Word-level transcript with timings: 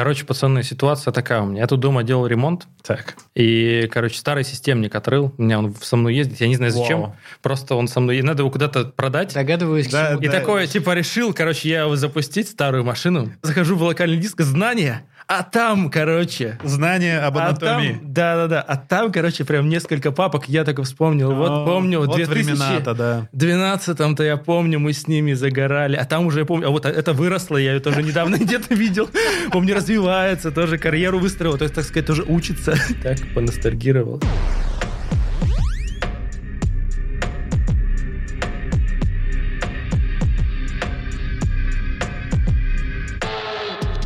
Короче, 0.00 0.24
пацаны, 0.24 0.62
ситуация 0.62 1.12
такая 1.12 1.42
у 1.42 1.44
меня. 1.44 1.60
Я 1.60 1.66
тут 1.66 1.78
дома 1.80 2.02
делал 2.02 2.26
ремонт. 2.26 2.66
Так. 2.82 3.16
И, 3.34 3.86
короче, 3.92 4.16
старый 4.16 4.44
системник 4.44 4.94
отрыл. 4.94 5.34
У 5.36 5.42
меня 5.42 5.58
он 5.58 5.74
со 5.78 5.94
мной 5.96 6.14
ездит. 6.14 6.40
Я 6.40 6.48
не 6.48 6.56
знаю, 6.56 6.72
зачем. 6.72 7.00
Вау. 7.02 7.16
Просто 7.42 7.74
он 7.74 7.86
со 7.86 8.00
мной... 8.00 8.16
И 8.16 8.22
надо 8.22 8.40
его 8.40 8.50
куда-то 8.50 8.86
продать. 8.86 9.34
Догадываюсь, 9.34 9.88
к 9.88 9.90
Да, 9.90 10.12
чему. 10.12 10.22
И 10.22 10.26
да. 10.28 10.32
такое, 10.32 10.66
типа, 10.66 10.94
решил, 10.94 11.34
короче, 11.34 11.68
я 11.68 11.80
его 11.82 11.96
запустить, 11.96 12.48
старую 12.48 12.82
машину. 12.82 13.30
Захожу 13.42 13.76
в 13.76 13.82
локальный 13.82 14.16
диск, 14.16 14.40
знания, 14.40 15.04
а 15.32 15.44
там, 15.44 15.90
короче... 15.90 16.58
Знание 16.64 17.20
об 17.20 17.38
А 17.38 17.50
анатомии. 17.50 17.92
там, 17.92 18.12
да, 18.12 18.34
да, 18.34 18.46
да. 18.48 18.60
А 18.62 18.76
там, 18.76 19.12
короче, 19.12 19.44
прям 19.44 19.68
несколько 19.68 20.10
папок. 20.10 20.48
Я 20.48 20.64
только 20.64 20.82
вспомнил. 20.82 21.32
Вот 21.32 21.50
О, 21.50 21.64
помню, 21.64 22.00
вот 22.00 22.16
2000 22.16 22.32
времена-то, 22.32 22.94
да. 22.94 23.28
12-м-то 23.32 24.24
я 24.24 24.36
помню, 24.36 24.80
мы 24.80 24.92
с 24.92 25.06
ними 25.06 25.34
загорали. 25.34 25.94
А 25.94 26.04
там 26.04 26.26
уже 26.26 26.40
я 26.40 26.44
помню, 26.46 26.66
а 26.66 26.70
вот 26.70 26.84
это 26.84 27.12
выросло, 27.12 27.58
я 27.58 27.74
ее 27.74 27.80
тоже 27.80 28.02
недавно 28.02 28.36
где-то 28.40 28.74
видел. 28.74 29.08
Помню, 29.52 29.76
развивается, 29.76 30.50
тоже 30.50 30.78
карьеру 30.78 31.20
выстроил. 31.20 31.56
То 31.56 31.62
есть, 31.62 31.76
так 31.76 31.84
сказать, 31.84 32.06
тоже 32.06 32.24
учится. 32.24 32.74
Так, 33.00 33.18
поностальгировал. 33.32 34.20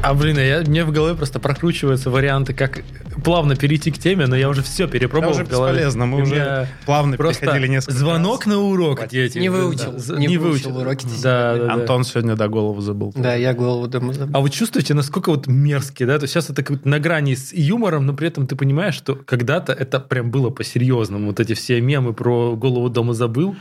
А, 0.05 0.13
блин, 0.13 0.39
я, 0.39 0.61
мне 0.61 0.85
в 0.85 0.93
голове 0.93 1.17
просто 1.17 1.41
прокручиваются 1.41 2.11
варианты, 2.11 2.53
как 2.53 2.83
плавно 3.25 3.57
перейти 3.57 3.91
к 3.91 3.99
теме, 3.99 4.27
но 4.27 4.37
я 4.37 4.51
уже 4.51 4.63
все 4.63 4.87
перепробовал 4.87 5.33
Это 5.33 5.43
уже 5.43 5.51
бесполезно, 5.51 6.05
мы 6.05 6.23
уже 6.23 6.69
плавно 6.85 7.17
переходили 7.17 7.69
несколько 7.69 7.97
звонок 7.97 8.45
на 8.45 8.59
урок, 8.59 9.09
дети. 9.09 9.39
Не 9.39 9.49
выучил, 9.49 9.95
Да, 10.07 10.17
не 10.19 10.37
выучил 10.37 10.77
уроки 10.77 11.07
ты 11.07 11.23
Да, 11.23 11.57
да, 11.57 11.67
да. 11.67 11.73
Антон 11.73 12.05
сегодня 12.05 12.37
до 12.37 12.49
голову 12.49 12.83
забыл. 12.83 13.15
Да, 13.17 13.35
я 13.35 13.55
голову 13.55 13.87
дома 13.89 14.13
забыл. 14.13 14.37
А 14.37 14.41
вы 14.41 14.51
чувствуете, 14.51 14.93
насколько 14.93 15.31
вот 15.31 15.47
мерзкие, 15.47 16.07
да? 16.07 16.19
То 16.19 16.25
есть 16.25 16.35
сейчас 16.35 16.51
это 16.51 16.63
как 16.63 16.83
бы 16.83 16.89
на 16.89 16.99
грани 16.99 17.35
с 17.35 17.55
юмором, 17.55 18.05
но 18.05 18.13
при 18.13 18.29
этом 18.29 18.47
ты 18.47 18.57
понимаешь, 18.57 18.95
что 18.95 19.15
когда-то 19.15 19.73
это 19.73 20.01
прям 20.01 20.31
было 20.31 20.51
по-серьезному. 20.51 21.29
Вот 21.29 21.41
эти 21.41 21.55
все 21.55 21.81
мемы 21.81 22.13
про 22.13 22.57
голову 22.57 22.91
дома 22.91 23.15
забыл. 23.15 23.57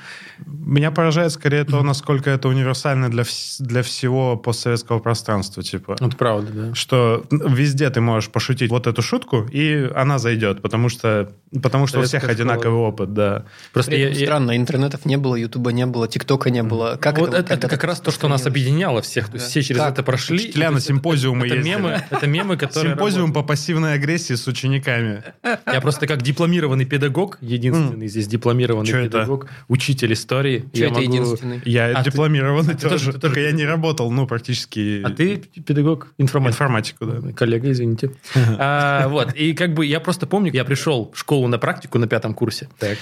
Меня 0.45 0.91
поражает 0.91 1.31
скорее 1.31 1.63
то, 1.63 1.81
насколько 1.83 2.29
это 2.29 2.49
универсально 2.49 3.09
для, 3.09 3.23
вс- 3.23 3.61
для 3.63 3.81
всего 3.81 4.35
постсоветского 4.35 4.99
пространства. 4.99 5.63
Типа, 5.63 5.95
Вот 6.01 6.17
правда, 6.17 6.32
да. 6.41 6.73
что 6.75 7.25
везде 7.31 7.89
ты 7.89 8.01
можешь 8.01 8.29
пошутить 8.29 8.69
вот 8.71 8.87
эту 8.87 9.01
шутку, 9.01 9.47
и 9.51 9.89
она 9.95 10.17
зайдет, 10.19 10.61
потому 10.61 10.89
что, 10.89 11.31
потому 11.61 11.87
что 11.87 11.99
у 11.99 12.03
всех 12.03 12.23
одинаковый 12.27 12.79
опыт, 12.79 13.13
да. 13.13 13.45
Просто 13.73 13.95
я- 13.95 14.07
этом 14.09 14.19
я- 14.19 14.25
странно, 14.25 14.57
интернетов 14.57 15.05
не 15.05 15.17
было, 15.17 15.35
ютуба 15.35 15.71
не 15.71 15.85
было, 15.85 16.07
тиктока 16.07 16.49
не 16.49 16.63
было. 16.63 16.97
Как 16.99 17.17
вот 17.19 17.29
это, 17.29 17.37
это, 17.39 17.53
это 17.53 17.67
как 17.69 17.83
раз 17.83 17.99
то, 17.99 18.11
что 18.11 18.27
нас 18.27 18.45
объединяло 18.45 19.01
всех. 19.01 19.27
То 19.27 19.35
есть 19.35 19.45
Да. 19.45 19.49
все 19.49 19.61
через 19.63 19.81
Как? 19.81 19.93
это 19.93 20.03
прошли. 20.03 20.37
Учителя 20.37 20.71
на 20.71 20.79
симпозиумы 20.79 21.45
это 21.47 21.55
ездили. 21.55 21.75
мемы, 21.75 22.01
это 22.09 22.27
мемы, 22.27 22.57
которые 22.57 22.91
Симпозиум 22.93 23.21
работают. 23.27 23.33
по 23.47 23.47
пассивной 23.53 23.93
агрессии 23.93 24.33
с 24.35 24.47
учениками. 24.47 25.23
Я 25.65 25.81
просто 25.81 26.07
как 26.07 26.21
дипломированный 26.21 26.85
педагог, 26.85 27.37
единственный 27.41 28.07
здесь 28.07 28.27
дипломированный 28.27 28.89
это? 28.91 29.03
педагог, 29.03 29.47
учитель 29.67 30.13
истории. 30.13 30.65
Я 30.73 30.85
это 30.87 30.95
могу- 30.95 31.03
единственный? 31.13 31.61
Я 31.65 31.85
А 31.97 32.03
дипломированный 32.03 32.73
ты 32.75 32.81
тоже, 32.81 32.95
тоже- 32.97 33.05
ты 33.13 33.19
только 33.19 33.35
тоже- 33.35 33.47
я 33.47 33.51
не 33.51 33.65
работал, 33.65 34.11
ну, 34.11 34.27
практически 34.27 35.01
А 35.03 35.09
ты 35.09 35.37
педагог 35.37 36.07
информатики? 36.23 36.55
информатику, 36.55 37.05
да. 37.05 37.31
Коллега, 37.33 37.71
извините. 37.71 38.11
А, 38.35 39.07
вот, 39.07 39.33
и 39.33 39.53
как 39.53 39.73
бы 39.73 39.85
я 39.85 39.99
просто 39.99 40.25
помню, 40.27 40.51
я 40.53 40.65
пришел 40.65 41.11
в 41.13 41.19
школу 41.19 41.47
на 41.47 41.57
практику 41.57 41.99
на 41.99 42.07
пятом 42.07 42.33
курсе, 42.33 42.67
Так. 42.79 42.97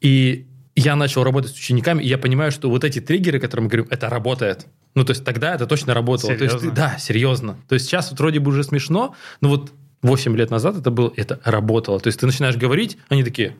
и 0.00 0.46
я 0.76 0.96
начал 0.96 1.22
работать 1.22 1.52
с 1.52 1.54
учениками, 1.54 2.02
и 2.02 2.08
я 2.08 2.18
понимаю, 2.18 2.50
что 2.50 2.68
вот 2.68 2.84
эти 2.84 3.00
триггеры, 3.00 3.38
которые 3.38 3.64
мы 3.64 3.70
говорим, 3.70 3.86
это 3.90 4.08
работает. 4.08 4.66
Ну, 4.94 5.04
то 5.04 5.10
есть 5.12 5.24
тогда 5.24 5.54
это 5.54 5.66
точно 5.66 5.94
работало. 5.94 6.34
То 6.36 6.44
есть, 6.44 6.54
Серьезно? 6.56 6.70
да, 6.72 6.98
серьезно. 6.98 7.56
То 7.68 7.74
есть 7.74 7.86
сейчас 7.86 8.10
вот 8.10 8.18
вроде 8.20 8.40
бы 8.40 8.50
уже 8.50 8.64
смешно, 8.64 9.14
но 9.40 9.48
вот 9.50 9.72
8 10.02 10.36
лет 10.36 10.50
назад 10.50 10.76
это 10.76 10.90
было, 10.90 11.12
это 11.16 11.40
работало. 11.44 12.00
То 12.00 12.08
есть 12.08 12.20
ты 12.20 12.26
начинаешь 12.26 12.56
говорить, 12.56 12.98
они 13.08 13.24
такие, 13.24 13.56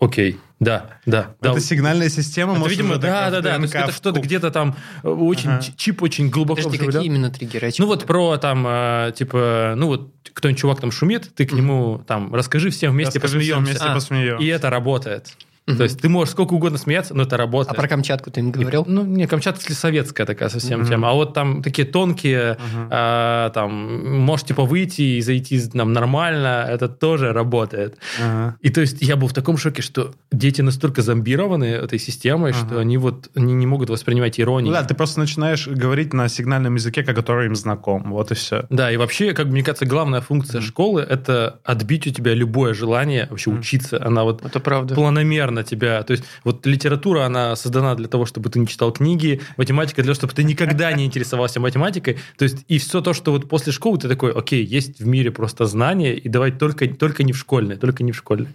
окей, 0.00 0.38
да, 0.58 0.90
да. 1.06 1.34
да. 1.40 1.50
Это 1.52 1.60
сигнальная 1.60 2.08
система, 2.08 2.52
Это, 2.52 2.60
может, 2.60 2.76
видимо, 2.76 2.96
да, 2.96 3.30
да, 3.30 3.40
да. 3.40 3.56
То 3.56 3.62
есть 3.62 3.74
это 3.74 3.92
что-то 3.92 4.20
где-то 4.20 4.50
там 4.50 4.76
э, 5.02 5.08
очень, 5.08 5.50
Ага. 5.50 5.64
чип 5.76 6.02
очень 6.02 6.28
глубоко 6.28 6.62
Подожди, 6.62 6.84
какие 6.86 7.04
именно 7.04 7.30
триггеры? 7.30 7.70
Ну 7.78 7.86
вот 7.86 8.04
про 8.06 8.36
там, 8.36 8.66
э, 8.66 9.12
типа, 9.16 9.74
ну 9.76 9.86
вот 9.86 10.10
кто-нибудь 10.32 10.60
чувак 10.60 10.80
там 10.80 10.90
шумит, 10.90 11.34
ты 11.34 11.46
к 11.46 11.52
нему 11.52 12.02
там 12.06 12.34
расскажи 12.34 12.70
всем 12.70 12.92
вместе 12.92 13.18
Расскажи 13.18 13.40
всем 13.40 13.58
посмеемся. 13.60 13.70
вместе 13.70 13.86
А, 13.88 13.94
посмеемся. 13.94 14.44
И 14.44 14.46
это 14.48 14.68
работает. 14.70 15.32
То 15.76 15.84
есть 15.84 16.00
ты 16.00 16.08
можешь 16.08 16.32
сколько 16.32 16.54
угодно 16.54 16.78
смеяться, 16.78 17.14
но 17.14 17.22
это 17.22 17.36
А 17.36 17.38
работает. 17.38 17.76
про 17.76 17.88
Камчатку 17.88 18.30
ты 18.30 18.40
им 18.40 18.50
говорил? 18.50 18.84
Ну, 18.86 19.04
не, 19.04 19.26
Камчатка 19.26 19.72
советская 19.74 20.26
такая 20.26 20.48
совсем 20.48 20.80
Мгм. 20.80 20.88
тема. 20.88 21.10
А 21.10 21.12
вот 21.14 21.34
там 21.34 21.62
такие 21.62 21.86
тонкие, 21.86 22.56
Мгм. 22.72 22.88
а, 22.90 23.50
там, 23.50 24.20
можешь 24.20 24.46
типа 24.46 24.64
выйти 24.64 25.02
и 25.02 25.20
зайти 25.20 25.60
там 25.68 25.92
нормально, 25.92 26.66
это 26.68 26.88
тоже 26.88 27.32
работает. 27.32 27.96
Ага. 28.22 28.56
И 28.60 28.70
то 28.70 28.80
есть 28.80 28.98
я 29.02 29.16
был 29.16 29.28
в 29.28 29.32
таком 29.34 29.56
шоке, 29.56 29.82
что 29.82 30.12
дети 30.32 30.60
настолько 30.62 31.02
зомбированы 31.02 31.64
этой 31.64 31.98
системой, 31.98 32.52
Ага. 32.52 32.66
что 32.66 32.78
они 32.80 32.98
вот 32.98 33.30
они 33.34 33.54
не 33.54 33.66
могут 33.66 33.90
воспринимать 33.90 34.38
иронию. 34.40 34.72
Ну 34.72 34.78
да, 34.80 34.84
ты 34.84 34.94
просто 34.94 35.20
начинаешь 35.20 35.66
говорить 35.68 36.12
на 36.12 36.28
сигнальном 36.28 36.74
языке, 36.74 37.02
который 37.02 37.46
им 37.46 37.54
знаком. 37.54 38.10
Вот 38.12 38.30
и 38.30 38.34
все. 38.34 38.66
Да, 38.70 38.90
и 38.90 38.96
вообще, 38.96 39.32
как 39.32 39.46
мне 39.46 39.62
кажется, 39.62 39.86
главная 39.86 40.20
функция 40.20 40.60
школы– 40.60 41.00
это 41.08 41.58
отбить 41.64 42.06
у 42.06 42.10
тебя 42.10 42.34
любое 42.34 42.74
желание 42.74 43.26
вообще 43.30 43.50
Мгм. 43.50 43.60
учиться. 43.60 44.04
Она 44.04 44.24
вот 44.24 44.44
Это 44.44 44.60
правда. 44.60 44.94
планомерно 44.94 45.59
тебя... 45.62 46.02
То 46.02 46.12
есть 46.12 46.24
вот 46.44 46.66
литература, 46.66 47.24
она 47.24 47.56
создана 47.56 47.94
для 47.94 48.08
того, 48.08 48.26
чтобы 48.26 48.50
ты 48.50 48.58
не 48.58 48.66
читал 48.66 48.92
книги, 48.92 49.40
математика 49.56 50.02
для 50.02 50.14
того, 50.14 50.14
чтобы 50.14 50.32
ты 50.32 50.44
никогда 50.44 50.92
не 50.92 51.04
интересовался 51.04 51.60
математикой. 51.60 52.18
То 52.36 52.44
есть 52.44 52.64
и 52.68 52.78
все 52.78 53.00
то, 53.00 53.12
что 53.14 53.32
вот 53.32 53.48
после 53.48 53.72
школы 53.72 53.98
ты 53.98 54.08
такой, 54.08 54.32
окей, 54.32 54.64
есть 54.64 55.00
в 55.00 55.06
мире 55.06 55.30
просто 55.30 55.66
знания, 55.66 56.14
и 56.14 56.28
давай 56.28 56.52
только, 56.52 56.88
только 56.88 57.22
не 57.22 57.32
в 57.32 57.38
школьной, 57.38 57.76
только 57.76 58.02
не 58.02 58.12
в 58.12 58.16
школьной. 58.16 58.48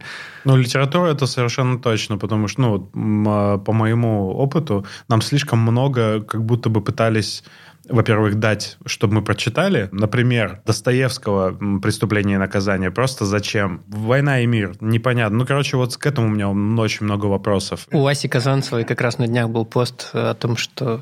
Ну, 0.43 0.57
литература 0.57 1.11
это 1.11 1.25
совершенно 1.25 1.79
точно, 1.79 2.17
потому 2.17 2.47
что, 2.47 2.61
ну, 2.61 2.89
а, 3.27 3.57
по 3.57 3.73
моему 3.73 4.31
опыту, 4.31 4.85
нам 5.07 5.21
слишком 5.21 5.59
много 5.59 6.21
как 6.21 6.43
будто 6.43 6.69
бы 6.69 6.81
пытались 6.81 7.43
во-первых, 7.89 8.35
дать, 8.35 8.77
чтобы 8.85 9.15
мы 9.15 9.21
прочитали. 9.21 9.89
Например, 9.91 10.61
Достоевского 10.65 11.79
«Преступление 11.79 12.35
и 12.35 12.39
наказание». 12.39 12.91
Просто 12.91 13.25
зачем? 13.25 13.81
«Война 13.87 14.41
и 14.41 14.45
мир». 14.45 14.75
Непонятно. 14.81 15.37
Ну, 15.39 15.45
короче, 15.45 15.77
вот 15.77 15.95
к 15.97 16.05
этому 16.05 16.27
у 16.27 16.31
меня 16.31 16.49
очень 16.81 17.05
много 17.05 17.25
вопросов. 17.27 17.87
У 17.91 18.05
Аси 18.07 18.27
Казанцевой 18.27 18.83
как 18.83 19.01
раз 19.01 19.17
на 19.17 19.27
днях 19.27 19.49
был 19.49 19.65
пост 19.65 20.09
о 20.13 20.33
том, 20.33 20.57
что 20.57 21.01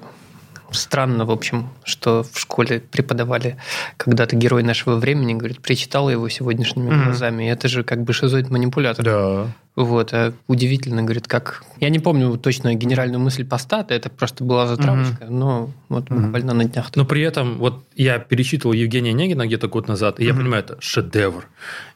странно, 0.71 1.25
в 1.25 1.31
общем, 1.31 1.69
что 1.83 2.23
в 2.23 2.39
школе 2.39 2.79
преподавали 2.79 3.57
когда-то 3.97 4.35
герой 4.35 4.63
нашего 4.63 4.95
времени, 4.95 5.33
говорит, 5.33 5.61
причитала 5.61 6.09
его 6.09 6.27
сегодняшними 6.29 6.89
Мгм. 6.89 7.03
глазами. 7.05 7.43
Это 7.49 7.67
же 7.67 7.83
как 7.83 8.03
бы 8.03 8.11
шизоид-манипулятор. 8.13 9.05
Да. 9.05 9.47
Вот, 9.75 10.13
а 10.13 10.33
удивительно, 10.47 11.01
говорит, 11.01 11.27
как... 11.27 11.63
Я 11.79 11.89
не 11.89 11.97
помню 11.97 12.37
точно 12.37 12.75
генеральную 12.75 13.19
мысль 13.19 13.43
поста, 13.43 13.83
это 13.89 14.07
просто 14.09 14.43
была 14.43 14.67
затравочка, 14.67 15.25
но 15.29 15.71
вот 15.89 16.11
Мгм. 16.11 16.25
буквально 16.25 16.53
на 16.53 16.65
днях. 16.65 16.91
Но 16.95 17.05
при 17.05 17.23
этом 17.23 17.57
вот 17.57 17.83
я 17.95 18.19
перечитывал 18.19 18.73
Евгения 18.73 19.09
Онегина 19.09 19.47
где-то 19.47 19.67
год 19.67 19.87
назад, 19.87 20.19
и 20.19 20.25
я 20.25 20.33
Мгм. 20.33 20.41
понимаю, 20.43 20.63
это 20.63 20.77
шедевр. 20.79 21.47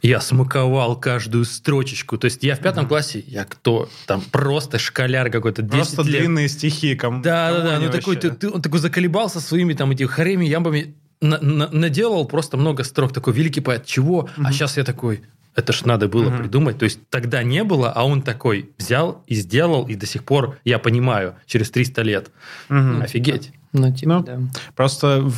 Я 0.01 0.21
смаковал 0.21 0.99
каждую 0.99 1.45
строчечку. 1.45 2.17
То 2.17 2.25
есть 2.25 2.43
я 2.43 2.55
в 2.55 2.59
пятом 2.61 2.87
классе, 2.87 3.23
я 3.27 3.43
кто? 3.45 3.87
Там 4.07 4.21
просто 4.31 4.79
школяр 4.79 5.29
какой-то, 5.29 5.61
10 5.61 5.71
Просто 5.95 6.01
лет. 6.01 6.21
длинные 6.21 6.47
стихи. 6.49 6.95
Кому, 6.95 7.21
Да, 7.21 7.51
да, 7.51 7.57
кому 7.57 7.69
да. 7.69 7.79
Ну 7.79 7.91
такой, 7.91 8.15
ты, 8.15 8.31
ты- 8.31 8.49
он 8.49 8.61
такой 8.63 8.79
заколебался 8.79 9.39
своими 9.39 9.73
там 9.73 9.91
этими 9.91 10.07
харями, 10.07 10.45
ямбами, 10.45 10.95
на- 11.21 11.39
на- 11.41 11.69
наделал 11.69 12.25
просто 12.25 12.57
много 12.57 12.83
строк. 12.83 13.13
Такой 13.13 13.33
великий 13.33 13.61
поэт. 13.61 13.85
Чего? 13.85 14.27
А 14.37 14.41
Мгм. 14.41 14.51
сейчас 14.53 14.77
я 14.77 14.83
такой. 14.83 15.21
Это 15.57 15.73
ж 15.73 15.85
надо 15.85 16.07
было 16.07 16.29
Мгм. 16.29 16.37
придумать. 16.37 16.77
То 16.77 16.85
есть 16.85 16.99
тогда 17.09 17.41
не 17.43 17.63
было, 17.63 17.91
а 17.91 18.05
он 18.05 18.21
такой 18.21 18.69
взял 18.77 19.23
и 19.27 19.33
сделал, 19.35 19.87
и 19.87 19.95
до 19.95 20.05
сих 20.05 20.23
пор 20.23 20.57
я 20.63 20.77
понимаю, 20.79 21.33
через 21.47 21.71
300 21.71 22.03
лет. 22.03 22.31
Мгм. 22.69 23.01
Офигеть. 23.01 23.51
Ну, 23.73 23.93
типа, 23.93 24.11
Ну, 24.13 24.23
да. 24.23 24.39
Просто 24.75 25.29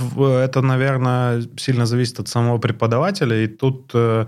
это, 0.43 0.61
наверное, 0.61 1.41
сильно 1.57 1.85
зависит 1.85 2.19
от 2.19 2.27
самого 2.27 2.57
преподавателя. 2.57 3.43
И 3.43 3.47
тут 3.47 3.91
э, 3.93 4.27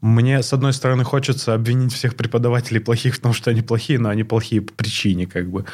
мне, 0.00 0.42
с 0.42 0.52
одной 0.52 0.72
стороны, 0.72 1.04
хочется 1.04 1.54
обвинить 1.54 1.92
всех 1.92 2.16
преподавателей 2.16 2.80
плохих 2.80 3.14
в 3.14 3.20
том, 3.20 3.32
что 3.32 3.50
они 3.50 3.62
плохие, 3.62 3.98
но 3.98 4.08
они 4.08 4.24
плохие 4.24 4.60
по 4.62 4.72
причине, 4.74 5.26
как 5.26 5.48
бы. 5.50 5.64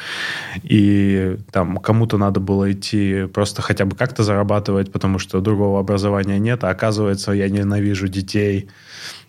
И 0.63 1.37
там 1.51 1.77
кому-то 1.77 2.17
надо 2.17 2.39
было 2.39 2.71
идти 2.71 3.25
просто 3.33 3.61
хотя 3.61 3.85
бы 3.85 3.95
как-то 3.95 4.23
зарабатывать, 4.23 4.91
потому 4.91 5.19
что 5.19 5.41
другого 5.41 5.79
образования 5.79 6.39
нет. 6.39 6.63
А 6.63 6.69
оказывается, 6.69 7.31
я 7.31 7.49
ненавижу 7.49 8.07
детей. 8.07 8.69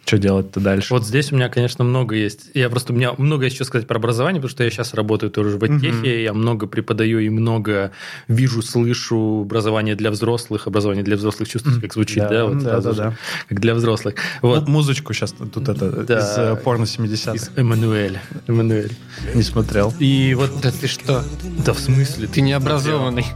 Что 0.09 0.17
делать-то 0.19 0.59
дальше? 0.61 0.95
Вот 0.95 1.05
здесь 1.05 1.33
у 1.33 1.37
меня, 1.37 1.51
конечно, 1.51 1.85
много 1.85 2.15
есть. 2.15 2.49
Я 2.55 2.71
просто, 2.71 2.95
у 2.95 2.97
меня 2.97 3.13
много 3.19 3.45
есть 3.45 3.57
что 3.57 3.67
сказать 3.67 3.87
про 3.87 3.99
образование, 3.99 4.41
потому 4.41 4.51
что 4.51 4.65
я 4.65 4.71
сейчас 4.71 4.95
работаю 4.95 5.31
тоже 5.31 5.59
в 5.59 5.81
техе, 5.81 5.93
Мгм. 5.93 6.05
я 6.23 6.33
много 6.33 6.67
преподаю 6.67 7.19
и 7.19 7.29
много 7.29 7.93
вижу, 8.27 8.63
слышу 8.63 9.43
образование 9.43 9.97
для 9.97 10.11
взрослых, 10.11 10.67
образование 10.67 11.05
для 11.05 11.17
взрослых 11.17 11.47
чувствуете, 11.49 11.83
как 11.83 11.93
звучит, 11.93 12.27
да? 12.27 12.47
Вот 12.47 12.55
да, 12.59 12.71
сразу 12.81 12.89
да, 12.89 12.95
же. 12.95 13.01
да. 13.03 13.17
Как 13.51 13.61
для 13.61 13.75
взрослых. 13.75 14.15
Вот. 14.41 14.61
Вот. 14.61 14.69
Музычку 14.69 15.13
сейчас 15.13 15.33
тут 15.33 15.69
это 15.69 15.91
Да. 15.91 16.19
из 16.21 16.39
э, 16.39 16.57
порно 16.65 16.85
70-х. 16.85 17.35
Из 17.35 17.51
Эммануэль. 17.57 18.19
Эммануэль. 18.47 18.93
Не 19.35 19.43
смотрел. 19.43 19.93
И 19.99 20.33
вот, 20.35 20.51
Да 20.63 20.71
ты 20.73 20.87
что? 20.89 21.23
да 21.67 21.75
в 21.75 21.79
смысле? 21.79 22.29
Ты 22.29 22.41
необразованный. 22.41 23.27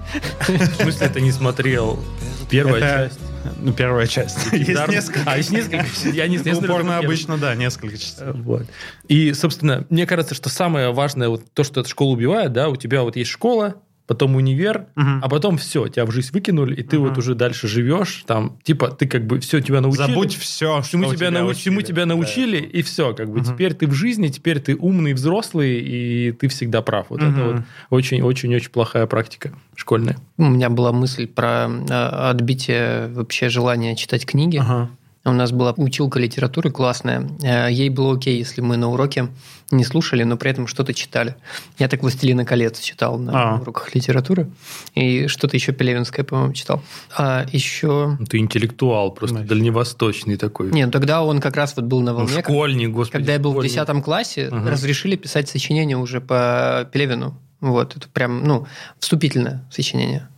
В 0.49 0.83
смысле 0.83 1.09
ты 1.11 1.21
не 1.21 1.33
смотрел? 1.33 2.03
Первая 2.49 2.81
часть. 3.11 3.19
Ну, 3.61 3.73
первая 3.73 4.07
часть. 4.07 4.39
Есть 4.53 4.73
Дарм- 4.73 4.91
несколько. 4.91 5.21
А, 5.27 5.37
есть 5.37 5.51
несколько. 5.51 5.87
Я 6.13 6.29
не 6.29 6.39
знаю. 6.39 6.59
Упорно 6.59 6.99
обычно, 6.99 7.39
да, 7.39 7.55
несколько 7.55 7.97
частей. 7.97 8.27
Вот. 8.33 8.67
И, 9.09 9.33
собственно, 9.33 9.87
мне 9.91 10.07
кажется, 10.07 10.35
что 10.35 10.49
самое 10.49 10.93
важное, 10.93 11.29
вот 11.29 11.53
то, 11.53 11.65
что 11.65 11.81
эта 11.81 11.89
школа 11.89 12.13
убивает, 12.13 12.53
да, 12.53 12.69
у 12.69 12.77
тебя 12.77 13.03
вот 13.03 13.17
есть 13.17 13.31
школа, 13.31 13.77
потом 14.13 14.37
универ, 14.37 14.87
Мгм. 14.95 15.21
а 15.25 15.29
потом 15.29 15.57
все, 15.57 15.89
тебя 15.89 16.05
в 16.05 16.11
жизнь 16.11 16.31
выкинули, 16.33 16.75
и 16.75 16.83
ты 16.83 16.99
Мгм. 16.99 17.09
вот 17.09 17.19
уже 17.19 17.35
дальше 17.35 17.67
живешь, 17.69 18.25
там, 18.27 18.59
типа, 18.63 18.89
ты 18.89 19.07
как 19.09 19.27
бы 19.27 19.41
все 19.41 19.61
тебя 19.61 19.81
научили. 19.81 20.07
Забудь 20.07 20.37
все, 20.37 20.81
Всему 20.83 21.05
что 21.05 21.17
тебя, 21.17 21.29
тебя 21.29 21.41
нау- 21.41 21.53
всему 21.55 21.81
тебя 21.83 22.05
научили, 22.07 22.59
и 22.59 22.83
все, 22.83 23.15
как 23.15 23.31
бы 23.31 23.41
Мгм. 23.41 23.45
теперь 23.53 23.73
ты 23.75 23.87
в 23.87 23.93
жизни, 23.93 24.29
теперь 24.29 24.61
ты 24.61 24.77
умный, 24.77 25.15
взрослый, 25.15 25.81
и 25.81 26.33
ты 26.33 26.49
всегда 26.49 26.83
прав. 26.83 27.07
Вот 27.11 27.21
это 27.21 27.31
Мгм. 27.31 27.57
вот 27.57 27.63
очень-очень-очень 27.91 28.71
плохая 28.71 29.07
практика 29.07 29.53
школьная. 29.75 30.17
У 30.37 30.45
меня 30.45 30.69
была 30.69 30.93
мысль 30.93 31.27
про 31.27 31.69
э, 31.69 31.93
отбитие 32.31 33.09
вообще 33.09 33.49
желания 33.49 33.97
читать 33.97 34.27
книги. 34.27 34.59
Да. 34.59 34.63
Ага. 34.65 34.91
У 35.25 35.31
нас 35.31 35.53
была 35.53 35.73
училка 35.77 36.19
литературы 36.19 36.71
классная. 36.71 37.29
Э, 37.43 37.69
Ей 37.71 37.91
было 37.91 38.15
окей, 38.17 38.39
если 38.39 38.61
мы 38.61 38.77
на 38.77 38.89
уроке 38.91 39.29
не 39.71 39.85
слушали, 39.85 40.25
но 40.25 40.37
при 40.37 40.51
этом 40.51 40.67
что-то 40.67 40.93
читали. 40.93 41.37
Я 41.79 41.87
так 41.89 42.03
«Властелина 42.03 42.45
колец» 42.45 42.81
читал 42.81 43.19
на 43.19 43.55
А. 43.55 43.61
уроках 43.61 43.95
литературы. 43.95 44.51
И 44.97 45.29
что-то 45.29 45.57
еще 45.57 45.73
Пелевинское, 45.73 46.25
по-моему, 46.25 46.53
читал. 46.55 46.83
А 47.17 47.47
еще... 47.53 48.17
Ну, 48.19 48.27
Ты 48.27 48.39
интеллектуал, 48.39 49.13
просто 49.13 49.37
Значит. 49.37 49.49
дальневосточный 49.49 50.37
такой. 50.37 50.73
Нет, 50.73 50.91
тогда 50.91 51.23
он 51.23 51.41
как 51.41 51.57
раз 51.57 51.75
вот 51.77 51.85
был 51.85 52.01
на 52.01 52.11
Ну, 52.13 52.19
волне. 52.19 52.41
школьник, 52.43 52.91
господи. 52.91 53.13
Когда 53.19 53.33
я 53.35 53.39
был 53.39 53.53
в 53.53 53.55
школьник. 53.65 53.73
10 53.73 54.03
классе, 54.05 54.49
Ага. 54.51 54.71
разрешили 54.73 55.15
писать 55.17 55.49
сочинение 55.49 55.97
уже 55.97 56.21
по 56.21 56.89
Пелевину. 56.93 57.39
Вот, 57.61 57.97
это 57.97 58.09
прям, 58.09 58.43
ну, 58.43 58.67
вступительное 58.99 59.65
сочинение. 59.71 60.29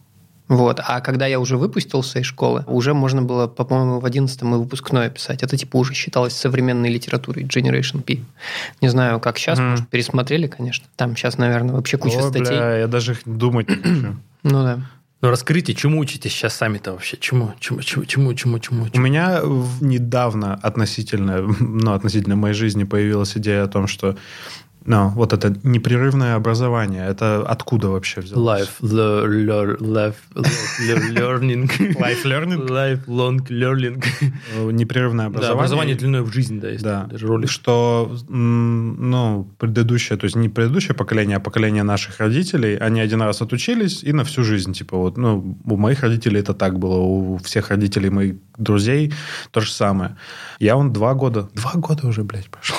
Вот. 0.48 0.80
А 0.86 1.00
когда 1.00 1.26
я 1.26 1.40
уже 1.40 1.56
выпустился 1.56 2.18
из 2.18 2.26
школы, 2.26 2.64
уже 2.66 2.92
можно 2.92 3.22
было, 3.22 3.46
по-моему, 3.46 3.98
в 4.00 4.04
11 4.04 4.42
и 4.42 4.44
выпускное 4.44 5.08
писать. 5.08 5.42
Это 5.42 5.56
типа 5.56 5.76
уже 5.78 5.94
считалось 5.94 6.34
современной 6.36 6.90
литературой 6.90 7.44
Generation 7.44 8.02
P. 8.02 8.18
Не 8.82 8.88
знаю, 8.88 9.20
как 9.20 9.38
сейчас, 9.38 9.58
Мгм. 9.58 9.70
может, 9.70 9.88
пересмотрели, 9.88 10.46
конечно. 10.46 10.86
Там 10.96 11.16
сейчас, 11.16 11.38
наверное, 11.38 11.74
вообще 11.74 11.96
куча 11.96 12.18
О, 12.18 12.28
статей. 12.28 12.48
бля, 12.48 12.76
я 12.78 12.86
даже 12.88 13.16
думать 13.24 13.68
не 13.70 13.76
хочу. 13.76 14.16
Ну 14.42 14.62
да. 14.62 14.78
Ну, 15.22 15.30
раскрытие, 15.30 15.74
чему 15.74 16.00
учитесь 16.00 16.32
сейчас 16.32 16.54
сами-то 16.54 16.92
вообще? 16.92 17.16
Чему, 17.16 17.54
чему, 17.58 17.80
чему, 17.80 18.04
чему, 18.04 18.34
чему, 18.34 18.58
чему? 18.58 18.88
У 18.92 18.98
меня 19.00 19.40
недавно 19.80 20.54
относительно, 20.56 21.40
ну, 21.60 21.92
относительно 21.94 22.36
моей 22.36 22.54
жизни 22.54 22.84
появилась 22.84 23.34
идея 23.38 23.62
о 23.62 23.68
том, 23.68 23.86
что 23.86 24.18
ну, 24.86 25.08
вот 25.10 25.32
это 25.32 25.54
непрерывное 25.62 26.34
образование, 26.36 27.06
это 27.06 27.42
откуда 27.46 27.88
вообще 27.88 28.20
взялось? 28.20 28.62
Life, 28.62 28.80
le- 28.82 29.26
lear- 29.46 29.78
life, 29.78 30.14
le- 30.34 31.14
learning. 31.14 31.70
Life 31.98 32.24
learning? 32.24 32.68
Lifelong 32.68 33.38
learning. 33.48 34.04
Э, 34.54 34.70
Непрерывное 34.70 35.24
Да, 35.26 35.30
образование. 35.30 35.54
образование 35.58 35.94
длиной 35.96 36.22
в 36.22 36.32
жизнь, 36.32 36.60
да, 36.60 36.68
есть 36.70 36.84
Да, 36.84 37.04
даже 37.04 37.26
ролик. 37.26 37.50
что 37.50 38.14
ну, 38.28 39.48
предыдущее, 39.58 40.18
то 40.18 40.24
есть 40.24 40.36
не 40.36 40.48
предыдущее 40.48 40.94
поколение, 40.94 41.36
а 41.36 41.40
поколение 41.40 41.82
наших 41.82 42.20
родителей, 42.20 42.76
они 42.76 43.00
один 43.00 43.22
раз 43.22 43.42
отучились 43.42 44.02
и 44.04 44.12
на 44.12 44.24
всю 44.24 44.44
жизнь, 44.44 44.72
типа 44.72 44.96
вот, 44.96 45.16
ну, 45.16 45.58
у 45.64 45.76
моих 45.76 46.02
родителей 46.02 46.40
это 46.40 46.54
так 46.54 46.78
было, 46.78 46.96
у 46.96 47.36
всех 47.38 47.70
родителей 47.70 48.10
моих 48.10 48.34
друзей 48.58 49.12
то 49.50 49.60
же 49.60 49.70
самое. 49.72 50.16
Я 50.60 50.76
он 50.76 50.92
два 50.92 51.14
года, 51.14 51.48
два 51.54 51.72
года 51.74 52.06
уже, 52.06 52.22
блядь, 52.22 52.48
пошел. 52.50 52.76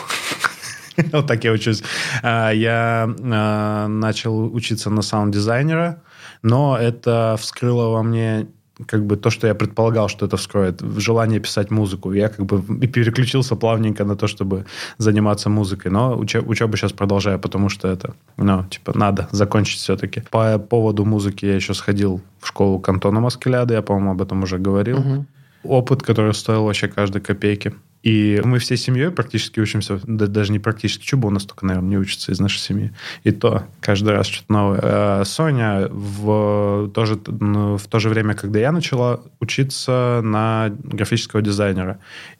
Вот 1.11 1.27
так 1.27 1.43
я 1.43 1.51
учусь. 1.51 1.83
А, 2.23 2.51
Я 2.51 3.09
а, 3.23 3.87
начал 3.87 4.53
учиться 4.53 4.89
на 4.89 5.01
саунд-дизайнера, 5.01 6.01
но 6.41 6.77
это 6.77 7.35
вскрыло 7.39 7.89
во 7.89 8.03
мне 8.03 8.47
как 8.87 9.05
бы 9.05 9.15
то, 9.15 9.29
что 9.29 9.47
я 9.47 9.55
предполагал, 9.55 10.09
что 10.09 10.25
это 10.25 10.35
вскроет, 10.37 10.81
желание 10.97 11.39
писать 11.39 11.71
музыку. 11.71 12.11
Я 12.11 12.27
как 12.29 12.45
бы 12.45 12.61
и 12.83 12.87
переключился 12.87 13.55
плавненько 13.55 14.03
на 14.03 14.15
то, 14.15 14.27
чтобы 14.27 14.65
заниматься 14.97 15.49
музыкой. 15.49 15.91
Но 15.91 16.15
учеб- 16.15 16.45
учебу 16.45 16.75
сейчас 16.75 16.91
продолжаю, 16.91 17.39
потому 17.39 17.69
что 17.69 17.87
это, 17.87 18.15
ну, 18.37 18.65
типа, 18.65 18.97
надо 18.97 19.27
закончить 19.31 19.79
все-таки. 19.79 20.23
По 20.29 20.59
поводу 20.59 21.05
музыки 21.05 21.45
я 21.45 21.55
еще 21.55 21.73
сходил 21.73 22.21
в 22.41 22.47
школу 22.47 22.79
к 22.79 22.89
Антону 22.89 23.21
Маскеляду, 23.21 23.73
я, 23.73 23.81
по-моему, 23.81 24.11
об 24.11 24.21
этом 24.21 24.43
уже 24.43 24.57
говорил. 24.57 24.97
Мгм. 24.99 25.27
Опыт, 25.63 26.03
который 26.03 26.33
стоил 26.33 26.65
вообще 26.65 26.87
каждой 26.87 27.21
копейки. 27.21 27.73
И 28.05 28.39
мы 28.45 28.59
всей 28.59 28.77
семьей 28.77 29.09
практически 29.09 29.59
учимся, 29.59 29.99
да- 30.03 30.27
даже 30.27 30.51
не 30.51 30.59
практически, 30.59 31.03
Чуба 31.03 31.25
у 31.25 31.31
нас 31.31 31.43
только, 31.43 31.65
наверное, 31.65 31.89
не 31.89 31.97
учится 31.97 32.31
из 32.31 32.39
нашей 32.39 32.59
семьи. 32.59 32.91
И 33.23 33.31
то 33.31 33.63
каждый 33.81 34.13
раз 34.13 34.27
что-то 34.27 34.53
новое. 34.53 34.79
А 34.83 35.23
Соня 35.25 35.87
в, 35.89 36.91
тоже, 36.93 37.19
ну, 37.25 37.77
в 37.77 37.87
то 37.87 37.97
же 37.97 38.09
время, 38.09 38.35
когда 38.35 38.59
я 38.59 38.71
начала 38.71 39.21
учиться 39.39 40.21
на 40.23 40.71
графического 40.83 41.41
дизайнера. 41.41 41.97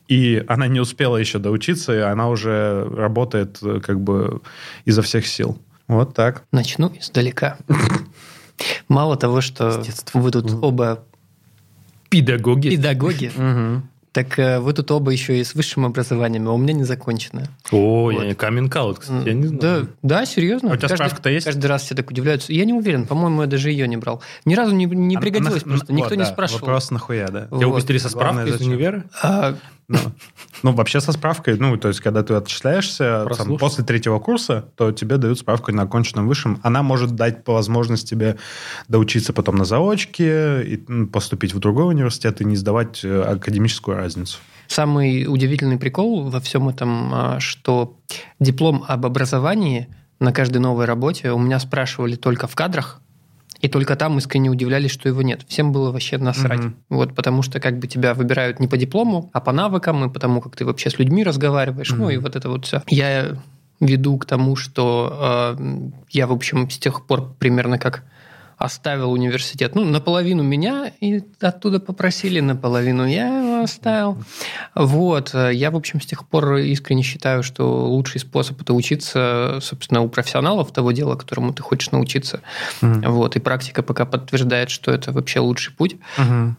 И 0.08 0.46
она 0.48 0.68
не 0.68 0.80
успела 0.80 1.18
еще 1.18 1.40
доучиться, 1.40 1.96
и 1.96 2.00
она 2.00 2.30
уже 2.30 2.88
работает 2.96 3.60
как 3.84 4.00
бы 4.00 4.42
изо 4.86 5.02
всех 5.02 5.26
сил. 5.26 5.60
Вот 5.88 6.14
так. 6.14 6.44
Начну 6.52 6.94
издалека. 7.00 7.58
Мало 8.88 9.18
того, 9.18 9.42
что 9.42 9.84
вы 10.14 10.30
тут 10.30 10.52
оба 10.64 11.04
Педагоги. 12.10 12.70
педагоги, 12.70 13.32
так 14.16 14.40
э, 14.40 14.60
вы 14.62 14.72
тут 14.72 14.90
оба 14.92 15.12
еще 15.12 15.38
и 15.38 15.44
с 15.44 15.56
высшим 15.56 15.86
образованием, 15.86 16.48
а 16.48 16.54
у 16.54 16.58
меня 16.58 16.72
не 16.72 16.86
законченное. 16.86 17.50
О, 17.70 18.04
Вот. 18.14 18.24
я 18.24 18.34
каминг 18.34 18.72
кстати, 18.98 19.28
я 19.28 19.34
не 19.34 19.50
Да, 19.50 19.60
знаю. 19.60 19.90
да, 20.04 20.26
серьезно. 20.26 20.70
А 20.72 20.74
у 20.74 20.78
тебя 20.78 20.88
Каждый- 20.88 20.96
справка-то 20.96 21.30
есть? 21.30 21.46
Каждый 21.46 21.66
раз 21.66 21.84
все 21.84 21.96
так 21.96 22.10
удивляются. 22.10 22.54
Я 22.54 22.64
не 22.64 22.72
уверен, 22.72 23.06
по-моему, 23.08 23.42
я 23.42 23.48
даже 23.48 23.72
ее 23.72 23.90
не 23.90 23.98
брал. 23.98 24.22
Ни 24.46 24.56
разу 24.56 24.74
не, 24.74 24.86
не 24.86 25.18
А 25.18 25.20
пригодилось 25.20 25.66
на- 25.66 25.70
просто, 25.72 25.92
на- 25.92 25.98
никто 25.98 26.10
вот, 26.12 26.16
не 26.18 26.24
да, 26.24 26.30
спрашивал. 26.32 26.62
Вопрос 26.62 26.92
нахуя, 26.92 27.28
да? 27.28 27.48
Тебя 27.48 27.58
Вот. 27.58 27.66
выпустили 27.66 27.98
со 27.98 28.10
Главное, 28.10 28.46
справкой 28.46 28.66
из 28.66 28.68
универа? 28.72 29.04
А, 29.22 29.56
Ну, 29.88 30.00
ну, 30.64 30.72
вообще 30.72 31.00
со 31.00 31.12
справкой, 31.12 31.58
ну, 31.58 31.78
то 31.78 31.90
есть, 31.90 32.00
когда 32.00 32.24
ты 32.24 32.34
отчисляешься 32.34 33.28
там, 33.38 33.58
после 33.58 33.84
третьего 33.84 34.20
курса, 34.20 34.66
то 34.76 34.92
тебе 34.92 35.18
дают 35.18 35.38
справку 35.38 35.72
на 35.72 35.84
оконченном 35.84 36.28
высшем. 36.28 36.60
Она 36.64 36.82
может 36.82 37.12
дать 37.12 37.44
по 37.44 37.54
возможность 37.54 38.10
тебе 38.10 38.38
доучиться 38.88 39.32
потом 39.32 39.58
на 39.58 39.66
заочке, 39.66 40.64
и 40.64 40.78
поступить 41.06 41.54
в 41.54 41.60
другой 41.60 41.94
университет 41.94 42.42
и 42.42 42.46
не 42.46 42.56
сдавать 42.56 43.06
э, 43.06 43.22
академическую 43.22 43.98
разницу. 43.98 44.40
Самый 44.68 45.28
удивительный 45.28 45.78
прикол 45.78 46.30
во 46.30 46.40
всем 46.40 46.68
этом, 46.68 47.12
а, 47.14 47.40
что 47.40 48.00
диплом 48.40 48.84
об 48.88 49.06
образовании 49.06 49.88
на 50.20 50.32
каждой 50.32 50.58
новой 50.58 50.86
работе 50.86 51.32
у 51.32 51.38
меня 51.38 51.60
спрашивали 51.60 52.16
только 52.16 52.48
в 52.48 52.56
кадрах, 52.56 53.02
и 53.66 53.68
только 53.68 53.96
там 53.96 54.18
искренне 54.20 54.50
удивлялись, 54.52 54.92
что 54.92 55.10
его 55.10 55.24
нет. 55.24 55.42
Всем 55.48 55.72
было 55.72 55.92
вообще 55.92 56.20
насрать. 56.20 56.60
Мгм. 56.60 56.76
Вот, 56.90 57.16
потому 57.16 57.42
что 57.42 57.60
как 57.60 57.80
бы 57.80 57.88
тебя 57.88 58.14
выбирают 58.14 58.60
не 58.60 58.68
по 58.68 58.78
диплому, 58.78 59.32
а 59.34 59.42
по 59.42 59.52
навыкам 59.52 60.06
и 60.06 60.14
потому, 60.14 60.40
как 60.40 60.56
ты 60.56 60.66
вообще 60.66 60.92
с 60.92 61.00
людьми 61.00 61.24
разговариваешь. 61.24 61.90
Ну 61.90 62.04
Мгм. 62.06 62.10
и 62.12 62.18
вот 62.18 62.36
это 62.36 62.48
вот 62.50 62.66
все. 62.66 62.84
Я 62.88 63.38
веду 63.80 64.18
к 64.20 64.26
тому, 64.26 64.56
что 64.56 65.56
э, 65.60 65.90
я, 66.12 66.28
в 66.28 66.32
общем, 66.32 66.70
с 66.70 66.78
тех 66.78 67.06
пор 67.08 67.34
примерно 67.40 67.80
как 67.80 68.04
оставил 68.58 69.12
университет. 69.12 69.76
Ну, 69.76 69.84
наполовину 69.84 70.44
меня 70.44 70.92
и 71.00 71.22
оттуда 71.42 71.80
попросили, 71.80 72.40
наполовину 72.40 73.06
я 73.06 73.28
его 73.28 73.64
оставил. 73.64 74.18
Вот. 74.74 75.34
Я, 75.34 75.72
в 75.72 75.76
общем, 75.76 76.02
с 76.02 76.06
тех 76.06 76.28
пор 76.28 76.56
искренне 76.56 77.04
считаю, 77.04 77.44
что 77.44 77.88
лучший 77.88 78.22
способ 78.22 78.62
это 78.62 78.74
учиться, 78.74 79.60
собственно, 79.62 80.02
у 80.02 80.10
профессионалов 80.10 80.72
того 80.72 80.92
дела, 80.92 81.16
которому 81.16 81.54
ты 81.54 81.64
хочешь 81.64 81.92
научиться. 81.92 82.42
Вот. 82.82 83.36
И 83.36 83.40
практика 83.40 83.84
пока 83.84 84.06
подтверждает, 84.06 84.70
что 84.70 84.92
это 84.92 85.12
вообще 85.12 85.40
лучший 85.40 85.74
путь. 85.74 85.98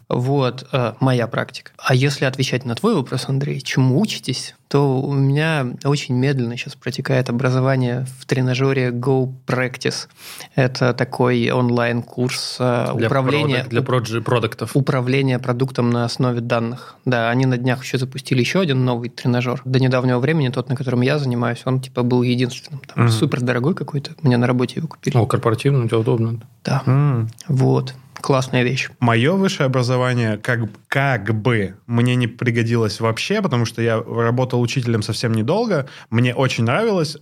Вот. 0.09 0.67
э, 0.71 0.93
Моя 0.99 1.27
практика. 1.27 1.71
А 1.77 1.95
если 1.95 2.25
отвечать 2.25 2.65
на 2.65 2.75
твой 2.75 2.95
вопрос, 2.95 3.25
Андрей, 3.27 3.61
чему 3.61 3.99
учитесь, 3.99 4.55
то 4.67 4.99
у 5.01 5.13
меня 5.13 5.65
очень 5.85 6.15
медленно 6.15 6.57
сейчас 6.57 6.75
протекает 6.75 7.29
образование 7.29 8.05
в 8.19 8.25
тренажере 8.25 8.89
Go 8.89 9.31
Practice. 9.45 10.07
Это 10.55 10.93
такой 10.93 11.49
онлайн-курс 11.51 12.57
э, 12.59 12.87
Для 12.95 13.07
управления, 13.07 13.63
продак- 13.69 14.05
Для 14.09 14.21
продуктов. 14.21 14.71
управления 14.75 15.39
продуктом 15.39 15.89
на 15.89 16.03
основе 16.05 16.41
данных. 16.41 16.95
Да, 17.05 17.29
они 17.29 17.45
на 17.45 17.57
днях 17.57 17.83
еще 17.83 17.97
запустили 17.97 18.39
еще 18.41 18.59
один 18.59 18.83
новый 18.83 19.09
тренажер. 19.09 19.61
До 19.65 19.79
недавнего 19.79 20.19
времени 20.19 20.49
тот, 20.49 20.69
на 20.69 20.75
котором 20.75 21.01
я 21.01 21.17
занимаюсь, 21.19 21.61
он 21.65 21.79
типа 21.79 22.03
был 22.03 22.21
единственным. 22.23 22.81
Там 22.93 23.05
Мгм. 23.05 23.13
супер 23.13 23.41
дорогой 23.41 23.73
какой-то. 23.75 24.11
Мне 24.21 24.37
на 24.37 24.47
работе 24.47 24.75
его 24.77 24.87
купили. 24.87 25.15
О, 25.17 25.25
корпоративно, 25.25 25.85
у 25.85 25.87
тебя 25.87 25.99
удобно. 25.99 26.39
Да, 26.65 26.83
М. 26.85 27.29
вот. 27.47 27.93
Классная 28.21 28.63
вещь. 28.63 28.89
Мое 28.99 29.33
высшее 29.33 29.67
образование 29.67 30.37
как, 30.37 30.61
как 30.87 31.33
бы 31.39 31.75
мне 31.85 32.15
не 32.15 32.27
пригодилось 32.27 32.99
вообще, 32.99 33.41
потому 33.41 33.65
что 33.65 33.81
я 33.81 34.01
работал 34.01 34.61
учителем 34.61 35.01
совсем 35.03 35.33
недолго. 35.33 35.87
Мне 36.09 36.33
очень 36.33 36.63
нравилось 36.63 37.17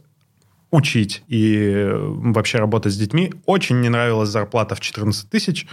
учить 0.72 1.24
и 1.28 1.58
э, 1.58 1.98
вообще 1.98 2.60
работать 2.60 2.94
с 2.94 2.98
детьми. 2.98 3.34
Очень 3.46 3.82
не 3.82 3.90
нравилась 3.90 4.30
зарплата 4.30 4.76
в 4.76 4.80
14 4.80 5.30
тысяч. 5.30 5.68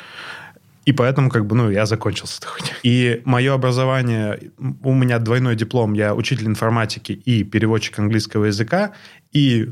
И 0.84 0.92
поэтому, 0.92 1.30
как 1.30 1.46
бы, 1.46 1.54
ну, 1.54 1.70
я 1.70 1.86
закончил 1.86 2.26
с 2.26 2.38
этой 2.38 2.46
хуйней. 2.46 2.74
И 2.82 3.22
мое 3.24 3.54
образование, 3.54 4.50
у 4.82 4.92
меня 4.92 5.18
двойной 5.20 5.54
диплом, 5.54 5.92
я 5.92 6.14
учитель 6.14 6.46
информатики 6.46 7.12
и 7.12 7.44
переводчик 7.44 7.98
английского 8.00 8.46
языка, 8.46 8.92
и 9.32 9.68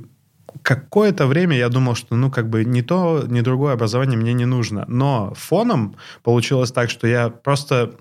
какое-то 0.62 1.26
время 1.26 1.56
я 1.56 1.68
думал, 1.68 1.94
что, 1.94 2.16
ну, 2.16 2.30
как 2.30 2.48
бы 2.48 2.64
ни 2.64 2.82
то, 2.82 3.24
ни 3.26 3.40
другое 3.40 3.74
образование 3.74 4.18
мне 4.18 4.32
не 4.32 4.46
нужно. 4.46 4.84
Но 4.88 5.32
фоном 5.34 5.96
получилось 6.22 6.72
так, 6.72 6.90
что 6.90 7.06
я 7.06 7.28
просто... 7.30 7.92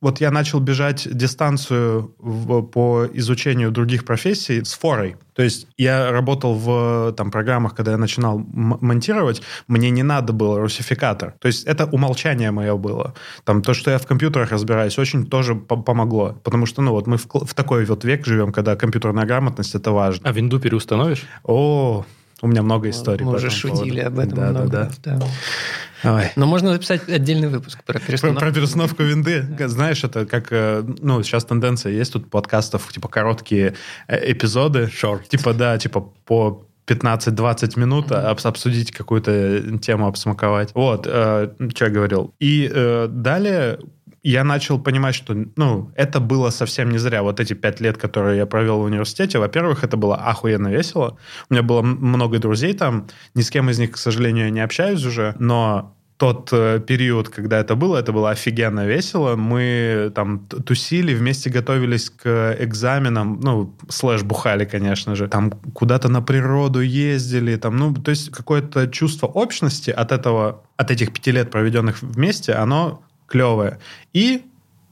Вот 0.00 0.20
я 0.20 0.30
начал 0.30 0.60
бежать 0.60 1.08
дистанцию 1.10 2.14
в, 2.18 2.62
по 2.62 3.06
изучению 3.12 3.70
других 3.70 4.04
профессий 4.04 4.64
с 4.64 4.74
форой. 4.74 5.16
То 5.34 5.42
есть 5.42 5.66
я 5.76 6.10
работал 6.10 6.54
в 6.54 7.12
там, 7.16 7.30
программах, 7.30 7.74
когда 7.74 7.92
я 7.92 7.98
начинал 7.98 8.38
монтировать, 8.38 9.42
мне 9.66 9.90
не 9.90 10.02
надо 10.02 10.32
было 10.32 10.60
русификатор. 10.60 11.34
То 11.40 11.48
есть 11.48 11.64
это 11.64 11.86
умолчание 11.86 12.50
мое 12.50 12.76
было. 12.76 13.14
Там 13.44 13.62
то, 13.62 13.74
что 13.74 13.90
я 13.90 13.98
в 13.98 14.06
компьютерах 14.06 14.52
разбираюсь, 14.52 14.98
очень 14.98 15.26
тоже 15.26 15.54
помогло. 15.54 16.36
Потому 16.44 16.66
что, 16.66 16.82
ну, 16.82 16.92
вот 16.92 17.06
мы 17.06 17.16
в, 17.16 17.26
в 17.26 17.54
такой 17.54 17.84
вот 17.84 18.04
век 18.04 18.26
живем, 18.26 18.52
когда 18.52 18.76
компьютерная 18.76 19.26
грамотность— 19.26 19.74
это 19.76 19.92
важно. 19.92 20.28
А 20.28 20.32
винду 20.32 20.60
переустановишь? 20.60 21.24
О, 21.42 22.04
у 22.44 22.46
меня 22.46 22.62
много 22.62 22.90
историй. 22.90 23.24
Мы 23.24 23.34
уже 23.36 23.50
шутили 23.50 24.02
поводу. 24.02 24.06
об 24.06 24.18
этом 24.18 24.38
да, 24.38 24.50
много. 24.50 24.90
Да, 25.02 25.18
да. 25.18 26.16
Ой. 26.16 26.30
Но 26.36 26.46
можно 26.46 26.72
записать 26.72 27.08
отдельный 27.08 27.48
выпуск 27.48 27.82
про 27.84 27.98
перестановку. 27.98 28.40
Про, 28.40 28.50
про 28.50 28.54
перестановку 28.54 29.02
винды. 29.02 29.42
Да. 29.42 29.68
Знаешь, 29.68 30.04
это 30.04 30.26
как... 30.26 30.48
э, 30.50 30.84
Ну, 31.00 31.22
сейчас 31.22 31.46
тенденция 31.46 31.92
есть 31.92 32.12
тут 32.12 32.30
подкастов, 32.30 32.92
типа, 32.92 33.08
короткие 33.08 33.74
э, 34.06 34.32
эпизоды. 34.32 34.90
Short. 34.92 35.26
Типа, 35.28 35.54
да, 35.54 35.78
типа, 35.78 36.00
по 36.26 36.66
15-20 36.86 37.80
минут 37.80 38.10
mm-hmm. 38.10 38.46
обсудить 38.46 38.92
какую-то 38.92 39.78
тему, 39.78 40.06
обсмаковать. 40.06 40.70
Вот, 40.74 41.06
э, 41.06 41.50
что 41.74 41.84
я 41.86 41.90
говорил. 41.90 42.34
И 42.38 42.70
э, 42.72 43.08
далее 43.10 43.78
я 44.24 44.42
начал 44.42 44.80
понимать, 44.80 45.14
что 45.14 45.36
ну, 45.56 45.92
это 45.94 46.18
было 46.18 46.48
совсем 46.48 46.90
не 46.90 46.98
зря. 46.98 47.22
Вот 47.22 47.40
эти 47.40 47.52
пять 47.52 47.80
лет, 47.80 47.98
которые 47.98 48.38
я 48.38 48.46
провел 48.46 48.78
в 48.80 48.84
университете, 48.84 49.38
во-первых, 49.38 49.84
это 49.84 49.98
было 49.98 50.16
охуенно 50.16 50.68
весело. 50.68 51.18
У 51.50 51.54
меня 51.54 51.62
было 51.62 51.82
много 51.82 52.38
друзей 52.38 52.72
там. 52.72 53.06
Ни 53.34 53.42
с 53.42 53.50
кем 53.50 53.68
из 53.68 53.78
них, 53.78 53.92
к 53.92 53.98
сожалению, 53.98 54.50
не 54.50 54.60
общаюсь 54.60 55.04
уже. 55.04 55.34
Но 55.38 55.94
тот 56.16 56.48
э, 56.52 56.80
период, 56.80 57.28
когда 57.28 57.58
это 57.58 57.74
было, 57.74 57.98
это 57.98 58.12
было 58.12 58.30
офигенно 58.30 58.86
весело. 58.86 59.36
Мы 59.36 60.10
там 60.14 60.38
тусили, 60.46 61.14
вместе 61.14 61.50
готовились 61.50 62.08
к 62.08 62.56
экзаменам, 62.58 63.40
ну, 63.42 63.76
слэш 63.90 64.22
бухали, 64.22 64.64
конечно 64.64 65.16
же. 65.16 65.28
Там 65.28 65.50
куда-то 65.50 66.08
на 66.08 66.22
природу 66.22 66.80
ездили, 66.80 67.56
там, 67.56 67.76
ну, 67.76 67.92
то 67.92 68.10
есть 68.10 68.30
какое-то 68.30 68.86
чувство 68.86 69.26
общности 69.26 69.90
от 69.90 70.12
этого, 70.12 70.62
от 70.78 70.90
этих 70.90 71.12
пяти 71.12 71.32
лет, 71.32 71.50
проведенных 71.50 72.00
вместе, 72.00 72.52
оно 72.54 73.02
клевое. 73.26 73.78
И 74.12 74.44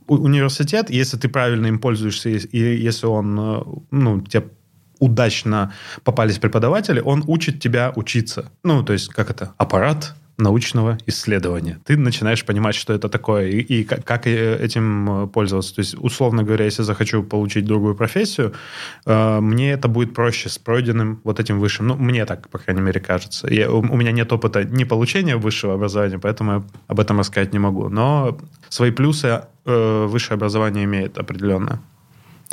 университет, 0.07 0.91
если 0.91 1.17
ты 1.17 1.29
правильно 1.29 1.67
им 1.67 1.79
пользуешься, 1.79 2.29
и 2.29 2.59
если 2.59 3.07
он, 3.07 3.39
э, 3.39 3.63
ну, 3.91 4.21
тебе 4.21 4.49
удачно 4.99 5.73
попались 6.05 6.39
преподаватели, 6.39 7.01
он 7.01 7.25
учит 7.27 7.61
тебя 7.61 7.93
учиться. 7.97 8.53
Ну, 8.63 8.85
то 8.85 8.93
есть, 8.93 9.09
как 9.09 9.31
это? 9.31 9.53
Аппарат 9.59 10.15
научного 10.39 10.99
исследования. 11.07 11.79
Ты 11.85 11.97
начинаешь 11.97 12.45
понимать, 12.45 12.75
что 12.75 12.93
это 12.93 13.09
такое 13.09 13.49
и, 13.49 13.61
и 13.61 13.85
как, 13.85 14.05
как 14.05 14.27
этим 14.27 15.25
э, 15.25 15.27
пользоваться. 15.27 15.75
То 15.75 15.81
есть, 15.81 15.95
условно 15.99 16.43
говоря, 16.43 16.65
если 16.65 16.83
захочу 16.83 17.23
получить 17.23 17.65
другую 17.65 17.95
профессию, 17.95 18.53
э, 19.07 19.41
мне 19.41 19.73
это 19.73 19.89
будет 19.89 20.15
проще 20.15 20.49
с 20.49 20.59
пройденным 20.59 21.21
вот 21.25 21.41
этим 21.41 21.61
высшим. 21.61 21.87
Ну, 21.89 21.97
мне 21.97 22.25
так, 22.27 22.49
по 22.49 22.59
крайней 22.59 22.83
мере, 22.83 23.01
кажется. 23.01 23.49
Я, 23.53 23.71
у, 23.71 23.81
у 23.81 23.97
меня 23.97 24.13
нет 24.13 24.33
опыта 24.33 24.65
не 24.65 24.85
получения 24.85 25.37
высшего 25.37 25.75
образования, 25.75 26.19
поэтому 26.19 26.53
я 26.53 26.63
об 26.89 27.01
этом 27.01 27.19
рассказать 27.19 27.53
не 27.53 27.59
могу. 27.59 27.89
Но 27.89 28.39
свои 28.69 28.91
плюсы 28.91 29.43
э, 29.65 30.07
высшее 30.07 30.37
образование 30.37 30.85
имеет 30.85 31.19
определенно. 31.19 31.81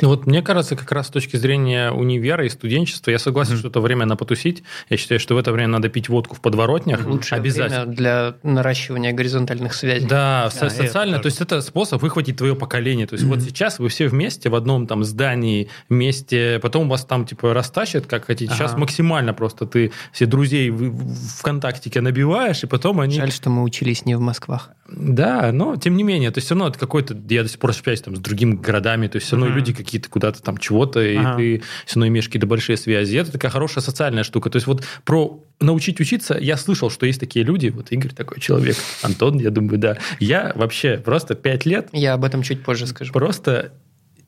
Ну 0.00 0.08
вот 0.08 0.26
мне 0.26 0.42
кажется, 0.42 0.76
как 0.76 0.90
раз 0.92 1.08
с 1.08 1.10
точки 1.10 1.36
зрения 1.36 1.90
универа 1.90 2.44
и 2.44 2.48
студенчества, 2.48 3.10
я 3.10 3.18
согласен, 3.18 3.54
mm-hmm. 3.54 3.58
что 3.58 3.68
это 3.68 3.80
время 3.80 4.06
на 4.06 4.16
потусить. 4.16 4.62
Я 4.88 4.96
считаю, 4.96 5.20
что 5.20 5.34
в 5.34 5.38
это 5.38 5.52
время 5.52 5.68
надо 5.68 5.88
пить 5.88 6.08
водку 6.08 6.36
в 6.36 6.40
подворотнях. 6.40 7.06
Лучше 7.06 7.34
обязательно. 7.34 7.84
время 7.84 7.96
для 7.96 8.34
наращивания 8.42 9.12
горизонтальных 9.12 9.74
связей. 9.74 10.06
Да, 10.06 10.46
а, 10.46 10.50
социально. 10.50 11.18
То 11.18 11.26
есть 11.26 11.40
это 11.40 11.60
способ 11.60 12.02
выхватить 12.02 12.36
твое 12.36 12.54
поколение. 12.54 13.06
То 13.06 13.14
есть 13.14 13.24
mm-hmm. 13.24 13.28
вот 13.28 13.42
сейчас 13.42 13.78
вы 13.78 13.88
все 13.88 14.08
вместе 14.08 14.48
в 14.48 14.54
одном 14.54 14.86
там 14.86 15.04
здании, 15.04 15.68
вместе, 15.88 16.58
потом 16.62 16.88
вас 16.88 17.04
там 17.04 17.26
типа 17.26 17.52
растащат, 17.54 18.06
как 18.06 18.26
хотите. 18.26 18.52
Ага. 18.52 18.64
Сейчас 18.64 18.76
максимально 18.76 19.34
просто 19.34 19.66
ты 19.66 19.92
все 20.12 20.26
друзей 20.26 20.70
в 20.70 21.14
ВКонтактике 21.40 22.00
набиваешь, 22.00 22.62
и 22.62 22.66
потом 22.66 23.00
они... 23.00 23.14
Жаль, 23.14 23.32
что 23.32 23.50
мы 23.50 23.62
учились 23.62 24.04
не 24.04 24.16
в 24.16 24.20
Москвах. 24.20 24.70
Да, 24.88 25.50
но 25.52 25.76
тем 25.76 25.96
не 25.96 26.02
менее, 26.02 26.30
то 26.30 26.38
есть 26.38 26.46
все 26.46 26.54
равно 26.54 26.68
это 26.68 26.78
какой-то... 26.78 27.16
Я 27.28 27.42
до 27.42 27.48
сих 27.48 27.58
пор 27.58 27.70
общаюсь 27.70 28.00
там 28.00 28.16
с 28.16 28.18
другими 28.18 28.54
городами, 28.54 29.06
то 29.06 29.16
есть 29.16 29.26
все 29.26 29.36
равно 29.36 29.50
mm-hmm. 29.50 29.56
люди 29.56 29.72
какие-то 29.90 30.08
куда-то 30.08 30.40
там 30.42 30.56
чего-то, 30.56 31.00
ага. 31.00 31.42
и 31.42 31.58
ты 31.58 31.64
все 31.84 31.96
равно 31.96 32.06
имеешь 32.08 32.26
какие-то 32.26 32.46
большие 32.46 32.76
связи. 32.76 33.16
Это 33.16 33.32
такая 33.32 33.50
хорошая 33.50 33.82
социальная 33.82 34.22
штука. 34.22 34.48
То 34.50 34.56
есть 34.56 34.68
вот 34.68 34.84
про 35.04 35.42
научить 35.58 36.00
учиться, 36.00 36.38
я 36.40 36.56
слышал, 36.56 36.90
что 36.90 37.06
есть 37.06 37.18
такие 37.18 37.44
люди, 37.44 37.68
вот 37.68 37.90
Игорь 37.90 38.12
такой 38.12 38.40
человек, 38.40 38.76
Антон, 39.02 39.38
я 39.38 39.50
думаю, 39.50 39.78
да. 39.78 39.98
Я 40.20 40.52
вообще 40.54 40.96
просто 40.96 41.34
пять 41.34 41.66
лет... 41.66 41.88
Я 41.92 42.14
об 42.14 42.24
этом 42.24 42.42
чуть 42.42 42.62
позже 42.62 42.86
скажу. 42.86 43.12
Просто 43.12 43.72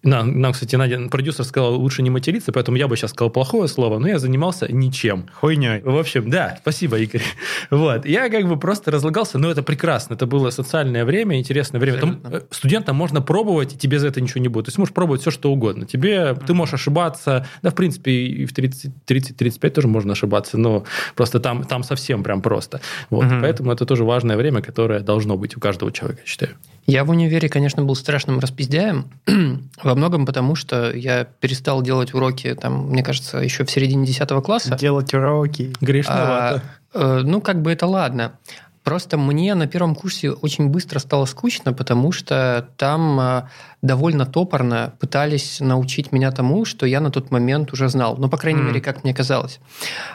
нам, 0.03 0.41
нам, 0.41 0.53
кстати, 0.53 0.75
Надя, 0.75 1.09
продюсер 1.09 1.45
сказал, 1.45 1.75
лучше 1.75 2.03
не 2.03 2.11
материться, 2.11 2.53
поэтому 2.53 2.77
я 2.77 2.89
бы 2.89 2.97
сейчас 2.97 3.11
сказал 3.11 3.31
плохое 3.31 3.69
слово, 3.69 3.99
но 3.99 4.09
я 4.09 4.19
занимался 4.19 4.71
ничем. 4.73 5.27
Хуйней. 5.33 5.81
В 5.83 5.97
общем, 5.97 6.29
да, 6.29 6.59
спасибо, 6.61 6.99
Игорь. 6.99 7.23
Вот. 7.71 8.05
Я 8.05 8.29
как 8.29 8.49
бы 8.49 8.59
просто 8.59 8.91
разлагался, 8.91 9.39
но 9.39 9.51
это 9.51 9.63
прекрасно. 9.63 10.15
Это 10.15 10.27
было 10.27 10.51
социальное 10.51 11.05
время, 11.05 11.39
интересное 11.39 11.81
время. 11.81 11.99
Там, 11.99 12.21
э, 12.25 12.41
студентам 12.51 12.97
можно 12.97 13.23
пробовать, 13.23 13.75
и 13.75 13.79
тебе 13.79 13.99
за 13.99 14.09
это 14.09 14.21
ничего 14.21 14.41
не 14.41 14.49
будет. 14.49 14.67
То 14.67 14.69
есть 14.71 14.79
можешь 14.79 14.95
пробовать 14.95 15.21
все, 15.21 15.31
что 15.31 15.53
угодно. 15.53 15.87
Тебе, 15.87 16.15
mm-hmm. 16.15 16.47
ты 16.47 16.55
можешь 16.55 16.75
ошибаться. 16.75 17.47
Да, 17.63 17.71
в 17.71 17.75
принципе, 17.75 18.11
и 18.11 18.47
в 18.47 18.53
30-35 18.53 19.71
тоже 19.71 19.89
можно 19.89 20.13
ошибаться, 20.13 20.59
но 20.59 20.85
просто 21.15 21.41
там, 21.41 21.65
там 21.65 21.83
совсем 21.83 22.23
прям 22.23 22.43
просто. 22.43 22.81
Вот. 23.11 23.25
Mm-hmm. 23.25 23.41
Поэтому 23.41 23.73
это 23.73 23.87
тоже 23.87 24.05
важное 24.05 24.37
время, 24.37 24.63
которое 24.63 25.01
должно 25.01 25.37
быть 25.37 25.57
у 25.57 25.61
каждого 25.61 25.93
человека, 25.93 26.23
я 26.25 26.29
считаю. 26.29 26.57
Я 26.87 27.05
в 27.05 27.11
универе, 27.11 27.49
конечно, 27.49 27.85
был 27.85 27.95
страшным 27.95 28.41
распиздяем. 28.41 29.07
Во 29.93 29.97
многом 29.97 30.25
потому, 30.25 30.55
что 30.55 30.91
я 30.91 31.25
перестал 31.25 31.83
делать 31.83 32.15
уроки, 32.15 32.55
там, 32.55 32.87
мне 32.89 33.03
кажется, 33.03 33.37
еще 33.37 33.67
в 33.67 33.71
середине 33.71 34.07
10 34.07 34.43
класса. 34.43 34.75
Делать 34.75 35.13
уроки. 35.13 35.71
Грешновато. 35.83 36.63
А, 36.95 37.19
э, 37.19 37.23
ну, 37.23 37.43
как 37.43 37.61
бы 37.61 37.71
это 37.71 37.87
ладно. 37.87 38.33
Просто 38.85 39.19
мне 39.19 39.55
на 39.55 39.67
первом 39.67 39.95
курсе 39.95 40.31
очень 40.31 40.69
быстро 40.69 40.99
стало 40.99 41.27
скучно, 41.27 41.75
потому 41.75 42.11
что 42.11 42.67
там 42.79 43.21
а, 43.21 43.51
довольно 43.83 44.25
топорно 44.27 44.95
пытались 45.01 45.59
научить 45.61 46.13
меня 46.13 46.31
тому, 46.31 46.65
что 46.65 46.87
я 46.87 47.01
на 47.01 47.11
тот 47.11 47.33
момент 47.33 47.73
уже 47.73 47.89
знал. 47.89 48.17
Ну, 48.17 48.29
по 48.29 48.37
крайней 48.37 48.61
mm. 48.61 48.67
мере, 48.67 48.81
как 48.81 49.03
мне 49.03 49.13
казалось. 49.13 49.59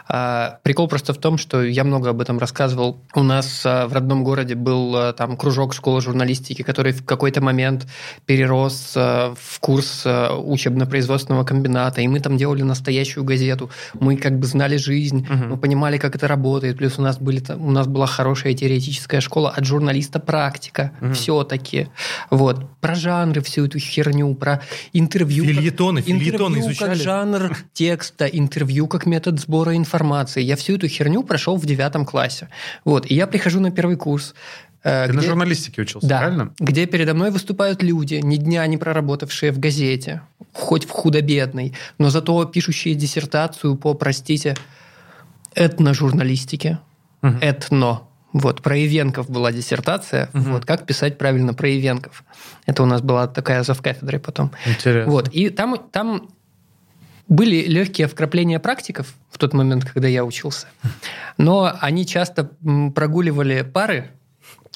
А, 0.07 0.59
прикол 0.63 0.87
просто 0.87 1.13
в 1.13 1.17
том, 1.17 1.37
что 1.37 1.61
я 1.61 1.83
много 1.83 2.11
об 2.11 2.21
этом 2.21 2.39
рассказывал. 2.39 3.01
У 3.13 3.23
нас 3.23 3.63
а, 3.65 3.87
в 3.87 3.93
родном 3.93 4.23
городе 4.23 4.55
был 4.55 4.95
а, 4.95 5.11
там 5.11 5.35
кружок 5.35 5.73
школы 5.73 5.99
журналистики, 6.01 6.61
который 6.61 6.93
в 6.93 7.03
какой-то 7.03 7.41
момент 7.41 7.87
перерос 8.25 8.93
а, 8.95 9.33
в 9.37 9.59
курс 9.59 10.03
а, 10.05 10.37
учебно-производственного 10.37 11.43
комбината, 11.43 11.99
и 11.99 12.07
мы 12.07 12.21
там 12.21 12.37
делали 12.37 12.61
настоящую 12.61 13.25
газету. 13.25 13.69
Мы 13.99 14.15
как 14.15 14.39
бы 14.39 14.47
знали 14.47 14.77
жизнь, 14.77 15.27
mm-hmm. 15.27 15.47
мы 15.47 15.57
понимали, 15.57 15.97
как 15.97 16.15
это 16.15 16.29
работает. 16.29 16.77
Плюс 16.77 16.97
у 16.99 17.01
нас, 17.01 17.17
были, 17.17 17.43
у 17.51 17.71
нас 17.71 17.85
была 17.85 18.07
хорошая 18.07 18.53
теоретическая 18.53 19.19
школа, 19.19 19.49
от 19.49 19.65
журналиста 19.65 20.19
практика. 20.19 20.91
Mm-hmm. 21.01 21.13
Все-таки. 21.13 21.87
Вот. 22.29 22.65
Про 22.79 22.95
жанры, 22.95 23.41
все 23.41 23.56
всю 23.57 23.65
эту 23.65 23.79
херню 23.79 24.35
про 24.35 24.61
интервью. 24.93 25.43
Фильетоны, 25.43 26.01
как, 26.01 26.07
фильетоны 26.07 26.57
интервью 26.57 26.71
изучали. 26.71 26.89
как 26.89 26.97
жанр 26.97 27.57
текста, 27.73 28.25
интервью 28.25 28.87
как 28.87 29.07
метод 29.07 29.39
сбора 29.39 29.75
информации. 29.75 30.43
Я 30.43 30.55
всю 30.55 30.75
эту 30.75 30.87
херню 30.87 31.23
прошел 31.23 31.57
в 31.57 31.65
девятом 31.65 32.05
классе. 32.05 32.49
Вот. 32.85 33.09
И 33.09 33.15
я 33.15 33.25
прихожу 33.25 33.59
на 33.59 33.71
первый 33.71 33.95
курс. 33.95 34.35
Э, 34.83 35.07
Ты 35.07 35.13
где, 35.13 35.21
на 35.21 35.27
журналистике 35.27 35.81
учился, 35.81 36.07
да, 36.07 36.19
правильно? 36.19 36.53
Где 36.59 36.85
передо 36.85 37.15
мной 37.15 37.31
выступают 37.31 37.81
люди, 37.81 38.15
ни 38.23 38.35
дня 38.35 38.67
не 38.67 38.77
проработавшие 38.77 39.51
в 39.51 39.57
газете, 39.59 40.21
хоть 40.53 40.85
в 40.85 40.91
худо-бедной, 40.91 41.73
но 41.97 42.11
зато 42.11 42.45
пишущие 42.45 42.93
диссертацию 42.93 43.75
по, 43.75 43.95
простите, 43.95 44.55
этножурналистике. 45.55 46.77
Угу. 47.23 47.37
Этно 47.41 48.01
вот, 48.33 48.61
про 48.61 48.77
Ивенков 48.77 49.29
была 49.29 49.51
диссертация. 49.51 50.29
Угу. 50.33 50.43
Вот, 50.43 50.65
как 50.65 50.85
писать 50.85 51.17
правильно 51.17 51.53
про 51.53 51.69
Ивенков. 51.69 52.23
Это 52.65 52.83
у 52.83 52.85
нас 52.85 53.01
была 53.01 53.27
такая 53.27 53.63
завкафедрой 53.63 54.19
потом. 54.19 54.51
Интересно. 54.65 55.11
Вот, 55.11 55.29
и 55.29 55.49
там, 55.49 55.77
там 55.91 56.29
были 57.27 57.65
легкие 57.65 58.07
вкрапления 58.07 58.59
практиков 58.59 59.13
в 59.29 59.37
тот 59.37 59.53
момент, 59.53 59.85
когда 59.85 60.07
я 60.07 60.23
учился. 60.23 60.67
Но 61.37 61.73
они 61.79 62.05
часто 62.05 62.51
прогуливали 62.95 63.61
пары, 63.61 64.11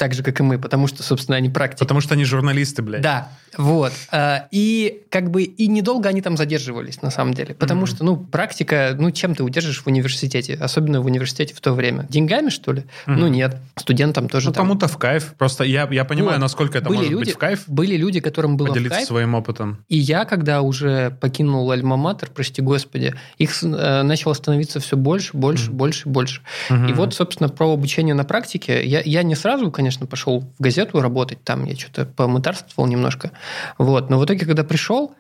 так 0.02 0.16
же, 0.16 0.24
как 0.24 0.40
и 0.40 0.44
мы, 0.44 0.58
потому 0.58 0.88
что, 0.88 1.04
собственно, 1.04 1.38
они 1.38 1.48
практики. 1.50 1.80
Потому 1.80 2.02
что 2.02 2.16
они 2.16 2.26
журналисты, 2.26 2.82
блядь. 2.82 3.04
Да, 3.04 3.28
вот. 3.56 3.94
А, 4.12 4.48
И 4.50 5.04
как 5.12 5.30
бы 5.30 5.44
и 5.44 5.68
недолго 5.68 6.10
они 6.10 6.24
там 6.24 6.38
задерживались, 6.38 7.04
на 7.04 7.12
самом 7.12 7.36
деле. 7.36 7.54
Потому 7.54 7.86
что, 7.86 8.04
ну, 8.04 8.18
практика, 8.18 8.96
ну, 8.98 9.12
чем 9.12 9.36
ты 9.36 9.44
удержишь 9.44 9.84
в 9.84 9.88
университете? 9.88 10.56
Особенно 10.60 11.02
в 11.02 11.06
университете 11.06 11.54
в 11.54 11.62
то 11.62 11.74
время. 11.74 12.08
Деньгами, 12.10 12.50
что 12.50 12.72
ли? 12.74 12.86
Ну, 13.06 13.28
нет. 13.28 13.58
Студентам 13.76 14.28
тоже 14.28 14.48
Ну, 14.48 14.54
там. 14.54 14.66
кому-то 14.66 14.88
в 14.88 14.98
кайф. 14.98 15.36
Просто 15.38 15.66
я, 15.66 15.88
я 15.92 16.04
понимаю, 16.04 16.38
Вот. 16.38 16.42
насколько 16.42 16.80
это 16.80 16.90
были 16.90 16.98
может 16.98 17.12
люди, 17.12 17.24
быть 17.26 17.34
в 17.36 17.38
кайф. 17.38 17.64
Были 17.68 17.96
люди, 17.96 18.22
которым 18.22 18.58
было 18.58 18.68
в 18.68 18.70
Поделиться 18.72 18.96
кайф. 18.96 19.08
своим 19.08 19.36
опытом. 19.36 19.86
И 19.88 19.98
я, 20.00 20.26
когда 20.26 20.64
уже 20.64 21.12
покинул 21.22 21.72
Альма-Матер, 21.72 22.30
прости 22.34 22.64
господи, 22.64 23.14
их 23.38 23.52
э, 23.64 24.02
начало 24.02 24.34
становиться 24.34 24.80
все 24.80 24.98
больше, 24.98 25.38
больше, 25.38 25.70
больше, 25.70 26.10
больше. 26.10 26.42
И 26.72 26.94
вот, 26.94 27.14
собственно, 27.14 27.50
про 27.50 27.72
обучение 27.72 28.16
на 28.16 28.24
практике. 28.24 28.84
Я, 28.84 29.02
я 29.06 29.22
не 29.22 29.36
сразу, 29.36 29.70
конечно, 29.70 29.91
пошел 30.00 30.42
в 30.42 30.62
газету 30.62 31.02
работать, 31.02 31.44
там 31.44 31.66
я 31.66 31.76
что-то 31.76 32.06
помытарствовал 32.06 32.88
немножко. 32.88 33.32
Вот. 33.78 34.10
Но 34.10 34.20
в 34.20 34.26
итоге, 34.26 34.46
когда 34.46 34.64
пришел, 34.64 35.14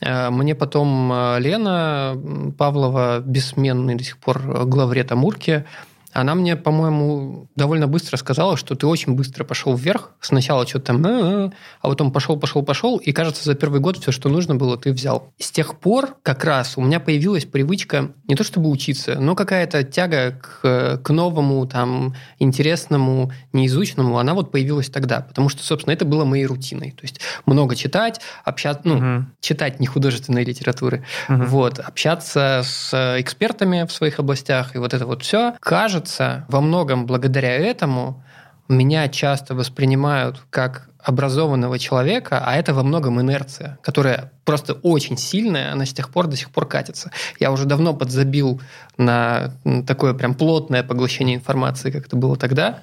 э, 0.00 0.30
мне 0.30 0.54
потом 0.54 1.12
э, 1.12 1.40
Лена 1.40 2.16
Павлова, 2.56 3.20
бессменный 3.20 3.94
до 3.94 4.04
сих 4.04 4.18
пор 4.18 4.66
главред 4.66 5.12
Амурки, 5.12 5.64
она 6.12 6.34
мне, 6.34 6.56
по-моему, 6.56 7.48
довольно 7.56 7.86
быстро 7.86 8.16
сказала, 8.16 8.56
что 8.56 8.74
ты 8.74 8.86
очень 8.86 9.14
быстро 9.14 9.44
пошел 9.44 9.74
вверх. 9.74 10.12
Сначала 10.20 10.66
что-то 10.66 10.86
там, 10.86 11.04
«А-а-а», 11.06 11.52
а 11.80 11.88
потом 11.88 12.12
пошел, 12.12 12.36
пошел, 12.38 12.62
пошел, 12.62 12.96
и, 12.98 13.12
кажется, 13.12 13.44
за 13.44 13.54
первый 13.54 13.80
год 13.80 13.98
все, 13.98 14.12
что 14.12 14.28
нужно 14.28 14.54
было, 14.56 14.76
ты 14.76 14.92
взял. 14.92 15.32
С 15.38 15.50
тех 15.50 15.78
пор 15.78 16.16
как 16.22 16.44
раз 16.44 16.74
у 16.76 16.82
меня 16.82 17.00
появилась 17.00 17.44
привычка 17.44 18.10
не 18.26 18.34
то 18.34 18.44
чтобы 18.44 18.68
учиться, 18.70 19.18
но 19.20 19.34
какая-то 19.34 19.82
тяга 19.84 20.32
к, 20.40 20.98
к 21.02 21.10
новому, 21.10 21.66
там, 21.66 22.14
интересному, 22.38 23.32
неизученному, 23.52 24.18
она 24.18 24.34
вот 24.34 24.50
появилась 24.50 24.88
тогда, 24.90 25.20
потому 25.20 25.48
что, 25.48 25.62
собственно, 25.62 25.92
это 25.92 26.04
было 26.04 26.24
моей 26.24 26.46
рутиной. 26.46 26.90
То 26.92 27.02
есть 27.02 27.20
много 27.46 27.76
читать, 27.76 28.20
общаться, 28.44 28.82
ну, 28.84 28.94
Мгм. 28.96 29.32
читать 29.40 29.80
не 29.80 29.86
художественной 29.86 30.44
литературы, 30.44 31.04
вот, 31.28 31.78
общаться 31.78 32.62
с 32.64 32.90
э, 32.92 33.20
экспертами 33.20 33.86
в 33.86 33.92
своих 33.92 34.18
областях, 34.18 34.74
и 34.74 34.78
вот 34.78 34.92
это 34.94 35.06
вот 35.06 35.22
все. 35.22 35.54
Кажется, 35.60 35.99
во 36.48 36.60
многом 36.60 37.06
благодаря 37.06 37.54
этому 37.56 38.22
меня 38.68 39.08
часто 39.08 39.54
воспринимают 39.54 40.42
как 40.50 40.88
образованного 41.02 41.78
человека, 41.78 42.42
а 42.44 42.56
это 42.56 42.74
во 42.74 42.82
многом 42.82 43.20
инерция, 43.20 43.78
которая 43.82 44.32
просто 44.44 44.74
очень 44.74 45.16
сильная, 45.16 45.72
она 45.72 45.84
с 45.86 45.92
тех 45.92 46.10
пор 46.10 46.26
до 46.26 46.36
сих 46.36 46.50
пор 46.50 46.66
катится. 46.66 47.10
Я 47.38 47.52
уже 47.52 47.64
давно 47.66 47.94
подзабил 47.94 48.60
на 48.96 49.52
такое 49.86 50.12
прям 50.14 50.34
плотное 50.34 50.82
поглощение 50.82 51.36
информации, 51.36 51.90
как 51.90 52.06
это 52.06 52.16
было 52.16 52.36
тогда. 52.36 52.82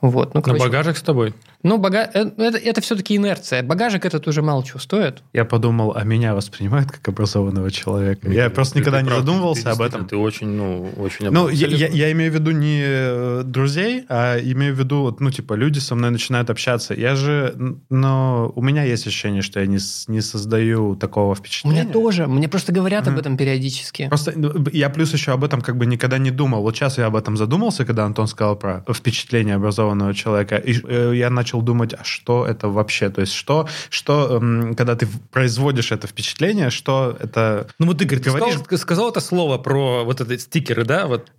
Вот. 0.00 0.34
Ну, 0.34 0.40
На 0.40 0.42
короче, 0.42 0.64
багажик 0.64 0.98
с 0.98 1.02
тобой. 1.02 1.32
ну, 1.62 1.78
бага... 1.78 2.10
э, 2.12 2.26
это, 2.36 2.58
это 2.58 2.80
все-таки 2.82 3.16
инерция. 3.16 3.62
Багажик 3.62 4.04
этот 4.04 4.26
уже 4.28 4.42
мало 4.42 4.62
чего 4.62 4.78
стоит. 4.78 5.22
Я 5.32 5.46
подумал, 5.46 5.94
а 5.96 6.04
меня 6.04 6.34
воспринимают 6.34 6.90
как 6.90 7.08
образованного 7.08 7.70
человека. 7.70 8.28
Я 8.30 8.50
просто 8.50 8.74
Ты- 8.74 8.80
никогда 8.80 8.98
ты 8.98 9.04
не 9.04 9.08
прав, 9.08 9.20
задумывался 9.20 9.62
ты 9.62 9.68
об 9.70 9.80
этом. 9.80 10.06
Ты 10.06 10.16
очень, 10.18 10.48
ну, 10.48 10.90
очень... 10.98 11.30
Ну, 11.30 11.48
я, 11.48 11.68
я- 11.68 11.88
я 11.88 12.12
имею 12.12 12.30
в 12.32 12.34
виду 12.34 12.50
не 12.50 12.82
э, 12.84 13.42
друзей, 13.46 14.04
а 14.10 14.38
имею 14.38 14.74
в 14.74 14.78
виду, 14.78 15.00
вот, 15.02 15.20
ну, 15.20 15.30
типа, 15.30 15.54
люди 15.54 15.78
со 15.78 15.94
мной 15.94 16.10
начинают 16.10 16.50
общаться. 16.50 16.92
Я 16.92 17.14
же, 17.14 17.54
но 17.88 18.52
у 18.54 18.60
меня 18.60 18.82
есть 18.84 19.06
ощущение, 19.06 19.40
что 19.40 19.60
я 19.60 19.66
не, 19.66 19.78
не 20.08 20.20
создаю 20.20 20.96
такого 21.06 21.32
У 21.32 21.34
впечатления. 21.34 21.82
меня 21.82 21.92
тоже. 21.92 22.26
Мне 22.26 22.48
просто 22.48 22.72
говорят 22.72 23.06
об 23.06 23.12
Мгм. 23.12 23.20
этом 23.20 23.36
периодически. 23.36 24.08
Просто 24.08 24.32
ну, 24.36 24.50
я 24.72 24.88
плюс 24.90 25.12
еще 25.12 25.32
об 25.32 25.44
этом 25.44 25.60
как 25.60 25.76
бы 25.76 25.86
никогда 25.86 26.18
не 26.18 26.30
думал. 26.30 26.62
Вот 26.62 26.74
сейчас 26.76 26.98
я 26.98 27.06
об 27.06 27.16
этом 27.16 27.36
задумался, 27.36 27.84
когда 27.84 28.04
Антон 28.04 28.26
сказал 28.26 28.56
про 28.56 28.82
впечатление 28.92 29.56
образованного 29.56 30.14
человека. 30.14 30.56
И 30.56 30.72
э, 30.84 31.12
я 31.14 31.30
начал 31.30 31.62
думать, 31.62 31.94
а 31.94 32.04
что 32.04 32.46
это 32.46 32.68
вообще? 32.68 33.10
То 33.10 33.20
есть 33.20 33.32
что, 33.32 33.66
что 33.90 34.38
эм, 34.40 34.74
когда 34.74 34.94
ты 34.96 35.06
производишь 35.32 35.92
это 35.92 36.06
впечатление, 36.06 36.70
что 36.70 37.16
это... 37.20 37.66
Ну 37.78 37.86
вот, 37.86 38.00
Игорь, 38.02 38.18
ты 38.20 38.30
Говоришь- 38.30 38.54
сказал, 38.60 38.78
сказал 38.78 39.10
это 39.10 39.20
слово 39.20 39.58
про 39.58 40.04
вот 40.04 40.20
эти 40.20 40.40
стикеры, 40.40 40.84
да? 40.84 41.06
Вот. 41.06 41.30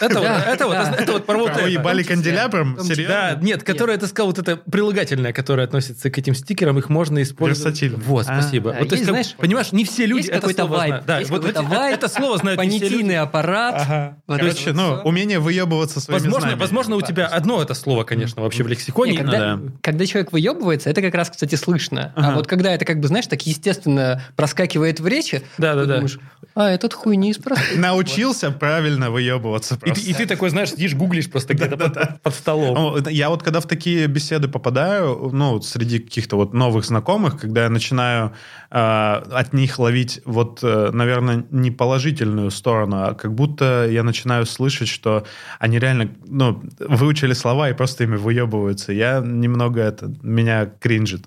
Это, 0.00 0.14
вот, 0.14 0.22
Да, 0.24 0.44
это, 0.46 0.66
вот, 0.66 0.72
да. 0.74 0.96
это 0.98 1.12
вот 1.12 1.26
про 1.26 1.38
вот 1.38 1.50
это. 1.52 1.66
ебали 1.68 2.02
канделябром? 2.02 2.76
Серьезно? 2.82 3.14
Да, 3.14 3.38
нет, 3.40 3.62
которое 3.62 3.96
ты 3.98 4.06
сказал, 4.08 4.28
вот 4.28 4.38
это 4.38 4.56
прилагательное, 4.56 5.32
которое 5.32 5.62
относится 5.64 6.10
к 6.10 6.18
этим 6.18 6.34
стикерам, 6.34 6.78
их 6.78 6.88
можно 6.88 7.22
использовать. 7.22 7.80
Версатильно. 7.80 7.98
Вот, 8.04 8.26
А. 8.28 8.40
спасибо. 8.40 8.72
Да, 8.72 8.78
вот, 8.80 8.88
то 8.88 8.94
есть, 8.96 9.06
знаешь, 9.06 9.34
понимаешь, 9.36 9.70
не 9.72 9.84
все 9.84 10.06
люди 10.06 10.26
это 10.28 10.40
какой-то 10.40 10.62
слово 10.62 10.76
вайб, 10.76 10.88
знают. 10.88 11.06
Да, 11.06 11.18
есть 11.20 11.30
вот 11.30 11.40
какой-то 11.42 11.60
это, 11.60 11.68
вайб, 11.70 11.94
это 11.94 12.08
слово 12.08 12.38
знают. 12.38 12.58
Понятийный 12.58 13.18
аппарат. 13.18 13.74
Ага. 13.76 14.16
Вот 14.26 14.38
Короче, 14.40 14.62
это 14.70 14.72
ну, 14.72 14.94
умение 15.04 15.38
выебываться 15.38 16.00
своими 16.00 16.18
Возможно, 16.22 16.40
знаниями. 16.40 16.60
возможно, 16.60 16.96
у 16.96 17.02
тебя 17.02 17.26
одно 17.26 17.62
это 17.62 17.74
слово, 17.74 18.02
конечно, 18.04 18.42
вообще 18.42 18.64
в 18.64 18.68
лексиконе. 18.68 19.12
Не, 19.12 19.18
когда, 19.18 19.38
да. 19.56 19.60
когда 19.82 20.06
человек 20.06 20.32
выебывается, 20.32 20.90
это 20.90 21.00
как 21.00 21.14
раз, 21.14 21.30
кстати, 21.30 21.54
слышно. 21.54 22.12
А 22.16 22.34
вот 22.34 22.48
когда 22.48 22.72
это, 22.74 22.84
как 22.84 22.98
бы, 22.98 23.06
знаешь, 23.06 23.26
так 23.28 23.42
естественно 23.46 24.22
проскакивает 24.34 24.98
в 24.98 25.06
речи, 25.06 25.42
Да-да-да. 25.58 25.86
ты 25.86 25.94
думаешь, 25.94 26.18
а, 26.56 26.70
этот 26.70 26.92
хуй 26.94 27.16
не 27.16 27.30
из 27.30 27.38
простых. 27.38 27.76
Научился 27.76 28.50
правильно 28.50 29.10
выебываться 29.10 29.59
И, 29.64 29.78
ты- 29.78 29.86
просто. 29.86 30.10
и 30.10 30.14
ты 30.14 30.26
такой, 30.26 30.50
знаешь, 30.50 30.70
сидишь, 30.70 30.94
гуглишь 30.94 31.30
просто 31.30 31.54
где-то 31.54 31.76
под, 31.76 32.22
под 32.22 32.34
столом. 32.34 32.96
Это- 32.96 33.10
Я 33.10 33.28
вот 33.30 33.42
когда 33.42 33.60
в 33.60 33.66
такие 33.66 34.06
беседы 34.06 34.48
попадаю, 34.48 35.30
ну, 35.32 35.60
среди 35.62 35.98
каких-то 35.98 36.36
вот 36.36 36.54
новых 36.54 36.84
знакомых, 36.84 37.40
когда 37.40 37.64
я 37.64 37.70
начинаю 37.70 38.32
э, 38.70 38.76
от 38.76 39.52
них 39.52 39.78
ловить 39.78 40.20
вот, 40.24 40.60
э, 40.62 40.90
наверное, 40.92 41.44
не 41.50 41.70
положительную 41.70 42.50
сторону, 42.50 42.96
а 43.02 43.14
как 43.14 43.34
будто 43.34 43.88
я 43.90 44.02
начинаю 44.02 44.46
слышать, 44.46 44.88
что 44.88 45.24
они 45.58 45.78
реально, 45.78 46.10
ну, 46.26 46.62
выучили 46.78 47.32
слова 47.34 47.68
и 47.70 47.74
просто 47.74 48.04
ими 48.04 48.16
выебываются. 48.16 48.92
Я 48.92 49.20
немного 49.20 49.80
это, 49.80 50.14
меня 50.22 50.66
кринжит. 50.66 51.24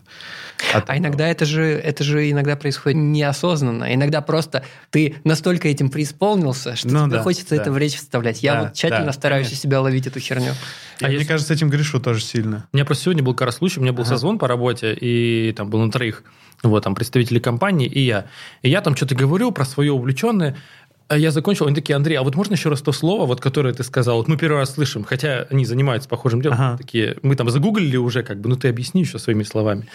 От 0.74 0.90
А 0.90 0.94
этого. 0.94 0.98
иногда 0.98 1.28
это 1.28 1.46
же, 1.46 1.64
это 1.64 2.04
же 2.04 2.30
иногда 2.32 2.56
происходит 2.56 2.98
неосознанно. 2.98 3.94
Иногда 3.94 4.22
просто 4.22 4.64
ты 4.90 5.16
настолько 5.24 5.68
этим 5.68 5.90
преисполнился, 5.90 6.76
что 6.76 6.88
Ну 6.90 7.06
тебе 7.06 7.18
да, 7.18 7.24
хочется 7.24 7.56
да. 7.56 7.62
это 7.62 7.72
в 7.72 7.78
речь 7.78 7.96
вставлять. 7.96 8.44
Я 8.44 8.54
Да, 8.56 8.62
вот 8.64 8.74
тщательно 8.74 9.06
да, 9.08 9.14
стараюсь 9.14 9.48
конечно. 9.48 9.62
себя 9.64 9.82
ловить 9.82 10.08
эту 10.08 10.20
херню. 10.20 10.54
Я, 11.00 11.08
А 11.08 11.08
мне 11.08 11.14
если- 11.18 11.28
кажется, 11.28 11.54
этим 11.54 11.70
грешу 11.70 12.00
тоже 12.00 12.22
сильно. 12.22 12.66
У 12.72 12.78
меня 12.78 12.86
просто 12.86 13.04
сегодня 13.06 13.24
был 13.24 13.34
как 13.34 13.48
раз 13.48 13.58
случай, 13.58 13.80
у 13.80 13.84
меня 13.84 13.94
был 13.94 14.04
Ага. 14.04 14.10
созвон 14.12 14.40
по 14.40 14.48
работе, 14.48 14.94
и 14.94 15.54
там 15.56 15.70
был 15.70 15.80
на 15.80 15.92
троих, 15.92 16.24
вот, 16.64 16.84
там, 16.84 16.96
представители 16.96 17.40
компании, 17.40 17.88
и 17.88 18.00
я. 18.02 18.26
И 18.62 18.70
я 18.70 18.82
там 18.82 18.96
что-то 18.96 19.16
говорю 19.16 19.52
про 19.52 19.66
свое 19.66 19.92
увлеченное, 19.92 20.56
а 20.83 20.83
я 21.10 21.32
закончил, 21.32 21.66
они 21.68 21.76
такие, 21.76 21.96
Андрей, 21.96 22.16
а 22.18 22.24
вот 22.24 22.36
можно 22.36 22.54
еще 22.54 22.70
раз 22.70 22.82
то 22.82 22.92
слово, 22.92 23.26
вот, 23.26 23.42
которое 23.42 23.74
ты 23.74 23.84
сказал? 23.84 24.18
Вот 24.18 24.28
мы 24.28 24.38
первый 24.38 24.58
раз 24.58 24.74
слышим, 24.74 25.04
хотя 25.04 25.46
они 25.50 25.66
занимаются 25.66 26.10
похожим 26.10 26.42
делом. 26.42 26.58
Ага. 26.60 26.78
Такие, 26.78 27.18
мы 27.22 27.36
там 27.36 27.50
загуглили 27.50 27.98
уже, 27.98 28.24
как 28.24 28.40
бы, 28.42 28.50
ну 28.50 28.56
ты 28.56 28.70
объясни 28.70 29.02
еще 29.02 29.20
своими 29.20 29.44
словами. 29.44 29.88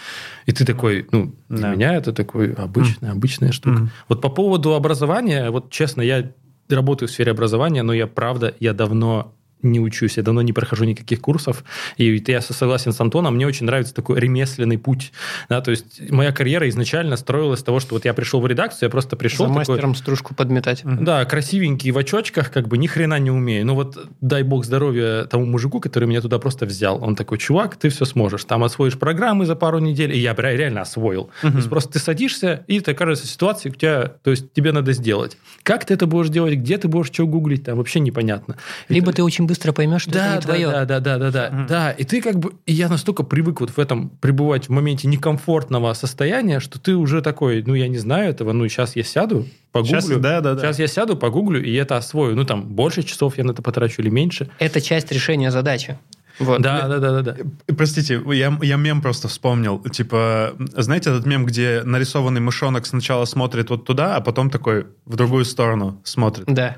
И 0.45 0.51
ты 0.51 0.65
такой, 0.65 1.07
ну, 1.11 1.33
для 1.49 1.57
Да. 1.69 1.75
меня 1.75 1.95
это 1.95 2.13
такой 2.13 2.53
обычная, 2.53 3.11
обычная 3.11 3.51
штука. 3.51 3.89
Вот 4.07 4.21
по 4.21 4.29
поводу 4.29 4.73
образования, 4.75 5.49
вот 5.51 5.69
честно, 5.71 6.01
я 6.01 6.31
работаю 6.69 7.09
в 7.09 7.11
сфере 7.11 7.31
образования, 7.31 7.83
но 7.83 7.93
я 7.93 8.05
правда, 8.07 8.53
я 8.59 8.73
давно 8.73 9.33
не 9.61 9.79
учусь, 9.79 10.17
я 10.17 10.23
давно 10.23 10.41
не 10.41 10.53
прохожу 10.53 10.85
никаких 10.85 11.21
курсов, 11.21 11.63
и 11.97 12.23
я 12.27 12.41
согласен 12.41 12.91
с 12.93 12.99
Антоном, 12.99 13.35
мне 13.35 13.47
очень 13.47 13.65
нравится 13.65 13.93
такой 13.93 14.19
ремесленный 14.19 14.77
путь, 14.77 15.11
да, 15.49 15.61
то 15.61 15.71
есть 15.71 16.09
моя 16.09 16.31
карьера 16.31 16.67
изначально 16.69 17.17
строилась 17.17 17.59
с 17.59 17.63
того, 17.63 17.79
что 17.79 17.95
вот 17.95 18.05
я 18.05 18.13
пришел 18.13 18.41
в 18.41 18.47
редакцию, 18.47 18.87
я 18.87 18.89
просто 18.89 19.15
пришел 19.15 19.47
За 19.47 19.53
такой, 19.53 19.59
мастером 19.59 19.95
стружку 19.95 20.33
подметать. 20.33 20.81
да, 20.83 21.25
красивенький 21.25 21.91
в 21.91 21.97
очочках, 21.97 22.51
как 22.51 22.67
бы 22.67 22.77
ни 22.77 22.87
хрена 22.87 23.19
не 23.19 23.31
умею. 23.31 23.65
Ну 23.65 23.75
вот 23.75 23.97
дай 24.21 24.43
бог 24.43 24.65
здоровья 24.65 25.25
тому 25.25 25.45
мужику, 25.45 25.79
который 25.79 26.07
меня 26.07 26.21
туда 26.21 26.39
просто 26.39 26.65
взял. 26.65 27.03
Он 27.03 27.15
такой, 27.15 27.37
чувак, 27.37 27.75
ты 27.75 27.89
все 27.89 28.05
сможешь. 28.05 28.43
Там 28.45 28.63
освоишь 28.63 28.97
программы 28.97 29.45
за 29.45 29.55
пару 29.55 29.79
недель. 29.79 30.13
И 30.13 30.19
я 30.19 30.33
реально 30.33 30.81
освоил. 30.81 31.29
То 31.41 31.49
есть 31.49 31.69
просто 31.69 31.93
ты 31.93 31.99
садишься, 31.99 32.63
и 32.67 32.79
ты 32.79 32.91
окажешься 32.91 33.27
в 33.27 33.29
ситуации, 33.29 33.69
у 33.69 33.73
тебя, 33.73 34.13
то 34.23 34.31
есть 34.31 34.53
тебе 34.53 34.71
надо 34.71 34.93
сделать. 34.93 35.37
Как 35.63 35.85
ты 35.85 35.93
это 35.93 36.07
будешь 36.07 36.29
делать, 36.29 36.55
где 36.55 36.77
ты 36.77 36.87
будешь 36.87 37.07
что 37.07 37.27
гуглить, 37.27 37.65
там 37.65 37.77
вообще 37.77 37.99
непонятно. 37.99 38.57
Либо 38.87 39.11
ты 39.11 39.23
очень 39.23 39.45
быстро 39.49 39.71
поймешь, 39.71 40.03
что 40.03 40.11
это 40.11 40.19
да, 40.19 40.29
не 40.29 40.35
да, 40.35 40.41
твое. 40.41 40.67
да, 40.69 40.85
да, 40.85 40.99
да, 40.99 41.17
да, 41.17 41.31
да, 41.31 41.65
да. 41.67 41.91
И 41.91 42.03
ты 42.03 42.21
как 42.21 42.37
бы, 42.37 42.53
и 42.67 42.73
я 42.73 42.87
настолько 42.87 43.23
привык 43.23 43.61
вот 43.61 43.71
в 43.71 43.79
этом 43.79 44.09
пребывать 44.21 44.67
в 44.67 44.69
моменте 44.69 45.07
некомфортного 45.07 45.91
состояния, 45.93 46.59
что 46.59 46.79
ты 46.79 46.95
уже 46.95 47.23
такой, 47.23 47.63
ну 47.65 47.73
я 47.73 47.87
не 47.87 47.97
знаю 47.97 48.29
этого, 48.29 48.51
ну 48.53 48.67
сейчас 48.67 48.95
я 48.95 49.03
сяду, 49.03 49.47
погуглю, 49.71 50.01
Сейчас, 50.01 50.19
да, 50.19 50.41
да, 50.41 50.53
да. 50.53 50.61
сейчас 50.61 50.77
я 50.77 50.87
сяду, 50.87 51.17
погуглю 51.17 51.63
и 51.63 51.73
это 51.73 51.97
освою. 51.97 52.35
Ну 52.35 52.45
там 52.45 52.63
больше 52.63 53.01
часов 53.01 53.39
я 53.39 53.43
на 53.43 53.51
это 53.51 53.63
потрачу 53.63 54.03
или 54.03 54.09
меньше. 54.09 54.49
Это 54.59 54.81
часть 54.81 55.11
решения 55.11 55.49
задачи. 55.49 55.97
Вот. 56.39 56.61
Да, 56.61 56.87
да, 56.87 56.99
да, 56.99 57.21
да, 57.21 57.21
да. 57.21 57.35
Э, 57.67 57.73
Простите, 57.73 58.21
я, 58.33 58.57
я 58.61 58.75
мем 58.77 59.01
просто 59.01 59.27
вспомнил. 59.27 59.79
Типа, 59.83 60.53
знаете 60.75 61.09
этот 61.09 61.25
мем, 61.25 61.45
где 61.45 61.81
нарисованный 61.83 62.41
мышонок 62.41 62.85
сначала 62.85 63.25
смотрит 63.25 63.69
вот 63.69 63.85
туда, 63.85 64.15
а 64.15 64.21
потом 64.21 64.49
такой 64.49 64.87
в 65.05 65.15
другую 65.15 65.45
сторону 65.45 66.01
смотрит? 66.03 66.45
Да. 66.47 66.77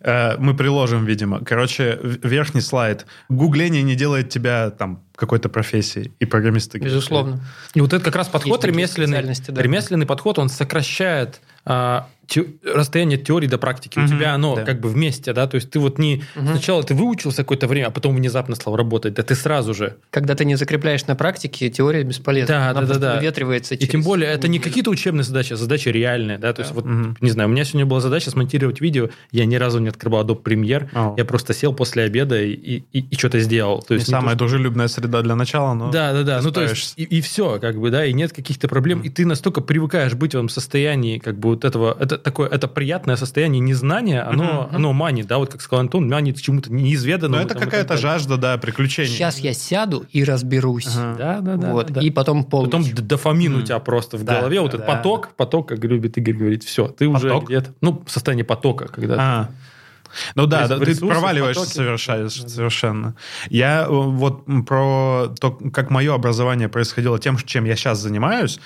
Э, 0.00 0.36
Мы 0.38 0.54
приложим, 0.56 1.04
видимо. 1.04 1.40
Короче, 1.44 1.98
верхний 2.22 2.60
слайд. 2.60 3.06
Гугление 3.28 3.82
не 3.82 3.96
делает 3.96 4.28
тебя 4.28 4.70
там 4.70 5.02
какой-то 5.16 5.48
профессией 5.48 6.12
и 6.20 6.24
программисты. 6.24 6.78
Безусловно. 6.78 7.40
И 7.74 7.80
вот 7.80 7.92
это 7.92 8.04
как 8.04 8.16
раз 8.16 8.28
подход 8.28 8.60
такие 8.60 8.74
ремесленный, 8.74 9.22
да. 9.48 9.62
ремесленный 9.62 10.06
подход, 10.06 10.38
он 10.38 10.48
сокращает 10.48 11.40
а, 11.64 12.08
те- 12.32 12.46
расстояние 12.64 13.18
от 13.18 13.24
теории 13.24 13.46
до 13.46 13.58
практики. 13.58 13.98
У 13.98 14.02
Мгм, 14.02 14.10
тебя 14.10 14.34
оно 14.34 14.56
да. 14.56 14.64
как 14.64 14.80
бы 14.80 14.88
вместе, 14.88 15.32
да, 15.32 15.46
то 15.46 15.56
есть 15.56 15.70
ты 15.70 15.78
вот 15.78 15.98
не 15.98 16.22
Мгм. 16.34 16.48
сначала 16.48 16.82
ты 16.82 16.94
выучился 16.94 17.38
какое-то 17.42 17.66
время, 17.66 17.86
а 17.86 17.90
потом 17.90 18.16
внезапно 18.16 18.54
стал 18.54 18.76
работать, 18.76 19.14
да 19.14 19.22
ты 19.22 19.34
сразу 19.34 19.74
же. 19.74 19.96
Когда 20.10 20.34
ты 20.34 20.44
не 20.44 20.56
закрепляешь 20.56 21.06
на 21.06 21.14
практике, 21.16 21.68
теория 21.70 22.02
бесполезна. 22.02 22.54
Да, 22.54 22.70
Она 22.70 22.82
да, 22.82 22.98
да, 22.98 23.14
выветривается 23.16 23.74
И 23.74 23.78
через 23.78 23.90
тем 23.92 24.02
более 24.02 24.30
это 24.30 24.48
не 24.48 24.58
какие-то 24.58 24.90
учебные 24.90 25.24
задачи, 25.24 25.52
а 25.52 25.56
задачи 25.56 25.88
реальные, 25.88 26.38
да, 26.38 26.52
то 26.52 26.62
есть 26.62 26.72
Да. 26.72 26.80
вот, 26.80 26.84
Мгм. 26.86 27.16
не 27.20 27.30
знаю, 27.30 27.48
у 27.48 27.52
меня 27.52 27.64
сегодня 27.64 27.86
была 27.86 28.00
задача 28.00 28.30
смонтировать 28.30 28.80
видео, 28.80 29.10
я 29.30 29.44
ни 29.44 29.56
разу 29.56 29.78
не 29.78 29.88
открывал 29.88 30.24
Adobe 30.24 30.42
Premiere, 30.42 30.88
О. 30.94 31.14
я 31.18 31.24
просто 31.24 31.52
сел 31.54 31.74
после 31.74 32.04
обеда 32.04 32.40
и, 32.42 32.52
и, 32.92 33.00
и 33.10 33.14
что-то 33.16 33.38
сделал. 33.40 33.82
То 33.82 33.94
Не 33.94 33.98
есть 34.00 34.08
не 34.08 34.12
самая 34.12 34.34
то, 34.34 34.38
дружелюбная 34.40 34.88
среда 34.88 35.22
для 35.22 35.34
начала, 35.36 35.74
но... 35.74 35.90
Да, 35.90 36.12
да, 36.12 36.22
да. 36.22 36.40
Ну, 36.42 36.50
то 36.50 36.62
есть, 36.62 36.90
справишься. 36.90 37.14
и, 37.16 37.20
все, 37.20 37.58
как 37.60 37.78
бы, 37.78 37.90
да, 37.90 38.04
и 38.06 38.12
нет 38.12 38.32
каких-то 38.32 38.68
проблем. 38.68 39.00
И 39.02 39.08
ты 39.08 39.26
настолько 39.26 39.60
привыкаешь 39.60 40.14
быть 40.14 40.32
в 40.32 40.34
этом 40.36 40.48
состоянии, 40.48 41.18
как 41.18 41.38
бы, 41.38 41.50
вот 41.50 41.64
этого, 41.64 41.96
это 42.00 42.20
такое, 42.22 42.48
это 42.48 42.68
приятное 42.68 43.16
состояние 43.16 43.60
незнания, 43.60 44.22
оно, 44.22 44.64
Мгм. 44.68 44.76
оно 44.76 44.92
манит, 44.92 45.26
да, 45.26 45.38
вот 45.38 45.50
как 45.52 45.60
сказал 45.60 45.80
Антон, 45.80 46.08
манит 46.08 46.38
к 46.38 46.40
чему-то 46.40 46.70
Но 46.72 46.78
неизведанному. 46.78 47.42
это 47.42 47.54
там, 47.54 47.62
и 47.62 47.64
какая-то 47.64 47.96
жажда, 47.96 48.36
да, 48.36 48.56
приключений. 48.58 49.10
Сейчас 49.10 49.38
я 49.38 49.52
сяду 49.54 50.06
и 50.10 50.24
разберусь. 50.24 50.86
Ага. 50.96 51.14
Да, 51.18 51.40
да, 51.40 51.56
да. 51.56 51.72
вот. 51.72 51.86
да, 51.88 51.94
да. 51.94 52.00
И 52.00 52.10
потом 52.10 52.44
полночь. 52.44 52.70
Потом 52.70 53.06
дофамин 53.06 53.54
у 53.54 53.56
Мгм. 53.58 53.66
тебя 53.66 53.78
просто 53.78 54.16
в 54.16 54.24
Да, 54.24 54.38
голове, 54.40 54.60
вот 54.60 54.70
да, 54.72 54.76
этот 54.78 54.86
да. 54.86 54.94
поток, 54.96 55.28
поток, 55.36 55.68
как 55.68 55.82
любит 55.84 56.16
Игорь 56.18 56.34
говорить, 56.34 56.64
все, 56.64 56.88
ты 56.88 57.08
уже 57.08 57.28
Поток? 57.28 57.46
где-то, 57.48 57.74
ну, 57.80 58.02
состояние 58.06 58.44
потока, 58.44 58.88
когда 58.88 59.16
А. 59.18 59.48
Ну 60.34 60.46
да, 60.46 60.68
да, 60.68 60.78
ты 60.78 60.94
проваливаешься 60.94 61.62
потоке. 61.62 61.74
совершенно, 61.74 62.28
совершенно. 62.28 63.14
Я 63.48 63.84
э, 63.84 63.88
вот 63.88 64.44
про 64.66 65.28
то, 65.40 65.52
как 65.72 65.88
мое 65.88 66.14
образование 66.14 66.68
происходило 66.68 67.18
тем, 67.18 67.38
чем 67.38 67.64
я 67.64 67.76
сейчас 67.76 67.98
занимаюсь. 68.00 68.60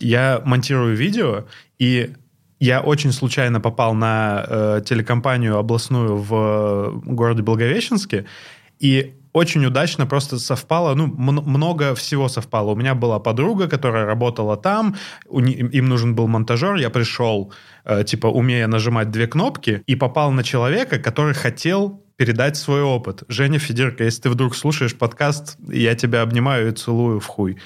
Я 0.00 0.42
монтирую 0.44 0.96
видео, 0.96 1.44
и 1.78 2.14
я 2.60 2.80
очень 2.80 3.12
случайно 3.12 3.60
попал 3.60 3.94
на 3.94 4.44
э, 4.46 4.82
телекомпанию 4.84 5.56
областную 5.56 6.16
в 6.16 6.34
э, 6.34 6.90
городе 7.04 7.42
Благовещенске, 7.42 8.26
и 8.78 9.14
очень 9.32 9.64
удачно 9.64 10.06
просто 10.06 10.38
совпало, 10.38 10.94
ну, 10.94 11.06
много 11.06 11.94
всего 11.94 12.28
совпало. 12.28 12.72
У 12.72 12.76
меня 12.76 12.94
была 12.94 13.18
подруга, 13.18 13.68
которая 13.68 14.06
работала 14.06 14.56
там, 14.56 14.96
ни- 15.30 15.52
им 15.52 15.88
нужен 15.88 16.14
был 16.14 16.26
монтажер, 16.26 16.76
я 16.76 16.90
пришел, 16.90 17.52
э, 17.84 18.04
типа, 18.04 18.26
умея 18.26 18.66
нажимать 18.66 19.10
две 19.10 19.26
кнопки, 19.26 19.82
и 19.86 19.94
попал 19.96 20.32
на 20.32 20.42
человека, 20.42 20.98
который 20.98 21.34
хотел 21.34 22.02
передать 22.16 22.56
свой 22.56 22.82
опыт. 22.82 23.22
Женя 23.28 23.60
Федерка, 23.60 24.02
если 24.02 24.22
ты 24.22 24.30
вдруг 24.30 24.56
слушаешь 24.56 24.96
подкаст, 24.96 25.56
я 25.68 25.94
тебя 25.94 26.22
обнимаю 26.22 26.68
и 26.68 26.72
целую 26.72 27.20
в 27.20 27.26
хуй. 27.26 27.58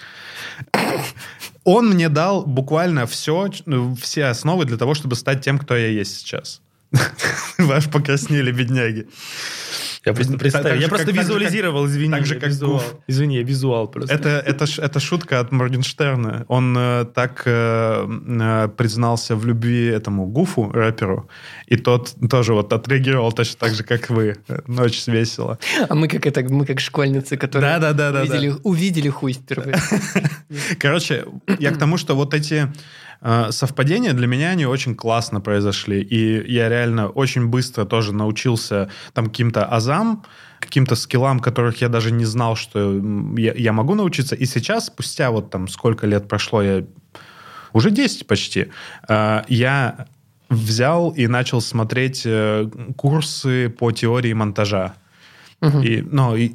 Он 1.64 1.90
мне 1.90 2.08
дал 2.08 2.44
буквально 2.44 3.06
все, 3.06 3.48
ну, 3.66 3.94
все 3.94 4.26
основы 4.26 4.64
для 4.64 4.76
того, 4.76 4.94
чтобы 4.94 5.14
стать 5.14 5.44
тем, 5.44 5.58
кто 5.58 5.76
я 5.76 5.88
есть 5.88 6.18
сейчас. 6.18 6.60
Вы 7.58 7.74
аж 7.74 7.88
покраснели, 7.90 8.52
бедняги. 8.52 9.06
Я 10.04 10.14
просто 10.14 10.38
представил. 10.38 10.80
Я 10.80 10.88
просто 10.88 11.12
визуализировал, 11.12 11.86
извини. 11.86 12.12
так 12.12 12.26
же, 12.26 12.34
как 12.34 12.48
визуал. 12.48 12.82
Извини, 13.06 13.36
я 13.36 13.42
визуал 13.42 13.88
просто. 13.88 14.14
Это, 14.14 14.28
это, 14.78 15.00
шутка 15.00 15.40
от 15.40 15.52
Моргенштерна. 15.52 16.44
Он 16.48 16.76
э, 16.76 17.04
так 17.14 17.42
э, 17.46 18.06
э, 18.40 18.68
признался 18.76 19.36
в 19.36 19.46
любви 19.46 19.86
этому 19.86 20.26
Гуфу, 20.26 20.70
рэперу, 20.72 21.28
и 21.68 21.76
тот 21.76 22.14
тоже 22.30 22.52
вот 22.52 22.72
отреагировал 22.72 23.32
точно 23.32 23.58
так 23.60 23.74
же, 23.74 23.84
как 23.84 24.10
вы. 24.10 24.36
Очень 24.78 25.12
весело. 25.12 25.58
А 25.88 25.94
мы 25.94 26.08
как 26.08 26.26
это, 26.26 26.42
мы 26.52 26.66
как 26.66 26.80
школьницы, 26.80 27.36
которые 27.36 27.78
увидели, 27.78 28.54
увидели 28.64 29.08
хуй 29.08 29.34
впервые. 29.34 29.76
Короче, 30.80 31.24
я 31.60 31.70
к 31.70 31.78
тому, 31.78 31.96
что 31.96 32.16
вот 32.16 32.34
эти 32.34 32.68
совпадения 33.50 34.12
для 34.12 34.26
меня 34.26 34.50
они 34.50 34.66
очень 34.66 34.94
классно 34.94 35.40
произошли. 35.40 36.00
И 36.00 36.52
я 36.52 36.68
реально 36.68 37.08
очень 37.08 37.46
быстро 37.46 37.84
тоже 37.84 38.12
научился 38.12 38.88
там 39.12 39.26
каким-то 39.26 39.64
азам, 39.64 40.24
каким-то 40.58 40.94
скиллам, 40.94 41.40
которых 41.40 41.80
я 41.80 41.88
даже 41.88 42.10
не 42.10 42.24
знал, 42.24 42.56
что 42.56 43.00
я, 43.36 43.52
я 43.54 43.72
могу 43.72 43.94
научиться. 43.94 44.34
И 44.34 44.46
сейчас, 44.46 44.86
спустя 44.86 45.30
вот 45.30 45.50
там 45.50 45.68
сколько 45.68 46.06
лет 46.06 46.28
прошло, 46.28 46.62
я 46.62 46.84
уже 47.72 47.90
10 47.90 48.26
почти, 48.26 48.68
э, 49.08 49.42
я 49.48 50.06
взял 50.48 51.10
и 51.10 51.26
начал 51.26 51.60
смотреть 51.60 52.22
э, 52.24 52.68
курсы 52.96 53.68
по 53.70 53.92
теории 53.92 54.32
монтажа. 54.32 54.94
Мгм. 55.62 55.80
И, 55.82 56.02
ну, 56.02 56.34
и 56.36 56.52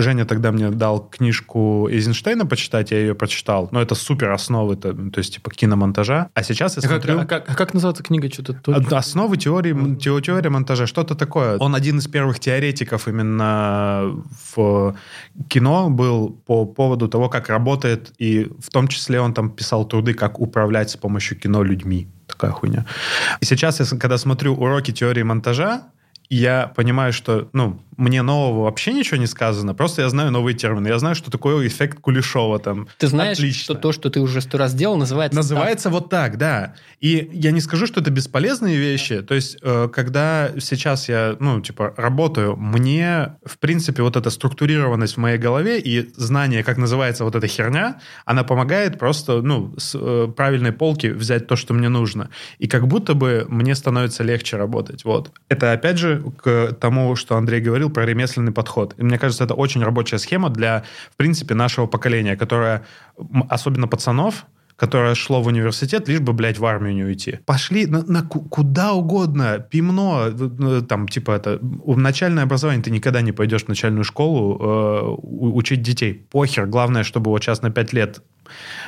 Женя 0.00 0.24
тогда 0.24 0.50
мне 0.52 0.70
дал 0.70 1.08
книжку 1.08 1.88
Эйзенштейна 1.90 2.44
почитать, 2.44 2.90
я 2.90 2.98
ее 2.98 3.14
прочитал. 3.14 3.68
Но 3.70 3.80
это 3.80 3.94
супер 3.94 4.30
основы, 4.32 4.74
то, 4.76 4.92
то 4.92 5.18
есть 5.18 5.34
типа 5.34 5.50
киномонтажа. 5.50 6.28
А 6.34 6.42
сейчас 6.42 6.76
я 6.76 6.82
А 6.84 6.88
как, 6.88 7.02
смотрю... 7.04 7.20
а 7.20 7.24
как- 7.24 7.48
а 7.48 7.54
как 7.54 7.72
называется 7.74 8.02
книга? 8.02 8.28
Что-то 8.28 8.58
Основы 8.98 9.36
теории, 9.36 9.70
м, 9.72 9.96
тео- 9.96 10.20
теория 10.20 10.50
монтажа, 10.50 10.86
что-то 10.88 11.14
такое. 11.14 11.56
Он 11.58 11.74
один 11.76 11.98
из 11.98 12.08
первых 12.08 12.40
теоретиков 12.40 13.06
именно 13.06 14.12
в 14.54 14.96
кино 15.48 15.88
был 15.88 16.30
по 16.46 16.66
поводу 16.66 17.08
того, 17.08 17.28
как 17.28 17.48
работает, 17.48 18.12
и 18.18 18.50
в 18.58 18.70
том 18.70 18.88
числе 18.88 19.20
он 19.20 19.34
там 19.34 19.50
писал 19.50 19.84
труды, 19.86 20.14
как 20.14 20.40
управлять 20.40 20.90
с 20.90 20.96
помощью 20.96 21.38
кино 21.38 21.62
людьми. 21.62 22.08
Такая 22.26 22.50
хуйня. 22.50 22.84
И 23.40 23.44
сейчас, 23.44 23.78
я, 23.80 23.86
когда 23.98 24.18
смотрю 24.18 24.54
уроки 24.54 24.90
теории 24.92 25.22
монтажа, 25.22 25.82
я 26.30 26.72
понимаю, 26.74 27.12
что, 27.12 27.48
ну, 27.52 27.80
мне 27.98 28.22
нового 28.22 28.64
вообще 28.64 28.92
ничего 28.92 29.16
не 29.16 29.26
сказано, 29.26 29.74
просто 29.74 30.02
я 30.02 30.08
знаю 30.08 30.30
новые 30.30 30.54
термины. 30.54 30.86
Я 30.86 30.98
знаю, 31.00 31.16
что 31.16 31.32
такое 31.32 31.66
эффект 31.66 31.98
Кулешова 32.00 32.60
там. 32.60 32.86
Ты 32.96 33.08
знаешь, 33.08 33.38
Отлично. 33.38 33.62
что 33.64 33.74
то, 33.74 33.92
что 33.92 34.08
ты 34.08 34.20
уже 34.20 34.40
сто 34.40 34.56
раз 34.56 34.72
делал, 34.72 34.96
называется 34.96 35.36
Называется 35.36 35.90
вот 35.90 36.08
так, 36.08 36.38
да. 36.38 36.74
И 37.00 37.28
я 37.32 37.50
не 37.50 37.60
скажу, 37.60 37.86
что 37.86 38.00
это 38.00 38.10
бесполезные 38.12 38.76
вещи. 38.76 39.20
То 39.22 39.34
есть, 39.34 39.58
э, 39.62 39.88
когда 39.92 40.50
сейчас 40.60 41.08
я, 41.08 41.36
ну, 41.40 41.60
типа, 41.60 41.92
работаю, 41.96 42.56
мне, 42.56 43.36
в 43.44 43.58
принципе, 43.58 44.02
вот 44.02 44.16
эта 44.16 44.30
структурированность 44.30 45.14
в 45.14 45.18
моей 45.18 45.38
голове 45.38 45.80
и 45.80 46.08
знание, 46.14 46.62
как 46.62 46.76
называется 46.76 47.24
вот 47.24 47.34
эта 47.34 47.48
херня, 47.48 48.00
она 48.24 48.44
помогает 48.44 48.96
просто, 48.96 49.42
ну, 49.42 49.74
с 49.76 49.98
э, 49.98 50.28
правильной 50.36 50.72
полки 50.72 51.08
взять 51.08 51.48
то, 51.48 51.56
что 51.56 51.74
мне 51.74 51.88
нужно. 51.88 52.30
И 52.58 52.68
как 52.68 52.86
будто 52.86 53.14
бы 53.14 53.44
мне 53.48 53.74
становится 53.74 54.22
легче 54.22 54.56
работать. 54.56 55.04
Вот. 55.04 55.32
Это, 55.48 55.72
опять 55.72 55.98
же, 55.98 56.17
к 56.18 56.72
тому, 56.80 57.16
что 57.16 57.36
Андрей 57.36 57.60
говорил 57.60 57.90
про 57.90 58.04
ремесленный 58.04 58.52
подход. 58.52 58.94
И 58.98 59.02
мне 59.02 59.18
кажется, 59.18 59.44
это 59.44 59.54
очень 59.54 59.82
рабочая 59.82 60.18
схема 60.18 60.50
для, 60.50 60.84
в 61.12 61.16
принципе, 61.16 61.54
нашего 61.54 61.86
поколения, 61.86 62.36
которое, 62.36 62.84
особенно 63.48 63.88
пацанов, 63.88 64.46
которое 64.78 65.16
шло 65.16 65.42
в 65.42 65.48
университет, 65.48 66.08
лишь 66.08 66.20
бы, 66.20 66.32
блядь, 66.32 66.58
в 66.58 66.64
армию 66.64 66.94
не 66.94 67.02
уйти. 67.02 67.40
Пошли 67.46 67.86
на, 67.86 68.04
на 68.04 68.22
ку- 68.22 68.42
куда 68.42 68.92
угодно, 68.92 69.58
пимно, 69.58 70.28
э, 70.28 70.82
там, 70.88 71.08
типа, 71.08 71.32
это, 71.32 71.58
начальное 71.60 72.44
образование, 72.44 72.82
ты 72.82 72.92
никогда 72.92 73.20
не 73.20 73.32
пойдешь 73.32 73.64
в 73.64 73.68
начальную 73.68 74.04
школу 74.04 74.56
э, 74.60 75.16
учить 75.20 75.82
детей. 75.82 76.14
Похер, 76.30 76.66
главное, 76.66 77.02
чтобы 77.02 77.30
вот 77.30 77.42
сейчас 77.42 77.62
на 77.62 77.70
5 77.70 77.92
лет... 77.92 78.22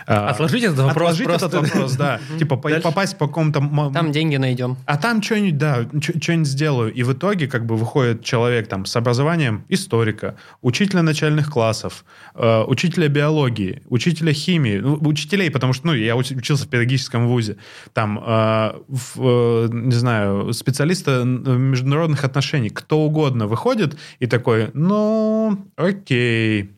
э, 0.06 0.12
Отложить 0.14 0.62
этот 0.64 0.78
вопрос 0.78 1.12
Отложить 1.20 1.26
просто. 1.26 1.46
этот 1.46 1.60
вопрос, 1.70 1.92
да. 1.96 2.20
Типа, 2.38 2.56
попасть 2.56 3.18
по 3.18 3.26
какому-то... 3.26 3.60
Там 3.92 4.12
деньги 4.12 4.36
найдем. 4.36 4.76
а 4.86 4.96
там 4.96 5.22
что-нибудь, 5.22 5.58
да, 5.58 5.86
что-нибудь 6.00 6.46
сделаю. 6.48 6.92
И 6.92 7.02
в 7.02 7.12
итоге 7.12 7.46
как 7.48 7.66
бы 7.66 7.76
выходит 7.76 8.24
человек 8.24 8.68
там 8.68 8.84
с 8.86 8.96
образованием 8.96 9.64
историка, 9.68 10.36
учителя 10.62 11.02
начальных 11.02 11.50
классов, 11.50 12.04
э, 12.34 12.62
учителя 12.66 13.08
биологии, 13.08 13.82
учителя 13.88 14.32
химии, 14.32 14.78
ну, 14.78 14.98
учителей, 15.02 15.50
потому 15.50 15.72
что, 15.72 15.88
ну, 15.88 15.94
я 15.94 16.14
уч- 16.16 16.36
учился 16.36 16.64
в 16.64 16.68
педагогическом 16.68 17.28
вузе, 17.28 17.56
там, 17.92 18.22
э, 18.24 18.72
э, 19.16 19.68
не 19.72 19.92
знаю, 19.94 20.52
специалиста 20.52 21.24
международных 21.24 22.24
отношений, 22.24 22.70
кто 22.70 23.00
угодно 23.00 23.46
выходит 23.46 23.96
и 24.18 24.26
такой, 24.26 24.70
ну, 24.74 25.58
окей, 25.76 26.70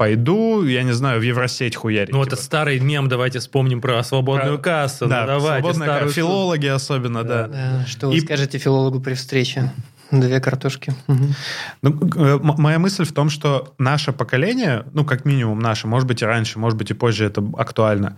пойду, 0.00 0.64
я 0.64 0.82
не 0.82 0.92
знаю, 0.92 1.20
в 1.20 1.22
Евросеть 1.22 1.76
хуярить. 1.76 2.10
Ну, 2.10 2.24
типа. 2.24 2.32
это 2.34 2.42
старый 2.42 2.80
мем, 2.80 3.10
давайте 3.10 3.38
вспомним 3.38 3.82
про 3.82 4.02
свободную 4.02 4.56
Про- 4.56 4.62
кассу. 4.62 5.06
да, 5.06 5.20
ну, 5.20 5.26
давайте, 5.26 5.60
свободная 5.60 5.86
старую 5.88 6.08
ка- 6.08 6.14
филологи 6.14 6.66
особенно, 6.68 7.22
да. 7.22 7.48
Да, 7.48 7.84
Что 7.86 8.08
вы 8.08 8.16
И- 8.16 8.20
скажете 8.20 8.56
филологу 8.56 8.98
при 9.00 9.12
встрече? 9.12 9.70
Две 10.10 10.40
картошки. 10.40 10.94
Ну, 11.82 12.00
э, 12.16 12.38
моя 12.42 12.78
мысль 12.78 13.04
в 13.04 13.12
том, 13.12 13.28
что 13.28 13.74
наше 13.76 14.12
поколение, 14.12 14.86
ну, 14.94 15.04
как 15.04 15.26
минимум 15.26 15.58
наше, 15.58 15.86
может 15.86 16.08
быть 16.08 16.22
и 16.22 16.24
раньше, 16.24 16.58
может 16.58 16.78
быть 16.78 16.90
и 16.90 16.94
позже 16.94 17.26
это 17.26 17.44
актуально, 17.58 18.16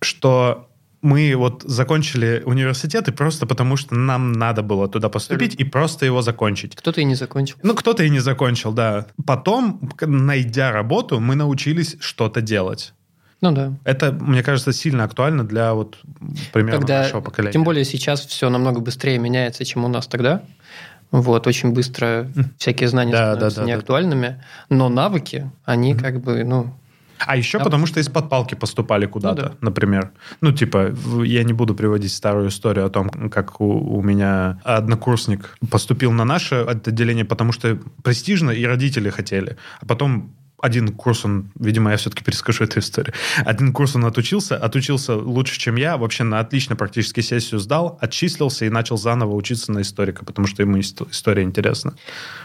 что 0.00 0.68
мы 1.02 1.34
вот 1.36 1.62
закончили 1.64 2.42
университет 2.46 3.08
и 3.08 3.12
просто 3.12 3.44
потому, 3.46 3.76
что 3.76 3.94
нам 3.94 4.32
надо 4.32 4.62
было 4.62 4.88
туда 4.88 5.08
поступить 5.08 5.54
и 5.56 5.64
просто 5.64 6.06
его 6.06 6.22
закончить. 6.22 6.76
Кто-то 6.76 7.00
и 7.00 7.04
не 7.04 7.16
закончил. 7.16 7.56
Ну, 7.62 7.74
кто-то 7.74 8.04
и 8.04 8.10
не 8.10 8.20
закончил, 8.20 8.72
да. 8.72 9.06
Потом, 9.26 9.90
найдя 10.00 10.70
работу, 10.70 11.20
мы 11.20 11.34
научились 11.34 11.96
что-то 12.00 12.40
делать. 12.40 12.94
Ну 13.40 13.50
да. 13.50 13.72
Это, 13.82 14.12
мне 14.12 14.44
кажется, 14.44 14.72
сильно 14.72 15.02
актуально 15.02 15.44
для 15.44 15.74
вот 15.74 15.98
примерно 16.52 16.78
Когда, 16.78 17.00
нашего 17.00 17.20
поколения. 17.20 17.52
тем 17.52 17.64
более 17.64 17.84
сейчас 17.84 18.24
все 18.24 18.48
намного 18.48 18.80
быстрее 18.80 19.18
меняется, 19.18 19.64
чем 19.64 19.84
у 19.84 19.88
нас 19.88 20.06
тогда. 20.06 20.42
Вот, 21.10 21.46
очень 21.46 21.72
быстро 21.72 22.30
всякие 22.56 22.88
знания 22.88 23.10
Да, 23.12 23.32
становятся 23.32 23.56
да, 23.56 23.62
да, 23.62 23.66
да. 23.66 23.66
неактуальными, 23.66 24.44
но 24.70 24.88
навыки, 24.88 25.50
они 25.64 25.94
как 25.94 26.22
бы, 26.22 26.42
ну, 26.44 26.72
А 27.26 27.36
еще 27.36 27.58
Да, 27.58 27.64
потому 27.64 27.86
что 27.86 28.00
из-под 28.00 28.28
палки 28.28 28.54
поступали 28.54 29.06
куда-то, 29.06 29.42
Ну 29.42 29.48
да. 29.48 29.54
например. 29.60 30.12
Ну, 30.40 30.52
типа, 30.52 30.94
я 31.24 31.44
не 31.44 31.52
буду 31.52 31.74
приводить 31.74 32.12
старую 32.12 32.48
историю 32.48 32.86
о 32.86 32.90
том, 32.90 33.08
как 33.30 33.60
у, 33.60 33.96
у 33.96 34.02
меня 34.02 34.60
однокурсник 34.64 35.56
поступил 35.70 36.12
на 36.12 36.24
наше 36.24 36.56
отделение, 36.56 37.24
потому 37.24 37.52
что 37.52 37.78
престижно 38.02 38.50
и 38.50 38.64
родители 38.64 39.10
хотели. 39.10 39.56
А 39.80 39.86
потом 39.86 40.34
один 40.62 40.88
курс 40.94 41.24
он, 41.24 41.50
видимо, 41.58 41.90
я 41.90 41.96
все-таки 41.98 42.24
перескажу 42.24 42.64
эту 42.64 42.78
историю. 42.80 43.12
Один 43.44 43.72
курс 43.72 43.94
он 43.96 44.04
отучился, 44.06 44.56
отучился 44.56 45.14
лучше, 45.16 45.58
чем 45.58 45.76
я, 45.76 45.96
вообще 45.98 46.22
на 46.24 46.38
отлично 46.40 46.76
практически 46.76 47.20
сессию 47.20 47.60
сдал, 47.60 47.98
отчислился 48.00 48.64
и 48.64 48.70
начал 48.70 48.96
заново 48.96 49.34
учиться 49.34 49.72
на 49.72 49.82
историка, 49.82 50.24
потому 50.24 50.46
что 50.46 50.62
ему 50.62 50.78
ист- 50.78 51.02
история 51.10 51.42
интересна. 51.42 51.94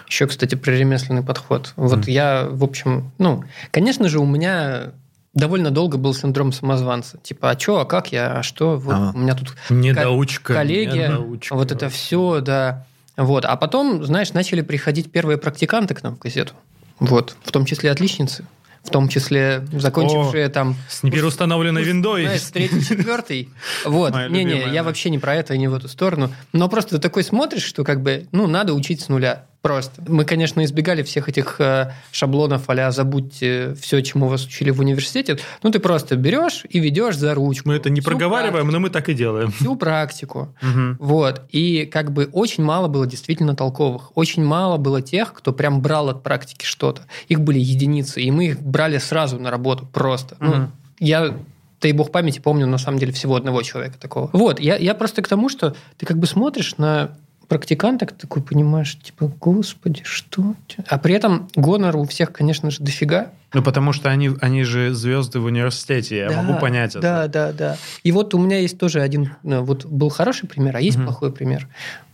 Еще, 0.08 0.28
кстати, 0.28 0.56
про 0.56 0.72
ремесленный 0.72 1.24
подход. 1.24 1.74
Вот 1.76 2.08
я, 2.08 2.48
в 2.50 2.64
общем, 2.64 3.12
ну, 3.20 3.44
конечно 3.72 4.10
же, 4.10 4.20
у 4.20 4.26
меня 4.26 4.92
довольно 5.34 5.70
долго 5.70 5.98
был 5.98 6.14
синдром 6.16 6.52
самозванца. 6.52 7.20
Типа, 7.20 7.52
а 7.52 7.60
что, 7.60 7.82
а 7.82 7.86
как 7.86 8.12
я, 8.12 8.40
а 8.40 8.44
что? 8.44 8.78
Вот 8.78 8.94
Ага. 8.96 9.12
у 9.16 9.20
меня 9.20 9.36
тут 9.36 9.54
Недоучка. 9.70 10.54
коллеги, 10.56 10.98
недоучка. 10.98 11.54
вот 11.56 11.72
это 11.72 11.90
все, 11.90 12.42
да. 12.42 12.86
Вот. 13.18 13.46
А 13.46 13.56
потом, 13.56 14.04
знаешь, 14.04 14.34
начали 14.34 14.62
приходить 14.62 15.12
первые 15.12 15.38
практиканты 15.38 15.94
к 15.94 16.02
нам 16.02 16.16
в 16.16 16.20
газету. 16.20 16.54
Вот. 17.00 17.36
В 17.44 17.52
том 17.52 17.66
числе 17.66 17.92
отличницы. 17.92 18.46
В 18.84 18.90
том 18.90 19.10
числе 19.10 19.68
закончившие 19.74 20.48
там... 20.48 20.76
С 20.90 21.04
непереустановленной 21.04 21.84
виндой. 21.84 22.24
Знаешь, 22.24 22.42
третий, 22.54 22.82
четвертый. 22.84 23.50
Вот. 23.86 24.14
Не-не, 24.30 24.74
я 24.74 24.84
вообще 24.84 25.10
не 25.10 25.20
про 25.20 25.36
это 25.36 25.54
и 25.54 25.58
не 25.58 25.68
в 25.68 25.74
эту 25.74 25.90
сторону. 25.90 26.32
Но 26.54 26.70
просто 26.70 26.96
ты 26.96 27.02
такой 27.02 27.24
смотришь, 27.24 27.64
что 27.64 27.84
как 27.84 28.02
бы, 28.02 28.28
ну, 28.32 28.48
надо 28.48 28.74
учить 28.74 29.02
с 29.02 29.10
нуля. 29.10 29.46
Просто. 29.62 30.04
Мы, 30.08 30.24
конечно, 30.24 30.64
избегали 30.64 31.04
всех 31.04 31.30
этих 31.30 31.60
э, 31.60 31.92
шаблонов 32.12 32.64
а 32.70 32.92
забудьте 32.92 33.74
все, 33.82 34.02
чему 34.02 34.28
вас 34.28 34.46
учили 34.46 34.70
в 34.70 34.80
университете. 34.80 35.40
Ну, 35.64 35.72
ты 35.72 35.80
просто 35.80 36.16
берешь 36.16 36.64
и 36.70 36.80
ведешь 36.80 37.18
за 37.18 37.34
ручку. 37.34 37.70
Мы 37.70 37.76
это 37.76 37.90
не 37.90 38.02
проговариваем, 38.02 38.68
но 38.68 38.80
мы 38.80 38.90
так 38.90 39.10
и 39.10 39.14
делаем. 39.14 39.52
всю 39.52 39.76
практику. 39.76 40.54
Мгм. 40.62 40.98
Вот. 41.00 41.42
И 41.50 41.86
как 41.86 42.12
бы 42.12 42.30
очень 42.32 42.64
мало 42.64 42.88
было 42.88 43.08
действительно 43.08 43.56
толковых. 43.56 44.16
Очень 44.16 44.44
мало 44.46 44.78
было 44.78 45.02
тех, 45.02 45.34
кто 45.34 45.52
прям 45.54 45.82
брал 45.82 46.10
от 46.10 46.24
практики 46.24 46.66
что-то. 46.66 47.02
Их 47.28 47.42
были 47.42 47.60
единицы, 47.60 48.22
и 48.22 48.30
мы 48.32 48.48
их 48.48 48.62
брали 48.62 49.00
сразу 49.00 49.40
на 49.40 49.52
работу 49.52 49.86
просто. 49.92 50.38
Ну, 50.40 50.50
Мгм. 50.56 50.72
я 51.00 51.34
дай 51.82 51.92
бог 51.92 52.12
памяти, 52.12 52.40
помню 52.40 52.68
на 52.68 52.78
самом 52.78 53.00
деле 53.00 53.12
всего 53.12 53.36
одного 53.36 53.62
человека 53.62 53.98
такого. 54.00 54.30
Вот, 54.34 54.60
я, 54.60 54.78
я 54.78 54.94
просто 54.94 55.22
к 55.22 55.28
тому, 55.28 55.50
что 55.50 55.76
ты 55.98 56.06
как 56.06 56.18
бы 56.18 56.26
смотришь 56.28 56.78
на 56.78 57.18
практиканток, 57.48 58.12
такой 58.12 58.42
понимаешь, 58.42 58.98
типа, 59.00 59.32
господи, 59.40 60.02
что? 60.04 60.56
это?» 60.70 60.84
А 60.90 60.98
при 60.98 61.16
этом 61.16 61.48
гонор 61.56 61.96
у 61.98 62.06
всех, 62.06 62.32
конечно 62.32 62.72
же, 62.72 62.82
дофига. 62.84 63.32
Ну, 63.54 63.64
потому 63.64 63.94
что 63.94 64.10
они, 64.10 64.32
они 64.42 64.64
же 64.64 64.94
звезды 64.94 65.40
в 65.40 65.46
университете, 65.46 66.18
я 66.18 66.30
Да, 66.30 66.42
могу 66.42 66.60
понять 66.60 66.92
это. 66.92 67.02
Да, 67.02 67.28
да, 67.28 67.52
да. 67.54 67.78
И 68.04 68.12
вот 68.12 68.34
у 68.34 68.38
меня 68.40 68.60
есть 68.60 68.78
тоже 68.78 69.02
один, 69.02 69.36
ну, 69.44 69.64
вот 69.64 69.86
был 69.86 70.10
хороший 70.10 70.48
пример, 70.48 70.76
а 70.76 70.82
есть 70.82 70.98
Мгм. 70.98 71.06
плохой 71.08 71.32
пример. 71.32 71.68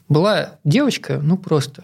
Была 0.10 0.52
девочка, 0.64 1.20
ну 1.22 1.38
просто 1.38 1.84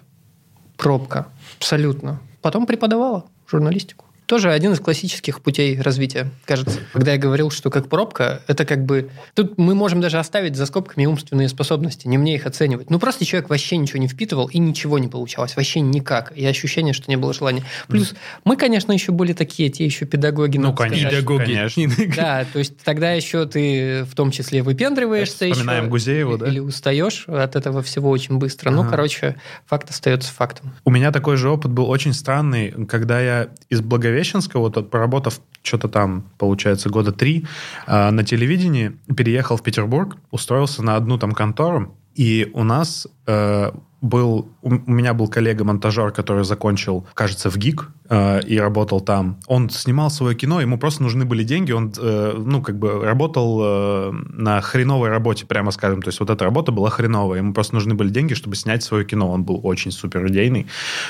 пробка, 0.78 1.28
абсолютно. 1.58 2.20
Потом 2.42 2.66
преподавала 2.66 3.26
журналистику. 3.50 4.06
Тоже 4.30 4.52
один 4.52 4.74
из 4.74 4.80
классических 4.80 5.42
путей 5.42 5.82
развития, 5.82 6.30
кажется. 6.46 6.82
Когда 6.94 7.14
я 7.14 7.18
говорил, 7.18 7.50
что 7.50 7.72
как 7.72 7.90
пробка, 7.90 8.44
это 8.46 8.64
как 8.64 8.86
бы... 8.86 9.10
Тут 9.34 9.58
мы 9.58 9.74
можем 9.74 10.02
даже 10.02 10.20
оставить 10.20 10.56
за 10.56 10.68
скобками 10.68 11.08
умственные 11.08 11.50
способности, 11.50 12.08
не 12.08 12.20
мне 12.20 12.36
их 12.36 12.46
оценивать. 12.46 12.92
Ну, 12.92 13.00
просто 13.00 13.26
человек 13.26 13.50
вообще 13.50 13.78
ничего 13.78 13.98
не 13.98 14.08
впитывал, 14.08 14.46
и 14.46 14.60
ничего 14.60 15.00
не 15.00 15.08
получалось. 15.08 15.56
Вообще 15.56 15.80
никак. 15.80 16.32
И 16.38 16.46
ощущение, 16.46 16.94
что 16.94 17.10
не 17.10 17.18
было 17.18 17.34
желания. 17.34 17.64
Плюс 17.88 18.14
мы, 18.44 18.56
конечно, 18.56 18.92
еще 18.92 19.12
были 19.12 19.34
такие, 19.34 19.70
те 19.70 19.84
еще 19.84 20.06
педагоги. 20.06 20.60
Ну, 20.60 20.76
конечно. 20.76 21.10
Педагоги. 21.10 21.46
конечно. 21.46 21.90
Да, 22.16 22.46
то 22.54 22.60
есть 22.60 22.78
тогда 22.84 23.14
еще 23.14 23.48
ты 23.48 24.04
в 24.04 24.14
том 24.14 24.30
числе 24.30 24.62
выпендриваешься 24.62 25.46
еще. 25.46 25.56
Вспоминаем 25.56 25.90
Гузеева, 25.90 26.38
да? 26.38 26.48
Или 26.48 26.60
устаешь 26.60 27.28
от 27.28 27.56
этого 27.56 27.82
всего 27.82 28.12
очень 28.12 28.38
быстро. 28.38 28.70
Ну, 28.70 28.88
короче, 28.88 29.38
факт 29.66 29.90
остается 29.90 30.32
фактом. 30.32 30.72
У 30.86 30.92
меня 30.92 31.12
такой 31.12 31.36
же 31.36 31.50
опыт 31.50 31.72
был 31.72 31.90
очень 31.90 32.14
странный, 32.14 32.86
когда 32.86 33.20
я 33.20 33.48
из 33.70 33.82
Благовещенска, 34.20 34.60
вот 34.60 34.76
от- 34.78 34.90
проработав 34.90 35.40
что-то 35.64 35.88
там, 35.88 36.24
получается, 36.38 36.90
года 36.90 37.12
три, 37.14 37.46
а, 37.88 38.12
на 38.12 38.24
телевидении, 38.26 38.92
переехал 39.16 39.56
в 39.56 39.64
Петербург, 39.64 40.18
устроился 40.32 40.84
на 40.84 40.96
одну 40.98 41.18
там 41.18 41.32
контору, 41.32 41.96
и 42.16 42.50
у 42.54 42.64
нас 42.64 43.08
э, 43.28 43.72
был, 44.02 44.50
у 44.62 44.70
меня 44.70 45.14
был 45.14 45.28
коллега-монтажер, 45.28 46.12
который 46.12 46.44
закончил, 46.44 47.06
кажется, 47.14 47.50
в 47.50 47.58
ГИК 47.58 47.90
э, 48.10 48.42
и 48.44 48.58
работал 48.58 49.02
там. 49.02 49.40
Он 49.48 49.70
снимал 49.70 50.10
свое 50.10 50.36
кино, 50.36 50.62
ему 50.62 50.78
просто 50.78 51.04
нужны 51.04 51.26
были 51.26 51.44
деньги, 51.44 51.72
он, 51.72 51.94
э, 51.98 52.34
ну, 52.38 52.62
как 52.62 52.80
бы 52.80 53.04
работал 53.04 53.60
э, 53.62 54.12
на 54.30 54.62
хреновой 54.62 55.10
работе, 55.10 55.46
прямо 55.46 55.72
скажем. 55.72 56.02
То 56.02 56.10
есть 56.10 56.20
вот 56.20 56.30
эта 56.30 56.46
работа 56.46 56.72
была 56.72 56.90
хреновая, 56.90 57.40
ему 57.40 57.54
просто 57.54 57.76
нужны 57.76 57.94
были 57.94 58.10
деньги, 58.10 58.34
чтобы 58.34 58.56
снять 58.56 58.84
свое 58.84 59.04
кино. 59.04 59.30
Он 59.30 59.44
был 59.44 59.60
очень 59.64 59.92
супер 59.92 60.26
идейный. 60.28 60.68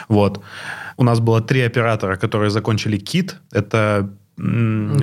Вот. 0.07 0.41
У 0.97 1.03
нас 1.03 1.19
было 1.19 1.41
три 1.41 1.61
оператора, 1.61 2.17
которые 2.17 2.49
закончили 2.49 2.97
КИТ. 2.97 3.37
Это 3.51 4.09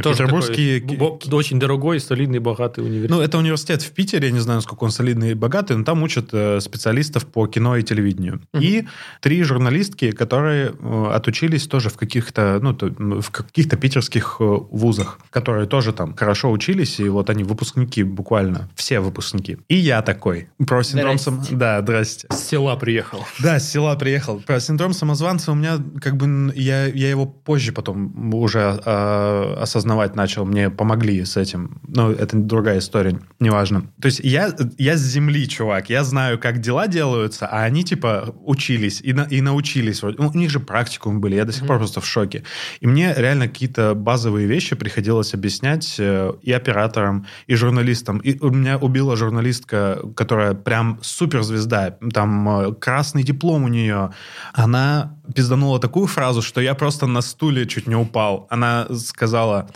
Тоже 0.03 0.25
петербургский... 0.25 0.81
такой 0.81 1.35
очень 1.35 1.59
дорогой, 1.59 2.01
солидный, 2.01 2.39
богатый 2.39 2.81
университет. 2.81 3.11
Ну, 3.11 3.21
это 3.21 3.39
университет 3.39 3.83
в 3.83 3.91
Питере, 3.93 4.29
я 4.29 4.33
не 4.33 4.41
знаю, 4.41 4.59
насколько 4.59 4.85
он 4.85 4.91
солидный 4.91 5.33
и 5.33 5.35
богатый, 5.35 5.77
но 5.77 5.85
там 5.85 6.03
учат 6.03 6.31
э, 6.33 6.61
специалистов 6.61 7.27
по 7.27 7.47
кино 7.47 7.77
и 7.77 7.83
телевидению. 7.83 8.41
Мгм. 8.53 8.63
И 8.63 8.85
три 9.21 9.43
журналистки, 9.43 10.11
которые 10.11 10.73
э, 10.79 11.11
отучились 11.13 11.67
тоже 11.67 11.91
в 11.91 11.97
каких-то, 11.97 12.59
ну, 12.61 13.21
в 13.21 13.31
каких-то 13.31 13.77
питерских 13.77 14.37
э, 14.41 14.45
вузах, 14.71 15.19
которые 15.31 15.67
тоже 15.67 15.93
там 15.93 16.15
хорошо 16.15 16.51
учились, 16.51 17.01
и 17.01 17.09
вот 17.09 17.31
они 17.31 17.45
выпускники 17.45 18.03
буквально, 18.03 18.69
все 18.75 19.01
выпускники. 19.01 19.59
И 19.69 19.77
я 19.77 20.03
такой. 20.03 20.49
Про 20.67 20.83
синдром... 20.83 21.19
сам- 21.19 21.37
Здрасте. 21.37 21.57
Да, 21.57 21.83
здрасте. 21.83 22.29
С 22.31 22.45
села 22.45 22.77
приехал. 22.77 23.25
Да, 23.41 23.59
с 23.59 23.71
села 23.71 23.95
приехал. 23.97 24.41
Про 24.41 24.61
синдром 24.61 24.93
самозванца 24.93 25.53
у 25.53 25.55
меня 25.55 25.79
как 26.01 26.17
бы 26.17 26.53
я, 26.55 26.87
я 26.87 27.11
его 27.11 27.27
позже 27.27 27.73
потом 27.73 28.35
уже 28.35 28.81
а, 29.27 29.63
осознавать 29.63 30.15
начал. 30.17 30.45
Мне 30.45 30.71
помогли 30.71 31.25
с 31.25 31.37
этим. 31.37 31.81
Но 31.89 32.11
это 32.11 32.37
другая 32.37 32.79
история, 32.79 33.19
неважно. 33.41 33.83
То 34.01 34.07
есть 34.07 34.21
я, 34.23 34.55
я 34.79 34.97
с 34.97 35.01
земли, 35.01 35.49
чувак. 35.49 35.91
Я 35.91 36.05
знаю, 36.05 36.39
как 36.39 36.61
дела 36.61 36.87
делаются, 36.89 37.47
а 37.47 37.63
они 37.65 37.85
типа 37.85 38.35
учились 38.45 39.01
и, 39.03 39.13
на- 39.13 39.23
и 39.31 39.41
научились. 39.41 40.03
Ну, 40.03 40.31
У 40.35 40.39
них 40.39 40.51
же 40.51 40.61
практикумы 40.61 41.21
были. 41.21 41.35
Я 41.37 41.45
до 41.45 41.53
сих 41.53 41.67
пор 41.67 41.79
просто 41.79 42.01
в 42.01 42.07
шоке. 42.07 42.43
И 42.81 42.87
мне 42.87 43.15
реально 43.17 43.49
какие-то 43.49 43.95
базовые 43.95 44.47
вещи 44.47 44.77
приходилось 44.77 45.35
объяснять 45.35 45.97
э, 45.99 46.33
и 46.43 46.53
операторам, 46.53 47.27
и 47.47 47.55
журналистам. 47.55 48.19
И 48.19 48.39
у 48.41 48.51
меня 48.51 48.79
убила 48.79 49.17
журналистка, 49.17 50.01
которая 50.15 50.55
прям 50.55 50.99
суперзвезда. 51.03 51.99
Там 52.13 52.49
э, 52.49 52.75
красный 52.75 53.23
диплом 53.23 53.65
у 53.65 53.69
нее. 53.69 54.13
Она 54.53 55.16
пизданула 55.35 55.79
такую 55.79 56.07
фразу, 56.07 56.43
что 56.43 56.61
я 56.61 56.75
просто 56.75 57.07
на 57.07 57.21
стуле 57.23 57.67
чуть 57.67 57.87
не 57.87 57.95
упал. 57.97 58.47
Она 58.51 58.87
сказала, 58.97 59.69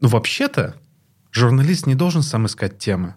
ну 0.00 0.08
вообще-то 0.08 0.74
журналист 1.32 1.86
не 1.86 1.94
должен 1.94 2.22
сам 2.22 2.46
искать 2.46 2.78
темы. 2.78 3.14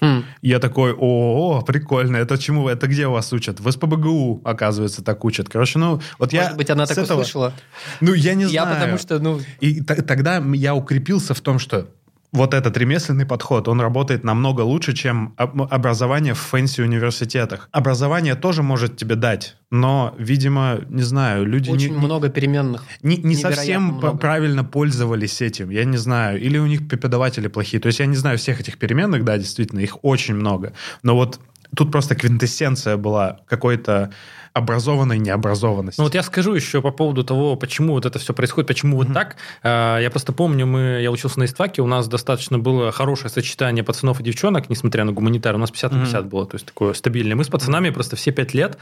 Хм. 0.00 0.24
Я 0.42 0.58
такой, 0.58 0.94
о, 0.96 1.62
прикольно, 1.62 2.16
это 2.18 2.36
чему, 2.38 2.68
это 2.68 2.86
где 2.86 3.06
вас 3.08 3.32
учат? 3.32 3.60
В 3.60 3.70
СПБГУ, 3.70 4.42
оказывается, 4.44 5.02
так 5.02 5.24
учат. 5.24 5.48
Короче, 5.48 5.78
ну, 5.78 6.00
вот 6.18 6.32
я 6.32 6.42
Может 6.42 6.56
быть, 6.58 6.70
она 6.70 6.86
так 6.86 6.98
этого- 6.98 7.20
услышала. 7.20 7.52
Ну, 8.00 8.12
я 8.14 8.34
не 8.34 8.44
Я 8.44 8.64
знаю. 8.64 8.74
потому 8.76 8.98
что, 8.98 9.18
ну, 9.18 9.40
И 9.60 9.80
тогда 9.80 10.36
я 10.54 10.74
укрепился 10.74 11.32
в 11.34 11.40
том, 11.40 11.58
что 11.58 11.88
вот 12.32 12.54
этот 12.54 12.76
ремесленный 12.76 13.26
подход, 13.26 13.68
он 13.68 13.80
работает 13.80 14.24
намного 14.24 14.60
лучше, 14.60 14.92
чем 14.92 15.34
об- 15.36 15.62
образование 15.62 16.34
в 16.34 16.38
фэнси-университетах. 16.38 17.68
Образование 17.72 18.34
тоже 18.34 18.62
может 18.62 18.96
тебе 18.96 19.16
дать, 19.16 19.56
но, 19.70 20.14
видимо, 20.18 20.80
не 20.88 21.02
знаю, 21.02 21.44
люди 21.44 21.70
не, 21.70 21.74
очень 21.74 21.98
много 21.98 22.28
переменных. 22.28 22.84
не, 23.02 23.16
не 23.16 23.34
совсем 23.34 23.82
много. 23.84 24.16
правильно 24.16 24.64
пользовались 24.64 25.40
этим, 25.40 25.70
я 25.70 25.84
не 25.84 25.96
знаю. 25.96 26.40
Или 26.40 26.58
у 26.58 26.66
них 26.66 26.88
преподаватели 26.88 27.48
плохие. 27.48 27.80
То 27.80 27.88
есть 27.88 27.98
я 27.98 28.06
не 28.06 28.16
знаю 28.16 28.38
всех 28.38 28.60
этих 28.60 28.78
переменных, 28.78 29.24
да, 29.24 29.36
действительно, 29.36 29.80
их 29.80 30.04
очень 30.04 30.34
много. 30.34 30.72
Но 31.02 31.16
вот 31.16 31.40
тут 31.76 31.92
просто 31.92 32.14
квинтэссенция 32.14 32.96
была 32.96 33.40
какой-то 33.46 34.12
образованной 34.52 35.18
необразованности. 35.18 36.00
Ну 36.00 36.04
вот 36.04 36.14
я 36.14 36.22
скажу 36.22 36.54
еще 36.54 36.82
по 36.82 36.90
поводу 36.90 37.24
того, 37.24 37.56
почему 37.56 37.92
вот 37.92 38.06
это 38.06 38.18
все 38.18 38.32
происходит, 38.34 38.68
почему 38.68 38.96
вот 38.96 39.12
так. 39.12 39.36
А, 39.62 39.98
Я 39.98 40.10
просто 40.10 40.32
помню, 40.32 40.66
мы, 40.66 41.00
я 41.02 41.10
учился 41.10 41.38
на 41.38 41.44
истфаке, 41.44 41.82
у 41.82 41.86
нас 41.86 42.08
достаточно 42.08 42.58
было 42.58 42.92
хорошее 42.92 43.30
сочетание 43.30 43.84
пацанов 43.84 44.20
и 44.20 44.22
девчонок, 44.22 44.68
несмотря 44.70 45.04
на 45.04 45.12
гуманитар, 45.12 45.54
у 45.54 45.58
нас 45.58 45.70
50 45.70 45.92
на 45.92 46.00
50 46.00 46.26
было, 46.26 46.46
то 46.46 46.56
есть 46.56 46.66
такое 46.66 46.92
стабильное. 46.94 47.36
Мы 47.36 47.44
с 47.44 47.48
пацанами 47.48 47.90
просто 47.90 48.16
все 48.16 48.32
пять 48.32 48.54
лет 48.54 48.78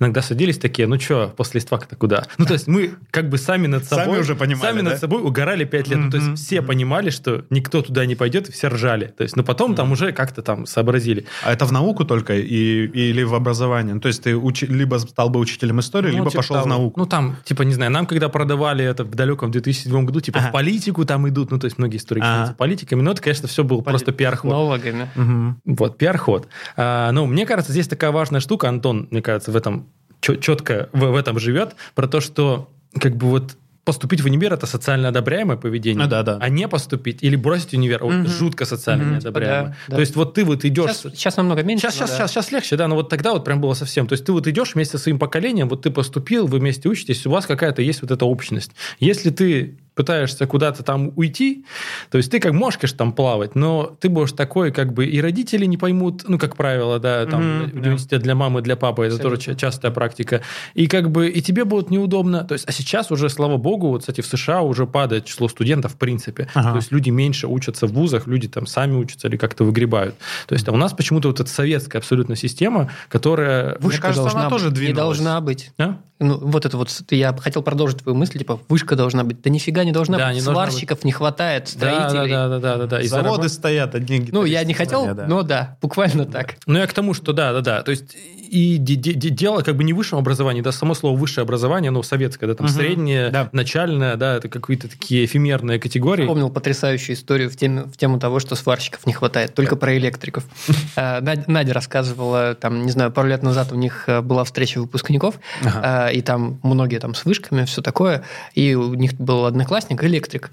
иногда 0.00 0.22
садились 0.22 0.58
такие, 0.58 0.88
ну 0.88 0.98
что, 0.98 1.32
после 1.36 1.60
истфака-то 1.60 1.96
куда? 1.96 2.24
Ну 2.38 2.44
то 2.46 2.54
есть 2.54 2.66
мы 2.66 2.94
как 3.10 3.28
бы 3.28 3.38
сами 3.38 3.66
над 3.66 3.84
Сами 3.84 4.02
собой... 4.04 4.20
уже 4.20 4.34
понимали, 4.34 4.62
Сами 4.70 4.82
да? 4.82 4.90
над 4.90 4.98
собой 5.00 5.22
угорали 5.22 5.64
пять 5.64 5.88
лет. 5.88 5.98
Ну, 5.98 6.10
то 6.10 6.16
есть 6.18 6.44
все 6.44 6.62
понимали, 6.62 7.10
что 7.10 7.44
никто 7.50 7.82
туда 7.82 8.06
не 8.06 8.14
пойдет, 8.16 8.48
и 8.48 8.52
все 8.52 8.68
ржали. 8.68 9.06
То 9.16 9.22
есть, 9.22 9.36
но 9.36 9.42
потом 9.44 9.74
там 9.74 9.92
уже 9.92 10.12
как-то 10.12 10.42
там 10.42 10.66
сообразили. 10.66 11.26
А 11.44 11.52
это 11.52 11.64
в 11.66 11.72
науку 11.72 12.04
только 12.04 12.34
и, 12.34 12.86
или 12.86 13.22
в 13.22 13.34
образование? 13.34 13.94
Ну, 13.94 14.00
то 14.00 14.08
есть 14.08 14.22
ты 14.22 14.32
учи- 14.32 14.66
либо 14.66 14.98
стал 15.12 15.28
бы 15.30 15.38
учителем 15.40 15.80
истории, 15.80 16.10
Ну, 16.10 16.16
либо 16.18 16.30
типа 16.30 16.42
пошел 16.42 16.56
в 16.56 16.58
того. 16.60 16.68
науку. 16.68 17.00
Ну, 17.00 17.06
там, 17.06 17.36
типа, 17.44 17.62
не 17.62 17.74
знаю, 17.74 17.90
нам 17.90 18.06
когда 18.06 18.28
продавали 18.28 18.84
это 18.84 19.04
в 19.04 19.14
далеком 19.14 19.50
2007 19.50 20.04
году, 20.06 20.20
типа, 20.20 20.38
Ага. 20.38 20.48
в 20.48 20.52
политику 20.52 21.04
там 21.04 21.28
идут, 21.28 21.50
ну, 21.50 21.58
то 21.58 21.66
есть 21.66 21.78
многие 21.78 21.98
историки 21.98 22.22
Ага. 22.24 22.30
становятся 22.32 22.54
политиками, 22.56 23.02
но 23.02 23.10
это, 23.12 23.22
конечно, 23.22 23.46
все 23.48 23.62
был 23.62 23.82
просто 23.82 24.12
пиар-ход. 24.12 24.80
Мгм. 25.14 25.60
Вот, 25.66 25.98
пиар-ход. 25.98 26.48
А, 26.76 27.12
ну, 27.12 27.26
мне 27.26 27.46
кажется, 27.46 27.72
здесь 27.72 27.88
такая 27.88 28.10
важная 28.10 28.40
штука, 28.40 28.68
Антон, 28.68 29.08
мне 29.10 29.22
кажется, 29.22 29.52
в 29.52 29.56
этом 29.56 29.86
четко 30.20 30.88
в, 30.92 31.00
в 31.10 31.16
этом 31.16 31.38
живет, 31.38 31.74
про 31.94 32.06
то, 32.06 32.20
что 32.20 32.70
как 32.98 33.16
бы 33.16 33.26
вот 33.28 33.56
поступить 33.84 34.20
в 34.20 34.26
универ 34.26 34.52
это 34.52 34.66
социально 34.66 35.08
одобряемое 35.08 35.56
поведение, 35.56 36.04
Ну 36.04 36.08
да, 36.08 36.22
да. 36.22 36.38
а 36.40 36.48
не 36.48 36.68
поступить 36.68 37.22
или 37.22 37.34
бросить 37.36 37.74
универ 37.74 38.02
вот, 38.04 38.14
Мгм. 38.14 38.26
жутко 38.28 38.64
социально 38.64 39.04
Мгм. 39.04 39.12
неодобряемое. 39.14 39.70
Да, 39.70 39.76
да. 39.88 39.94
То 39.96 40.00
есть 40.00 40.14
вот 40.16 40.34
ты 40.34 40.44
вот 40.44 40.64
идешь... 40.64 40.92
Сейчас, 40.92 41.12
сейчас 41.14 41.36
намного 41.36 41.62
меньше. 41.64 41.82
Сейчас, 41.82 41.94
сейчас, 41.94 42.10
да. 42.10 42.16
сейчас, 42.16 42.30
сейчас 42.30 42.52
легче, 42.52 42.76
да, 42.76 42.86
но 42.88 42.94
вот 42.94 43.08
тогда 43.08 43.32
вот 43.32 43.44
прям 43.44 43.60
было 43.60 43.74
совсем. 43.74 44.06
То 44.06 44.12
есть 44.12 44.24
ты 44.24 44.32
вот 44.32 44.46
идешь 44.46 44.74
вместе 44.74 44.98
со 44.98 45.02
своим 45.02 45.18
поколением, 45.18 45.68
вот 45.68 45.82
ты 45.82 45.90
поступил, 45.90 46.46
вы 46.46 46.58
вместе 46.60 46.88
учитесь, 46.88 47.26
у 47.26 47.30
вас 47.30 47.46
какая-то 47.46 47.82
есть 47.82 48.02
вот 48.02 48.10
эта 48.10 48.24
общность. 48.24 48.70
Если 49.00 49.30
ты 49.30 49.78
пытаешься 49.94 50.46
куда-то 50.46 50.82
там 50.82 51.12
уйти, 51.16 51.64
то 52.10 52.18
есть 52.18 52.30
ты 52.30 52.40
как 52.40 52.52
можешь, 52.52 52.78
конечно, 52.78 52.98
там 52.98 53.12
плавать, 53.12 53.54
но 53.54 53.96
ты 54.00 54.08
будешь 54.08 54.32
такой, 54.32 54.72
как 54.72 54.92
бы 54.92 55.06
и 55.06 55.20
родители 55.20 55.66
не 55.66 55.76
поймут, 55.76 56.24
ну, 56.28 56.38
как 56.38 56.56
правило, 56.56 56.98
да, 56.98 57.26
там 57.26 57.70
да. 57.72 57.78
университет 57.78 58.22
для 58.22 58.34
мамы, 58.34 58.62
для 58.62 58.76
папы, 58.76 59.04
это 59.04 59.18
тоже 59.18 59.36
Абсолютно. 59.36 59.60
ча- 59.60 59.72
частая 59.72 59.90
практика. 59.90 60.42
И 60.74 60.86
как 60.86 61.10
бы 61.10 61.28
и 61.28 61.40
тебе 61.42 61.64
будет 61.64 61.90
неудобно. 61.90 62.44
То 62.44 62.54
есть, 62.54 62.68
а 62.68 62.72
сейчас 62.72 63.10
уже, 63.10 63.28
слава 63.28 63.56
богу, 63.56 63.88
вот, 63.88 64.00
кстати, 64.00 64.20
в 64.20 64.26
США 64.26 64.62
уже 64.62 64.86
падает 64.86 65.24
число 65.24 65.48
студентов 65.48 65.92
в 65.92 65.96
принципе. 65.96 66.48
Ага. 66.54 66.70
То 66.70 66.76
есть 66.76 66.92
люди 66.92 67.10
меньше 67.10 67.46
учатся 67.46 67.86
в 67.86 67.92
вузах, 67.92 68.26
люди 68.26 68.48
там 68.48 68.66
сами 68.66 68.94
учатся 68.96 69.28
или 69.28 69.36
как-то 69.36 69.64
выгребают. 69.64 70.14
То 70.46 70.54
есть 70.54 70.68
а 70.68 70.72
у 70.72 70.76
нас 70.76 70.92
почему-то 70.92 71.28
вот 71.28 71.40
эта 71.40 71.50
советская 71.50 72.00
абсолютно 72.00 72.36
система, 72.36 72.90
которая... 73.08 73.76
Мне 73.78 73.88
Вышка 73.88 74.02
кажется, 74.02 74.22
должна 74.22 74.40
она 74.40 74.50
тоже 74.50 74.70
быть. 74.70 74.78
Не 74.78 74.86
двинулась. 74.86 75.18
должна 75.18 75.40
быть. 75.40 75.70
А? 75.78 75.98
Ну, 76.22 76.38
вот 76.38 76.64
это 76.64 76.76
вот, 76.76 76.88
я 77.10 77.36
хотел 77.36 77.62
продолжить 77.62 77.98
твою 77.98 78.16
мысль, 78.16 78.38
типа, 78.38 78.60
вышка 78.68 78.94
должна 78.94 79.24
быть. 79.24 79.42
Да 79.42 79.50
нифига 79.50 79.81
не 79.84 79.92
должна 79.92 80.18
Да, 80.18 80.26
быть. 80.28 80.34
не 80.36 80.40
Сварщиков 80.40 81.04
не 81.04 81.12
хватает, 81.12 81.72
Да, 81.76 81.86
да, 81.90 82.08
строителей. 82.10 82.32
да, 82.34 82.48
да, 82.48 82.58
да, 82.58 82.76
да, 82.78 82.86
да. 82.86 83.00
И 83.00 83.06
Заводы 83.06 83.42
зарабат- 83.44 83.48
стоят, 83.52 83.94
одни 83.94 84.28
Ну, 84.32 84.44
я 84.44 84.64
не 84.64 84.74
хотел, 84.74 85.14
да. 85.14 85.26
но 85.26 85.42
да, 85.42 85.76
буквально 85.80 86.24
так. 86.26 86.56
Ну, 86.66 86.78
я 86.78 86.86
к 86.86 86.92
тому, 86.92 87.14
что 87.14 87.32
да, 87.32 87.52
да, 87.52 87.60
да. 87.60 87.82
То 87.82 87.90
есть 87.90 88.14
и 88.52 88.76
де- 88.78 88.96
де- 88.96 89.14
де- 89.14 89.30
дело 89.30 89.62
как 89.62 89.76
бы 89.76 89.82
не 89.84 89.92
в 89.92 89.96
высшем 89.96 90.18
образовании, 90.18 90.60
да, 90.60 90.72
само 90.72 90.94
слово 90.94 91.16
высшее 91.16 91.42
образование, 91.42 91.88
оно 91.88 92.02
советское, 92.02 92.46
да, 92.46 92.54
там 92.54 92.66
Мгм. 92.66 92.74
среднее, 92.76 93.30
Да. 93.30 93.48
начальное, 93.52 94.16
да, 94.16 94.36
это 94.36 94.48
какие-то 94.48 94.88
такие 94.88 95.24
эфемерные 95.24 95.78
категории. 95.78 96.26
Помнил 96.26 96.50
потрясающую 96.50 97.16
историю 97.16 97.48
в, 97.48 97.56
теме, 97.56 97.84
в 97.84 97.96
тему 97.96 98.18
того, 98.20 98.40
что 98.40 98.54
сварщиков 98.54 99.06
не 99.06 99.14
хватает, 99.14 99.54
только 99.54 99.76
про 99.76 99.96
электриков. 99.96 100.44
Э, 100.96 101.20
Надя, 101.46 101.72
рассказывала, 101.72 102.54
там, 102.54 102.84
не 102.84 102.90
знаю, 102.92 103.10
пару 103.10 103.28
лет 103.28 103.42
назад 103.42 103.72
у 103.72 103.74
них 103.76 104.04
э, 104.06 104.20
была 104.20 104.44
встреча 104.44 104.78
выпускников, 104.80 105.38
э, 105.64 106.12
и 106.12 106.20
там 106.20 106.60
многие 106.62 106.98
там 106.98 107.14
с 107.14 107.24
вышками, 107.24 107.64
все 107.64 107.80
такое, 107.80 108.22
и 108.54 108.74
у 108.74 108.92
них 108.94 109.14
был 109.14 109.46
одноклассник, 109.46 110.04
электрик. 110.04 110.50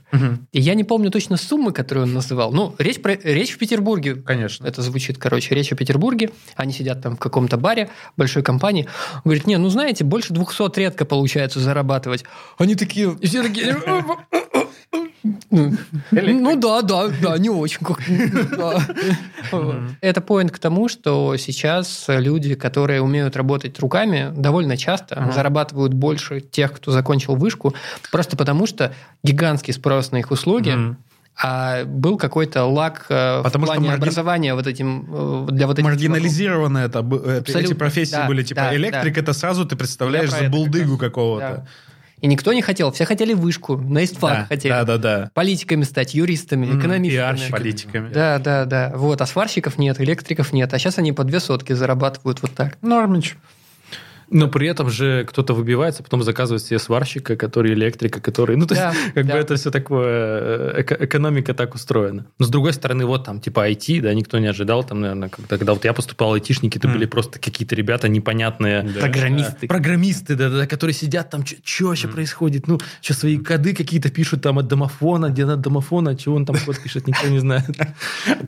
И 0.53 0.61
я 0.61 0.73
не 0.75 0.83
помню 0.85 1.11
точно 1.11 1.35
суммы, 1.37 1.73
которые 1.73 2.05
он 2.05 2.13
называл. 2.13 2.53
Ну, 2.53 2.73
речь, 2.77 3.01
про, 3.01 3.15
речь 3.15 3.51
в 3.51 3.57
Петербурге. 3.57 4.15
Конечно. 4.15 4.65
Это 4.65 4.81
звучит, 4.81 5.17
короче, 5.17 5.53
речь 5.55 5.71
о 5.73 5.75
Петербурге. 5.75 6.29
Они 6.55 6.71
сидят 6.71 7.01
там 7.01 7.15
в 7.17 7.19
каком-то 7.19 7.57
баре 7.57 7.88
большой 8.17 8.43
компании. 8.43 8.87
Говорит, 9.23 9.47
не, 9.47 9.57
ну 9.57 9.69
знаете, 9.69 10.03
больше 10.03 10.33
200 10.33 10.79
редко 10.79 11.05
получается 11.05 11.59
зарабатывать. 11.59 12.23
Они 12.57 12.75
такие, 12.75 13.17
и 13.19 13.27
все 13.27 13.43
такие... 13.43 13.77
Ну 15.51 16.55
да, 16.55 16.81
да, 16.81 17.09
да, 17.21 17.37
не 17.37 17.49
очень. 17.49 17.79
Это 20.01 20.21
поинт 20.21 20.51
к 20.51 20.59
тому, 20.59 20.87
что 20.87 21.35
сейчас 21.37 22.05
люди, 22.07 22.55
которые 22.55 23.01
умеют 23.01 23.35
работать 23.35 23.77
руками, 23.79 24.31
довольно 24.35 24.77
часто 24.77 25.31
зарабатывают 25.33 25.93
больше 25.93 26.39
тех, 26.39 26.73
кто 26.73 26.91
закончил 26.91 27.35
вышку, 27.35 27.73
просто 28.11 28.37
потому 28.37 28.65
что 28.65 28.93
гигантский 29.23 29.73
спрос 29.73 30.11
на 30.11 30.17
их 30.17 30.31
услуги. 30.31 30.95
А 31.41 31.85
был 31.85 32.17
какой-то 32.17 32.65
лак 32.65 33.05
э, 33.09 33.41
Потому 33.43 33.65
в 33.65 33.67
что 33.67 33.75
плане 33.75 33.89
марги- 33.89 34.01
образования 34.01 34.53
вот 34.55 34.67
этим, 34.67 35.05
э, 35.09 35.51
для 35.51 35.67
вот 35.67 35.79
этих 35.79 35.85
Маргинализированы 35.85 36.79
это, 36.79 36.99
это- 36.99 37.59
эти 37.59 37.73
профессии 37.73 38.11
Да, 38.11 38.27
были. 38.27 38.43
Типа 38.43 38.61
да, 38.61 38.75
электрик, 38.75 39.15
да. 39.15 39.21
это 39.21 39.33
сразу 39.33 39.65
ты 39.65 39.75
представляешь 39.75 40.29
за 40.31 40.37
как 40.39 40.51
булдыгу 40.51 40.91
раз. 40.91 40.99
какого-то. 40.99 41.45
чуваков. 41.47 41.67
И 42.21 42.27
никто 42.27 42.51
не 42.51 42.61
хотел, 42.61 42.91
все 42.91 43.05
хотели 43.05 43.33
вышку, 43.33 43.77
на 43.77 44.03
истфак 44.03 44.31
Да, 44.39 44.45
хотели. 44.49 44.73
да, 44.73 44.83
да, 44.83 44.97
да. 44.97 45.31
Политиками 45.33 45.83
стать, 45.83 46.13
юристами, 46.13 46.65
М, 46.65 46.77
экономистами. 46.77 47.49
Политиками. 47.49 48.11
Да, 48.13 48.39
да, 48.39 48.65
да. 48.65 48.91
Вот, 48.93 49.21
а 49.21 49.25
сварщиков 49.25 49.77
нет, 49.77 50.01
электриков 50.01 50.51
нет. 50.51 50.73
А 50.73 50.79
сейчас 50.79 50.97
они 50.97 51.13
по 51.13 51.23
две 51.23 51.39
сотки 51.39 51.71
зарабатывают 51.71 52.41
вот 52.41 52.51
так. 52.53 52.77
Нормич. 52.81 53.37
Но 54.31 54.47
при 54.47 54.67
этом 54.67 54.89
же 54.89 55.25
кто-то 55.27 55.53
выбивается, 55.53 56.03
потом 56.03 56.23
заказывает 56.23 56.63
себе 56.63 56.79
сварщика, 56.79 57.35
который 57.35 57.73
электрика, 57.73 58.21
который... 58.21 58.55
Ну, 58.57 58.65
то 58.67 58.75
Да, 58.75 58.89
есть, 58.91 59.13
как 59.13 59.25
да. 59.25 59.33
бы 59.33 59.39
это 59.39 59.55
все 59.55 59.71
такое... 59.71 60.05
э, 60.77 60.81
эко- 60.81 60.97
экономика 60.99 61.53
так 61.53 61.73
устроена. 61.75 62.25
Но, 62.37 62.45
с 62.45 62.49
другой 62.49 62.73
стороны, 62.73 63.05
вот 63.05 63.23
там, 63.25 63.39
типа, 63.39 63.69
IT, 63.71 64.01
да, 64.01 64.13
никто 64.13 64.37
не 64.39 64.47
ожидал, 64.47 64.83
там, 64.83 65.01
наверное, 65.01 65.29
когда, 65.29 65.57
когда 65.57 65.73
вот 65.73 65.83
я 65.85 65.93
поступал, 65.93 66.33
айтишники, 66.33 66.77
это 66.77 66.87
М. 66.87 66.93
были 66.93 67.05
просто 67.05 67.39
какие-то 67.39 67.75
ребята 67.75 68.07
непонятные... 68.07 68.83
Да. 68.83 68.99
Программисты. 69.01 69.65
Э, 69.65 69.67
Программисты, 69.67 70.35
да, 70.35 70.49
да, 70.49 70.57
да, 70.57 70.67
которые 70.67 70.93
сидят 70.93 71.29
там, 71.29 71.43
что 71.45 71.85
вообще 71.87 72.07
происходит? 72.07 72.67
Ну, 72.67 72.79
что 73.01 73.13
свои 73.13 73.37
коды 73.37 73.73
какие-то 73.73 74.09
пишут 74.11 74.41
там 74.43 74.59
от 74.59 74.67
домофона, 74.67 75.29
где 75.29 75.45
от 75.45 75.61
домофона, 75.61 76.15
чего 76.15 76.35
он 76.35 76.45
там 76.45 76.55
код 76.65 76.77
пишет, 76.79 77.07
никто 77.07 77.27
не 77.27 77.39
знает. 77.39 77.65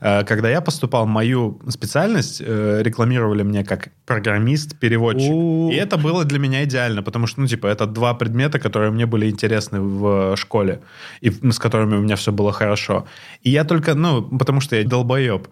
Э, 0.00 0.24
Когда 0.32 0.48
я 0.50 0.60
поступал, 0.60 1.06
мою 1.06 1.60
специальность 1.68 2.40
э, 2.44 2.82
рекламировали 2.82 3.42
мне 3.42 3.64
как 3.64 3.88
программист, 4.06 4.78
переводчик. 4.78 5.30
О. 5.32 5.71
И 5.72 5.76
это 5.76 5.96
было 5.96 6.24
для 6.24 6.38
меня 6.38 6.64
идеально, 6.64 7.02
потому 7.02 7.26
что, 7.26 7.40
ну, 7.40 7.46
типа, 7.46 7.66
это 7.66 7.86
два 7.86 8.14
предмета, 8.14 8.58
которые 8.58 8.90
мне 8.90 9.06
были 9.06 9.30
интересны 9.30 9.80
в 9.80 10.36
школе, 10.36 10.80
и 11.20 11.30
с 11.30 11.58
которыми 11.58 11.96
у 11.96 12.00
меня 12.02 12.16
все 12.16 12.32
было 12.32 12.52
хорошо. 12.52 13.04
И 13.42 13.50
я 13.50 13.64
только, 13.64 13.94
ну, 13.94 14.22
потому 14.38 14.60
что 14.60 14.76
я 14.76 14.84
долбоеб, 14.84 15.48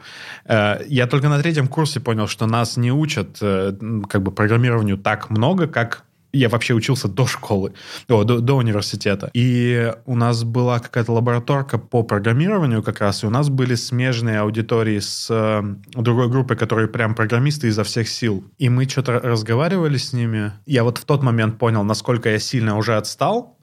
э, 0.46 0.84
я 0.88 1.06
только 1.06 1.28
на 1.28 1.38
третьем 1.38 1.68
курсе 1.68 2.00
понял, 2.00 2.28
что 2.28 2.46
нас 2.46 2.76
не 2.76 2.92
учат 2.92 3.38
э, 3.42 3.72
как 4.08 4.22
бы 4.22 4.30
программированию 4.30 4.96
так 4.98 5.30
много, 5.30 5.66
как 5.66 6.04
я 6.32 6.48
вообще 6.48 6.74
учился 6.74 7.08
до 7.08 7.26
школы, 7.26 7.72
о, 8.08 8.24
до, 8.24 8.40
до 8.40 8.54
университета. 8.54 9.30
И 9.34 9.92
у 10.06 10.16
нас 10.16 10.44
была 10.44 10.78
какая-то 10.78 11.12
лабораторка 11.12 11.78
по 11.78 12.02
программированию 12.02 12.82
как 12.82 13.00
раз, 13.00 13.22
и 13.22 13.26
у 13.26 13.30
нас 13.30 13.48
были 13.48 13.74
смежные 13.74 14.40
аудитории 14.40 14.98
с 14.98 15.28
э, 15.30 15.62
другой 15.94 16.28
группой, 16.28 16.56
которые 16.56 16.88
прям 16.88 17.14
программисты 17.14 17.68
изо 17.68 17.84
всех 17.84 18.08
сил. 18.08 18.44
И 18.58 18.68
мы 18.68 18.88
что-то 18.88 19.20
разговаривали 19.20 19.96
с 19.96 20.12
ними. 20.12 20.52
Я 20.66 20.84
вот 20.84 20.98
в 20.98 21.04
тот 21.04 21.22
момент 21.22 21.58
понял, 21.58 21.84
насколько 21.84 22.30
я 22.30 22.38
сильно 22.38 22.76
уже 22.76 22.96
отстал 22.96 23.59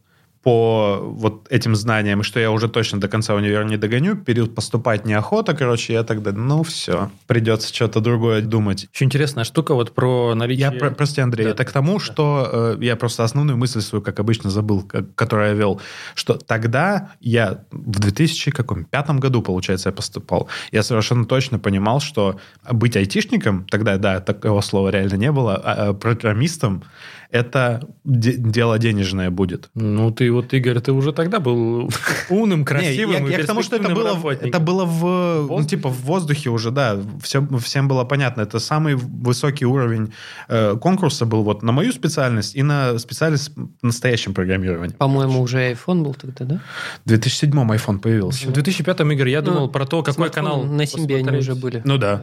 по 0.48 1.00
вот 1.02 1.46
этим 1.50 1.76
знаниям, 1.76 2.22
и 2.22 2.24
что 2.24 2.40
я 2.40 2.52
уже 2.52 2.70
точно 2.70 3.02
до 3.02 3.10
конца 3.10 3.36
универа 3.36 3.66
не 3.66 3.76
догоню, 3.76 4.16
период 4.16 4.56
поступать 4.56 5.04
неохота, 5.04 5.54
короче, 5.54 5.92
я 5.92 6.04
тогда, 6.04 6.32
ну 6.32 6.64
все, 6.64 7.12
придется 7.28 7.76
что-то 7.76 8.00
другое 8.00 8.42
думать. 8.42 8.88
Еще 8.94 9.04
интересная 9.04 9.44
штука 9.44 9.74
вот 9.74 9.94
про 9.94 10.36
наличие... 10.36 10.72
Я, 10.72 10.72
про- 10.72 10.92
прости, 10.92 11.20
Андрей, 11.20 11.44
Да, 11.44 11.50
это 11.50 11.58
да, 11.58 11.64
к 11.66 11.74
тому, 11.74 12.00
что 12.00 12.78
э, 12.80 12.86
я 12.86 12.96
просто 12.96 13.26
основную 13.26 13.58
мысль 13.58 13.82
свою, 13.82 14.02
как 14.02 14.22
обычно, 14.22 14.50
забыл, 14.50 14.84
как- 14.84 15.14
которую 15.16 15.50
я 15.50 15.54
вел, 15.54 15.82
что 16.16 16.36
тогда 16.36 17.12
я 17.20 17.66
в 17.72 18.00
2005 18.00 19.10
году, 19.20 19.42
получается, 19.42 19.90
я 19.90 19.94
поступал, 19.94 20.48
я 20.72 20.82
совершенно 20.82 21.26
точно 21.26 21.60
понимал, 21.60 22.00
что 22.00 22.40
быть 22.72 22.96
айтишником, 22.96 23.66
тогда, 23.70 23.98
да, 23.98 24.22
такого 24.22 24.62
слова 24.62 24.88
реально 24.92 25.16
не 25.16 25.32
было, 25.34 25.58
а, 25.58 25.90
а 25.90 25.94
программистом, 25.94 26.86
это 27.32 27.88
де- 28.04 28.38
дело 28.38 28.80
денежное 28.80 29.30
будет. 29.30 29.70
Ну, 29.76 30.12
ты 30.12 30.32
вот, 30.32 30.54
Игорь, 30.54 30.80
ты 30.80 30.92
уже 30.92 31.12
тогда 31.12 31.40
был 31.40 31.90
умным, 32.30 32.64
красивым 32.66 33.26
Не, 33.26 33.32
я, 33.32 33.44
к 33.44 33.46
тому, 33.46 33.64
что 33.64 33.76
это 33.76 33.94
было, 33.94 34.32
это 34.32 34.60
было 34.60 34.86
в, 34.86 35.48
ну, 35.50 35.64
типа 35.64 35.90
в 35.90 36.02
воздухе 36.04 36.50
уже, 36.50 36.72
да, 36.72 36.98
все, 37.22 37.46
всем 37.60 37.88
было 37.88 38.06
понятно. 38.06 38.42
Это 38.42 38.60
самый 38.60 38.96
высокий 38.96 39.66
уровень 39.66 40.14
э, 40.48 40.76
конкурса 40.78 41.26
был 41.26 41.44
вот 41.44 41.64
на 41.64 41.72
мою 41.72 41.92
специальность 41.92 42.56
и 42.56 42.64
на 42.64 42.98
специальность 42.98 43.52
с 43.52 43.56
настоящим 43.82 44.34
программированием. 44.34 44.98
По-моему, 44.98 45.42
уже 45.42 45.72
iPhone 45.72 46.04
был 46.04 46.14
тогда, 46.14 46.46
да? 46.46 46.62
В 47.06 47.10
2007 47.10 47.52
iPhone 47.52 48.00
появился. 48.00 48.48
В 48.48 48.52
2005 48.54 49.00
Игорь, 49.02 49.30
я 49.30 49.42
Ну, 49.42 49.52
думал 49.52 49.70
про 49.70 49.86
то, 49.86 50.04
какой 50.04 50.30
канал 50.30 50.64
На 50.64 50.86
Симбе 50.86 51.18
они 51.18 51.38
уже 51.38 51.56
были. 51.56 51.82
Ну 51.84 51.98
да. 51.98 52.22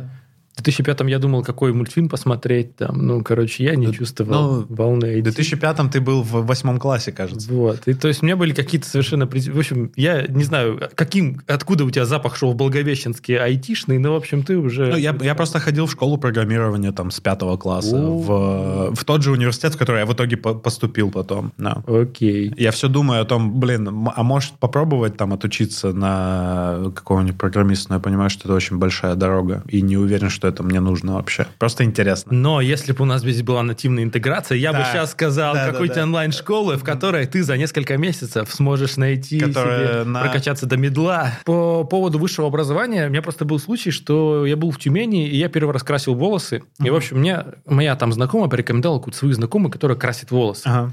В 0.56 0.62
2005 0.62 1.00
я 1.08 1.18
думал, 1.18 1.42
какой 1.42 1.72
мультфильм 1.72 2.08
посмотреть. 2.08 2.76
Там, 2.76 3.04
ну, 3.04 3.22
короче, 3.22 3.64
я 3.64 3.74
не 3.74 3.92
чувствовал 3.92 4.60
ну, 4.60 4.66
волны. 4.68 5.20
В 5.20 5.24
2005 5.24 5.90
ты 5.90 6.00
был 6.00 6.22
в 6.22 6.46
восьмом 6.46 6.78
классе, 6.78 7.10
кажется. 7.10 7.52
Вот. 7.52 7.82
И, 7.86 7.94
то 7.94 8.06
есть 8.06 8.22
у 8.22 8.26
меня 8.26 8.36
были 8.36 8.52
какие-то 8.52 8.88
совершенно... 8.88 9.26
В 9.26 9.58
общем, 9.58 9.90
я 9.96 10.26
не 10.28 10.44
знаю, 10.44 10.80
каким, 10.94 11.40
откуда 11.48 11.84
у 11.84 11.90
тебя 11.90 12.04
запах 12.04 12.36
шел 12.36 12.52
в 12.52 12.56
Благовещенске 12.56 13.38
айтишный, 13.38 13.98
но, 13.98 14.12
в 14.12 14.16
общем, 14.16 14.44
ты 14.44 14.56
уже... 14.56 14.86
Ну, 14.86 14.96
я, 14.96 15.16
я 15.20 15.34
просто 15.34 15.58
ходил 15.58 15.86
в 15.86 15.92
школу 15.92 16.18
программирования 16.18 16.92
там 16.92 17.10
с 17.10 17.18
пятого 17.18 17.56
класса, 17.56 17.96
О. 17.96 18.18
в, 18.18 18.94
в 18.94 19.04
тот 19.04 19.22
же 19.22 19.32
университет, 19.32 19.74
в 19.74 19.78
который 19.78 20.00
я 20.00 20.06
в 20.06 20.12
итоге 20.12 20.36
по- 20.36 20.54
поступил 20.54 21.10
потом. 21.10 21.52
Да. 21.58 21.82
Окей. 21.86 22.52
Я 22.56 22.70
все 22.70 22.88
думаю 22.88 23.22
о 23.22 23.24
том, 23.24 23.58
блин, 23.58 23.88
а 24.14 24.22
может 24.22 24.52
попробовать 24.52 25.16
там 25.16 25.32
отучиться 25.32 25.92
на 25.92 26.92
какого-нибудь 26.94 27.38
программиста, 27.38 27.90
но 27.90 27.96
я 27.96 28.00
понимаю, 28.00 28.30
что 28.30 28.44
это 28.44 28.54
очень 28.54 28.78
большая 28.78 29.16
дорога, 29.16 29.64
и 29.68 29.82
не 29.82 29.96
уверен, 29.96 30.30
что 30.30 30.43
что 30.44 30.48
это 30.48 30.62
мне 30.62 30.80
нужно 30.80 31.14
вообще. 31.14 31.46
Просто 31.58 31.84
интересно. 31.84 32.32
Но 32.34 32.60
если 32.60 32.92
бы 32.92 33.02
у 33.02 33.06
нас 33.06 33.22
здесь 33.22 33.42
была 33.42 33.62
нативная 33.62 34.04
интеграция, 34.04 34.58
я 34.58 34.72
бы 34.72 34.78
Да. 34.80 34.84
сейчас 34.92 35.12
сказал 35.12 35.54
Да, 35.54 35.66
да, 35.66 35.72
какой-то 35.72 35.94
да. 35.96 36.02
онлайн-школы, 36.02 36.76
в 36.76 36.84
которой 36.84 37.26
ты 37.26 37.42
за 37.42 37.56
несколько 37.56 37.96
месяцев 37.96 38.52
сможешь 38.52 38.96
найти 38.98 39.40
Которая 39.40 40.02
себе, 40.02 40.04
на- 40.04 40.20
прокачаться 40.20 40.66
до 40.66 40.76
медла. 40.76 41.32
По 41.46 41.84
поводу 41.84 42.18
высшего 42.18 42.46
образования, 42.48 43.06
у 43.06 43.10
меня 43.10 43.22
просто 43.22 43.46
был 43.46 43.58
случай, 43.58 43.90
что 43.90 44.44
я 44.44 44.56
был 44.56 44.70
в 44.70 44.78
Тюмени, 44.78 45.26
и 45.26 45.36
я 45.36 45.48
первый 45.48 45.72
раз 45.72 45.82
красил 45.82 46.14
волосы. 46.14 46.62
И, 46.82 46.90
в 46.90 46.94
общем, 46.94 47.18
мне 47.20 47.44
моя 47.66 47.96
там 47.96 48.12
знакомая 48.12 48.50
порекомендовала 48.50 48.98
какую-то 48.98 49.18
свою 49.18 49.32
знакомую, 49.34 49.70
которая 49.72 49.96
красит 49.96 50.30
волосы. 50.30 50.62
Ага. 50.66 50.92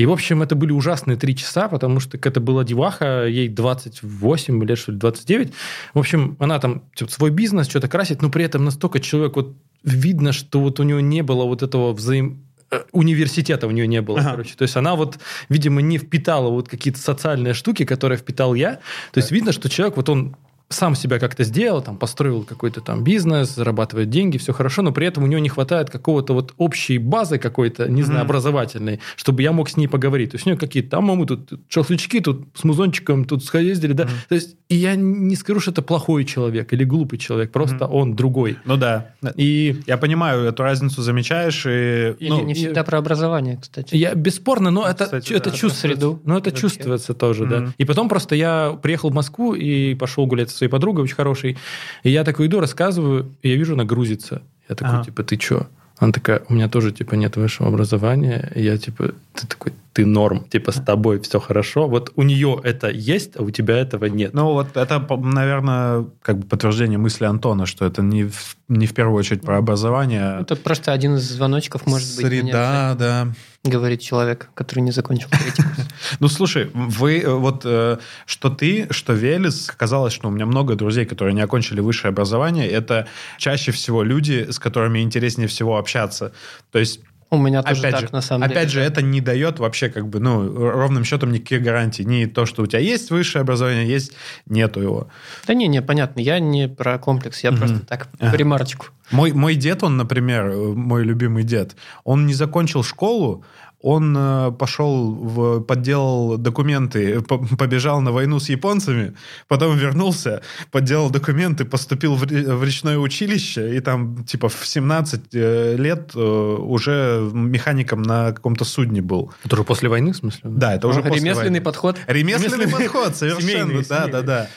И, 0.00 0.06
в 0.06 0.12
общем, 0.12 0.40
это 0.40 0.54
были 0.54 0.72
ужасные 0.72 1.18
три 1.18 1.36
часа, 1.36 1.68
потому 1.68 2.00
что 2.00 2.16
это 2.16 2.40
была 2.40 2.64
деваха, 2.64 3.26
ей 3.26 3.48
28 3.48 4.64
лет, 4.64 4.78
что 4.78 4.92
ли, 4.92 4.98
29. 4.98 5.52
В 5.92 5.98
общем, 5.98 6.38
она 6.40 6.58
там 6.58 6.84
типа, 6.94 7.10
свой 7.10 7.28
бизнес, 7.28 7.68
что-то 7.68 7.86
красит, 7.86 8.22
но 8.22 8.30
при 8.30 8.46
этом 8.46 8.64
настолько 8.64 8.98
человек, 8.98 9.36
вот 9.36 9.54
видно, 9.84 10.32
что 10.32 10.60
вот 10.60 10.80
у 10.80 10.84
него 10.84 11.00
не 11.00 11.22
было 11.22 11.44
вот 11.44 11.62
этого 11.62 11.92
взаим 11.92 12.46
э, 12.70 12.80
университета 12.92 13.66
у 13.66 13.72
нее 13.72 13.86
не 13.86 14.00
было, 14.00 14.20
Ага. 14.20 14.30
короче. 14.30 14.54
То 14.56 14.62
есть 14.62 14.74
она 14.74 14.94
вот, 14.94 15.18
видимо, 15.50 15.82
не 15.82 15.98
впитала 15.98 16.48
вот 16.48 16.66
какие-то 16.66 16.98
социальные 16.98 17.52
штуки, 17.52 17.84
которые 17.84 18.16
впитал 18.16 18.54
я. 18.54 18.76
То 19.12 19.18
есть 19.18 19.30
видно, 19.30 19.52
что 19.52 19.68
человек 19.68 19.98
вот 19.98 20.08
он 20.08 20.34
сам 20.70 20.94
себя 20.94 21.18
как-то 21.18 21.42
сделал, 21.42 21.82
там, 21.82 21.98
построил 21.98 22.44
какой-то 22.44 22.80
там 22.80 23.02
бизнес, 23.02 23.54
зарабатывает 23.54 24.08
деньги, 24.08 24.38
все 24.38 24.52
хорошо, 24.52 24.82
но 24.82 24.92
при 24.92 25.06
этом 25.06 25.24
у 25.24 25.26
него 25.26 25.40
не 25.40 25.48
хватает 25.48 25.90
какого-то 25.90 26.32
вот 26.32 26.54
общей 26.58 26.98
базы 26.98 27.38
какой-то, 27.38 27.88
не 27.88 28.02
знаю, 28.02 28.22
образовательной, 28.22 29.00
чтобы 29.16 29.42
я 29.42 29.50
мог 29.50 29.68
с 29.68 29.76
ней 29.76 29.88
поговорить. 29.88 30.30
То 30.30 30.36
есть 30.36 30.46
у 30.46 30.50
него 30.50 30.60
какие-то 30.60 30.90
там, 30.90 31.10
а 31.10 31.16
мы 31.16 31.26
тут 31.26 31.50
шашлычки, 31.68 32.20
тут 32.20 32.46
с 32.54 32.62
музончиком, 32.62 33.24
тут 33.24 33.44
съездили, 33.44 33.92
да. 33.92 34.08
То 34.28 34.36
есть 34.36 34.56
и 34.70 34.76
я 34.76 34.94
не 34.94 35.34
скажу, 35.34 35.58
что 35.58 35.72
это 35.72 35.82
плохой 35.82 36.24
человек 36.24 36.72
или 36.72 36.84
глупый 36.84 37.18
человек, 37.18 37.50
просто 37.50 37.86
он 37.86 38.14
другой. 38.14 38.56
Ну 38.64 38.76
да. 38.76 39.14
И 39.34 39.80
Я 39.86 39.98
понимаю, 39.98 40.44
эту 40.44 40.62
разницу 40.62 41.02
замечаешь, 41.02 41.66
и... 41.66 42.14
Или 42.20 42.28
ну, 42.28 42.44
не 42.44 42.54
всегда 42.54 42.84
про 42.84 42.98
образование, 42.98 43.58
кстати. 43.60 43.96
Я 43.96 44.14
бесспорно, 44.14 44.70
но 44.70 44.86
это, 44.86 45.04
Кстати, 45.04 45.32
это 45.32 45.50
да. 45.50 45.56
чувствуется. 45.56 45.80
Среду 45.80 46.20
Но 46.24 46.38
это 46.38 46.50
вообще. 46.50 46.60
чувствуется 46.60 47.14
тоже, 47.14 47.46
да. 47.46 47.72
И 47.78 47.84
потом 47.84 48.08
просто 48.08 48.36
я 48.36 48.78
приехал 48.80 49.10
в 49.10 49.14
Москву 49.14 49.54
и 49.54 49.96
пошел 49.96 50.26
гулять 50.26 50.50
своей 50.60 50.70
подругой, 50.70 51.04
очень 51.04 51.16
хорошей. 51.16 51.56
И 52.04 52.10
я 52.10 52.22
такой 52.24 52.46
иду, 52.46 52.60
рассказываю, 52.60 53.26
и 53.42 53.48
я 53.48 53.56
вижу, 53.56 53.74
она 53.74 53.84
грузится. 53.84 54.42
Я 54.68 54.74
такой, 54.76 54.94
Ага. 54.94 55.04
типа, 55.04 55.22
ты 55.24 55.36
чё? 55.36 55.66
Она 55.98 56.12
такая, 56.12 56.42
у 56.48 56.54
меня 56.54 56.68
тоже, 56.68 56.92
типа, 56.92 57.14
нет 57.16 57.36
высшего 57.36 57.68
образования. 57.68 58.50
И 58.54 58.62
я, 58.62 58.78
типа, 58.78 59.14
ты 59.40 59.46
такой, 59.46 59.72
ты 59.92 60.06
норм, 60.06 60.44
типа, 60.44 60.72
с 60.72 60.80
тобой 60.80 61.18
все 61.20 61.40
хорошо. 61.40 61.88
Вот 61.88 62.12
у 62.16 62.22
нее 62.22 62.60
это 62.62 62.88
есть, 62.90 63.36
а 63.36 63.42
у 63.42 63.50
тебя 63.50 63.76
этого 63.76 64.04
нет. 64.06 64.34
Ну, 64.34 64.52
вот 64.52 64.76
это, 64.76 65.04
наверное, 65.16 66.06
как 66.22 66.38
бы 66.38 66.46
подтверждение 66.46 66.98
мысли 66.98 67.24
Антона, 67.24 67.66
что 67.66 67.84
это 67.84 68.02
не 68.02 68.24
в, 68.24 68.56
не 68.68 68.86
в 68.86 68.94
первую 68.94 69.18
очередь 69.18 69.42
про 69.42 69.58
образование. 69.58 70.22
а 70.22 70.40
Это 70.42 70.56
просто 70.56 70.92
один 70.92 71.16
из 71.16 71.28
звоночков, 71.28 71.86
может 71.86 72.16
быть, 72.16 72.26
Среда, 72.26 72.94
да. 72.98 73.28
говорит 73.64 74.00
человек, 74.00 74.50
который 74.54 74.80
не 74.80 74.92
закончил 74.92 75.28
третий 75.30 75.62
курс. 75.62 75.88
Ну, 76.18 76.28
слушай, 76.28 76.70
вы 76.72 77.20
э, 77.20 77.28
вот 77.28 77.62
э, 77.64 77.98
что 78.26 78.50
ты, 78.50 78.86
что 78.90 79.12
Велес, 79.12 79.68
оказалось, 79.68 80.12
что 80.12 80.28
у 80.28 80.30
меня 80.30 80.46
много 80.46 80.74
друзей, 80.74 81.04
которые 81.04 81.34
не 81.34 81.40
окончили 81.40 81.80
высшее 81.80 82.10
образование, 82.10 82.68
это 82.68 83.06
чаще 83.38 83.72
всего 83.72 84.02
люди, 84.02 84.50
с 84.50 84.58
которыми 84.58 85.00
интереснее 85.00 85.46
всего 85.46 85.78
общаться. 85.78 86.32
То 86.72 86.78
есть 86.78 87.00
У 87.32 87.38
меня 87.38 87.62
тоже 87.62 87.80
опять 87.80 87.92
так, 87.92 88.00
же, 88.00 88.08
на 88.12 88.20
самом 88.22 88.48
деле. 88.48 88.58
опять 88.60 88.70
же, 88.70 88.80
это 88.80 89.02
не 89.02 89.20
дает 89.20 89.60
вообще 89.60 89.88
как 89.88 90.08
бы, 90.08 90.18
ну, 90.18 90.52
ровным 90.70 91.04
счетом 91.04 91.30
никаких 91.30 91.62
гарантий. 91.62 92.04
Ни 92.04 92.24
то, 92.26 92.44
что 92.44 92.62
у 92.62 92.66
тебя 92.66 92.80
есть 92.80 93.10
высшее 93.10 93.42
образование, 93.42 93.86
есть, 93.86 94.12
нету 94.46 94.80
его. 94.80 95.08
Да 95.46 95.54
не, 95.54 95.68
не, 95.68 95.80
понятно, 95.80 96.18
я 96.20 96.40
не 96.40 96.66
про 96.68 96.98
комплекс, 96.98 97.44
я 97.44 97.52
Мгм. 97.52 97.58
просто 97.60 97.80
так, 97.86 98.08
Ага. 98.18 98.36
ремарочку. 98.36 98.86
Мой, 99.12 99.32
мой 99.32 99.54
дед, 99.54 99.82
он, 99.84 99.96
например, 99.96 100.52
мой 100.74 101.04
любимый 101.04 101.44
дед, 101.44 101.76
он 102.04 102.26
не 102.26 102.34
закончил 102.34 102.82
школу, 102.82 103.44
он 103.82 104.14
э, 104.16 104.52
пошел, 104.58 105.10
в, 105.12 105.60
подделал 105.60 106.36
документы, 106.36 107.20
по- 107.22 107.38
побежал 107.38 108.00
на 108.02 108.12
войну 108.12 108.38
с 108.38 108.48
японцами, 108.50 109.14
потом 109.48 109.76
вернулся, 109.78 110.42
подделал 110.70 111.10
документы, 111.10 111.64
поступил 111.64 112.14
в, 112.14 112.24
ре- 112.24 112.54
в 112.54 112.62
речное 112.64 112.98
училище, 112.98 113.76
и 113.76 113.80
там, 113.80 114.24
типа, 114.24 114.48
в 114.48 114.66
17 114.66 115.20
э, 115.32 115.76
лет 115.76 116.10
э, 116.14 116.20
уже 116.20 117.30
механиком 117.32 118.02
на 118.02 118.32
каком-то 118.32 118.64
судне 118.64 119.00
был. 119.00 119.32
Это 119.44 119.54
уже 119.54 119.64
после 119.64 119.88
войны, 119.88 120.12
в 120.12 120.16
смысле? 120.16 120.40
Да, 120.44 120.74
это 120.74 120.86
уже 120.88 121.00
после 121.02 121.16
Ремесленный 121.16 121.44
войны. 121.48 121.60
подход. 121.62 121.96
Ремесленный 122.06 122.66
Ремесленный- 122.66 122.84
подход, 122.90 123.16
совершенно, 123.16 123.40
семейный, 123.50 123.84
да, 123.88 123.96
семейный. 123.96 124.12
да, 124.12 124.22
да. 124.22 124.48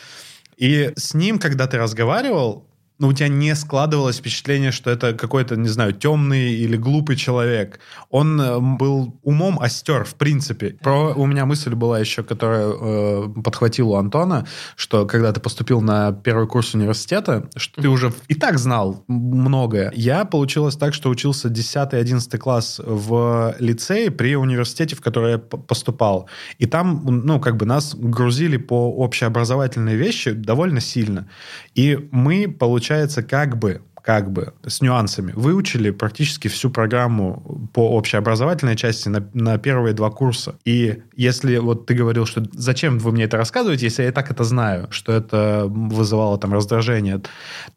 И 0.58 0.92
с 0.96 1.14
ним, 1.14 1.40
когда 1.40 1.66
ты 1.68 1.78
разговаривал, 1.78 2.66
ну, 3.00 3.08
у 3.08 3.14
тебя 3.14 3.28
не 3.28 3.56
складывалось 3.56 4.18
впечатление, 4.18 4.72
что 4.72 4.92
это 4.92 5.14
какой-то, 5.14 5.56
не 5.56 5.68
знаю, 5.68 5.94
темный 5.94 6.54
или 6.54 6.78
глупый 6.78 7.16
человек. 7.16 7.80
Он 8.10 8.40
э, 8.40 8.60
был 8.60 9.20
умом 9.24 9.60
остер, 9.60 10.06
в 10.06 10.16
принципе. 10.16 10.78
Про, 10.82 11.14
у 11.14 11.26
меня 11.26 11.46
мысль 11.46 11.74
была 11.74 12.00
еще, 12.00 12.24
которая 12.24 12.68
э, 12.70 13.30
подхватила 13.44 13.90
у 13.90 13.96
Антона, 13.96 14.46
что 14.76 15.06
когда 15.06 15.32
ты 15.32 15.40
поступил 15.40 15.82
на 15.82 16.12
первый 16.12 16.48
курс 16.48 16.76
университета, 16.76 17.50
что 17.56 17.82
ты 17.82 17.90
уже 17.90 18.14
и 18.28 18.36
так 18.36 18.60
знал 18.60 19.04
многое. 19.08 19.92
Я 19.96 20.26
получилось 20.26 20.76
так, 20.76 20.94
что 20.94 21.10
учился 21.10 21.50
10-11 21.50 22.38
класс 22.38 22.80
в 22.84 23.56
лицее 23.60 24.12
при 24.12 24.36
университете, 24.36 24.96
в 24.96 25.02
который 25.02 25.32
я 25.34 25.38
поступал. 25.40 26.30
И 26.60 26.66
там, 26.66 27.04
ну, 27.06 27.40
как 27.40 27.58
бы 27.58 27.66
нас 27.66 27.96
грузили 27.96 28.58
по 28.58 28.90
общеобразовательные 28.92 29.96
вещи 29.96 30.32
довольно 30.32 30.80
сильно. 30.80 31.28
И 31.76 32.08
мы, 32.12 32.48
получается, 32.84 33.24
как 33.24 33.58
бы 33.58 33.82
как 34.04 34.32
бы 34.32 34.54
с 34.68 34.82
нюансами. 34.82 35.32
Выучили 35.36 35.90
практически 35.90 36.50
всю 36.50 36.70
программу 36.70 37.70
по 37.74 37.90
общеобразовательной 37.92 38.76
части 38.76 39.08
на, 39.08 39.26
на 39.34 39.58
первые 39.58 39.94
два 39.94 40.12
курса. 40.12 40.56
И 40.66 41.02
если 41.16 41.58
вот 41.58 41.86
ты 41.86 41.94
говорил, 41.94 42.26
что 42.26 42.44
зачем 42.52 43.00
вы 43.00 43.14
мне 43.14 43.24
это 43.24 43.38
рассказываете, 43.38 43.86
если 43.86 44.04
я 44.04 44.10
и 44.10 44.12
так 44.12 44.30
это 44.30 44.44
знаю, 44.44 44.88
что 44.92 45.14
это 45.14 45.66
вызывало 45.68 46.38
там 46.38 46.54
раздражение, 46.54 47.22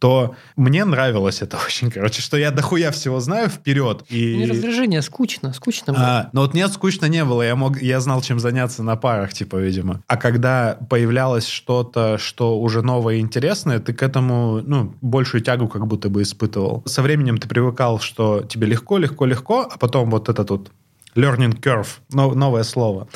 то 0.00 0.34
мне 0.56 0.84
нравилось 0.84 1.42
это 1.42 1.58
очень, 1.66 1.92
короче, 1.92 2.20
что 2.20 2.36
я 2.36 2.50
дохуя 2.50 2.90
всего 2.90 3.20
знаю 3.20 3.48
вперед. 3.48 4.04
И... 4.08 4.36
Не 4.36 4.46
раздражение, 4.46 4.98
а 4.98 5.02
скучно, 5.02 5.52
скучно 5.52 5.92
было. 5.92 6.02
А, 6.02 6.30
но 6.32 6.40
вот 6.40 6.54
нет, 6.54 6.72
скучно 6.72 7.06
не 7.06 7.24
было. 7.24 7.42
Я, 7.42 7.54
мог, 7.54 7.80
я 7.80 8.00
знал, 8.00 8.20
чем 8.20 8.40
заняться 8.40 8.82
на 8.82 8.96
парах, 8.96 9.32
типа, 9.32 9.56
видимо. 9.56 10.02
А 10.08 10.16
когда 10.16 10.76
появлялось 10.90 11.46
что-то, 11.46 12.18
что 12.18 12.58
уже 12.60 12.82
новое 12.82 13.16
и 13.16 13.20
интересное, 13.20 13.78
ты 13.78 13.92
к 13.92 14.02
этому, 14.02 14.60
ну, 14.64 14.92
большую 15.00 15.40
тягу 15.40 15.68
как 15.68 15.86
будто 15.86 16.08
бы 16.08 16.15
испытывал. 16.22 16.82
Со 16.86 17.02
временем 17.02 17.38
ты 17.38 17.48
привыкал, 17.48 17.98
что 18.00 18.42
тебе 18.42 18.66
легко, 18.66 18.98
легко, 18.98 19.26
легко, 19.26 19.68
а 19.70 19.76
потом 19.78 20.10
вот 20.10 20.28
этот 20.28 20.50
вот 20.50 20.70
learning 21.14 21.60
curve, 21.60 21.88
но- 22.12 22.34
новое 22.34 22.62
слово. 22.64 23.08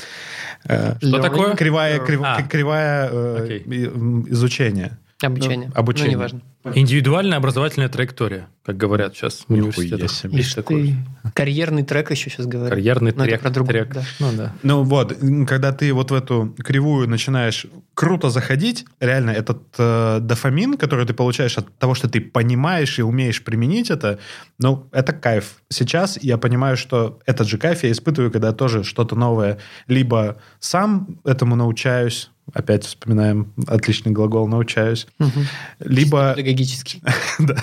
Э, 0.64 0.96
Что 0.98 1.06
Learning 1.08 1.22
такое? 1.22 1.54
Кривая, 1.56 1.98
крив- 1.98 2.22
А. 2.24 2.42
кривая 2.42 3.08
э, 3.12 3.42
Окей. 3.44 3.58
и- 3.58 3.84
м, 3.86 4.26
изучения. 4.32 4.98
Обучение. 5.22 5.68
Ну, 5.68 5.80
обучение. 5.80 6.12
Ну, 6.12 6.18
неважно. 6.18 6.40
Индивидуальная 6.74 7.38
образовательная 7.38 7.88
траектория, 7.88 8.48
как 8.64 8.76
говорят 8.76 9.14
сейчас 9.14 9.44
в 9.48 9.52
университетах. 9.52 10.10
себе. 10.10 10.36
Есть 10.36 10.48
Ишь 10.50 10.54
такое. 10.54 10.82
ты. 11.22 11.30
Карьерный 11.34 11.82
трек 11.84 12.10
еще 12.10 12.28
сейчас 12.30 12.46
говорю. 12.46 12.68
Карьерный 12.70 13.12
Но 13.12 13.24
это 13.24 13.30
трек. 13.30 13.40
про 13.40 13.50
другое, 13.50 13.84
трек. 13.84 13.94
да. 13.94 14.02
Ну 14.18 14.32
да. 14.36 14.54
Ну 14.62 14.82
вот, 14.82 15.16
когда 15.48 15.72
ты 15.72 15.92
вот 15.94 16.10
в 16.10 16.14
эту 16.14 16.54
кривую 16.58 17.08
начинаешь 17.08 17.66
круто 17.94 18.28
заходить, 18.30 18.84
реально 19.00 19.30
этот 19.30 19.62
э, 19.78 20.18
дофамин, 20.20 20.76
который 20.76 21.06
ты 21.06 21.14
получаешь 21.14 21.56
от 21.56 21.74
того, 21.78 21.94
что 21.94 22.08
ты 22.08 22.20
понимаешь 22.20 22.98
и 22.98 23.02
умеешь 23.02 23.42
применить 23.42 23.90
это, 23.90 24.18
ну, 24.58 24.86
это 24.92 25.12
кайф. 25.12 25.62
Сейчас 25.70 26.18
я 26.22 26.36
понимаю, 26.38 26.76
что 26.76 27.20
этот 27.26 27.48
же 27.48 27.56
кайф 27.58 27.84
я 27.84 27.90
испытываю, 27.92 28.30
когда 28.30 28.52
тоже 28.52 28.84
что-то 28.84 29.16
новое 29.16 29.58
либо 29.86 30.36
сам 30.58 31.18
этому 31.24 31.56
научаюсь, 31.56 32.30
опять 32.54 32.84
вспоминаем 32.84 33.52
отличный 33.66 34.12
глагол 34.12 34.46
«научаюсь», 34.48 35.06
Мгм. 35.18 35.46
либо... 35.80 36.32
Педагогический. 36.36 37.02
да, 37.38 37.56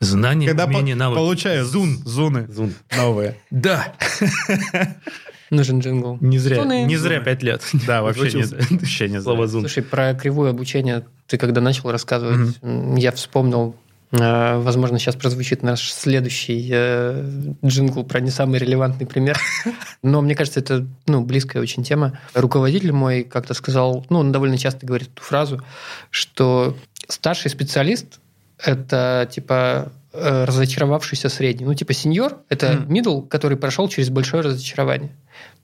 Знание, 0.00 0.48
когда 0.48 0.66
по- 0.66 0.70
умение, 0.70 0.94
навыки. 0.94 1.18
получаю 1.18 1.64
зун, 1.64 1.98
зуны 2.04 2.46
Зун. 2.50 2.74
новые. 2.96 3.36
Да, 3.50 3.92
Нужен 5.50 5.80
джингл. 5.80 6.16
не 6.22 6.38
зря, 6.38 6.62
Зуны. 6.62 6.84
не 6.84 6.96
зря 6.96 7.20
пять 7.20 7.42
лет. 7.42 7.62
Да, 7.86 8.02
вообще 8.02 8.32
не, 8.38 8.44
вообще 8.76 9.08
не 9.08 9.20
зун. 9.20 9.48
Слушай, 9.48 9.82
про 9.82 10.14
кривое 10.14 10.50
обучение 10.50 11.04
ты 11.26 11.36
когда 11.38 11.60
начал 11.60 11.90
рассказывать, 11.90 12.58
я 12.96 13.12
вспомнил, 13.12 13.76
возможно, 14.12 14.98
сейчас 14.98 15.16
прозвучит 15.16 15.62
наш 15.62 15.90
следующий 15.90 16.68
э, 16.70 17.24
джингл 17.64 18.04
про 18.04 18.20
не 18.20 18.30
самый 18.30 18.60
релевантный 18.60 19.06
пример, 19.06 19.40
но 20.02 20.20
мне 20.20 20.34
кажется, 20.34 20.60
это 20.60 20.86
ну, 21.06 21.22
близкая 21.22 21.62
очень 21.62 21.82
тема. 21.82 22.18
Руководитель 22.34 22.92
мой 22.92 23.24
как-то 23.24 23.54
сказал, 23.54 24.04
ну, 24.10 24.18
он 24.18 24.30
довольно 24.30 24.58
часто 24.58 24.84
говорит 24.84 25.08
эту 25.14 25.22
фразу, 25.22 25.62
что 26.10 26.76
старший 27.08 27.50
специалист– 27.50 28.20
это 28.58 29.26
типа 29.32 29.92
э, 30.12 30.44
разочаровавшийся 30.44 31.30
средний. 31.30 31.64
Ну, 31.64 31.72
типа 31.72 31.94
сеньор– 31.94 32.38
это 32.50 32.84
middle, 32.86 33.26
который 33.26 33.56
прошел 33.56 33.88
через 33.88 34.10
большое 34.10 34.42
разочарование. 34.42 35.10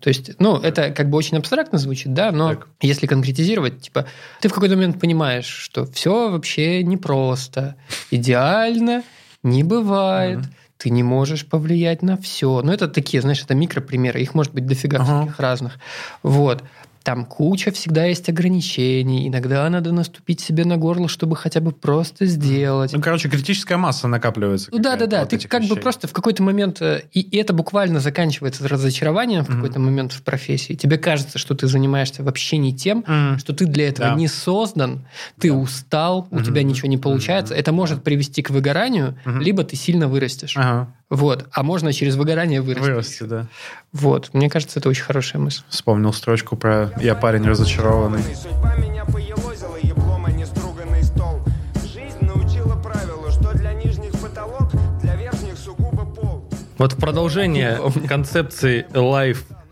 То 0.00 0.08
есть, 0.08 0.30
ну, 0.38 0.56
это 0.56 0.90
как 0.90 1.10
бы 1.10 1.18
очень 1.18 1.36
абстрактно 1.38 1.78
звучит, 1.78 2.14
да, 2.14 2.30
но 2.30 2.54
Так. 2.54 2.68
если 2.80 3.06
конкретизировать, 3.06 3.80
типа, 3.82 4.06
ты 4.40 4.48
в 4.48 4.52
какой-то 4.52 4.76
момент 4.76 5.00
понимаешь, 5.00 5.46
что 5.46 5.86
все 5.86 6.30
вообще 6.30 6.82
непросто, 6.84 7.74
идеально 8.10 9.02
Не 9.42 9.62
бывает. 9.62 10.40
Ты 10.78 10.90
не 10.90 11.02
можешь 11.02 11.44
повлиять 11.44 12.02
на 12.02 12.16
все. 12.16 12.62
Ну, 12.62 12.70
это 12.72 12.86
такие, 12.86 13.20
знаешь, 13.20 13.42
это 13.42 13.54
микропримеры. 13.54 14.20
Их 14.20 14.34
может 14.34 14.54
быть 14.54 14.64
дофига 14.66 14.98
Ага. 14.98 15.22
всяких 15.22 15.40
разных. 15.40 15.78
Вот. 16.22 16.62
Там 17.08 17.24
куча 17.24 17.70
всегда 17.70 18.04
есть 18.04 18.28
ограничений. 18.28 19.28
Иногда 19.28 19.66
надо 19.70 19.92
наступить 19.92 20.40
себе 20.42 20.66
на 20.66 20.76
горло, 20.76 21.08
чтобы 21.08 21.36
хотя 21.36 21.60
бы 21.60 21.72
просто 21.72 22.26
сделать. 22.26 22.92
Ну, 22.92 23.00
короче, 23.00 23.30
критическая 23.30 23.78
масса 23.78 24.08
накапливается. 24.08 24.68
Ну 24.70 24.78
да, 24.78 24.94
да, 24.96 25.06
да. 25.06 25.24
Ты 25.24 25.38
как 25.48 25.62
бы 25.62 25.68
вещей. 25.68 25.80
просто 25.80 26.06
в 26.06 26.12
какой-то 26.12 26.42
момент, 26.42 26.82
э, 26.82 27.04
и, 27.14 27.20
и 27.20 27.38
это 27.38 27.54
буквально 27.54 28.00
заканчивается 28.00 28.68
разочарованием 28.68 29.42
в 29.42 29.48
Мгм. 29.48 29.56
какой-то 29.62 29.80
момент 29.80 30.12
в 30.12 30.22
профессии. 30.22 30.74
Тебе 30.74 30.98
кажется, 30.98 31.38
что 31.38 31.54
ты 31.54 31.66
занимаешься 31.66 32.22
вообще 32.22 32.58
не 32.58 32.76
тем, 32.76 33.04
Мгм. 33.06 33.38
что 33.38 33.54
ты 33.54 33.64
для 33.64 33.88
этого 33.88 34.10
Да. 34.10 34.14
не 34.14 34.28
создан, 34.28 35.06
ты 35.40 35.50
устал, 35.50 36.28
у 36.30 36.34
Мгм. 36.36 36.44
тебя 36.44 36.62
ничего 36.62 36.88
не 36.88 36.98
получается. 36.98 37.54
Мгм. 37.54 37.60
Это 37.60 37.72
может 37.72 38.02
привести 38.04 38.42
к 38.42 38.50
выгоранию, 38.50 39.16
Мгм. 39.24 39.40
либо 39.40 39.64
ты 39.64 39.76
сильно 39.76 40.08
вырастешь. 40.08 40.52
Ага, 40.58 40.92
Вот. 41.10 41.46
А 41.52 41.62
можно 41.62 41.92
через 41.92 42.16
выгорание 42.16 42.60
вырасти. 42.60 42.90
вырасти, 42.90 43.22
да. 43.22 43.46
Вот. 43.92 44.30
Мне 44.34 44.50
кажется, 44.50 44.78
это 44.78 44.88
очень 44.88 45.04
хорошая 45.04 45.40
мысль. 45.40 45.62
Вспомнил 45.68 46.12
строчку 46.12 46.56
про 46.56 46.92
«Я 47.00 47.14
парень 47.14 47.44
разочарованный». 47.44 48.22
Судьба 48.34 48.76
меня 48.76 49.04
поелозила, 49.06 49.76
еблом, 49.82 50.26
а 50.26 50.30
не 50.30 50.44
струганный 50.44 51.02
стол. 51.02 51.40
Жизнь 51.82 52.18
научила 52.20 52.76
правилу, 52.76 53.30
что 53.30 53.52
для 53.56 53.72
нижних 53.72 54.12
потолок, 54.20 54.70
для 55.00 55.16
верхних 55.16 55.56
сугубо 55.56 56.04
пол. 56.04 56.48
Вот 56.76 56.92
в 56.92 57.00
продолжение 57.00 57.80
концепции 58.06 58.86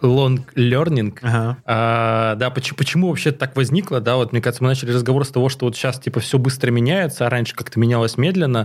lifelong 0.01 0.45
learning, 0.55 1.19
Ага. 1.23 1.57
А, 1.65 2.35
да, 2.37 2.51
почему, 2.51 2.77
почему 2.77 3.09
вообще 3.09 3.33
так 3.33 3.57
возникло, 3.57 4.01
да, 4.01 4.17
вот 4.17 4.33
мне 4.33 4.41
кажется, 4.41 4.63
мы 4.63 4.71
начали 4.71 4.93
разговор 4.93 5.25
с 5.25 5.29
того, 5.29 5.49
что 5.49 5.67
вот 5.67 5.77
сейчас 5.77 5.99
типа 5.99 6.21
все 6.21 6.39
быстро 6.39 6.71
меняется, 6.71 7.27
а 7.27 7.31
раньше 7.31 7.55
как-то 7.55 7.79
менялось 7.81 8.17
медленно. 8.17 8.65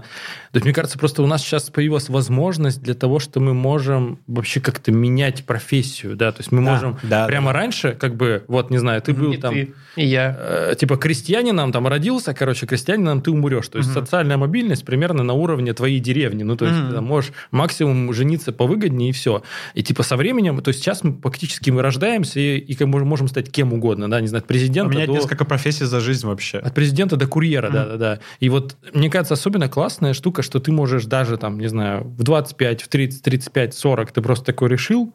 То 0.51 0.57
есть, 0.57 0.65
мне 0.65 0.73
кажется, 0.73 0.97
просто 0.99 1.21
у 1.23 1.27
нас 1.27 1.41
сейчас 1.41 1.69
появилась 1.69 2.09
возможность 2.09 2.81
для 2.81 2.93
того, 2.93 3.19
что 3.19 3.39
мы 3.39 3.53
можем 3.53 4.19
вообще 4.27 4.59
как-то 4.59 4.91
менять 4.91 5.45
профессию, 5.45 6.15
да, 6.15 6.31
то 6.31 6.39
есть 6.39 6.51
мы 6.51 6.63
Да, 6.63 6.71
можем 6.71 6.97
да, 7.03 7.27
прямо 7.27 7.53
раньше, 7.53 7.93
как 7.99 8.15
бы, 8.15 8.43
вот, 8.47 8.69
не 8.69 8.77
знаю, 8.77 9.01
ты 9.01 9.13
был 9.13 9.33
И 9.33 9.37
там... 9.37 9.53
ты, 9.53 9.73
и 9.95 10.05
я. 10.05 10.35
э, 10.39 10.75
Типа 10.79 10.97
крестьянином 10.97 11.71
там 11.71 11.87
родился, 11.87 12.33
короче, 12.33 12.65
крестьянином 12.65 13.21
ты 13.21 13.31
умрешь. 13.31 13.67
То 13.67 13.77
есть 13.77 13.89
Мгм. 13.93 14.01
социальная 14.05 14.37
мобильность 14.37 14.85
примерно 14.85 15.23
на 15.23 15.33
уровне 15.33 15.73
твоей 15.73 15.99
деревни. 15.99 16.43
Ну, 16.43 16.55
то 16.55 16.65
есть 16.65 16.77
Мгм. 16.77 16.87
ты 16.89 16.95
там 16.95 17.05
можешь 17.05 17.31
максимум 17.51 18.13
жениться 18.13 18.51
повыгоднее 18.51 19.09
и 19.09 19.13
все. 19.13 19.43
И 19.73 19.83
типа 19.83 20.03
со 20.03 20.15
временем, 20.17 20.61
то 20.61 20.69
есть 20.69 20.81
сейчас 20.81 21.03
мы 21.03 21.13
фактически 21.31 21.69
мы 21.69 21.81
рождаемся 21.81 22.39
и, 22.39 22.57
и 22.57 22.85
можем, 22.85 23.27
стать 23.27 23.51
кем 23.51 23.73
угодно, 23.73 24.09
да, 24.09 24.19
не 24.21 24.27
знаю, 24.27 24.41
от 24.41 24.47
президента 24.47 24.89
Поменять 24.89 25.07
до... 25.07 25.13
несколько 25.13 25.45
профессий 25.45 25.85
за 25.85 25.99
жизнь 25.99 26.27
вообще. 26.27 26.57
От 26.59 26.73
президента 26.73 27.15
до 27.15 27.27
курьера, 27.27 27.67
Мгм. 27.67 27.73
да, 27.73 27.85
да, 27.85 27.97
да. 27.97 28.19
И 28.39 28.49
вот, 28.49 28.75
мне 28.93 29.09
кажется, 29.09 29.33
особенно 29.33 29.69
классная 29.69 30.13
штука, 30.13 30.41
что 30.41 30.59
ты 30.59 30.71
можешь 30.71 31.05
даже 31.05 31.37
там, 31.37 31.59
не 31.59 31.67
знаю, 31.67 32.03
в 32.03 32.23
25, 32.23 32.81
в 32.81 32.87
30, 32.87 33.21
35, 33.21 33.73
40 33.73 34.11
ты 34.11 34.21
просто 34.21 34.45
такой 34.45 34.69
решил, 34.69 35.13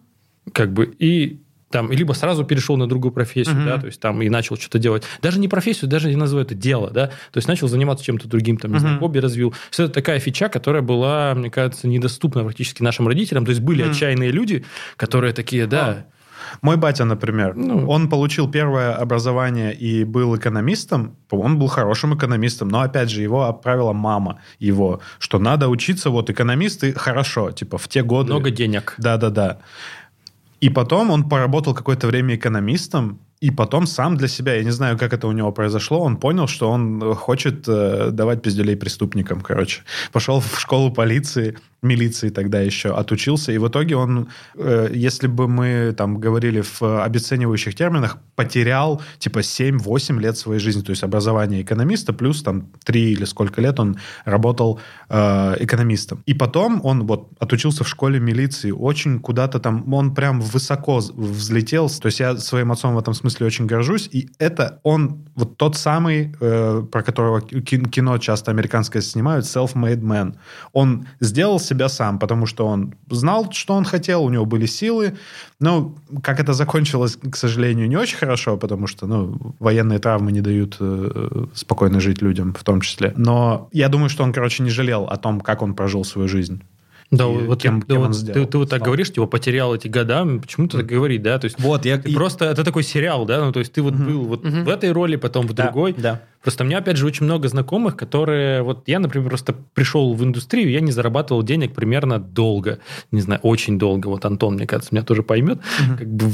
как 0.52 0.72
бы, 0.72 0.86
и 0.98 1.40
там, 1.76 1.92
либо 1.92 2.12
сразу 2.14 2.44
перешел 2.44 2.76
на 2.76 2.86
другую 2.88 3.12
профессию, 3.12 3.56
Мгм. 3.56 3.64
да, 3.66 3.78
то 3.78 3.86
есть 3.86 4.00
там 4.00 4.22
и 4.22 4.28
начал 4.30 4.56
что-то 4.56 4.78
делать. 4.78 5.02
Даже 5.20 5.38
не 5.38 5.48
профессию, 5.48 5.90
даже 5.90 6.10
я 6.10 6.16
называю 6.16 6.46
это 6.46 6.54
дело, 6.54 6.90
да, 6.90 7.06
то 7.08 7.36
есть 7.36 7.48
начал 7.48 7.68
заниматься 7.68 8.04
чем-то 8.04 8.28
другим, 8.28 8.56
там, 8.56 8.72
не 8.72 8.78
знаю, 8.78 8.94
Мгм. 8.94 9.00
хобби 9.00 9.18
развил. 9.18 9.52
Все 9.70 9.84
это 9.84 9.92
такая 9.92 10.18
фича, 10.20 10.48
которая 10.48 10.82
была, 10.82 11.34
мне 11.34 11.50
кажется, 11.50 11.86
недоступна 11.88 12.44
практически 12.44 12.82
нашим 12.82 13.06
родителям. 13.08 13.44
То 13.44 13.50
есть 13.50 13.60
были 13.60 13.82
Мгм. 13.82 13.90
отчаянные 13.92 14.30
люди, 14.30 14.64
которые 14.96 15.32
такие, 15.32 15.66
да, 15.66 16.06
Мой 16.62 16.76
батя, 16.76 17.04
например, 17.04 17.56
Ну. 17.56 17.88
он 17.88 18.08
получил 18.08 18.48
первое 18.48 18.94
образование 18.94 19.74
и 19.74 20.04
был 20.04 20.36
экономистом. 20.36 21.16
Он 21.30 21.58
был 21.58 21.66
хорошим 21.66 22.14
экономистом, 22.14 22.68
но 22.68 22.82
опять 22.82 23.10
же 23.10 23.20
его 23.22 23.48
отправила 23.48 23.92
мама 23.92 24.38
его, 24.60 25.00
что 25.18 25.38
надо 25.40 25.68
учиться 25.68 26.08
вот 26.10 26.30
экономисты 26.30 26.92
хорошо, 26.92 27.50
типа 27.50 27.78
в 27.78 27.88
те 27.88 28.02
годы. 28.04 28.32
много 28.32 28.50
денег. 28.50 28.94
Да, 28.98 29.16
да, 29.16 29.30
да. 29.30 29.58
И 30.60 30.70
потом 30.70 31.10
он 31.10 31.28
поработал 31.28 31.74
какое-то 31.74 32.06
время 32.06 32.34
экономистом, 32.34 33.20
и 33.40 33.50
потом 33.50 33.86
сам 33.86 34.16
для 34.16 34.28
себя, 34.28 34.54
я 34.54 34.64
не 34.64 34.70
знаю, 34.70 34.96
как 34.98 35.12
это 35.12 35.28
у 35.28 35.32
него 35.32 35.52
произошло, 35.52 36.00
он 36.00 36.16
понял, 36.16 36.46
что 36.46 36.70
он 36.70 37.02
э, 37.02 37.14
хочет 37.14 37.68
э, 37.68 38.10
давать 38.10 38.42
пиздюлей 38.42 38.76
преступникам, 38.76 39.42
короче. 39.42 39.82
Пошел 40.12 40.40
в 40.40 40.58
школу 40.58 40.90
полиции, 40.90 41.58
милиции 41.82 42.30
тогда 42.30 42.60
еще, 42.60 42.94
отучился, 42.94 43.52
и 43.52 43.58
в 43.58 43.68
итоге 43.68 43.96
он, 43.96 44.28
э, 44.56 44.90
если 44.92 45.26
бы 45.26 45.48
мы 45.48 45.94
там 45.96 46.18
говорили 46.18 46.62
в 46.62 47.04
обесценивающих 47.04 47.74
терминах, 47.74 48.18
потерял 48.34 49.00
типа 49.18 49.40
7-8 49.40 50.20
лет 50.20 50.36
своей 50.36 50.60
жизни, 50.60 50.82
то 50.82 50.90
есть 50.90 51.02
образование 51.02 51.62
экономиста, 51.62 52.12
плюс 52.12 52.42
там 52.42 52.70
3 52.84 53.12
или 53.12 53.24
сколько 53.24 53.60
лет 53.60 53.78
он 53.80 53.98
работал 54.24 54.80
э, 55.08 55.56
экономистом. 55.60 56.22
И 56.26 56.34
потом 56.34 56.80
он 56.84 57.06
вот 57.06 57.30
отучился 57.38 57.84
в 57.84 57.88
школе 57.88 58.20
милиции, 58.20 58.70
очень 58.70 59.20
куда-то 59.20 59.60
там, 59.60 59.92
он 59.92 60.14
прям 60.14 60.40
высоко 60.40 60.98
взлетел, 60.98 61.88
то 61.88 62.06
есть 62.06 62.20
я 62.20 62.36
своим 62.36 62.72
отцом 62.72 62.94
в 62.94 62.98
этом 62.98 63.14
смысле 63.14 63.46
очень 63.46 63.66
горжусь, 63.66 64.08
и 64.12 64.28
это 64.38 64.80
он 64.82 65.25
вот 65.36 65.56
тот 65.56 65.76
самый, 65.76 66.34
э, 66.40 66.82
про 66.90 67.02
которого 67.02 67.40
ки- 67.40 67.84
кино 67.84 68.18
часто 68.18 68.50
американское 68.50 69.02
снимают, 69.02 69.44
self-made 69.44 70.00
man. 70.00 70.34
Он 70.72 71.06
сделал 71.20 71.60
себя 71.60 71.88
сам, 71.88 72.18
потому 72.18 72.46
что 72.46 72.66
он 72.66 72.94
знал, 73.10 73.52
что 73.52 73.74
он 73.74 73.84
хотел, 73.84 74.24
у 74.24 74.30
него 74.30 74.46
были 74.46 74.66
силы, 74.66 75.14
но 75.60 75.94
как 76.22 76.40
это 76.40 76.54
закончилось, 76.54 77.18
к 77.30 77.36
сожалению, 77.36 77.88
не 77.88 77.96
очень 77.96 78.16
хорошо, 78.16 78.56
потому 78.56 78.86
что 78.86 79.06
ну, 79.06 79.54
военные 79.58 79.98
травмы 79.98 80.32
не 80.32 80.40
дают 80.40 80.78
э, 80.80 81.46
спокойно 81.54 82.00
жить 82.00 82.22
людям 82.22 82.54
в 82.54 82.64
том 82.64 82.80
числе. 82.80 83.12
Но 83.16 83.68
я 83.72 83.88
думаю, 83.88 84.08
что 84.08 84.24
он, 84.24 84.32
короче, 84.32 84.62
не 84.62 84.70
жалел 84.70 85.04
о 85.04 85.16
том, 85.16 85.40
как 85.40 85.62
он 85.62 85.74
прожил 85.74 86.04
свою 86.04 86.28
жизнь. 86.28 86.62
Да, 87.12 87.24
И 87.24 87.36
вот, 87.46 87.62
кем- 87.62 87.82
ты, 87.82 87.86
кем 87.88 87.98
вот 87.98 88.06
он 88.06 88.12
ты- 88.12 88.18
сделал. 88.18 88.46
ты 88.48 88.58
вот 88.58 88.68
так 88.68 88.78
Слава. 88.80 88.86
говоришь, 88.86 89.12
типа 89.12 89.26
потерял 89.26 89.74
эти 89.74 89.86
года, 89.86 90.26
почему 90.40 90.66
ты 90.66 90.78
так 90.78 90.86
говорить, 90.86 91.22
да? 91.22 91.38
То 91.38 91.44
есть 91.44 91.58
Вот, 91.60 91.84
я... 91.84 91.98
ты 91.98 92.12
просто 92.12 92.46
это 92.46 92.64
такой 92.64 92.82
сериал, 92.82 93.24
да? 93.26 93.44
Ну, 93.44 93.52
то 93.52 93.60
есть 93.60 93.72
ты 93.72 93.80
вот 93.82 93.94
был 93.94 94.22
вот 94.24 94.44
Мгм. 94.44 94.64
в 94.64 94.68
этой 94.68 94.90
роли, 94.90 95.14
потом 95.16 95.46
в 95.46 95.52
Да, 95.52 95.64
другой. 95.64 95.94
Да. 95.96 96.20
Просто 96.46 96.62
у 96.62 96.66
меня, 96.68 96.78
опять 96.78 96.96
же, 96.96 97.06
очень 97.06 97.24
много 97.24 97.48
знакомых, 97.48 97.96
которые... 97.96 98.62
Вот 98.62 98.84
я, 98.86 99.00
например, 99.00 99.28
просто 99.28 99.52
пришел 99.74 100.14
в 100.14 100.22
индустрию, 100.22 100.70
я 100.70 100.78
не 100.78 100.92
зарабатывал 100.92 101.42
денег 101.42 101.74
примерно 101.74 102.20
долго. 102.20 102.78
Не 103.10 103.20
знаю, 103.20 103.40
очень 103.42 103.80
долго. 103.80 104.06
Вот 104.06 104.24
Антон, 104.24 104.54
мне 104.54 104.64
кажется, 104.64 104.94
меня 104.94 105.02
тоже 105.04 105.24
поймет. 105.24 105.58
Как 105.98 106.06
бы 106.06 106.30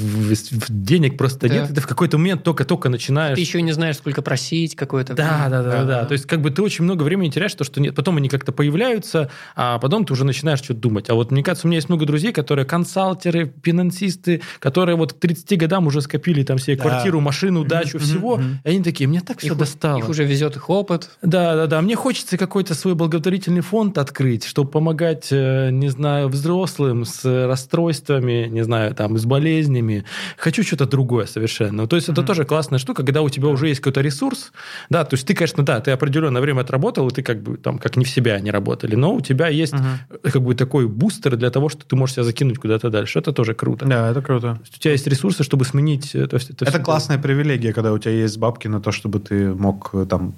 денег 0.68 1.16
просто 1.16 1.48
Да. 1.48 1.54
нет. 1.54 1.70
И 1.70 1.74
Ты 1.76 1.80
в 1.80 1.86
какой-то 1.86 2.18
момент 2.18 2.42
только-только 2.42 2.90
начинаешь... 2.90 3.36
Ты 3.36 3.40
еще 3.40 3.62
не 3.62 3.72
знаешь, 3.72 3.96
сколько 3.96 4.20
просить 4.20 4.76
какое-то. 4.76 5.14
Да, 5.14 5.46
да, 5.48 5.62
да, 5.62 5.70
да, 5.70 5.84
Да. 5.84 6.04
То 6.04 6.12
есть, 6.12 6.26
как 6.26 6.42
бы 6.42 6.50
ты 6.50 6.60
очень 6.60 6.84
много 6.84 7.04
времени 7.04 7.30
теряешь, 7.30 7.54
то, 7.54 7.64
что 7.64 7.80
нет. 7.80 7.94
Потом 7.94 8.18
они 8.18 8.28
как-то 8.28 8.52
появляются, 8.52 9.30
а 9.56 9.78
потом 9.78 10.04
ты 10.04 10.12
уже 10.12 10.26
начинаешь 10.26 10.58
что-то 10.58 10.80
думать. 10.80 11.08
А 11.08 11.14
вот 11.14 11.30
мне 11.30 11.42
кажется, 11.42 11.66
у 11.66 11.70
меня 11.70 11.78
есть 11.78 11.88
много 11.88 12.04
друзей, 12.04 12.32
которые 12.32 12.66
консалтеры, 12.66 13.50
финансисты, 13.62 14.42
которые 14.58 14.96
вот 14.96 15.14
к 15.14 15.20
30 15.20 15.58
годам 15.58 15.86
уже 15.86 16.02
скопили 16.02 16.42
там 16.42 16.58
себе 16.58 16.76
Да. 16.76 16.82
квартиру, 16.82 17.20
машину, 17.20 17.64
дачу, 17.64 17.98
всего. 17.98 18.38
И 18.64 18.68
они 18.68 18.82
такие, 18.82 19.08
мне 19.08 19.22
так 19.22 19.38
все 19.38 19.54
достало. 19.54 20.01
Их 20.02 20.08
уже 20.10 20.24
везет 20.24 20.56
их 20.56 20.70
опыт. 20.70 21.10
Да, 21.22 21.54
да, 21.54 21.66
да. 21.66 21.80
Мне 21.80 21.96
хочется 21.96 22.36
какой-то 22.36 22.74
свой 22.74 22.94
благотворительный 22.94 23.60
фонд 23.60 23.98
открыть, 23.98 24.44
чтобы 24.44 24.70
помогать, 24.70 25.28
э, 25.30 25.70
не 25.70 25.88
знаю, 25.88 26.28
взрослым 26.28 27.04
с 27.04 27.24
расстройствами, 27.46 28.48
не 28.48 28.62
знаю, 28.62 28.94
там, 28.94 29.18
с 29.18 29.24
болезнями. 29.24 30.04
Хочу 30.36 30.62
что-то 30.62 30.86
другое 30.86 31.26
совершенно. 31.26 31.86
То 31.86 31.96
есть 31.96 32.08
это 32.08 32.22
тоже 32.22 32.44
классная 32.44 32.78
штука, 32.78 33.04
когда 33.04 33.22
у 33.22 33.28
тебя 33.28 33.48
уже 33.48 33.68
есть 33.68 33.80
какой-то 33.80 34.00
ресурс. 34.00 34.52
Да, 34.90 35.04
то 35.04 35.14
есть 35.14 35.26
ты, 35.26 35.34
конечно, 35.34 35.64
да, 35.64 35.80
ты 35.80 35.90
определенное 35.90 36.42
время 36.42 36.60
отработал, 36.60 37.08
и 37.08 37.12
ты 37.12 37.22
как 37.22 37.42
бы 37.42 37.56
там, 37.56 37.78
как 37.78 37.96
не 37.96 38.04
в 38.04 38.10
себя 38.10 38.38
не 38.40 38.50
работали, 38.50 38.94
но 38.94 39.14
у 39.14 39.20
тебя 39.20 39.48
есть 39.48 39.74
э, 39.74 40.30
как 40.30 40.42
бы 40.42 40.54
такой 40.54 40.86
бустер 40.88 41.36
для 41.36 41.50
того, 41.50 41.68
что 41.68 41.84
ты 41.84 41.96
можешь 41.96 42.14
себя 42.14 42.24
закинуть 42.24 42.58
куда-то 42.58 42.90
дальше. 42.90 43.18
Это 43.18 43.32
тоже 43.32 43.54
круто. 43.54 43.86
Да, 43.86 44.10
это 44.10 44.22
круто. 44.22 44.54
То 44.54 44.60
есть 44.62 44.76
у 44.76 44.80
тебя 44.80 44.92
есть 44.92 45.06
ресурсы, 45.06 45.42
чтобы 45.44 45.64
сменить... 45.64 46.14
э, 46.14 46.26
То 46.26 46.36
есть 46.36 46.50
это 46.50 46.64
Это 46.64 46.78
классная 46.78 47.18
привилегия, 47.18 47.72
когда 47.72 47.92
у 47.92 47.98
тебя 47.98 48.12
есть 48.12 48.38
бабки 48.38 48.68
на 48.68 48.80
то, 48.80 48.92
чтобы 48.92 49.20
ты 49.20 49.54
мог 49.54 49.90
там 50.08 50.34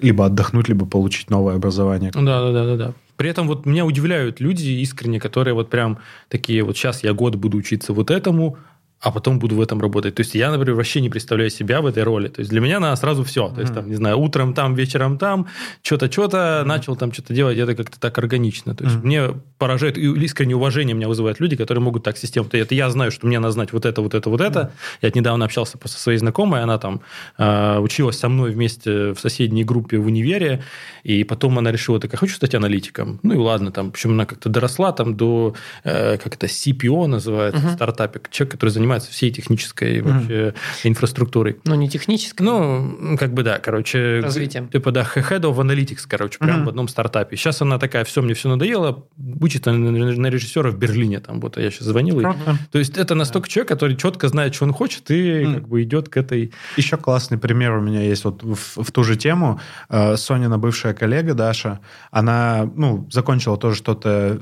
либо 0.00 0.26
отдохнуть, 0.26 0.68
либо 0.68 0.86
получить 0.86 1.30
новое 1.30 1.56
образование. 1.56 2.10
Да, 2.12 2.20
да, 2.20 2.52
да, 2.52 2.64
да, 2.64 2.76
да. 2.76 2.92
При 3.16 3.30
этом 3.30 3.46
вот 3.46 3.66
меня 3.66 3.84
удивляют 3.84 4.40
люди 4.40 4.66
искренне, 4.82 5.20
которые 5.20 5.54
вот 5.54 5.70
прям 5.70 5.98
такие 6.28 6.62
вот 6.64 6.76
сейчас 6.76 7.04
я 7.04 7.12
год 7.12 7.36
буду 7.36 7.56
учиться 7.56 7.92
вот 7.92 8.10
этому, 8.10 8.56
а 9.02 9.10
потом 9.10 9.40
буду 9.40 9.56
в 9.56 9.60
этом 9.60 9.80
работать. 9.80 10.14
То 10.14 10.20
есть 10.20 10.34
я, 10.36 10.50
например, 10.52 10.76
вообще 10.76 11.00
не 11.00 11.10
представляю 11.10 11.50
себя 11.50 11.80
в 11.80 11.86
этой 11.86 12.04
роли. 12.04 12.28
То 12.28 12.40
есть 12.40 12.50
для 12.50 12.60
меня 12.60 12.78
надо 12.78 12.94
сразу 12.94 13.24
все. 13.24 13.48
То 13.48 13.60
есть 13.60 13.74
там, 13.74 13.88
не 13.88 13.96
знаю, 13.96 14.16
утром 14.18 14.54
там, 14.54 14.74
вечером 14.76 15.18
там, 15.18 15.48
что-то, 15.82 16.10
что-то, 16.10 16.62
начал 16.64 16.94
там 16.94 17.12
что-то 17.12 17.34
делать, 17.34 17.58
это 17.58 17.74
как-то 17.74 17.98
так 17.98 18.16
органично. 18.18 18.76
То 18.76 18.84
есть 18.84 18.96
Мгм. 18.96 19.06
мне 19.06 19.22
поражает, 19.58 19.98
и 19.98 20.02
искреннее 20.24 20.56
уважение 20.56 20.94
меня 20.94 21.08
вызывают 21.08 21.40
люди, 21.40 21.56
которые 21.56 21.82
могут 21.82 22.04
так 22.04 22.16
систему. 22.16 22.48
Это 22.52 22.74
я 22.76 22.90
знаю, 22.90 23.10
что 23.10 23.26
мне 23.26 23.40
надо 23.40 23.52
знать 23.52 23.72
вот 23.72 23.86
это, 23.86 24.02
вот 24.02 24.14
это, 24.14 24.30
вот 24.30 24.40
это. 24.40 24.70
Я 25.02 25.10
недавно 25.12 25.44
общался 25.46 25.78
со 25.84 25.98
своей 25.98 26.18
знакомой, 26.18 26.62
она 26.62 26.78
там 26.78 27.00
э, 27.38 27.78
училась 27.80 28.18
со 28.18 28.28
мной 28.28 28.52
вместе 28.52 29.14
в 29.14 29.18
соседней 29.18 29.64
группе 29.64 29.98
в 29.98 30.06
универе, 30.06 30.62
и 31.02 31.24
потом 31.24 31.58
она 31.58 31.72
решила, 31.72 31.98
так, 31.98 32.12
я 32.12 32.18
хочу 32.18 32.36
стать 32.36 32.54
аналитиком. 32.54 33.18
Ну 33.24 33.34
и 33.34 33.36
ладно, 33.36 33.72
там, 33.72 33.90
причем 33.90 34.10
она 34.12 34.26
как-то 34.26 34.48
доросла 34.48 34.92
там 34.92 35.16
до, 35.16 35.54
э, 35.82 36.18
как 36.18 36.34
это, 36.36 36.46
CPO 36.46 37.06
называется, 37.08 37.68
стартапик, 37.74 38.30
человек, 38.30 38.52
который 38.52 38.70
занимается 38.70 38.91
занимается 38.92 39.10
всей 39.10 39.30
технической 39.30 40.00
вообще 40.02 40.54
инфраструктурой. 40.84 41.56
Ну, 41.64 41.74
не 41.74 41.88
технически. 41.88 42.42
Ну, 42.42 43.16
как 43.18 43.32
бы 43.32 43.42
да, 43.42 43.58
короче. 43.58 44.20
Развитием. 44.22 44.68
Типа, 44.68 44.90
да, 44.92 45.02
Head 45.02 45.40
of 45.42 45.56
Analytics, 45.58 46.04
короче, 46.08 46.38
прям 46.38 46.56
Мгм. 46.58 46.64
в 46.66 46.68
одном 46.68 46.88
стартапе. 46.88 47.36
Сейчас 47.36 47.62
она 47.62 47.78
такая, 47.78 48.04
все, 48.04 48.20
мне 48.22 48.34
все 48.34 48.48
надоело, 48.48 49.04
учится 49.40 49.72
на, 49.72 49.90
на 49.90 50.26
режиссера 50.28 50.70
в 50.70 50.76
Берлине, 50.78 51.20
там, 51.20 51.40
вот 51.40 51.56
я 51.56 51.70
сейчас 51.70 51.86
звонил. 51.88 52.20
и- 52.20 52.22
Круто. 52.22 52.58
То 52.70 52.78
есть 52.78 52.96
это 52.98 53.14
настолько 53.14 53.48
человек, 53.48 53.68
который 53.68 53.96
четко 53.96 54.28
знает, 54.28 54.54
что 54.54 54.64
он 54.64 54.72
хочет, 54.72 55.10
и 55.10 55.44
Мгм. 55.44 55.54
как 55.54 55.68
бы 55.68 55.82
идет 55.82 56.08
к 56.08 56.16
этой... 56.16 56.52
Еще 56.76 56.96
классный 56.96 57.38
пример 57.38 57.72
у 57.72 57.80
меня 57.80 58.02
есть 58.02 58.24
вот 58.24 58.42
в, 58.42 58.82
в 58.82 58.90
ту 58.92 59.04
же 59.04 59.16
тему. 59.16 59.60
Э, 59.88 60.16
Сонина 60.16 60.58
бывшая 60.58 60.94
коллега 60.94 61.34
Даша, 61.34 61.80
она 62.10 62.70
ну, 62.76 63.08
закончила 63.10 63.56
тоже 63.56 63.76
что-то 63.76 64.40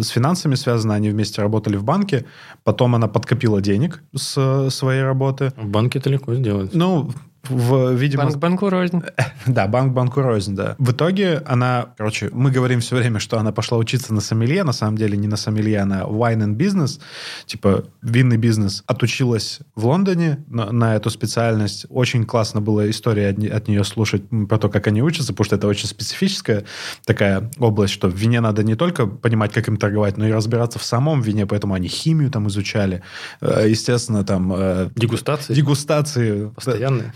с 0.00 0.08
финансами 0.08 0.54
связано, 0.56 0.94
они 0.94 1.10
вместе 1.10 1.42
работали 1.42 1.76
в 1.76 1.84
банке, 1.84 2.24
потом 2.64 2.94
она 2.94 3.08
подкопила 3.08 3.60
денег 3.60 3.83
с 4.14 4.34
э, 4.36 4.70
своей 4.70 5.02
работы. 5.02 5.52
В 5.56 5.66
банке 5.66 5.98
это 5.98 6.10
легко 6.10 6.34
сделать. 6.34 6.74
Ну, 6.74 7.10
в, 7.48 7.92
видимо, 7.92 8.24
Банк 8.24 8.36
банку 8.36 8.70
рознь. 8.70 9.02
Да, 9.46 9.66
банк 9.66 9.92
банку 9.92 10.22
рознь, 10.22 10.54
да. 10.54 10.74
В 10.78 10.92
итоге 10.92 11.42
она, 11.46 11.88
короче, 11.98 12.30
мы 12.32 12.50
говорим 12.50 12.80
все 12.80 12.96
время, 12.96 13.18
что 13.18 13.38
она 13.38 13.52
пошла 13.52 13.76
учиться 13.78 14.14
на 14.14 14.20
сомелье, 14.20 14.64
на 14.64 14.72
самом 14.72 14.96
деле 14.96 15.16
не 15.18 15.28
на 15.28 15.36
сомелье, 15.36 15.80
а 15.80 15.84
на 15.84 16.02
wine 16.02 16.38
and 16.44 16.56
business, 16.56 17.00
типа 17.46 17.84
винный 18.02 18.38
бизнес. 18.38 18.82
Отучилась 18.86 19.60
в 19.74 19.86
Лондоне 19.86 20.38
на, 20.48 20.72
на 20.72 20.96
эту 20.96 21.10
специальность. 21.10 21.86
Очень 21.90 22.24
классно 22.24 22.60
была 22.60 22.88
история 22.88 23.28
от, 23.28 23.38
от 23.44 23.68
нее 23.68 23.84
слушать 23.84 24.22
про 24.48 24.58
то, 24.58 24.68
как 24.68 24.86
они 24.86 25.02
учатся, 25.02 25.32
потому 25.32 25.44
что 25.44 25.56
это 25.56 25.66
очень 25.66 25.88
специфическая 25.88 26.64
такая 27.04 27.50
область, 27.58 27.92
что 27.92 28.08
в 28.08 28.14
вине 28.14 28.40
надо 28.40 28.62
не 28.62 28.74
только 28.76 29.06
понимать, 29.06 29.52
как 29.52 29.68
им 29.68 29.76
торговать, 29.76 30.16
но 30.16 30.26
и 30.26 30.32
разбираться 30.32 30.78
в 30.78 30.84
самом 30.84 31.20
вине, 31.20 31.46
поэтому 31.46 31.74
они 31.74 31.88
химию 31.88 32.30
там 32.30 32.48
изучали. 32.48 33.02
Э, 33.40 33.66
Естественно, 33.68 34.24
там... 34.24 34.52
э, 34.56 34.90
Дегустации. 34.96 35.54
Дегустации. 35.54 36.48
Постоянные. 36.54 37.12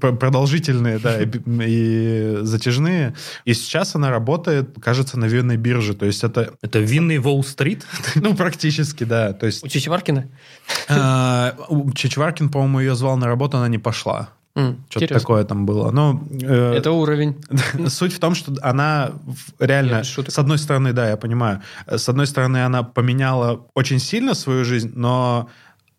Продолжительные, 0.00 0.98
да, 0.98 1.20
и, 1.20 1.26
и 1.26 2.38
затяжные. 2.42 3.14
И 3.44 3.54
сейчас 3.54 3.94
она 3.94 4.10
работает, 4.10 4.76
кажется, 4.80 5.18
на 5.18 5.26
винной 5.26 5.56
бирже. 5.56 5.94
То 5.94 6.06
есть 6.06 6.24
это, 6.24 6.54
Это 6.62 6.78
винный 6.78 7.18
Уолл-стрит. 7.18 7.86
ну, 8.14 8.34
практически, 8.34 9.04
да. 9.04 9.32
То 9.32 9.46
есть 9.46 9.64
У 9.64 9.68
Чичваркина? 9.68 10.26
у 11.68 11.92
Чичваркин, 11.92 12.48
по-моему, 12.48 12.80
ее 12.80 12.94
звал 12.94 13.16
на 13.16 13.26
работу, 13.26 13.58
она 13.58 13.68
не 13.68 13.78
пошла. 13.78 14.30
Что-то 14.54 15.04
интересно. 15.04 15.20
такое 15.20 15.44
там 15.44 15.64
было. 15.64 15.90
Ну, 15.90 16.28
э, 16.42 16.74
Это 16.74 16.90
уровень. 16.90 17.36
Суть 17.88 18.12
в 18.12 18.18
том, 18.18 18.34
что 18.34 18.52
она 18.62 19.12
реально, 19.60 20.02
с 20.02 20.38
одной 20.38 20.58
стороны, 20.58 20.92
да, 20.92 21.08
я 21.08 21.16
понимаю, 21.16 21.62
э, 21.86 21.98
с 21.98 22.08
одной 22.08 22.26
стороны, 22.26 22.64
она 22.64 22.82
поменяла 22.82 23.66
очень 23.74 24.00
сильно 24.00 24.34
свою 24.34 24.64
жизнь, 24.64 24.92
но 24.94 25.48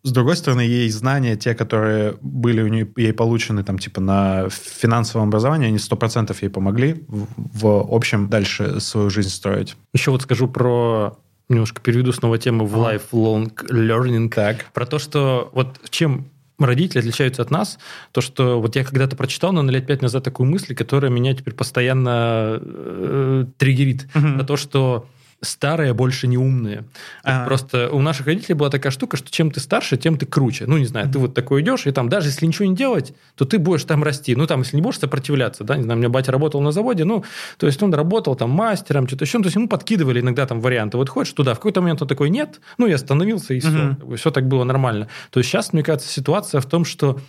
с 0.04 0.12
другой 0.12 0.36
стороны, 0.36 0.62
ей 0.62 0.90
знания, 0.90 1.36
те, 1.36 1.54
которые 1.54 2.16
были 2.22 2.62
у 2.62 2.68
нее, 2.68 2.92
ей 2.96 3.14
получены 3.14 3.64
там 3.64 3.78
типа 3.78 4.02
на 4.02 4.50
финансовом 4.50 5.28
образовании, 5.28 5.68
они 5.68 5.78
сто 5.78 5.96
процентов 5.96 6.42
ей 6.42 6.50
помогли 6.50 7.04
в, 7.08 7.28
в 7.38 7.94
общем 7.94 8.28
дальше 8.28 8.80
свою 8.80 9.10
жизнь 9.10 9.30
строить. 9.30 9.76
Еще 9.94 10.12
вот 10.12 10.24
скажу 10.24 10.48
про 10.48 11.18
немножко 11.50 11.82
переведу 11.82 12.14
снова 12.14 12.38
тему 12.38 12.66
в 12.66 12.76
lifelong 12.76 13.54
learning. 13.70 14.30
Так. 14.30 14.66
Про 14.74 14.86
то, 14.86 14.98
что 15.00 15.52
вот 15.54 15.80
чем 15.90 16.26
родители 16.58 17.00
отличаются 17.00 17.42
от 17.42 17.52
нас, 17.52 17.78
то, 18.12 18.22
что 18.22 18.60
вот 18.60 18.76
я 18.76 18.84
когда-то 18.84 19.16
прочитал, 19.16 19.52
но 19.52 19.64
лет 19.64 19.86
пять 19.86 20.02
назад 20.02 20.24
такую 20.24 20.50
мысль, 20.50 20.74
которая 20.74 21.12
меня 21.12 21.34
теперь 21.36 21.54
постоянно 21.54 22.60
э, 22.62 23.46
триггерит. 23.58 24.08
Мгм. 24.14 24.38
Про 24.38 24.46
то, 24.46 24.58
что 24.58 25.08
старые 25.42 25.94
больше 25.94 26.28
не 26.28 26.38
умные. 26.38 26.86
А. 27.24 27.46
Просто 27.46 27.90
у 27.90 28.00
наших 28.02 28.28
родителей 28.28 28.54
была 28.54 28.70
такая 28.70 28.92
штука, 28.92 29.18
что 29.18 29.32
чем 29.32 29.52
ты 29.52 29.60
старше, 29.60 29.98
тем 29.98 30.18
ты 30.18 30.26
круче. 30.26 30.66
Ну, 30.68 30.78
не 30.78 30.86
знаю, 30.86 31.10
ты 31.10 31.18
вот 31.20 31.34
такой 31.34 31.62
идешь, 31.62 31.88
и 31.88 31.92
там 31.92 32.10
даже 32.10 32.30
если 32.30 32.46
ничего 32.46 32.66
не 32.66 32.76
делать, 32.76 33.14
то 33.36 33.46
ты 33.46 33.58
будешь 33.58 33.84
там 33.84 34.04
расти. 34.04 34.36
Ну, 34.36 34.46
там, 34.46 34.60
если 34.62 34.76
не 34.76 34.82
будешь 34.82 35.00
сопротивляться, 35.00 35.64
да, 35.64 35.78
не 35.78 35.84
знаю, 35.84 35.98
у 35.98 36.00
меня 36.00 36.10
батя 36.10 36.32
работал 36.32 36.62
на 36.62 36.72
заводе, 36.72 37.06
ну, 37.06 37.24
то 37.58 37.66
есть 37.66 37.82
он 37.82 37.94
работал 37.94 38.36
там 38.36 38.52
мастером, 38.52 39.08
что-то 39.08 39.26
еще, 39.26 39.40
ну, 39.40 39.44
то 39.44 39.48
есть 39.48 39.56
ему 39.56 39.68
подкидывали 39.68 40.22
иногда 40.22 40.46
там 40.46 40.62
варианты. 40.62 40.98
Вот 40.98 41.10
хочешь 41.10 41.34
туда, 41.34 41.54
в 41.54 41.58
какой-то 41.58 41.82
момент 41.82 42.02
он 42.02 42.08
такой, 42.08 42.30
нет, 42.30 42.62
ну, 42.78 42.88
я 42.88 42.96
остановился, 42.96 43.54
и 43.54 43.60
все. 43.60 43.70
Мгм. 43.70 44.18
Все 44.18 44.32
так 44.32 44.48
было 44.48 44.64
нормально. 44.64 45.08
То 45.32 45.40
есть 45.40 45.50
сейчас, 45.50 45.74
мне 45.74 45.84
кажется, 45.84 46.10
ситуация 46.10 46.62
в 46.62 46.66
том, 46.66 46.86
что 46.86 47.20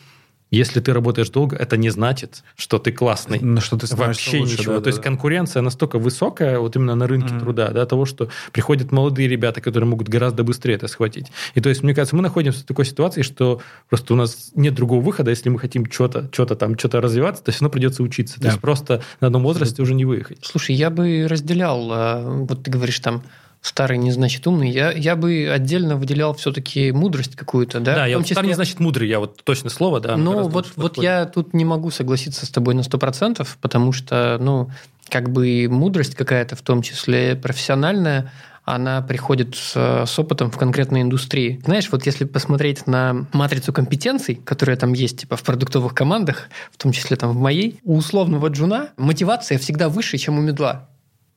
если 0.53 0.81
ты 0.81 0.93
работаешь 0.93 1.31
долго, 1.31 1.57
это 1.57 1.77
не 1.77 1.91
значит, 1.91 2.45
что 2.57 2.79
ты 2.79 2.93
классный. 2.93 3.41
Ну, 3.41 3.61
что 3.61 3.77
ты 3.77 3.87
Вообще 3.97 4.39
лучше, 4.39 4.59
ничего. 4.59 4.75
да, 4.75 4.79
То 4.79 4.85
да, 4.85 4.91
есть 4.91 4.99
да. 4.99 5.05
конкуренция 5.05 5.63
настолько 5.63 5.99
высокая, 5.99 6.59
вот 6.59 6.77
именно 6.77 6.95
на 6.95 7.07
рынке 7.09 7.33
Мгм. 7.35 7.41
труда, 7.41 7.69
да, 7.71 7.87
того, 7.87 8.05
что 8.05 8.29
приходят 8.53 8.93
молодые 8.93 9.29
ребята, 9.29 9.61
которые 9.61 9.89
могут 9.89 10.09
гораздо 10.09 10.45
быстрее 10.45 10.75
это 10.75 10.87
схватить. 10.89 11.27
И 11.55 11.61
то 11.61 11.69
есть, 11.71 11.83
мне 11.83 11.95
кажется, 11.95 12.15
мы 12.15 12.23
находимся 12.23 12.61
в 12.61 12.65
такой 12.65 12.85
ситуации, 12.85 13.23
что 13.23 13.61
просто 13.89 14.13
у 14.15 14.17
нас 14.17 14.51
нет 14.55 14.75
другого 14.75 15.01
выхода, 15.01 15.31
если 15.31 15.49
мы 15.49 15.59
хотим 15.59 15.91
что-то, 15.91 16.29
что-то 16.33 16.55
там, 16.55 16.79
что-то 16.79 17.01
развиваться, 17.01 17.43
то 17.43 17.51
все 17.51 17.61
равно 17.63 17.73
придется 17.73 18.03
учиться. 18.03 18.35
То 18.37 18.43
Да. 18.43 18.49
есть 18.51 18.61
просто 18.61 19.03
на 19.21 19.29
одном 19.29 19.43
возрасте 19.43 19.81
уже 19.83 19.95
не 19.95 20.05
выехать. 20.05 20.39
Слушай, 20.43 20.75
я 20.77 20.91
бы 20.91 21.27
разделял, 21.29 21.89
а, 21.91 22.45
вот 22.49 22.63
ты 22.65 22.71
говоришь 22.71 22.99
там, 23.01 23.23
старый 23.63 23.97
не 23.97 24.11
значит 24.11 24.47
умный, 24.47 24.71
я, 24.71 24.91
я 24.91 25.17
бы 25.17 25.49
отдельно 25.51 25.97
выделял 25.97 26.35
все-таки 26.35 26.93
мудрость 26.93 27.37
какую-то, 27.37 27.81
да? 27.81 27.95
Да, 27.95 28.07
я 28.07 28.19
вот 28.19 28.27
старый 28.27 28.47
числе- 28.47 28.49
не 28.49 28.55
значит 28.55 28.81
мудрый, 28.81 29.09
я 29.09 29.21
вот 29.21 29.43
точно 29.45 29.71
слово, 29.71 30.01
да. 30.01 30.17
Ну, 30.17 30.49
вот, 30.49 30.73
вот 30.77 30.99
я 30.99 31.25
тут 31.27 31.55
не 31.55 31.65
могу 31.65 31.91
согласиться 31.91 32.45
с 32.45 32.51
тобой 32.51 32.75
на 32.75 32.81
100%, 32.81 33.47
потому 33.61 33.93
что, 33.93 34.37
ну, 34.41 34.71
как 35.09 35.31
бы 35.31 35.69
мудрость 35.71 36.17
какая-то, 36.17 36.57
в 36.57 36.63
том 36.63 36.83
числе 36.83 37.37
профессиональная, 37.37 38.33
она 38.65 39.03
приходит 39.03 39.57
с, 39.57 40.07
с 40.07 40.19
опытом 40.19 40.51
в 40.51 40.57
конкретной 40.57 41.03
индустрии. 41.03 41.61
Знаешь, 41.65 41.89
вот 41.91 42.07
если 42.07 42.25
посмотреть 42.25 42.87
на 42.87 43.27
матрицу 43.33 43.73
компетенций, 43.73 44.37
которая 44.37 44.77
там 44.77 44.93
есть 44.93 45.19
типа 45.21 45.37
в 45.37 45.43
продуктовых 45.43 45.95
командах, 45.95 46.49
в 46.73 46.81
том 46.81 46.93
числе 46.93 47.17
там 47.17 47.31
в 47.33 47.37
моей, 47.37 47.81
у 47.85 47.97
условного 47.97 48.49
джуна 48.49 48.91
мотивация 48.97 49.59
всегда 49.59 49.89
выше, 49.89 50.17
чем 50.17 50.39
у 50.39 50.43
медла. 50.43 50.89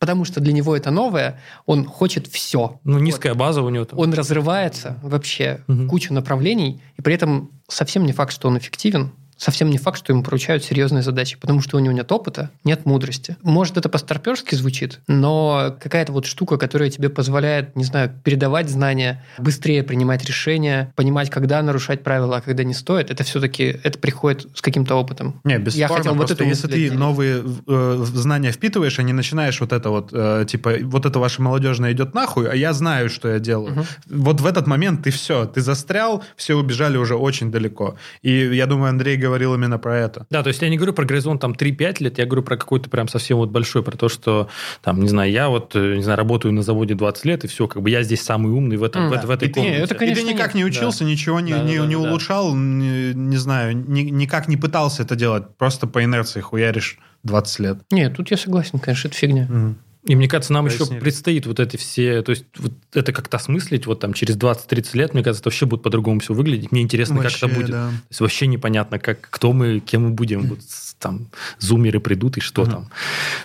Потому 0.05 0.23
что 0.23 0.39
для 0.39 0.53
него 0.53 0.75
это 0.75 0.91
новое, 0.91 1.39
он 1.65 1.85
хочет 1.85 2.27
все. 2.27 2.79
Ну, 2.83 2.99
низкая 2.99 3.33
база 3.33 3.63
у 3.63 3.69
него 3.69 3.85
там. 3.85 3.97
Он 3.97 4.13
разрывается 4.13 4.99
вообще 5.01 5.61
в 5.67 5.87
кучу 5.87 6.13
направлений, 6.13 6.79
и 6.95 7.01
при 7.01 7.15
этом 7.15 7.49
совсем 7.67 8.05
не 8.05 8.11
факт, 8.11 8.31
что 8.31 8.47
он 8.47 8.57
эффективен, 8.59 9.11
совсем 9.37 9.69
не 9.69 9.77
факт, 9.77 9.99
что 9.99 10.13
ему 10.13 10.23
поручают 10.23 10.63
серьезные 10.63 11.03
задачи, 11.03 11.37
потому 11.39 11.61
что 11.61 11.77
у 11.77 11.79
него 11.79 11.93
нет 11.93 12.11
опыта, 12.11 12.49
нет 12.63 12.85
мудрости. 12.85 13.37
Может, 13.43 13.77
это 13.77 13.89
по-старперски 13.89 14.55
звучит, 14.55 14.99
но 15.07 15.75
какая-то 15.81 16.11
вот 16.11 16.25
штука, 16.25 16.57
которая 16.57 16.89
тебе 16.89 17.09
позволяет, 17.09 17.75
не 17.75 17.83
знаю, 17.83 18.11
передавать 18.23 18.69
знания, 18.69 19.23
быстрее 19.37 19.83
принимать 19.83 20.25
решения, 20.25 20.93
понимать, 20.95 21.29
когда 21.29 21.61
нарушать 21.61 22.03
правила, 22.03 22.37
а 22.37 22.41
когда 22.41 22.63
не 22.63 22.73
стоит, 22.73 23.11
это 23.11 23.23
все-таки 23.23 23.79
это 23.83 23.99
приходит 23.99 24.47
с 24.55 24.61
каким-то 24.61 24.95
опытом. 24.95 25.41
Не, 25.43 25.57
бесспорно. 25.57 25.79
Я 25.79 25.87
хотел 25.87 26.15
вот 26.15 26.31
эту 26.31 26.43
если 26.43 26.67
ты 26.67 26.91
новые 26.91 27.43
э, 27.67 28.05
знания 28.05 28.51
впитываешь, 28.51 28.99
а 28.99 29.03
не 29.03 29.13
начинаешь 29.13 29.59
вот 29.59 29.73
это 29.73 29.89
вот, 29.89 30.09
э, 30.11 30.45
типа, 30.47 30.73
вот 30.83 31.05
это 31.05 31.19
ваше 31.19 31.41
молодежное 31.41 31.91
идет 31.91 32.13
нахуй, 32.13 32.49
а 32.49 32.55
я 32.55 32.73
знаю, 32.73 33.09
что 33.09 33.29
я 33.29 33.39
делаю. 33.39 33.73
Мгм. 33.73 33.85
Вот 34.07 34.41
в 34.41 34.45
этот 34.45 34.67
момент 34.67 35.03
ты 35.03 35.11
все, 35.11 35.45
ты 35.45 35.61
застрял, 35.61 36.23
все 36.35 36.55
убежали 36.55 36.97
уже 36.97 37.15
очень 37.15 37.51
далеко. 37.51 37.95
И 38.21 38.31
я 38.31 38.65
думаю, 38.65 38.89
Андрей 38.89 39.17
говорил 39.25 39.55
именно 39.55 39.77
про 39.79 39.97
это. 39.97 40.25
Да, 40.29 40.43
то 40.43 40.49
есть 40.49 40.61
я 40.61 40.69
не 40.69 40.77
говорю 40.77 40.93
про 40.93 41.05
горизонт 41.05 41.41
там 41.41 41.53
3-5 41.53 42.03
лет, 42.03 42.17
я 42.19 42.25
говорю 42.25 42.43
про 42.43 42.57
какой-то 42.57 42.89
прям 42.89 43.07
совсем 43.07 43.37
вот 43.37 43.49
большой, 43.49 43.81
про 43.83 43.97
то, 43.97 44.07
что 44.09 44.47
там, 44.81 45.01
не 45.01 45.07
знаю, 45.09 45.31
я 45.31 45.49
вот, 45.49 45.75
э, 45.75 45.95
не 45.95 46.03
знаю, 46.03 46.17
работаю 46.17 46.53
на 46.53 46.61
заводе 46.61 46.93
20 46.95 47.25
лет, 47.25 47.43
и 47.43 47.47
все, 47.47 47.67
как 47.67 47.81
бы 47.81 47.89
я 47.89 48.03
здесь 48.03 48.21
самый 48.21 48.51
умный 48.51 48.77
в, 48.77 48.83
этом, 48.83 49.03
М, 49.03 49.09
в, 49.09 49.13
да. 49.15 49.21
в 49.25 49.29
этой 49.31 49.47
И 49.47 49.51
ты, 49.51 49.59
комнате. 49.59 49.77
это, 49.79 49.95
конечно, 49.95 50.21
и 50.21 50.23
ты 50.25 50.33
никак 50.33 50.53
не 50.55 50.63
нет. 50.63 50.71
учился, 50.71 51.03
ничего 51.05 51.39
не, 51.39 51.51
Да, 51.53 51.63
не, 51.63 51.77
да, 51.79 51.85
не 51.85 51.95
да, 51.95 52.01
да. 52.03 52.09
улучшал, 52.09 52.55
не, 52.55 53.13
не 53.13 53.37
знаю, 53.37 53.75
ни- 53.77 54.01
никак 54.11 54.47
не 54.47 54.57
пытался 54.57 55.03
это 55.03 55.15
делать, 55.15 55.43
просто 55.57 55.87
по 55.87 56.03
инерции 56.03 56.41
хуяришь 56.41 56.97
20 57.23 57.59
лет. 57.59 57.77
Нет, 57.91 58.15
тут 58.15 58.29
я 58.31 58.37
согласен, 58.37 58.79
конечно, 58.79 59.07
это 59.07 59.17
фигня. 59.17 59.47
Мгм. 59.49 59.77
И 60.05 60.15
мне 60.15 60.27
кажется, 60.27 60.53
нам 60.53 60.67
еще 60.67 60.77
Пояснили. 60.79 60.99
предстоит 60.99 61.45
вот 61.47 61.59
эти 61.59 61.77
все, 61.77 62.21
то 62.21 62.29
есть 62.29 62.45
вот 62.57 62.71
это 62.93 63.11
как-то 63.11 63.37
осмыслить, 63.37 63.87
вот 63.87 63.99
там 63.99 64.13
через 64.13 64.37
20-30 64.37 64.89
лет, 64.93 65.13
мне 65.15 65.23
кажется, 65.23 65.41
это 65.41 65.49
вообще 65.49 65.65
будет 65.65 65.81
по-другому 65.81 66.19
все 66.19 66.33
выглядеть. 66.35 66.71
Мне 66.71 66.83
интересно, 66.83 67.17
как 67.17 67.31
это 67.33 67.47
Вообще, 67.47 67.57
будет. 67.59 67.71
да. 67.71 67.89
То 67.89 67.93
есть 68.11 68.21
вообще 68.21 68.45
непонятно, 68.47 68.99
как, 68.99 69.19
кто 69.29 69.51
мы, 69.51 69.79
кем 69.79 70.03
мы 70.03 70.09
будем. 70.11 70.43
Вот 70.43 70.59
там 70.99 71.27
зумеры 71.59 71.99
придут 71.99 72.37
и 72.37 72.39
что 72.39 72.65
там. 72.65 72.89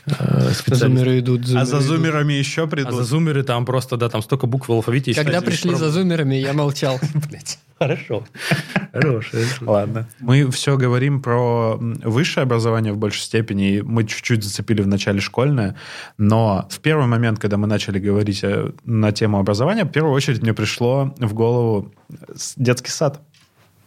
Э. 0.06 0.50
Зумеры 0.66 1.18
идут, 1.20 1.42
А 1.54 1.64
за 1.64 1.76
идут. 1.78 1.86
зумерами 1.86 2.34
еще 2.34 2.64
А 2.64 2.66
придут. 2.66 2.94
за 2.94 3.04
зумеры 3.04 3.42
там 3.42 3.64
просто, 3.64 3.96
да, 3.96 4.08
там 4.10 4.22
столько 4.22 4.46
букв 4.46 4.68
в 4.68 4.72
алфавите. 4.72 5.14
Когда 5.14 5.40
пришли 5.40 5.74
за 5.74 5.90
зумерами, 5.90 6.34
я 6.36 6.52
молчал. 6.52 7.00
Хорошо. 7.80 8.24
Хорошо. 8.92 9.38
Ладно. 9.62 10.06
Мы 10.20 10.50
все 10.50 10.76
говорим 10.76 11.22
про 11.22 11.76
высшее 11.78 12.42
образование 12.42 12.92
в 12.92 12.98
большей 12.98 13.22
степени, 13.22 13.76
и 13.76 13.80
мы 13.82 14.04
чуть-чуть 14.04 14.44
зацепили 14.44 14.82
в 14.82 14.86
начале 14.86 15.20
школьное, 15.20 15.76
но 16.18 16.68
в 16.70 16.80
первый 16.80 17.06
момент, 17.06 17.38
когда 17.38 17.56
мы 17.56 17.66
начали 17.66 17.98
говорить 17.98 18.44
э, 18.44 18.72
на 18.84 19.12
тему 19.12 19.38
образования, 19.38 19.84
в 19.84 19.90
первую 19.92 20.12
очередь 20.12 20.42
мне 20.42 20.52
пришло 20.52 21.14
в 21.18 21.32
голову 21.32 21.90
с- 22.36 22.52
детский 22.56 22.90
сад. 22.90 23.22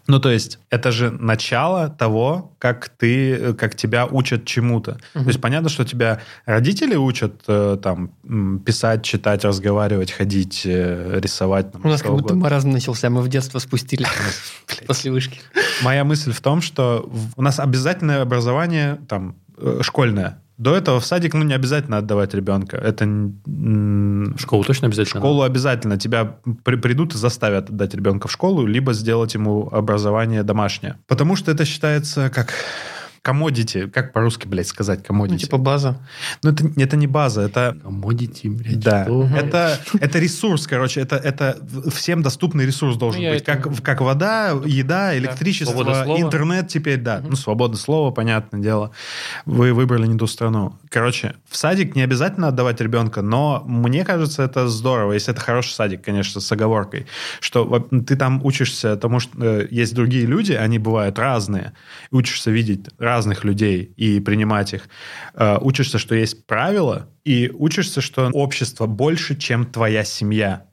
Ну, 0.06 0.20
то 0.20 0.30
есть, 0.30 0.60
это 0.70 0.92
же 0.92 1.12
начало 1.12 1.90
того, 1.90 2.56
как 2.60 2.90
ты, 2.90 3.54
как 3.54 3.76
тебя 3.76 4.06
учат 4.06 4.46
чему-то. 4.46 5.00
То 5.14 5.20
есть, 5.26 5.40
понятно, 5.40 5.70
что 5.70 5.86
тебя 5.86 6.20
родители 6.46 6.96
учат 6.96 7.42
э, 7.48 7.78
там 7.82 8.10
писать, 8.66 9.04
читать, 9.04 9.46
разговаривать, 9.46 10.12
ходить, 10.12 10.64
э, 10.66 11.20
рисовать. 11.22 11.72
там, 11.72 11.82
У 11.86 11.88
нас 11.88 12.02
как 12.02 12.12
будто 12.12 12.26
угодно. 12.34 12.44
маразм 12.44 12.72
начался, 12.72 13.10
мы 13.10 13.22
в 13.22 13.30
детство 13.30 13.60
спустились 13.60 14.08
после 14.88 15.12
вышки. 15.12 15.40
Моя 15.82 16.04
мысль 16.04 16.34
в 16.34 16.42
том, 16.42 16.62
что 16.62 17.10
у 17.36 17.42
нас 17.42 17.60
обязательное 17.60 18.22
образование 18.22 19.00
там 19.08 19.36
э, 19.58 19.80
школьное. 19.82 20.43
До 20.58 20.76
этого 20.76 21.00
в 21.00 21.06
садик, 21.06 21.34
ну, 21.34 21.44
не 21.44 21.54
обязательно 21.56 21.98
отдавать 21.98 22.34
ребенка. 22.34 22.78
Это 22.78 23.06
В 23.06 24.38
школу 24.40 24.64
точно 24.64 24.88
в 24.88 24.92
обязательно. 24.92 25.20
школу 25.22 25.42
обязательно. 25.42 25.98
Тебя 25.98 26.36
при- 26.64 26.76
придут 26.76 27.16
и 27.16 27.18
заставят 27.18 27.70
отдать 27.70 27.96
ребенка 27.96 28.28
в 28.28 28.32
школу, 28.32 28.66
либо 28.66 28.94
сделать 28.94 29.34
ему 29.34 29.68
образование 29.72 30.44
домашнее. 30.44 30.98
Потому 31.08 31.36
что 31.36 31.52
это 31.52 31.66
считается 31.66 32.30
как 32.30 32.54
commodity. 33.24 33.90
Как 33.90 34.12
по-русски, 34.14 34.48
блядь, 34.48 34.68
сказать 34.68 35.00
commodity? 35.02 35.30
Ну, 35.32 35.38
типа 35.38 35.58
база. 35.58 35.98
Ну, 36.44 36.52
это, 36.52 36.66
это 36.76 36.98
не 36.98 37.08
база, 37.08 37.42
это... 37.42 37.78
Commodity, 37.84 38.50
блядь, 38.50 38.80
Да, 38.80 39.04
что? 39.06 39.28
это, 39.36 39.80
это 40.00 40.20
ресурс, 40.20 40.68
короче, 40.68 41.02
это, 41.02 41.16
это 41.16 41.58
всем 41.94 42.22
доступный 42.22 42.66
ресурс 42.66 42.98
должен 42.98 43.22
Ну, 43.24 43.30
быть. 43.30 43.42
это- 43.44 43.56
Как, 43.58 43.82
как 43.82 44.02
вода, 44.02 44.50
еда, 44.66 45.18
электричество, 45.18 45.74
Свобода 45.74 46.04
слова. 46.04 46.20
интернет 46.22 46.68
теперь, 46.68 47.00
да. 47.00 47.22
Ну, 47.26 47.36
свободное 47.36 47.78
слово, 47.78 48.12
понятное 48.12 48.62
дело. 48.62 48.92
Вы 49.46 49.74
выбрали 49.74 50.06
не 50.08 50.18
ту 50.18 50.28
страну. 50.28 50.78
Короче, 50.94 51.34
в 51.50 51.58
садик 51.58 51.96
не 51.96 52.04
обязательно 52.04 52.50
отдавать 52.50 52.80
ребенка, 52.80 53.24
но 53.24 53.64
мне 53.66 54.06
кажется, 54.06 54.44
это 54.44 54.68
здорово, 54.68 55.14
если 55.14 55.34
это 55.34 55.42
хороший 55.42 55.72
садик, 55.72 56.04
конечно, 56.04 56.40
с 56.40 56.52
оговоркой, 56.52 57.08
что 57.40 57.80
ты 57.80 58.16
там 58.16 58.46
учишься 58.46 58.96
тому, 58.96 59.20
что 59.20 59.32
э, 59.44 59.68
есть 59.72 59.96
другие 59.96 60.28
люди, 60.28 60.52
они 60.52 60.78
бывают 60.78 61.18
разные, 61.18 61.74
учишься 62.12 62.52
видеть 62.52 62.90
разных 63.00 63.44
людей 63.44 63.92
и 63.98 64.20
принимать 64.20 64.76
их. 64.76 64.84
Э, 65.34 65.58
Учишься, 65.62 65.98
что 65.98 66.14
есть 66.14 66.46
правила, 66.46 67.10
и 67.24 67.50
учишься, 67.52 68.00
что 68.00 68.30
общество 68.32 68.86
больше, 68.86 69.36
чем 69.36 69.66
твоя 69.66 70.04
семья. 70.04 70.68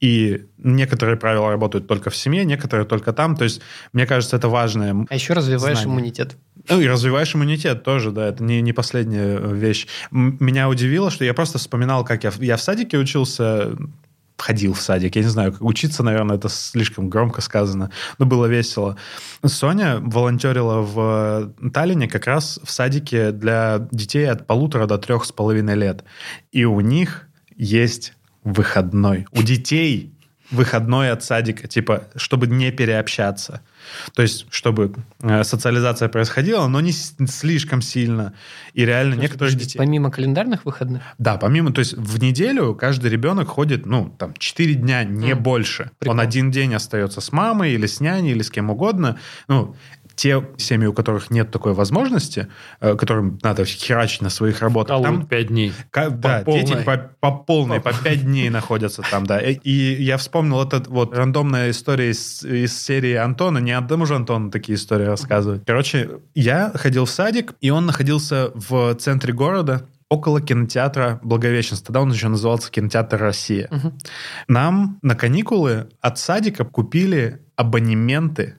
И 0.00 0.46
некоторые 0.58 1.16
правила 1.16 1.50
работают 1.50 1.88
только 1.88 2.10
в 2.10 2.16
семье, 2.16 2.44
некоторые 2.44 2.86
только 2.86 3.12
там. 3.12 3.36
То 3.36 3.44
есть, 3.44 3.60
мне 3.92 4.06
кажется, 4.06 4.36
это 4.36 4.48
важное. 4.48 5.04
А 5.10 5.14
еще 5.14 5.32
развиваешь 5.32 5.78
Знания. 5.78 5.92
иммунитет. 5.92 6.36
Ну, 6.68 6.80
и 6.80 6.86
развиваешь 6.86 7.34
иммунитет 7.34 7.82
тоже, 7.82 8.10
да, 8.10 8.28
это 8.28 8.42
не, 8.42 8.60
не 8.60 8.72
последняя 8.72 9.38
вещь. 9.38 9.86
М- 10.12 10.36
Меня 10.40 10.68
удивило, 10.68 11.10
что 11.10 11.24
я 11.24 11.34
просто 11.34 11.58
вспоминал, 11.58 12.04
как 12.04 12.24
я, 12.24 12.32
я 12.38 12.56
в 12.56 12.62
садике 12.62 12.98
учился, 12.98 13.76
ходил 14.36 14.72
в 14.72 14.80
садик, 14.80 15.16
я 15.16 15.22
не 15.22 15.28
знаю, 15.28 15.56
учиться, 15.60 16.02
наверное, 16.02 16.36
это 16.36 16.48
слишком 16.48 17.10
громко 17.10 17.40
сказано, 17.40 17.90
но 18.18 18.26
было 18.26 18.46
весело. 18.46 18.96
Соня 19.44 19.98
волонтерила 20.00 20.80
в 20.80 21.52
Таллине 21.72 22.08
как 22.08 22.26
раз 22.26 22.60
в 22.62 22.70
садике 22.70 23.32
для 23.32 23.88
детей 23.90 24.30
от 24.30 24.46
полутора 24.46 24.86
до 24.86 24.98
трех 24.98 25.24
с 25.24 25.32
половиной 25.32 25.74
лет. 25.74 26.04
И 26.52 26.64
у 26.64 26.80
них 26.80 27.26
есть 27.56 28.12
выходной. 28.44 29.26
У 29.32 29.42
детей 29.42 30.14
выходной 30.50 31.10
от 31.10 31.22
садика, 31.24 31.66
типа, 31.66 32.04
чтобы 32.16 32.46
не 32.46 32.70
переобщаться. 32.70 33.60
То 34.14 34.22
есть, 34.22 34.46
чтобы 34.50 34.92
э, 35.22 35.44
социализация 35.44 36.08
происходила, 36.08 36.66
но 36.66 36.80
не 36.80 36.92
слишком 36.92 37.82
сильно. 37.82 38.34
И 38.74 38.84
реально 38.84 39.14
некоторых 39.14 39.52
Подожди, 39.52 39.64
детей... 39.64 39.78
Помимо 39.78 40.10
календарных 40.10 40.64
выходных? 40.64 41.02
Да, 41.18 41.36
помимо, 41.36 41.72
то 41.72 41.80
есть 41.80 41.94
в 41.94 42.20
неделю 42.22 42.74
каждый 42.74 43.10
ребенок 43.10 43.48
ходит, 43.48 43.86
ну, 43.86 44.14
там, 44.18 44.34
4 44.38 44.74
дня, 44.74 45.04
не 45.04 45.32
М. 45.32 45.42
больше. 45.42 45.90
Прикол. 45.98 46.14
Он 46.14 46.20
один 46.20 46.50
день 46.50 46.74
остается 46.74 47.20
с 47.20 47.32
мамой 47.32 47.72
или 47.72 47.86
с 47.86 48.00
няней, 48.00 48.32
или 48.32 48.42
с 48.42 48.50
кем 48.50 48.70
угодно. 48.70 49.18
Ну, 49.48 49.74
те 50.18 50.44
семьи, 50.56 50.88
у 50.88 50.92
которых 50.92 51.30
нет 51.30 51.52
такой 51.52 51.74
возможности, 51.74 52.48
э, 52.80 52.96
которым 52.96 53.38
надо 53.44 53.64
херачить 53.64 54.20
на 54.20 54.30
своих 54.30 54.60
работах, 54.60 55.00
там 55.00 55.26
пять 55.26 55.46
дней. 55.46 55.72
Ка- 55.92 56.10
да, 56.10 56.42
полной. 56.44 56.64
дети 56.64 56.82
по, 56.84 57.10
по 57.20 57.30
полной, 57.30 57.80
по 57.80 57.92
пять 57.92 58.24
дней 58.24 58.50
находятся 58.50 59.02
там, 59.08 59.24
да. 59.26 59.38
И, 59.38 59.54
и 59.54 60.02
я 60.02 60.16
вспомнил 60.16 60.60
этот 60.60 60.88
вот 60.88 61.16
рандомная 61.16 61.70
история 61.70 62.10
из, 62.10 62.42
из 62.42 62.76
серии 62.76 63.14
Антона. 63.14 63.58
Не 63.58 63.70
одному 63.70 64.06
же 64.06 64.16
Антону 64.16 64.50
такие 64.50 64.74
истории 64.74 65.04
рассказывать. 65.04 65.62
Короче, 65.64 66.10
я 66.34 66.72
ходил 66.74 67.04
в 67.04 67.10
садик, 67.10 67.54
и 67.60 67.70
он 67.70 67.86
находился 67.86 68.50
в 68.54 68.96
центре 68.96 69.32
города, 69.32 69.86
около 70.08 70.40
кинотеатра 70.40 71.20
Благовещенск. 71.22 71.86
Тогда 71.86 72.00
он 72.00 72.10
еще 72.10 72.26
назывался 72.26 72.72
кинотеатр 72.72 73.18
Россия. 73.18 73.70
Нам 74.48 74.98
на 75.02 75.14
каникулы 75.14 75.90
от 76.00 76.18
садика 76.18 76.64
купили 76.64 77.40
абонементы 77.54 78.56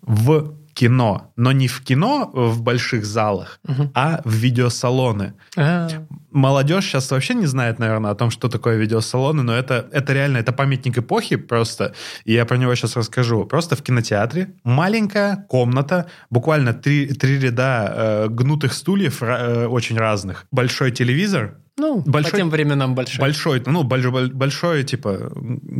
в 0.00 0.54
кино. 0.74 1.32
Но 1.36 1.52
не 1.52 1.68
в 1.68 1.80
кино 1.82 2.30
в 2.34 2.62
больших 2.62 3.04
залах, 3.04 3.60
а 3.94 4.20
в 4.24 4.32
видеосалоны. 4.32 5.34
А, 5.56 5.88
Молодежь 6.30 6.86
сейчас 6.86 7.10
вообще 7.10 7.34
не 7.34 7.46
знает, 7.46 7.78
наверное, 7.78 8.10
о 8.10 8.14
том, 8.14 8.30
что 8.30 8.48
такое 8.48 8.76
видеосалоны, 8.76 9.42
но 9.42 9.54
это, 9.54 9.88
это 9.92 10.12
реально, 10.12 10.38
это 10.38 10.52
памятник 10.52 10.98
эпохи 10.98 11.36
просто, 11.36 11.94
и 12.24 12.32
я 12.32 12.44
про 12.44 12.56
него 12.56 12.74
сейчас 12.74 12.96
расскажу. 12.96 13.44
Просто 13.44 13.76
в 13.76 13.82
кинотеатре 13.82 14.54
маленькая 14.64 15.46
комната, 15.48 16.06
буквально 16.30 16.74
три, 16.74 17.06
три 17.06 17.38
ряда 17.38 17.92
э, 17.96 18.28
гнутых 18.28 18.72
стульев 18.72 19.22
э, 19.22 19.66
очень 19.66 19.96
разных, 19.96 20.46
большой 20.50 20.90
телевизор, 20.90 21.58
ну, 21.76 22.02
Большой- 22.06 22.30
по 22.30 22.36
тем 22.36 22.50
временам 22.50 22.94
большой. 22.94 23.20
Большой, 23.20 23.62
ну, 23.66 23.82
большой, 23.82 24.30
большой, 24.30 24.84
типа, 24.84 25.32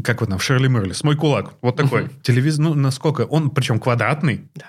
как 0.02 0.20
вот 0.20 0.30
там, 0.30 0.38
в 0.38 0.42
Шерли 0.42 0.92
с 0.92 1.04
мой 1.04 1.16
кулак, 1.16 1.54
вот 1.62 1.76
такой. 1.76 2.08
Телевизор, 2.22 2.64
ну, 2.64 2.74
насколько, 2.74 3.22
он 3.22 3.50
причем 3.50 3.78
квадратный, 3.78 4.48
Да. 4.54 4.66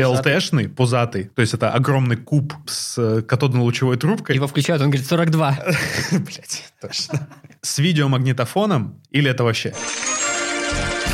И. 0.00 0.04
ЛТшный, 0.04 0.68
пузатый, 0.68 1.24
то 1.24 1.40
есть 1.40 1.54
это 1.54 1.70
огромный 1.70 2.16
куб 2.16 2.54
с 2.66 2.98
э, 2.98 3.22
катодно-лучевой 3.22 3.96
трубкой. 3.96 4.36
Его 4.36 4.46
включают, 4.46 4.82
он 4.82 4.90
говорит, 4.90 5.06
42. 5.06 5.58
Блять, 6.12 6.64
точно. 6.80 7.28
С 7.62 7.78
видеомагнитофоном 7.78 9.00
или 9.10 9.30
это 9.30 9.44
вообще? 9.44 9.74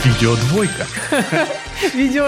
Видеодвойка. 0.05 0.87
Видео 1.95 2.26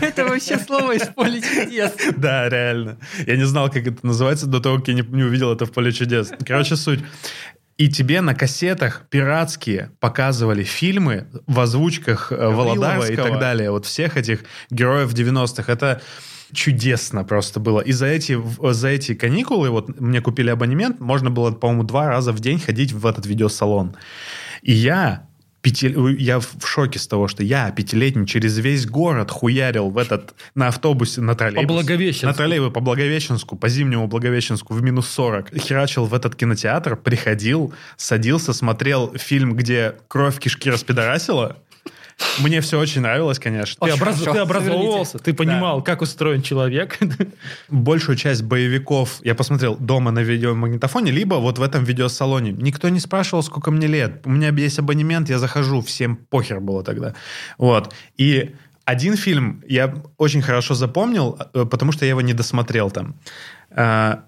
Это 0.00 0.24
вообще 0.24 0.58
слово 0.58 0.92
из 0.92 1.08
поля 1.08 1.40
чудес. 1.40 1.92
Да, 2.16 2.48
реально. 2.48 2.98
Я 3.26 3.36
не 3.36 3.44
знал, 3.44 3.68
как 3.68 3.86
это 3.86 4.06
называется 4.06 4.46
до 4.46 4.60
того, 4.60 4.78
как 4.78 4.88
я 4.88 4.94
не, 4.94 5.02
не 5.02 5.24
увидел 5.24 5.52
это 5.52 5.66
в 5.66 5.72
поле 5.72 5.90
чудес. 5.92 6.30
Короче, 6.46 6.76
суть. 6.76 7.00
И 7.78 7.88
тебе 7.88 8.20
на 8.20 8.34
кассетах 8.34 9.06
пиратские 9.08 9.92
показывали 10.00 10.64
фильмы 10.64 11.28
в 11.46 11.60
озвучках 11.60 12.32
э, 12.32 12.48
Володарского 12.48 13.12
и 13.12 13.16
так 13.16 13.38
далее. 13.38 13.70
Вот 13.70 13.86
всех 13.86 14.16
этих 14.16 14.44
героев 14.68 15.14
90-х. 15.14 15.72
Это 15.72 16.02
чудесно 16.52 17.22
просто 17.22 17.60
было. 17.60 17.80
И 17.80 17.92
за 17.92 18.06
эти, 18.06 18.36
за 18.72 18.88
эти 18.88 19.14
каникулы, 19.14 19.70
вот 19.70 20.00
мне 20.00 20.20
купили 20.20 20.50
абонемент, 20.50 20.98
можно 20.98 21.30
было, 21.30 21.52
по-моему, 21.52 21.84
два 21.84 22.08
раза 22.08 22.32
в 22.32 22.40
день 22.40 22.58
ходить 22.58 22.92
в 22.92 23.06
этот 23.06 23.26
видеосалон. 23.26 23.94
И 24.62 24.72
я 24.72 25.27
пяти- 25.62 25.94
я 26.18 26.40
в 26.40 26.48
шоке 26.64 26.98
с 26.98 27.06
того, 27.06 27.28
что 27.28 27.42
я 27.42 27.70
пятилетний 27.70 28.26
через 28.26 28.58
весь 28.58 28.86
город 28.86 29.30
хуярил 29.30 29.90
в 29.90 29.98
этот 29.98 30.34
на 30.54 30.68
автобусе, 30.68 31.20
на 31.20 31.34
троллейбусе. 31.34 31.66
Благовещенску. 31.66 32.26
На 32.26 32.34
троллейбусе 32.34 32.72
по 32.72 32.80
Благовещенску, 32.80 33.56
по 33.56 33.68
зимнему 33.68 34.06
Благовещенску 34.06 34.74
в 34.74 34.82
минус 34.82 35.08
40. 35.08 35.56
Херачил 35.58 36.04
в 36.06 36.14
этот 36.14 36.36
кинотеатр, 36.36 36.96
приходил, 36.96 37.72
садился, 37.96 38.52
смотрел 38.52 39.12
фильм, 39.16 39.54
где 39.54 39.94
кровь 40.08 40.38
кишки 40.38 40.70
распидорасила. 40.70 41.56
Мне 42.40 42.60
все 42.60 42.78
очень 42.78 43.00
нравилось, 43.00 43.38
конечно. 43.38 43.86
Ты, 43.86 43.94
образ- 43.94 44.22
ты 44.22 44.30
образовывался, 44.38 45.18
ты 45.18 45.34
понимал, 45.34 45.82
как 45.82 46.02
устроен 46.02 46.42
человек. 46.42 46.98
большую 47.68 48.16
часть 48.16 48.42
боевиков 48.42 49.20
я 49.22 49.34
посмотрел 49.34 49.76
дома 49.76 50.10
на 50.10 50.20
видеомагнитофоне, 50.20 51.12
либо 51.12 51.36
вот 51.36 51.58
в 51.58 51.62
этом 51.62 51.84
видеосалоне. 51.84 52.52
Никто 52.52 52.88
не 52.88 53.00
спрашивал, 53.00 53.42
сколько 53.42 53.70
мне 53.70 53.86
лет. 53.86 54.22
У 54.24 54.30
меня 54.30 54.50
есть 54.50 54.78
абонемент, 54.78 55.28
я 55.28 55.38
захожу, 55.38 55.80
всем 55.80 56.16
похер 56.16 56.60
было 56.60 56.82
тогда. 56.82 57.14
Вот. 57.56 57.94
И 58.16 58.54
один 58.84 59.16
фильм 59.16 59.62
я 59.66 59.94
очень 60.16 60.42
хорошо 60.42 60.74
запомнил, 60.74 61.38
э, 61.52 61.66
потому 61.66 61.92
что 61.92 62.04
я 62.04 62.10
его 62.10 62.20
не 62.20 62.32
досмотрел 62.32 62.90
там. 62.90 63.16
А, 63.70 64.24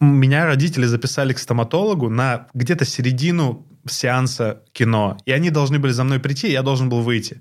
Меня 0.00 0.46
родители 0.46 0.86
записали 0.86 1.32
к 1.32 1.38
стоматологу 1.38 2.08
на 2.08 2.46
где-то 2.54 2.84
середину 2.84 3.66
сеанса 3.86 4.62
кино. 4.72 5.16
И 5.26 5.32
они 5.32 5.50
должны 5.50 5.78
были 5.78 5.92
за 5.92 6.04
мной 6.04 6.18
прийти, 6.18 6.50
я 6.50 6.62
должен 6.62 6.88
был 6.88 7.00
выйти. 7.02 7.40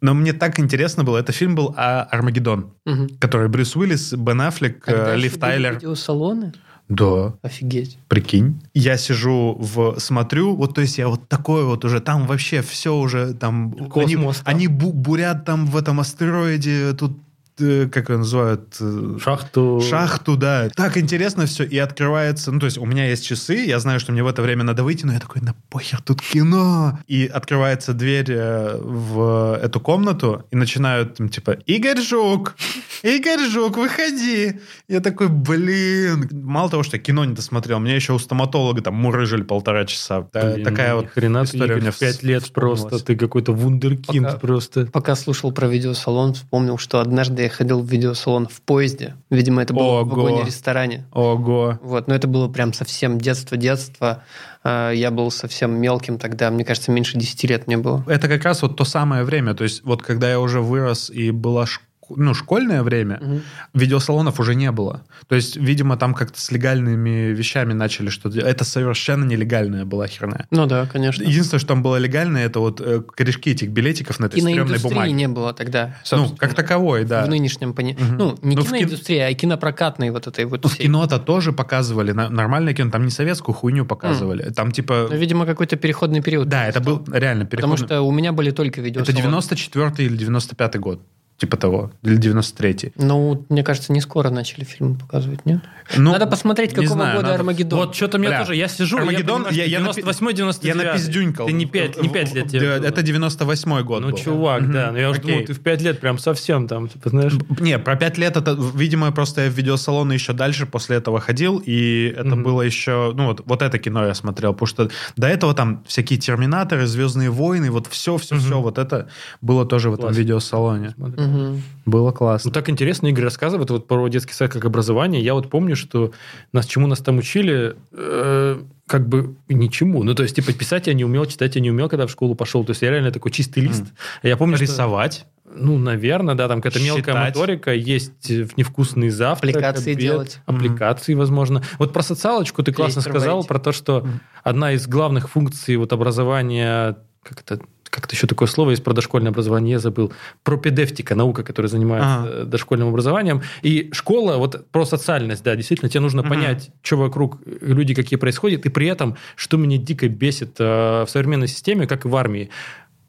Но 0.00 0.12
мне 0.14 0.32
так 0.32 0.60
интересно 0.60 1.02
было. 1.04 1.16
Это 1.18 1.32
фильм 1.32 1.54
был 1.54 1.74
а, 1.76 2.02
«Армагеддон», 2.10 2.72
Мгм. 2.84 3.08
который 3.18 3.48
Брюс 3.48 3.74
Уиллис, 3.76 4.12
Бен 4.12 4.40
Аффлек, 4.42 4.86
э, 4.88 4.92
Тогда 4.92 5.16
Лив 5.16 5.38
Тайлер. 5.38 5.74
Видеосалоны? 5.74 6.52
Да, 6.90 7.32
Офигеть. 7.40 7.96
прикинь. 8.08 8.60
Я 8.74 8.98
сижу, 8.98 9.56
в, 9.58 9.98
смотрю, 9.98 10.54
вот 10.54 10.74
то 10.74 10.82
есть 10.82 10.98
я 10.98 11.08
вот 11.08 11.26
такой 11.28 11.64
вот 11.64 11.82
уже, 11.86 12.00
там 12.00 12.26
вообще 12.26 12.60
все 12.60 12.94
уже, 12.94 13.32
там... 13.32 13.72
Космос, 13.88 14.42
они 14.44 14.66
там. 14.66 14.76
они 14.84 14.90
бу- 14.90 14.92
бурят 14.92 15.46
там 15.46 15.64
в 15.64 15.78
этом 15.78 16.00
астероиде, 16.00 16.92
тут 16.92 17.12
э, 17.12 17.16
как 17.56 18.08
ее 18.10 18.18
называют, 18.18 18.76
э, 18.80 19.18
Шахту. 19.20 19.80
шахту, 19.80 20.36
да. 20.36 20.68
Так 20.74 20.96
интересно 20.98 21.46
все, 21.46 21.64
и 21.64 21.78
открывается, 21.78 22.50
ну, 22.52 22.58
то 22.60 22.66
есть 22.66 22.78
у 22.78 22.84
меня 22.86 23.08
есть 23.08 23.24
часы, 23.24 23.54
я 23.66 23.78
знаю, 23.78 24.00
что 24.00 24.12
мне 24.12 24.22
в 24.22 24.26
это 24.26 24.42
время 24.42 24.64
надо 24.64 24.82
выйти, 24.84 25.04
но 25.06 25.12
я 25.12 25.20
такой, 25.20 25.40
на 25.42 25.54
похер, 25.70 26.00
тут 26.02 26.20
кино. 26.20 26.98
И 27.06 27.26
открывается 27.26 27.92
дверь 27.94 28.26
э, 28.30 28.76
в 28.80 29.58
эту 29.62 29.80
комнату, 29.80 30.44
и 30.50 30.56
начинают, 30.56 31.14
там, 31.16 31.28
типа, 31.28 31.52
Игорь 31.66 32.00
Жук, 32.00 32.56
Игорь 33.02 33.48
Жук, 33.48 33.76
выходи. 33.76 34.60
Я 34.88 35.00
такой, 35.00 35.28
блин. 35.28 36.28
Мало 36.32 36.70
того, 36.70 36.82
что 36.82 36.96
я 36.96 37.02
кино 37.02 37.24
не 37.24 37.34
досмотрел, 37.34 37.78
мне 37.78 37.94
еще 37.94 38.12
у 38.14 38.18
стоматолога 38.18 38.82
там 38.82 38.94
мурыжили 38.94 39.42
полтора 39.42 39.84
часа. 39.84 40.22
Блин, 40.32 40.64
Такая 40.64 40.94
вот 40.94 41.08
хрена 41.10 41.44
история 41.44 41.62
у 41.62 41.66
Игорь, 41.66 41.80
меня 41.82 41.90
в 41.92 41.98
пять 41.98 42.22
лет 42.22 42.52
просто. 42.52 42.98
Ты 43.04 43.16
какой-то 43.16 43.52
вундеркинд 43.52 44.26
Пока- 44.26 44.38
просто. 44.38 44.86
Пока 44.86 45.14
слушал 45.14 45.52
про 45.52 45.68
видеосалон, 45.68 46.34
вспомнил, 46.34 46.78
что 46.78 47.00
однажды 47.00 47.43
я 47.44 47.50
ходил 47.50 47.80
в 47.80 47.86
видеосалон 47.88 48.48
в 48.48 48.60
поезде. 48.62 49.14
Видимо, 49.30 49.62
это 49.62 49.72
было 49.72 50.02
в 50.02 50.12
Ого. 50.12 50.22
вагоне-ресторане. 50.22 51.06
Ого. 51.12 51.78
Вот, 51.82 52.08
но 52.08 52.14
это 52.14 52.26
было 52.28 52.48
прям 52.48 52.72
совсем 52.72 53.18
детство-детство. 53.18 54.22
А, 54.62 54.90
Я 54.90 55.10
был 55.10 55.30
совсем 55.30 55.72
мелким 55.80 56.18
тогда, 56.18 56.50
мне 56.50 56.64
кажется, 56.64 56.90
меньше 56.90 57.18
10 57.18 57.44
лет 57.44 57.66
мне 57.66 57.76
было. 57.76 58.02
Это 58.06 58.28
как 58.28 58.44
раз 58.44 58.62
вот 58.62 58.76
то 58.76 58.84
самое 58.84 59.24
время. 59.24 59.54
То 59.54 59.64
есть 59.64 59.84
вот 59.84 60.02
когда 60.02 60.30
я 60.30 60.40
уже 60.40 60.60
вырос 60.60 61.10
и 61.10 61.30
была 61.30 61.64
шк- 61.64 61.80
ну, 62.10 62.34
школьное 62.34 62.82
время, 62.82 63.18
Мгм. 63.20 63.42
видеосалонов 63.74 64.40
уже 64.40 64.54
не 64.54 64.70
было. 64.72 65.02
То 65.28 65.34
есть, 65.36 65.56
видимо, 65.56 65.96
там 65.96 66.14
как-то 66.14 66.40
с 66.40 66.50
легальными 66.50 67.32
вещами 67.32 67.72
начали 67.72 68.08
что-то 68.10 68.36
делать. 68.36 68.50
Это 68.52 68.64
совершенно 68.64 69.24
нелегальная 69.24 69.84
была 69.84 70.06
херня. 70.06 70.46
Ну 70.50 70.66
да, 70.66 70.86
конечно. 70.86 71.22
Единственное, 71.22 71.58
что 71.60 71.68
там 71.68 71.82
было 71.82 71.96
легальное, 71.96 72.46
это 72.46 72.60
вот 72.60 72.80
э, 72.80 73.00
корешки 73.00 73.50
этих 73.50 73.70
билетиков 73.70 74.18
на 74.20 74.26
этой 74.26 74.40
стрёмной 74.40 74.78
бумаге. 74.78 75.12
не 75.12 75.28
было 75.28 75.52
тогда. 75.52 75.86
Ну, 75.86 75.92
собственно. 76.04 76.38
как 76.38 76.54
таковой, 76.54 77.04
да. 77.04 77.24
В 77.24 77.28
нынешнем 77.28 77.72
понимании. 77.74 78.02
Мгм. 78.02 78.16
Ну, 78.18 78.38
не 78.42 78.56
Ну, 78.56 78.62
в 78.62 78.72
кин- 78.72 79.22
а 79.22 79.32
кинопрокатной 79.34 80.10
вот 80.10 80.26
этой 80.26 80.44
вот 80.44 80.62
Ну, 80.64 80.68
в 80.68 80.76
кино-то 80.76 81.18
тоже 81.18 81.52
показывали, 81.52 82.12
на- 82.12 82.28
нормальное 82.30 82.74
кино, 82.74 82.90
там 82.90 83.04
не 83.04 83.10
советскую 83.10 83.54
хуйню 83.54 83.84
показывали. 83.84 84.50
Там 84.50 84.72
типа... 84.72 85.08
Ну, 85.10 85.16
видимо, 85.16 85.46
какой-то 85.46 85.76
переходный 85.76 86.20
период. 86.22 86.48
Да, 86.48 86.66
это 86.66 86.80
был 86.80 87.04
реально 87.12 87.44
Потому 87.46 87.74
переход. 87.74 87.88
что 87.90 88.02
у 88.02 88.12
меня 88.12 88.32
были 88.32 88.50
только 88.50 88.80
Это 88.80 88.86
видеосалоны. 88.88 89.22
94 89.22 90.06
или 90.08 90.16
95 90.16 90.76
год. 90.78 91.00
Типа 91.44 91.58
того. 91.58 91.90
Или 92.02 92.16
93 92.16 92.92
Ну, 92.96 93.44
мне 93.50 93.62
кажется, 93.62 93.92
не 93.92 94.00
скоро 94.00 94.30
начали 94.30 94.64
фильмы 94.64 94.94
показывать, 94.94 95.44
нет? 95.44 95.60
Ну, 95.96 96.12
Надо 96.12 96.26
посмотреть, 96.26 96.70
какого 96.72 96.88
знаю, 96.94 97.16
года 97.16 97.26
надо- 97.28 97.38
Армагеддон. 97.40 97.78
Вот 97.78 97.94
что-то 97.94 98.18
меня 98.18 98.30
Бля, 98.30 98.38
тоже, 98.40 98.56
я 98.56 98.68
сижу, 98.68 98.98
Армагеддон, 98.98 99.46
я, 99.50 99.64
я- 99.64 99.64
что 99.64 99.70
я 99.70 99.78
напи- 99.80 99.94
98 100.02 100.26
Я 100.26 100.32
99 100.32 100.84
напиздюнькал. 100.86 101.46
Ты 101.46 101.52
не 101.52 101.66
5, 101.66 102.00
не 102.02 102.08
пять 102.08 102.34
лет 102.34 102.48
тебе. 102.48 102.66
Это 102.68 103.02
98 103.02 103.82
год 103.82 104.00
Ну, 104.02 104.10
был. 104.10 104.16
чувак, 104.18 104.62
Мгм. 104.62 104.72
да. 104.72 104.90
Но 104.92 104.98
я 104.98 105.10
уже 105.10 105.20
Окей. 105.20 105.32
думал, 105.32 105.46
ты 105.46 105.52
в 105.54 105.60
5 105.60 105.82
лет 105.82 106.00
прям 106.00 106.18
совсем 106.18 106.66
там, 106.68 106.88
типа, 106.88 107.10
знаешь... 107.10 107.32
Не, 107.60 107.78
про 107.78 107.96
пять 107.96 108.18
лет 108.18 108.36
это, 108.36 108.56
видимо, 108.74 109.12
просто 109.12 109.42
я 109.42 109.50
в 109.50 109.52
видеосалоны 109.54 110.14
еще 110.14 110.32
дальше 110.32 110.66
после 110.66 110.96
этого 110.96 111.20
ходил, 111.20 111.62
и 111.64 112.14
это 112.16 112.28
Мгм. 112.36 112.42
было 112.42 112.62
еще, 112.62 113.12
ну 113.14 113.26
вот, 113.26 113.42
вот 113.44 113.62
это 113.62 113.78
кино 113.78 114.06
я 114.06 114.14
смотрел, 114.14 114.52
потому 114.54 114.66
что 114.66 114.90
до 115.16 115.26
этого 115.26 115.54
там 115.54 115.82
всякие 115.86 116.18
Терминаторы, 116.18 116.86
Звездные 116.86 117.30
войны, 117.30 117.70
вот 117.70 117.86
все, 117.88 118.16
все, 118.16 118.36
все, 118.38 118.54
Мгм. 118.54 118.62
вот 118.62 118.78
это 118.78 119.08
было 119.42 119.66
тоже 119.66 119.90
в 119.90 119.94
этом 119.94 120.12
видеосалоне. 120.12 120.94
Мгм. 120.96 121.62
Было 121.86 122.06
Ну, 122.08 122.12
классно. 122.14 122.50
так 122.50 122.70
интересно, 122.70 123.08
Игорь 123.08 123.24
рассказывает 123.24 123.68
вот 123.70 123.86
про 123.86 124.08
детский 124.08 124.32
сад 124.32 124.50
как 124.50 124.64
образование. 124.64 125.22
Я 125.22 125.34
вот 125.34 125.50
помню, 125.50 125.73
что 125.74 126.12
нас 126.52 126.66
чему 126.66 126.86
нас 126.86 127.00
там 127.00 127.18
учили, 127.18 127.76
э, 127.92 128.60
как 128.86 129.08
бы 129.08 129.36
ничему. 129.48 130.02
Ну, 130.02 130.14
то 130.14 130.22
есть, 130.22 130.36
типа, 130.36 130.52
писать 130.52 130.86
я 130.86 130.94
не 130.94 131.04
умел, 131.04 131.26
читать 131.26 131.54
я 131.56 131.60
не 131.60 131.70
умел, 131.70 131.88
когда 131.88 132.06
в 132.06 132.10
школу 132.10 132.34
пошел. 132.34 132.64
То 132.64 132.70
есть, 132.70 132.82
я 132.82 132.90
реально 132.90 133.10
такой 133.10 133.30
чистый 133.32 133.60
лист. 133.60 133.84
Я 134.22 134.36
помню, 134.36 134.56
что- 134.56 134.64
Рисовать. 134.66 135.26
Ну, 135.56 135.78
наверное, 135.78 136.34
да, 136.34 136.48
там 136.48 136.60
какая-то 136.60 136.84
мелкая 136.84 137.14
Считать. 137.14 137.36
моторика, 137.36 137.72
есть 137.72 138.28
невкусный 138.56 139.10
завтрак, 139.10 139.50
Аппликации 139.54 139.92
обед, 139.92 139.98
делать. 140.00 140.40
Аппликации, 140.46 141.14
возможно. 141.14 141.62
Вот 141.78 141.92
про 141.92 142.02
социалочку 142.02 142.62
ты 142.62 142.72
классно 142.72 143.02
сказал, 143.02 143.44
про 143.44 143.58
то, 143.60 143.70
что 143.70 144.00
Мгм. 144.00 144.20
одна 144.42 144.72
из 144.72 144.86
главных 144.88 145.30
функций 145.30 145.76
вот 145.76 145.92
образования, 145.92 146.96
как 147.22 147.40
это 147.42 147.60
как-то 147.94 148.14
еще 148.16 148.26
такое 148.26 148.48
слово 148.48 148.70
есть 148.70 148.82
про 148.82 148.92
дошкольное 148.92 149.30
образование, 149.30 149.72
я 149.72 149.78
забыл, 149.78 150.12
пропедевтика, 150.42 151.14
наука, 151.14 151.42
которая 151.44 151.68
занимается 151.70 152.18
Ага. 152.22 152.28
э, 152.28 152.44
дошкольным 152.44 152.88
образованием. 152.88 153.42
И 153.62 153.90
школа, 153.92 154.36
вот 154.36 154.66
про 154.72 154.84
социальность, 154.84 155.44
да, 155.44 155.54
действительно, 155.54 155.88
тебе 155.88 156.00
нужно 156.00 156.22
Мгм. 156.22 156.28
понять, 156.30 156.70
что 156.82 156.96
вокруг 156.96 157.38
э, 157.46 157.56
люди 157.60 157.94
какие 157.94 158.18
происходят, 158.18 158.66
и 158.66 158.68
при 158.68 158.88
этом, 158.88 159.16
что 159.36 159.56
меня 159.56 159.78
дико 159.78 160.08
бесит 160.08 160.56
э, 160.58 161.04
в 161.06 161.08
современной 161.08 161.48
системе, 161.48 161.86
как 161.86 162.04
и 162.04 162.08
в 162.08 162.16
армии, 162.16 162.50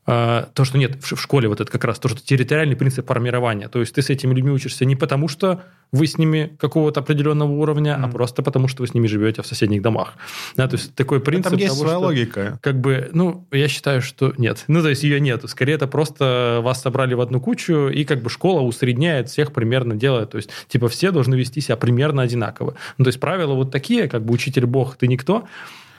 то, 0.05 0.63
что 0.63 0.77
нет 0.77 1.03
в 1.03 1.17
школе 1.19 1.47
вот 1.49 1.61
это 1.61 1.71
как 1.71 1.83
раз, 1.83 1.97
то, 1.97 2.07
что 2.09 2.21
территориальный 2.23 2.75
принцип 2.75 3.07
формирования. 3.07 3.67
То 3.69 3.79
есть 3.79 3.95
ты 3.95 4.03
с 4.03 4.09
этими 4.11 4.33
людьми 4.35 4.51
учишься 4.51 4.85
не 4.85 4.95
потому, 4.95 5.27
что 5.27 5.63
вы 5.91 6.05
с 6.05 6.17
ними 6.19 6.55
какого-то 6.59 6.99
определенного 6.99 7.51
уровня, 7.51 7.95
а 7.95 7.99
Мгм. 7.99 8.11
просто 8.11 8.43
потому, 8.43 8.67
что 8.67 8.83
вы 8.83 8.87
с 8.87 8.93
ними 8.93 9.07
живете 9.07 9.41
в 9.41 9.47
соседних 9.47 9.81
домах. 9.81 10.13
Да, 10.55 10.67
то 10.67 10.75
есть 10.75 10.93
такой 10.93 11.19
принцип 11.21 11.51
Там 11.51 11.59
есть 11.59 11.73
того, 11.73 11.81
своя 11.85 11.95
что- 11.97 12.05
логика. 12.05 12.59
Как 12.61 12.79
бы, 12.79 13.09
ну, 13.13 13.47
я 13.51 13.67
считаю, 13.67 14.01
что 14.03 14.31
нет. 14.37 14.63
Ну, 14.67 14.81
то 14.83 14.89
есть 14.89 15.01
ее 15.03 15.19
нету. 15.19 15.47
Скорее, 15.47 15.73
это 15.73 15.87
просто 15.87 16.59
вас 16.61 16.81
собрали 16.81 17.15
в 17.15 17.21
одну 17.21 17.39
кучу, 17.41 17.87
и 17.89 18.03
как 18.05 18.21
бы 18.21 18.29
школа 18.29 18.61
усредняет 18.61 19.29
всех 19.29 19.53
примерно 19.53 19.95
делает. 19.95 20.29
То 20.31 20.37
есть, 20.37 20.49
типа, 20.67 20.87
все 20.87 21.09
должны 21.11 21.33
вести 21.35 21.61
себя 21.61 21.77
примерно 21.77 22.21
одинаково. 22.21 22.75
Ну, 22.99 23.05
то 23.05 23.09
есть, 23.09 23.19
правила 23.19 23.53
вот 23.53 23.71
такие, 23.71 24.07
как 24.07 24.23
бы 24.23 24.33
учитель 24.35 24.65
бог, 24.67 24.97
ты 24.97 25.07
никто. 25.07 25.47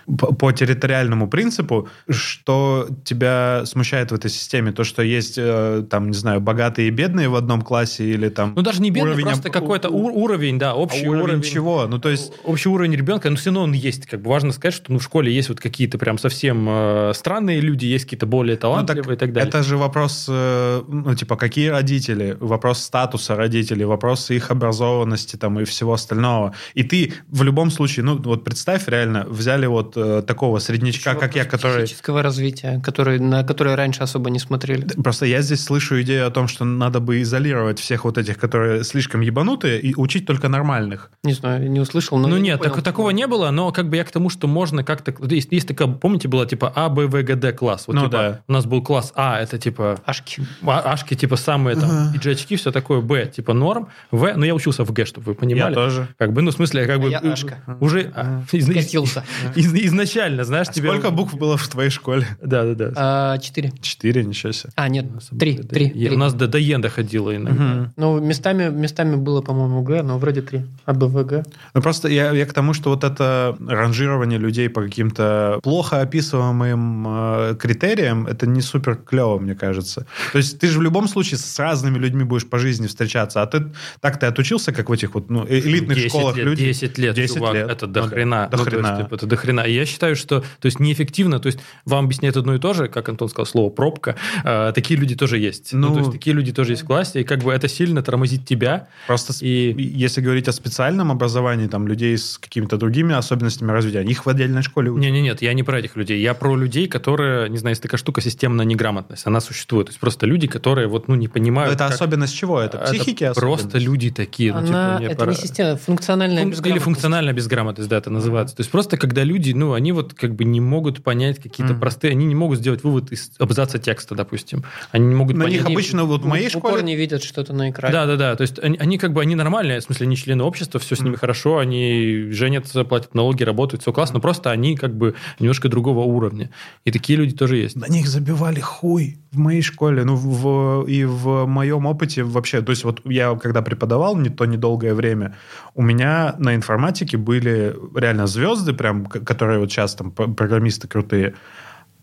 По, 0.06 0.52
территориальному 0.52 1.28
принципу, 1.28 1.88
что 2.08 2.88
тебя 3.04 3.62
смущает 3.64 4.12
в 4.12 4.14
этой 4.14 4.30
системе? 4.30 4.72
То, 4.72 4.84
что 4.84 5.02
есть, 5.02 5.34
э, 5.36 5.84
там, 5.90 6.08
не 6.08 6.16
знаю, 6.16 6.40
богатые 6.40 6.88
и 6.88 6.90
бедные 6.90 7.28
в 7.28 7.34
одном 7.34 7.62
классе 7.62 8.04
или 8.04 8.28
там... 8.28 8.52
Ну, 8.54 8.62
даже 8.62 8.80
не 8.80 8.90
бедный, 8.90 9.10
уровень 9.10 9.24
просто 9.26 9.50
какой-то 9.50 9.88
у- 9.90 10.22
уровень, 10.22 10.58
да, 10.58 10.72
а 10.72 10.74
общий 10.74 11.08
уровень, 11.08 11.24
уровень. 11.24 11.42
чего? 11.42 11.86
Ну, 11.86 11.98
то 11.98 12.08
есть... 12.08 12.32
Общий 12.44 12.68
уровень 12.68 12.94
ребенка, 12.94 13.28
но 13.30 13.36
все 13.36 13.50
равно 13.50 13.62
он 13.62 13.72
есть. 13.72 14.06
Как 14.06 14.22
бы 14.22 14.30
важно 14.30 14.52
сказать, 14.52 14.74
что 14.74 14.92
ну, 14.92 14.98
в 14.98 15.02
школе 15.02 15.32
есть 15.32 15.48
вот 15.48 15.60
какие-то 15.60 15.98
прям 15.98 16.18
совсем 16.18 16.66
э, 16.68 17.12
странные 17.14 17.60
люди, 17.60 17.86
есть 17.86 18.04
какие-то 18.04 18.26
более 18.26 18.54
Ну, 18.54 18.60
талантливые 18.60 19.16
так 19.16 19.28
и 19.28 19.32
так 19.32 19.32
далее. 19.32 19.48
Это 19.48 19.62
же 19.62 19.76
вопрос, 19.76 20.26
э, 20.28 20.82
ну, 20.86 21.14
типа, 21.14 21.36
какие 21.36 21.68
родители, 21.68 22.36
вопрос 22.38 22.82
статуса 22.82 23.34
родителей, 23.34 23.84
вопрос 23.84 24.30
их 24.30 24.50
образованности 24.50 25.36
там 25.36 25.58
и 25.60 25.64
всего 25.64 25.94
остального. 25.94 26.54
И 26.74 26.84
ты 26.84 27.12
в 27.28 27.42
любом 27.42 27.70
случае, 27.70 28.04
ну, 28.04 28.16
вот 28.16 28.44
представь, 28.44 28.88
реально, 28.88 29.26
взяли 29.28 29.66
вот 29.66 29.95
э, 29.96 30.22
такого 30.26 30.58
среднячка, 30.58 31.14
как 31.14 31.34
я, 31.36 31.44
который... 31.44 31.84
Психического 31.84 32.22
развития, 32.22 32.80
который, 32.84 33.18
на 33.18 33.42
который 33.44 33.74
раньше 33.74 34.02
особо 34.02 34.30
не 34.30 34.38
смотрели. 34.38 34.86
Просто 35.02 35.26
я 35.26 35.40
здесь 35.42 35.62
слышу 35.64 36.00
идею 36.02 36.26
о 36.26 36.30
том, 36.30 36.48
что 36.48 36.64
надо 36.64 37.00
бы 37.00 37.20
изолировать 37.22 37.78
всех 37.78 38.04
вот 38.04 38.18
этих, 38.18 38.38
которые 38.38 38.84
слишком 38.84 39.20
ебанутые, 39.20 39.80
и 39.80 39.94
учить 39.94 40.26
только 40.26 40.48
нормальных. 40.48 41.10
Не 41.24 41.32
знаю, 41.32 41.70
не 41.70 41.80
услышал, 41.80 42.18
но 42.18 42.28
ну 42.28 42.36
я 42.36 42.40
не 42.42 42.48
нет, 42.50 42.58
понял. 42.60 42.74
так- 42.74 42.84
такого 42.84 43.10
не 43.10 43.26
было, 43.26 43.50
но 43.50 43.72
как 43.72 43.88
бы 43.88 43.96
я 43.96 44.04
к 44.04 44.10
тому, 44.10 44.30
что 44.30 44.46
можно 44.46 44.84
как-то... 44.84 45.14
Есть, 45.34 45.52
есть 45.52 45.68
такая, 45.68 45.88
помните, 45.88 46.28
была 46.28 46.46
типа 46.46 46.72
А, 46.74 46.88
Б, 46.88 47.06
В, 47.06 47.22
Г, 47.22 47.34
Д 47.36 47.52
класс. 47.52 47.84
Вот, 47.86 47.94
Ну 47.94 48.02
типа, 48.06 48.10
да. 48.12 48.40
У 48.48 48.52
нас 48.52 48.66
был 48.66 48.82
класс 48.82 49.12
А, 49.16 49.40
это 49.40 49.58
типа 49.58 49.98
Ашки. 50.04 50.42
А- 50.62 50.92
Ашки, 50.92 51.14
типа 51.14 51.36
самые 51.36 51.76
там, 51.76 51.90
Ага. 51.90 52.12
пиджачки, 52.12 52.56
все 52.56 52.70
такое, 52.72 53.00
Б, 53.00 53.26
типа 53.26 53.52
норм, 53.54 53.88
В, 54.10 54.32
ну 54.36 54.44
я 54.44 54.54
учился 54.54 54.84
в 54.84 54.92
Г, 54.92 55.04
чтобы 55.06 55.26
вы 55.26 55.34
понимали. 55.34 55.70
Я 55.70 55.74
тоже. 55.74 56.08
Как 56.18 56.32
бы, 56.32 56.42
ну, 56.42 56.50
в 56.50 56.54
смысле, 56.54 56.86
как 56.86 56.96
А 56.96 56.98
бы... 57.00 57.10
я 57.10 57.18
Ашка. 57.18 57.58
Уже 57.80 58.12
а, 58.14 58.42
из- 58.52 58.68
из- 58.68 58.72
Скатился. 58.84 59.24
из- 59.54 59.72
изначально, 59.86 60.44
знаешь, 60.44 60.68
А 60.68 60.72
тебе... 60.72 60.88
Сколько 60.88 61.10
букв 61.10 61.34
было 61.34 61.56
в 61.56 61.66
твоей 61.68 61.90
школе? 61.90 62.26
Да, 62.42 62.64
да, 62.64 62.74
да. 62.74 62.92
А, 62.96 63.38
Четыре. 63.38 63.72
Четыре, 63.80 64.24
ничего 64.24 64.52
себе. 64.52 64.70
А, 64.76 64.88
нет, 64.88 65.06
три. 65.38 65.56
Три. 65.58 66.10
У 66.10 66.18
нас 66.18 66.34
до, 66.34 66.46
до 66.48 66.58
Е 66.58 66.78
доходило 66.78 67.34
иногда. 67.34 67.92
Ну, 67.96 68.20
местами, 68.20 68.68
местами 68.70 69.16
было, 69.16 69.42
по-моему, 69.42 69.82
Г, 69.82 70.02
но 70.02 70.18
вроде 70.18 70.42
три. 70.42 70.64
А 70.84 70.92
Б, 70.92 71.06
В, 71.06 71.24
Г. 71.24 71.44
Ну, 71.74 71.82
просто 71.82 72.08
я, 72.08 72.32
я 72.32 72.46
к 72.46 72.52
тому, 72.52 72.74
что 72.74 72.90
вот 72.90 73.04
это 73.04 73.56
ранжирование 73.66 74.38
людей 74.38 74.68
по 74.68 74.82
каким-то 74.82 75.58
плохо 75.62 76.00
описываемым 76.00 77.04
э, 77.08 77.54
критериям, 77.58 78.26
это 78.26 78.46
не 78.46 78.60
супер 78.60 78.96
клево, 78.96 79.38
мне 79.38 79.54
кажется. 79.54 80.06
То 80.32 80.38
есть 80.38 80.58
ты 80.58 80.68
же 80.68 80.78
в 80.78 80.82
любом 80.82 81.08
случае 81.08 81.38
с 81.38 81.58
разными 81.58 81.98
людьми 81.98 82.24
будешь 82.24 82.46
по 82.46 82.58
жизни 82.58 82.86
встречаться, 82.86 83.42
а 83.42 83.46
ты 83.46 83.66
так 84.00 84.18
ты 84.18 84.26
отучился, 84.26 84.72
как 84.72 84.88
в 84.88 84.92
этих 84.92 85.14
вот 85.14 85.30
ну, 85.30 85.44
э- 85.44 85.58
элитных 85.60 85.96
10 85.96 86.08
школах 86.10 86.36
лет, 86.36 86.46
люди. 86.46 86.64
10 86.64 86.98
лет, 86.98 87.14
10 87.14 87.36
чувак, 87.36 87.54
лет. 87.54 87.70
это 87.70 87.86
Ну 87.86 87.92
до 87.92 88.02
да, 88.02 88.08
хрена. 88.08 88.48
до 88.50 88.56
Ну, 88.56 88.64
то 88.64 88.70
есть, 88.76 88.82
хрена. 88.86 89.02
типа, 89.02 89.14
это 89.14 89.26
до 89.26 89.36
хрена. 89.36 89.60
И 89.60 89.74
я 89.76 89.86
считаю, 89.86 90.16
что 90.16 90.40
то 90.40 90.66
есть 90.66 90.80
неэффективно, 90.80 91.38
то 91.38 91.46
есть 91.46 91.58
вам 91.84 92.06
объясняют 92.06 92.36
одно 92.36 92.54
и 92.54 92.58
то 92.58 92.72
же, 92.74 92.88
как 92.88 93.08
Антон 93.08 93.28
сказал, 93.28 93.46
слово 93.46 93.70
пробка, 93.70 94.16
а, 94.44 94.72
такие 94.72 94.98
люди 94.98 95.14
тоже 95.14 95.38
есть. 95.38 95.72
Ну, 95.72 95.88
Ну, 95.88 95.92
то 95.94 96.00
есть 96.00 96.12
такие 96.12 96.34
люди 96.34 96.52
тоже 96.52 96.72
есть 96.72 96.82
в 96.82 96.86
классе, 96.86 97.20
и 97.20 97.24
как 97.24 97.40
бы 97.44 97.52
это 97.52 97.68
сильно 97.68 98.02
тормозит 98.02 98.44
тебя. 98.44 98.88
Просто 99.06 99.32
И- 99.44 99.74
если 99.78 100.20
говорить 100.20 100.48
о 100.48 100.52
специальном 100.52 101.10
образовании, 101.12 101.66
там 101.68 101.86
людей 101.86 102.16
с 102.18 102.38
какими-то 102.38 102.76
другими 102.76 103.14
особенностями 103.14 103.70
развития, 103.72 104.02
их 104.02 104.26
в 104.26 104.28
отдельной 104.28 104.62
школе 104.62 104.90
учат. 104.90 105.02
Не-не, 105.02 105.22
нет, 105.22 105.42
я 105.42 105.52
не 105.54 105.62
про 105.62 105.78
этих 105.78 105.96
людей, 105.96 106.20
я 106.20 106.34
про 106.34 106.56
людей, 106.56 106.88
которые, 106.88 107.48
не 107.48 107.58
знаю, 107.58 107.72
есть 107.72 107.82
такая 107.82 107.98
штука, 107.98 108.20
системная 108.20 108.64
неграмотность, 108.66 109.26
она 109.26 109.40
существует. 109.40 109.86
То 109.86 109.90
есть 109.90 110.00
просто 110.00 110.26
люди, 110.26 110.46
которые 110.46 110.88
вот, 110.88 111.08
ну, 111.08 111.14
не 111.14 111.26
Но 111.26 111.32
понимают. 111.32 111.74
это 111.74 111.84
как- 111.84 111.94
особенность 111.94 112.34
чего? 112.34 112.60
Это 112.60 112.78
Это 112.78 112.92
психики 112.92 113.30
Просто 113.34 113.68
особенность? 113.68 113.86
люди 113.86 114.10
такие. 114.10 114.52
ну, 114.52 114.58
Она, 114.58 114.66
типа, 114.66 114.96
не 115.00 115.06
это 115.06 115.16
про- 115.24 115.30
не 115.30 115.36
система, 115.36 115.76
функциональная 115.76 116.38
Фун- 116.42 116.46
Или 116.46 116.50
безграмотность. 116.52 116.84
функциональная 116.84 117.32
безграмотность, 117.34 117.88
да, 117.88 117.96
это 117.98 118.10
называется. 118.10 118.56
То 118.56 118.60
есть 118.60 118.70
просто 118.70 118.96
когда 118.96 119.22
люди 119.24 119.52
ну, 119.56 119.72
они 119.72 119.92
вот 119.92 120.14
как 120.14 120.34
бы 120.34 120.44
не 120.44 120.60
могут 120.60 121.02
понять 121.02 121.36
какие-то 121.38 121.72
Мгм. 121.72 121.80
простые, 121.80 122.12
они 122.12 122.26
не 122.26 122.34
могут 122.34 122.58
сделать 122.58 122.84
вывод 122.84 123.12
из 123.12 123.32
абзаца 123.38 123.78
текста, 123.78 124.14
допустим. 124.14 124.64
Они 124.92 125.06
не 125.06 125.14
могут 125.14 125.36
На 125.36 125.44
понять... 125.44 125.60
них 125.60 125.70
обычно 125.70 126.04
вот 126.04 126.22
в 126.22 126.26
моей 126.26 126.48
в 126.48 126.56
упор 126.56 126.72
школе... 126.72 126.84
не 126.84 126.96
видят 126.96 127.22
что-то 127.22 127.52
на 127.52 127.70
экране. 127.70 127.92
Да, 127.92 128.06
да, 128.06 128.16
да. 128.16 128.36
То 128.36 128.42
есть 128.42 128.58
они, 128.58 128.76
они 128.78 128.98
как 128.98 129.12
бы 129.12 129.20
они 129.20 129.34
нормальные, 129.34 129.80
в 129.80 129.84
смысле, 129.84 130.06
они 130.06 130.16
члены 130.16 130.44
общества, 130.44 130.78
все 130.78 130.96
с 130.96 131.00
ними 131.00 131.16
хорошо, 131.16 131.58
они 131.58 132.28
женятся, 132.30 132.84
платят 132.84 133.14
налоги, 133.14 133.42
работают, 133.42 133.82
все 133.82 133.92
классно. 133.92 134.20
Просто 134.20 134.50
они 134.50 134.76
как 134.76 134.96
бы 134.96 135.14
немножко 135.38 135.68
другого 135.68 136.00
уровня. 136.00 136.50
И 136.84 136.90
такие 136.90 137.18
люди 137.18 137.34
тоже 137.34 137.56
есть. 137.56 137.76
На 137.76 137.86
них 137.86 138.06
забивали 138.08 138.60
хуй 138.60 139.18
в 139.32 139.38
моей 139.38 139.62
школе, 139.62 140.04
ну, 140.04 140.16
в, 140.16 140.86
и 140.86 141.04
в 141.04 141.46
моем 141.46 141.86
опыте 141.86 142.22
вообще. 142.22 142.62
То 142.62 142.70
есть 142.70 142.84
вот 142.84 143.00
я 143.04 143.34
когда 143.36 143.62
преподавал 143.62 144.16
не 144.16 144.30
то 144.30 144.44
недолгое 144.46 144.94
время, 144.94 145.36
у 145.76 145.82
меня 145.82 146.34
на 146.38 146.54
информатике 146.54 147.18
были 147.18 147.76
реально 147.94 148.26
звезды, 148.26 148.72
прям, 148.72 149.04
которые 149.04 149.58
вот 149.60 149.70
сейчас 149.70 149.94
там 149.94 150.10
программисты 150.10 150.88
крутые, 150.88 151.34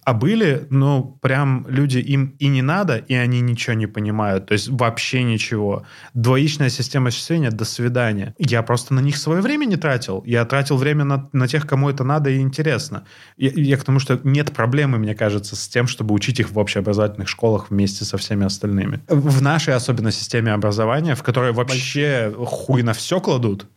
а 0.06 0.14
были, 0.14 0.68
ну, 0.70 1.18
прям 1.22 1.66
люди, 1.68 1.97
им 1.97 2.36
и 2.39 2.47
не 2.47 2.62
надо, 2.62 2.97
и 2.97 3.14
они 3.14 3.41
ничего 3.41 3.74
не 3.74 3.88
понимают. 3.88 4.47
То 4.47 4.54
есть 4.54 4.70
вообще 4.70 5.24
ничего. 5.24 5.86
Двоичная 6.14 6.70
система 6.70 7.12
счисления, 7.12 7.51
до 7.51 7.66
свидания. 7.66 8.36
Я 8.38 8.64
просто 8.64 8.93
на 8.93 8.99
них 8.99 9.18
свое 9.18 9.41
время 9.41 9.66
не 9.66 9.78
тратил. 9.78 10.24
Я 10.26 10.45
тратил 10.45 10.78
время 10.78 11.04
на, 11.04 11.30
на 11.34 11.47
тех, 11.47 11.66
кому 11.68 11.89
это 11.89 12.04
надо 12.04 12.30
и 12.30 12.39
интересно. 12.39 13.06
Я, 13.38 13.51
я 13.56 13.78
к 13.78 13.84
тому, 13.84 13.99
что 13.99 14.20
нет 14.24 14.51
проблемы, 14.51 14.97
мне 14.97 15.16
кажется, 15.16 15.56
с 15.56 15.68
тем, 15.68 15.88
чтобы 15.88 16.14
учить 16.14 16.39
их 16.39 16.51
в 16.51 16.60
общеобразовательных 16.60 17.30
школах 17.30 17.70
вместе 17.70 18.06
со 18.06 18.18
всеми 18.18 18.45
остальными. 18.45 19.01
В 19.08 19.41
нашей 19.41 19.74
особенно 19.74 20.12
системе 20.12 20.51
образования, 20.51 21.16
в 21.16 21.24
которой 21.24 21.54
вообще 21.54 22.34
хуй 22.38 22.84
на 22.84 22.93
все 22.93 23.20
кладут, 23.20 23.68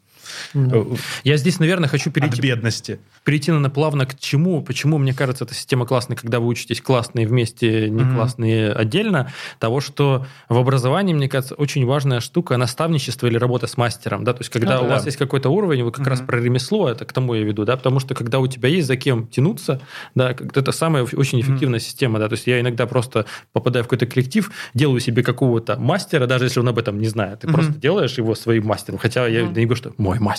Э, 0.55 0.85
Я 1.25 1.37
здесь, 1.37 1.59
наверное, 1.59 1.89
хочу 1.89 2.11
от 2.11 2.15
перейти, 2.15 2.41
бедности. 2.43 2.99
перейти 3.25 3.51
на 3.53 3.71
плавно 3.71 4.07
к 4.07 4.19
чему, 4.19 4.63
почему, 4.63 4.99
мне 4.99 5.13
кажется, 5.15 5.45
эта 5.45 5.55
система 5.55 5.87
классная, 5.87 6.17
когда 6.17 6.41
вы 6.41 6.47
учитесь 6.49 6.81
классные 6.81 7.27
вместе, 7.27 7.89
не 7.91 8.05
Мгм. 8.05 8.15
классные 8.15 8.73
отдельно, 8.73 9.33
того, 9.59 9.81
что 9.81 10.27
в 10.49 10.57
образовании, 10.59 11.15
мне 11.15 11.29
кажется, 11.29 11.55
очень 11.55 11.85
важная 11.87 12.21
штука 12.21 12.57
наставничество 12.57 13.27
или 13.27 13.37
работа 13.39 13.67
с 13.67 13.77
мастером, 13.77 14.25
да, 14.25 14.33
то 14.33 14.41
есть 14.41 14.51
когда 14.51 14.79
Ну 14.79 14.85
у 14.85 14.89
да. 14.89 14.95
вас 14.95 15.07
есть 15.07 15.17
какой-то 15.19 15.49
уровень, 15.51 15.83
вы 15.85 15.93
как 15.93 16.07
раз 16.07 16.19
Мгм. 16.21 16.27
про 16.27 16.41
ремесло, 16.41 16.89
это 16.89 17.05
к 17.05 17.13
тому 17.13 17.35
я 17.35 17.43
веду, 17.43 17.65
да, 17.65 17.77
потому 17.77 18.01
что 18.01 18.15
когда 18.15 18.39
у 18.39 18.47
тебя 18.47 18.69
есть 18.69 18.87
за 18.87 18.97
кем 18.97 19.27
тянуться, 19.27 19.81
да, 20.15 20.31
это 20.31 20.73
самая 20.73 21.03
очень 21.05 21.41
эффективная 21.41 21.81
система, 21.81 22.19
да, 22.19 22.29
то 22.29 22.35
есть 22.35 22.47
я 22.47 22.61
иногда 22.61 22.87
просто 22.87 23.27
попадаю 23.53 23.85
в 23.85 23.89
какой-то 23.89 24.07
коллектив, 24.07 24.51
делаю 24.75 25.01
себе 25.01 25.23
какого-то 25.23 25.77
мастера, 25.79 26.27
даже 26.27 26.45
если 26.45 26.61
он 26.61 26.69
об 26.69 26.79
этом 26.79 26.99
не 27.01 27.09
знает, 27.09 27.41
ты 27.41 27.47
Мгм. 27.49 27.55
просто 27.55 27.73
делаешь 27.75 28.19
его 28.19 28.35
своим 28.35 28.67
мастером, 28.67 28.99
хотя 28.99 29.27
я 29.27 29.43
не 29.43 29.65
говорю, 29.65 29.77
что 29.77 29.93
мой 29.99 30.19
мастер, 30.19 30.36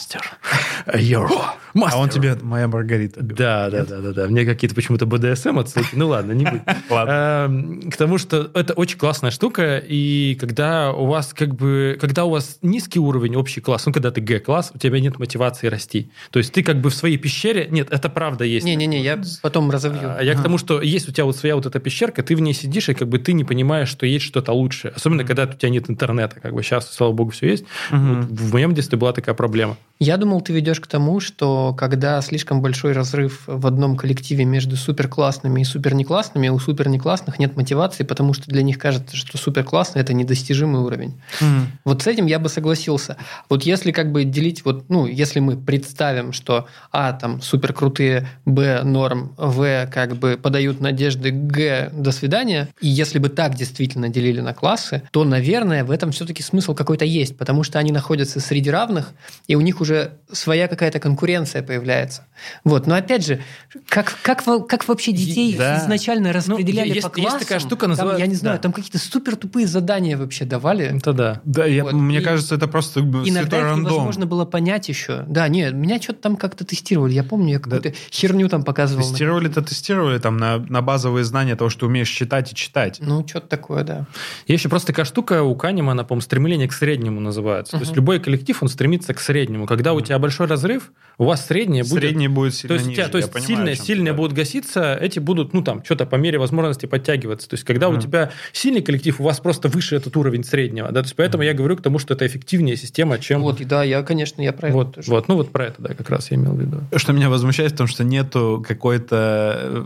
your 0.93 1.27
мастер. 1.73 1.97
А 1.97 2.01
он 2.01 2.09
тебе 2.09 2.35
моя 2.41 2.67
Маргарита. 2.67 3.21
Да, 3.21 3.69
да, 3.69 3.85
да, 3.85 3.99
да, 3.99 4.11
да. 4.13 4.27
Мне 4.27 4.45
какие-то 4.45 4.75
почему-то 4.75 5.05
БДСМ 5.05 5.59
отсылки. 5.59 5.89
Ну 5.93 6.07
ладно, 6.07 6.31
не 6.31 6.45
будем. 6.45 6.63
Эм, 6.89 7.89
К 7.91 7.97
тому, 7.97 8.17
что 8.17 8.49
это 8.53 8.73
очень 8.73 8.97
классная 8.97 9.31
штука, 9.31 9.77
и 9.77 10.35
когда 10.39 10.91
у 10.91 11.05
вас 11.05 11.33
как 11.33 11.55
бы, 11.55 11.97
когда 11.99 12.25
у 12.25 12.29
вас 12.29 12.59
низкий 12.61 12.99
уровень 12.99 13.35
общий 13.35 13.61
класс, 13.61 13.85
ну 13.85 13.93
когда 13.93 14.11
ты 14.11 14.21
Г-класс, 14.21 14.71
у 14.73 14.77
тебя 14.77 14.99
нет 14.99 15.19
мотивации 15.19 15.67
расти. 15.67 16.11
То 16.31 16.39
есть 16.39 16.53
ты 16.53 16.63
как 16.63 16.81
бы 16.81 16.89
в 16.89 16.95
своей 16.95 17.17
пещере, 17.17 17.67
нет, 17.69 17.87
это 17.91 18.09
правда 18.09 18.43
есть. 18.43 18.65
Не-не-не, 18.65 19.01
я 19.01 19.21
потом 19.41 19.69
разовью. 19.71 20.15
А, 20.17 20.21
Я 20.23 20.35
к 20.35 20.41
тому, 20.43 20.57
что 20.57 20.81
есть 20.81 21.07
у 21.09 21.11
тебя 21.11 21.25
вот 21.25 21.35
своя 21.35 21.55
вот 21.55 21.65
эта 21.65 21.79
пещерка, 21.79 22.23
ты 22.23 22.35
в 22.35 22.41
ней 22.41 22.53
сидишь, 22.53 22.89
и 22.89 22.93
как 22.93 23.07
бы 23.07 23.19
ты 23.19 23.33
не 23.33 23.43
понимаешь, 23.43 23.89
что 23.89 24.05
есть 24.05 24.25
что-то 24.25 24.51
лучше. 24.53 24.93
Особенно, 24.95 25.23
когда 25.23 25.43
у 25.43 25.53
тебя 25.53 25.69
нет 25.69 25.89
интернета. 25.89 26.39
Как 26.39 26.53
бы 26.53 26.63
сейчас, 26.63 26.91
слава 26.91 27.11
богу, 27.11 27.31
все 27.31 27.47
есть. 27.49 27.65
В 27.91 28.53
моем 28.53 28.73
детстве 28.73 28.97
была 28.97 29.13
такая 29.13 29.35
проблема. 29.35 29.77
Я 29.99 30.17
думал, 30.17 30.41
ты 30.41 30.53
ведешь 30.53 30.79
к 30.79 30.87
тому, 30.87 31.19
что 31.19 31.73
когда 31.73 32.21
слишком 32.21 32.61
большой 32.61 32.91
разрыв 32.91 33.43
в 33.47 33.65
одном 33.65 33.97
коллективе 33.97 34.45
между 34.45 34.75
суперклассными 34.75 35.61
и 35.61 35.63
супернеклассными, 35.63 36.49
у 36.49 36.59
супернеклассных 36.59 37.39
нет 37.39 37.55
мотивации, 37.55 38.03
потому 38.03 38.33
что 38.33 38.45
для 38.47 38.61
них 38.61 38.77
кажется, 38.77 39.15
что 39.15 39.37
суперклассный– 39.37 40.01
это 40.03 40.13
недостижимый 40.13 40.81
уровень. 40.81 41.19
Мгм. 41.41 41.67
Вот 41.83 42.03
с 42.03 42.07
этим 42.07 42.27
я 42.27 42.37
бы 42.37 42.49
согласился. 42.49 43.17
Вот 43.49 43.63
если 43.63 43.91
как 43.91 44.11
бы 44.11 44.23
делить, 44.23 44.63
вот, 44.65 44.89
ну, 44.89 45.07
если 45.07 45.39
мы 45.39 45.57
представим, 45.57 46.31
что 46.31 46.67
А 46.91 47.13
там 47.13 47.41
супер 47.41 47.73
крутые, 47.73 48.27
Б 48.45 48.83
норм, 48.83 49.33
В 49.37 49.87
как 49.87 50.15
бы 50.15 50.37
подают 50.41 50.79
надежды, 50.79 51.31
Г 51.31 51.89
до 51.93 52.11
свидания, 52.11 52.69
и 52.81 52.87
если 52.87 53.17
бы 53.17 53.29
так 53.29 53.55
действительно 53.55 54.09
делили 54.09 54.41
на 54.41 54.53
классы, 54.53 55.01
то, 55.11 55.23
наверное, 55.23 55.83
в 55.83 55.91
этом 55.91 56.11
все-таки 56.11 56.43
смысл 56.43 56.75
какой-то 56.75 57.05
есть, 57.05 57.37
потому 57.37 57.63
что 57.63 57.79
они 57.79 57.91
находятся 57.91 58.39
среди 58.39 58.69
равных, 58.69 59.13
и 59.47 59.55
у 59.55 59.61
них 59.61 59.81
уже 59.81 59.86
своя 60.31 60.67
какая-то 60.67 60.99
конкуренция 60.99 61.63
появляется. 61.63 62.25
Вот, 62.63 62.85
но 62.87 62.95
опять 62.95 63.25
же, 63.25 63.41
как, 63.87 64.15
как, 64.21 64.43
как 64.67 64.87
вообще 64.87 65.11
детей 65.11 65.55
Да. 65.57 65.77
изначально 65.79 66.33
распределяли 66.33 66.89
Ну, 66.89 66.95
есть- 66.95 67.11
по 67.11 67.17
есть 67.17 67.21
классам? 67.29 67.39
такая 67.39 67.59
штука, 67.59 67.81
Там, 67.81 67.89
называется- 67.91 68.21
я 68.21 68.27
не 68.27 68.35
знаю, 68.35 68.57
да. 68.57 68.61
там 68.63 68.73
какие-то 68.73 68.99
супер 68.99 69.35
тупые 69.35 69.67
задания 69.67 70.17
вообще 70.17 70.45
давали. 70.45 70.97
Это 70.97 71.13
да. 71.13 71.41
Да, 71.45 71.65
я- 71.65 71.83
Вот. 71.83 71.93
мне 71.93 72.19
И- 72.19 72.23
кажется, 72.23 72.55
это 72.55 72.67
просто 72.67 72.99
Иногда 72.99 73.57
их 73.57 73.63
рандом. 73.63 73.91
невозможно 73.93 74.25
было 74.25 74.45
понять 74.45 74.89
еще. 74.89 75.23
Да, 75.27 75.47
нет, 75.47 75.73
меня 75.73 76.01
что-то 76.01 76.21
там 76.21 76.35
как-то 76.35 76.65
тестировали. 76.65 77.13
Я 77.13 77.23
помню, 77.23 77.53
я 77.53 77.59
какую-то 77.59 77.93
херню 78.11 78.49
там 78.49 78.63
показывал. 78.63 79.03
Тестировали-то 79.03 79.61
тестировали 79.61 80.19
там 80.19 80.37
на, 80.37 80.57
на 80.57 80.81
базовые 80.81 81.23
знания 81.23 81.55
того, 81.55 81.69
что 81.69 81.85
умеешь 81.87 82.09
читать 82.09 82.51
и 82.51 82.55
читать. 82.55 82.97
Ну, 83.01 83.25
что-то 83.27 83.47
такое, 83.47 83.83
да. 83.83 84.05
Есть 84.47 84.61
еще 84.61 84.69
просто 84.69 84.87
такая 84.87 85.05
штука 85.05 85.43
у 85.43 85.55
Канемана, 85.55 86.03
по-моему, 86.03 86.21
стремление 86.21 86.67
к 86.67 86.73
среднему 86.73 87.19
называется. 87.19 87.71
То 87.73 87.79
есть 87.83 87.95
любой 87.95 88.19
коллектив, 88.19 88.61
он 88.61 88.69
стремится 88.69 89.13
к 89.13 89.19
среднему. 89.19 89.65
Когда 89.77 89.93
у 89.93 90.01
тебя 90.01 90.17
большой 90.17 90.47
разрыв, 90.47 90.91
у 91.19 91.25
вас 91.25 91.45
среднее 91.45 91.83
будет... 91.83 91.99
Средний 91.99 92.27
будет 92.27 92.53
То 92.53 92.59
сильно 92.59 92.73
есть, 92.73 92.87
у 92.87 92.91
тебя, 92.91 93.03
ниже, 93.03 93.11
то 93.11 93.17
есть 93.19 93.31
понимаю, 93.31 93.75
сильные 93.75 94.05
говоришь. 94.05 94.17
будут 94.17 94.33
гаситься, 94.33 94.95
эти 94.95 95.19
будут, 95.19 95.53
ну 95.53 95.61
там, 95.61 95.83
что-то 95.83 96.07
по 96.07 96.15
мере 96.15 96.39
возможности 96.39 96.87
подтягиваться. 96.87 97.47
То 97.47 97.53
есть, 97.53 97.63
когда 97.63 97.89
у 97.89 97.97
тебя 97.97 98.31
сильный 98.53 98.81
коллектив, 98.81 99.19
у 99.19 99.23
вас 99.23 99.39
просто 99.39 99.67
выше 99.67 99.95
этот 99.95 100.17
уровень 100.17 100.43
среднего. 100.43 100.87
Да? 100.87 101.01
То 101.01 101.05
есть, 101.05 101.15
поэтому 101.15 101.43
я 101.43 101.53
говорю 101.53 101.77
к 101.77 101.83
тому, 101.83 101.99
что 101.99 102.15
это 102.15 102.25
эффективнее 102.25 102.75
система, 102.75 103.19
чем... 103.19 103.43
Вот, 103.43 103.61
и 103.61 103.65
да, 103.65 103.83
я, 103.83 104.01
конечно, 104.01 104.41
я 104.41 104.51
про 104.51 104.69
это 104.69 104.77
вот, 104.77 104.95
тоже. 104.95 105.11
вот, 105.11 105.27
ну 105.27 105.35
вот 105.35 105.51
про 105.51 105.65
это, 105.65 105.79
да, 105.79 105.93
как 105.93 106.09
раз 106.09 106.31
я 106.31 106.37
имел 106.37 106.53
в 106.53 106.59
виду. 106.59 106.81
Что 106.95 107.13
меня 107.13 107.29
возмущает 107.29 107.73
в 107.73 107.77
том, 107.77 107.85
что 107.85 108.03
нету 108.03 108.65
какой-то 108.67 109.59
э, 109.61 109.83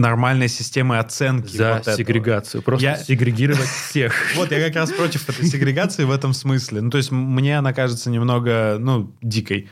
нормальной 0.00 0.48
системы 0.48 0.98
оценки. 0.98 1.56
За 1.56 1.72
вот 1.74 1.80
этого. 1.82 1.96
сегрегацию. 1.96 2.62
Просто 2.62 2.84
Я- 2.84 2.96
сегрегировать 2.96 3.68
всех. 3.68 4.14
Вот, 4.36 4.50
я 4.50 4.60
как 4.66 4.74
раз 4.76 4.90
против 4.92 5.28
этой 5.28 5.44
сегрегации 5.46 6.04
в 6.04 6.10
этом 6.10 6.32
смысле. 6.32 6.80
Ну, 6.80 6.90
то 6.90 6.98
есть, 6.98 7.10
мне 7.10 7.58
она 7.58 7.72
кажется 7.72 8.10
немного, 8.10 8.76
ну, 8.80 9.12
дикой. 9.22 9.68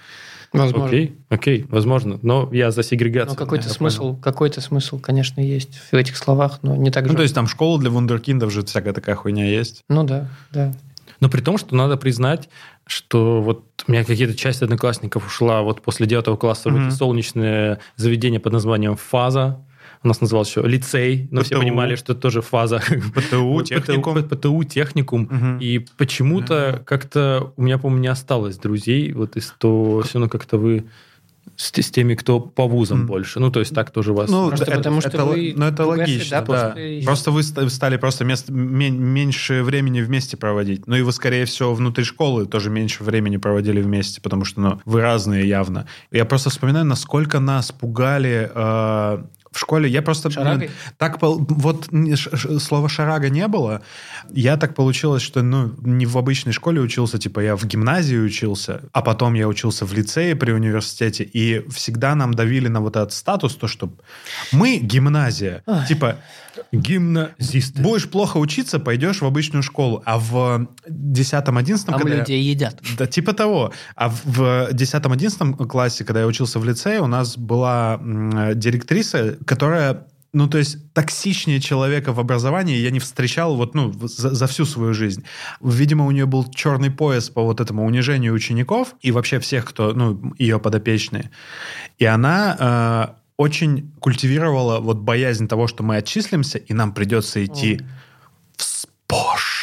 Возможно. 0.53 0.87
Окей, 0.87 1.19
окей, 1.29 1.67
возможно. 1.69 2.19
Но 2.23 2.49
я 2.53 2.71
за 2.71 2.83
сегрегацию. 2.83 3.35
Но 3.39 3.45
какой-то 3.45 3.69
смысл, 3.69 4.17
какой-то 4.17 4.61
смысл, 4.63 4.99
конечно, 4.99 5.41
есть 5.43 5.79
в 5.93 5.95
этих 5.95 6.17
словах, 6.17 6.61
но 6.63 6.75
не 6.75 6.91
так 6.91 7.05
же. 7.05 7.11
Ну, 7.11 7.17
то 7.17 7.23
есть, 7.23 7.35
там 7.35 7.47
школа 7.47 7.79
для 7.79 7.91
вундеркиндов 7.91 8.51
же 8.51 8.65
всякая 8.65 8.95
такая 8.95 9.15
хуйня 9.15 9.45
есть. 9.47 9.83
Ну 9.91 10.05
да, 10.05 10.29
да. 10.51 10.73
Но 11.21 11.29
при 11.29 11.41
том, 11.43 11.59
что 11.59 11.75
надо 11.75 11.97
признать, 11.99 12.49
что 12.87 13.43
вот 13.43 13.85
у 13.87 13.93
меня 13.93 14.05
какие-то 14.05 14.35
часть 14.35 14.63
одноклассников 14.63 15.27
ушла 15.27 15.61
вот 15.63 15.83
после 15.83 16.07
девятого 16.07 16.37
класса 16.37 16.71
в 16.71 16.73
Мгм. 16.73 16.89
эти 16.89 16.95
солнечные 16.95 17.81
заведения 17.97 18.41
под 18.41 18.53
названием 18.55 18.97
«Фаза». 18.97 19.61
У 20.03 20.09
нас 20.09 20.21
называлось 20.21 20.49
еще 20.49 20.63
лицей, 20.63 21.29
но 21.31 21.43
все 21.43 21.55
ПТУ. 21.57 21.61
понимали, 21.63 21.97
что 21.97 22.13
это 22.13 22.23
тоже 22.23 22.41
фаза. 22.43 22.81
ПТУ, 23.15 23.63
техникум. 23.63 24.15
ПТУ, 24.23 24.37
ПТУ, 24.37 24.65
техникум. 24.65 25.23
Мгм. 25.31 25.59
И 25.59 25.79
почему-то 25.97 26.83
как-то 26.87 27.53
у 27.57 27.63
меня, 27.63 27.79
по-моему, 27.79 28.03
не 28.03 28.09
осталось 28.09 28.59
друзей 28.59 29.13
вот 29.13 29.37
из 29.37 29.53
того, 29.59 30.03
все 30.03 30.15
равно 30.19 30.29
как-то 30.29 30.59
вы 30.59 30.85
с, 31.57 31.73
с 31.75 31.91
теми, 31.91 32.15
кто 32.15 32.39
по 32.39 32.69
вузам 32.69 33.01
М. 33.01 33.07
больше. 33.07 33.41
Ну, 33.41 33.51
то 33.51 33.59
есть 33.59 33.75
так 33.75 33.91
тоже 33.91 34.13
у 34.13 34.15
вас. 34.15 34.31
Ну, 34.31 34.49
Просто 34.49 34.67
это, 34.67 34.77
потому 34.77 35.01
что 35.01 35.09
это, 35.09 35.25
вы 35.25 35.55
ну, 35.57 35.65
это 35.67 35.85
логично, 35.87 36.23
среда, 36.25 36.41
да. 36.41 36.45
просто 36.47 37.05
Просто 37.05 37.31
вы 37.33 37.43
ста- 37.43 37.69
стали 37.69 37.97
просто 37.97 38.25
мест- 38.25 38.49
мен- 38.51 39.01
меньше 39.03 39.65
времени 39.65 40.01
вместе 40.01 40.37
проводить. 40.37 40.87
Ну 40.87 40.95
и 40.95 41.03
вы, 41.03 41.11
скорее 41.11 41.47
всего, 41.47 41.75
внутри 41.75 42.05
школы 42.05 42.47
тоже 42.47 42.71
меньше 42.71 43.03
времени 43.03 43.39
проводили 43.39 43.81
вместе, 43.83 44.21
потому 44.21 44.45
что 44.45 44.61
ну, 44.61 44.81
вы 44.85 45.01
разные 45.01 45.49
явно. 45.49 45.87
Я 46.13 46.25
просто 46.27 46.51
вспоминаю, 46.51 46.85
насколько 46.85 47.41
нас 47.41 47.73
пугали 47.73 48.49
э, 48.55 49.25
в 49.59 49.61
школе. 49.61 49.89
Я 49.91 50.03
просто... 50.03 50.31
Шарагой? 50.31 50.71
так 50.99 51.19
пол- 51.19 51.45
вот 51.49 51.89
слова 52.61 52.89
шарага 52.89 53.29
не 53.29 53.49
было. 53.49 53.83
Я 54.31 54.57
так 54.57 54.75
получилось, 54.75 55.23
что 55.23 55.43
ну 55.43 55.75
не 55.83 56.07
в 56.07 56.17
обычной 56.17 56.53
школе 56.53 56.81
учился, 56.81 57.19
типа 57.19 57.41
я 57.41 57.57
в 57.57 57.65
гимназии 57.67 58.17
учился, 58.17 58.83
а 58.93 59.03
потом 59.03 59.35
я 59.35 59.49
учился 59.49 59.85
в 59.85 59.93
лицее 59.93 60.37
при 60.37 60.53
университете, 60.53 61.25
и 61.25 61.69
всегда 61.71 62.15
нам 62.15 62.35
давили 62.35 62.69
на 62.69 62.81
вот 62.81 62.97
этот 62.97 63.13
статус, 63.13 63.57
то 63.57 63.67
что 63.69 63.93
мы 64.53 64.79
гимназия, 64.79 65.63
Ой. 65.67 65.87
типа 65.89 66.17
Гимназисты. 66.73 67.81
будешь 67.83 68.09
плохо 68.09 68.37
учиться, 68.39 68.79
пойдешь 68.81 69.21
в 69.21 69.25
обычную 69.25 69.63
школу, 69.63 70.03
а 70.05 70.19
в 70.19 70.69
10-11 70.89 71.85
Там 71.87 71.99
когда 71.99 72.15
я- 72.15 72.21
людей 72.21 72.43
едят. 72.43 72.81
да, 72.99 73.07
типа 73.07 73.33
того. 73.33 73.73
А 73.95 74.09
в- 74.09 74.25
в 74.25 74.69
10-11 74.73 75.55
классе, 75.67 76.05
когда 76.05 76.21
я 76.21 76.27
учился 76.27 76.59
в 76.59 76.65
лицее, 76.65 77.01
у 77.01 77.07
нас 77.07 77.37
была 77.39 78.01
директриса, 78.55 79.37
которая 79.49 80.07
ну, 80.35 80.47
то 80.47 80.59
есть, 80.59 80.93
токсичнее 80.93 81.59
человека 81.59 82.13
в 82.13 82.21
образовании 82.21 82.77
я 82.77 82.91
не 82.91 82.99
встречал 82.99 83.57
вот, 83.57 83.75
ну, 83.75 83.93
за, 83.93 84.35
за 84.35 84.47
всю 84.47 84.67
свою 84.67 84.93
жизнь. 84.93 85.25
Видимо, 85.63 86.05
у 86.05 86.11
нее 86.11 86.27
был 86.27 86.45
черный 86.51 86.91
пояс 86.91 87.31
по 87.31 87.43
вот 87.43 87.61
этому 87.61 87.87
унижению 87.87 88.35
учеников 88.35 88.95
и 89.01 89.11
вообще 89.11 89.39
всех, 89.39 89.65
кто, 89.65 89.95
ну, 89.95 90.35
ее 90.39 90.61
подопечные. 90.61 91.31
И 91.97 92.05
она 92.05 92.57
э, 92.59 93.15
очень 93.39 93.91
культивировала 94.01 94.81
вот 94.81 94.99
боязнь 94.99 95.49
того, 95.49 95.67
что 95.67 95.83
мы 95.83 95.97
отчислимся, 95.97 96.59
и 96.59 96.75
нам 96.75 96.93
придется 96.93 97.43
идти 97.43 97.81
в 98.57 98.63
СПОШ. 98.63 99.58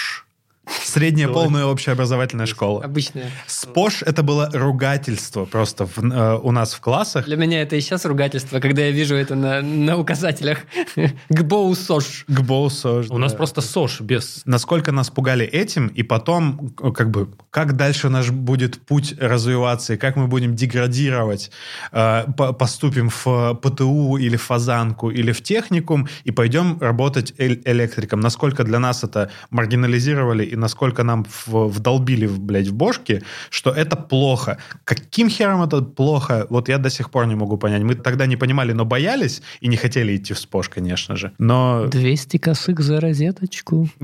Средняя 0.95 1.27
полная 1.27 1.65
общеобразовательная 1.65 2.45
школа. 2.45 2.81
Обычная. 2.81 3.29
СПОШ 3.47 4.03
это 4.03 4.23
было 4.23 4.49
ругательство 4.53 5.43
просто 5.43 5.85
в- 5.85 5.97
э, 5.99 6.39
у 6.41 6.51
нас 6.51 6.73
в 6.73 6.79
классах. 6.79 7.25
Для 7.25 7.35
меня 7.35 7.61
это 7.61 7.75
и 7.75 7.81
сейчас 7.81 8.05
ругательство, 8.05 8.61
когда 8.61 8.83
я 8.83 8.91
вижу 8.91 9.13
это 9.15 9.35
на, 9.35 9.61
на 9.61 9.97
указателях. 9.97 10.59
ГБОУ 11.29 11.75
СОЖ. 11.75 12.23
ГБОСОЖ. 12.29 13.09
У 13.09 13.17
нас 13.17 13.33
просто 13.33 13.59
СОЖ 13.59 13.99
без... 14.01 14.41
насколько 14.45 14.93
нас 14.93 15.09
пугали 15.09 15.45
этим, 15.45 15.87
и 15.87 16.01
потом, 16.01 16.73
э, 16.81 16.91
как 16.93 17.09
бы, 17.11 17.27
как 17.49 17.75
дальше 17.75 18.07
наш 18.07 18.29
будет 18.31 18.79
путь 18.85 19.15
развиваться, 19.19 19.95
и 19.95 19.97
как 19.97 20.15
мы 20.15 20.27
будем 20.27 20.55
деградировать, 20.55 21.51
э, 21.91 22.23
по- 22.37 22.53
поступим 22.53 23.09
в 23.09 23.53
ПТУ 23.61 24.15
или 24.15 24.37
в 24.37 24.43
Фазанку, 24.43 25.09
или 25.11 25.33
в 25.33 25.41
техникум, 25.43 26.07
и 26.23 26.31
пойдем 26.31 26.77
работать 26.79 27.33
электриком. 27.37 28.21
Насколько 28.21 28.63
для 28.63 28.79
нас 28.79 29.03
это 29.03 29.29
маргинализировали, 29.49 30.45
и 30.45 30.55
насколько 30.55 30.84
нам 31.03 31.25
в- 31.45 31.67
вдолбили, 31.67 32.27
блядь, 32.27 32.67
в 32.67 32.73
бошки, 32.73 33.21
что 33.49 33.71
это 33.71 33.95
плохо. 33.95 34.57
Каким 34.83 35.29
хером 35.29 35.61
это 35.63 35.81
плохо, 35.81 36.45
вот 36.49 36.69
я 36.69 36.77
до 36.77 36.89
сих 36.89 37.09
пор 37.09 37.27
не 37.27 37.35
могу 37.35 37.57
понять. 37.57 37.83
Мы 37.83 37.95
тогда 37.95 38.25
не 38.27 38.37
понимали, 38.37 38.73
но 38.73 38.85
боялись, 38.85 39.41
и 39.61 39.67
не 39.67 39.77
хотели 39.77 40.15
идти 40.15 40.33
в 40.33 40.39
СПОШ, 40.39 40.69
конечно 40.69 41.15
же. 41.15 41.31
Но 41.37 41.87
200 41.87 42.37
косых 42.37 42.79
за 42.79 42.99
розеточку. 42.99 43.89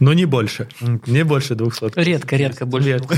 Но 0.00 0.12
не 0.12 0.24
больше. 0.26 0.68
Не 1.06 1.24
больше 1.24 1.54
200. 1.54 1.92
Редко, 2.00 2.36
редко 2.36 2.66
больше. 2.66 2.88
Редко. 2.88 3.16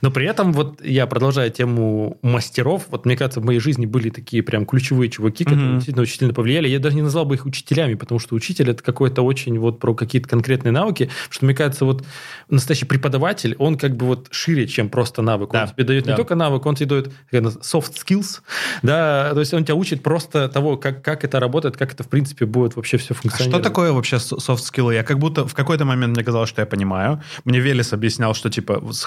Но 0.00 0.10
при 0.10 0.26
этом, 0.26 0.52
вот 0.52 0.84
я 0.84 1.06
продолжаю 1.06 1.50
тему 1.50 2.18
мастеров, 2.22 2.84
вот 2.90 3.04
мне 3.04 3.16
кажется, 3.16 3.40
в 3.40 3.44
моей 3.44 3.60
жизни 3.60 3.86
были 3.86 4.10
такие 4.10 4.42
прям 4.42 4.64
ключевые 4.66 5.10
чуваки, 5.10 5.44
которые 5.44 5.66
Мгм. 5.66 5.74
действительно 5.76 6.02
очень 6.02 6.18
сильно 6.18 6.34
повлияли. 6.34 6.68
Я 6.68 6.78
даже 6.78 6.96
не 6.96 7.02
назвал 7.02 7.24
бы 7.26 7.34
их 7.34 7.44
учителями, 7.46 7.94
потому 7.94 8.18
что 8.18 8.34
учитель 8.34 8.70
это 8.70 8.82
какой-то 8.82 9.22
очень 9.22 9.58
вот 9.58 9.78
про 9.80 9.94
какие-то 9.94 10.28
конкретные 10.28 10.72
навыки, 10.72 11.10
что 11.30 11.44
мне 11.44 11.54
кажется, 11.54 11.84
вот 11.84 12.04
настоящий 12.48 12.86
преподаватель, 12.86 13.54
он 13.58 13.76
как 13.76 13.96
бы 13.96 14.06
вот 14.06 14.28
шире, 14.30 14.66
чем 14.66 14.88
просто 14.88 15.22
навык. 15.22 15.50
Да, 15.52 15.62
Он 15.64 15.68
тебе 15.68 15.84
дает 15.84 16.04
да. 16.04 16.12
не 16.12 16.16
только 16.16 16.34
навык, 16.34 16.64
он 16.66 16.74
тебе 16.74 16.86
дает 16.86 17.12
soft 17.32 17.92
skills, 17.94 18.40
да, 18.82 19.30
то 19.34 19.40
есть 19.40 19.52
он 19.54 19.64
тебя 19.64 19.74
учит 19.74 20.02
просто 20.02 20.48
того, 20.48 20.76
как, 20.76 21.02
как 21.04 21.24
это 21.24 21.40
работает, 21.40 21.76
как 21.76 21.92
это 21.92 22.02
в 22.04 22.08
принципе 22.08 22.46
будет 22.46 22.76
вообще 22.76 22.96
все 22.96 23.14
А 23.14 23.16
функционировать. 23.16 23.62
что 23.62 23.68
такое 23.70 23.92
вообще 23.92 24.18
софт-скиллы? 24.18 24.94
Я 24.94 25.02
как 25.02 25.18
будто 25.18 25.46
в 25.46 25.54
какой-то 25.54 25.84
момент 25.84 26.14
мне 26.16 26.24
казалось, 26.24 26.48
что 26.48 26.62
я 26.62 26.66
понимаю. 26.66 27.22
Мне 27.44 27.60
Велес 27.60 27.92
объяснял, 27.92 28.34
что 28.34 28.48
типа 28.50 28.82
с 28.92 29.02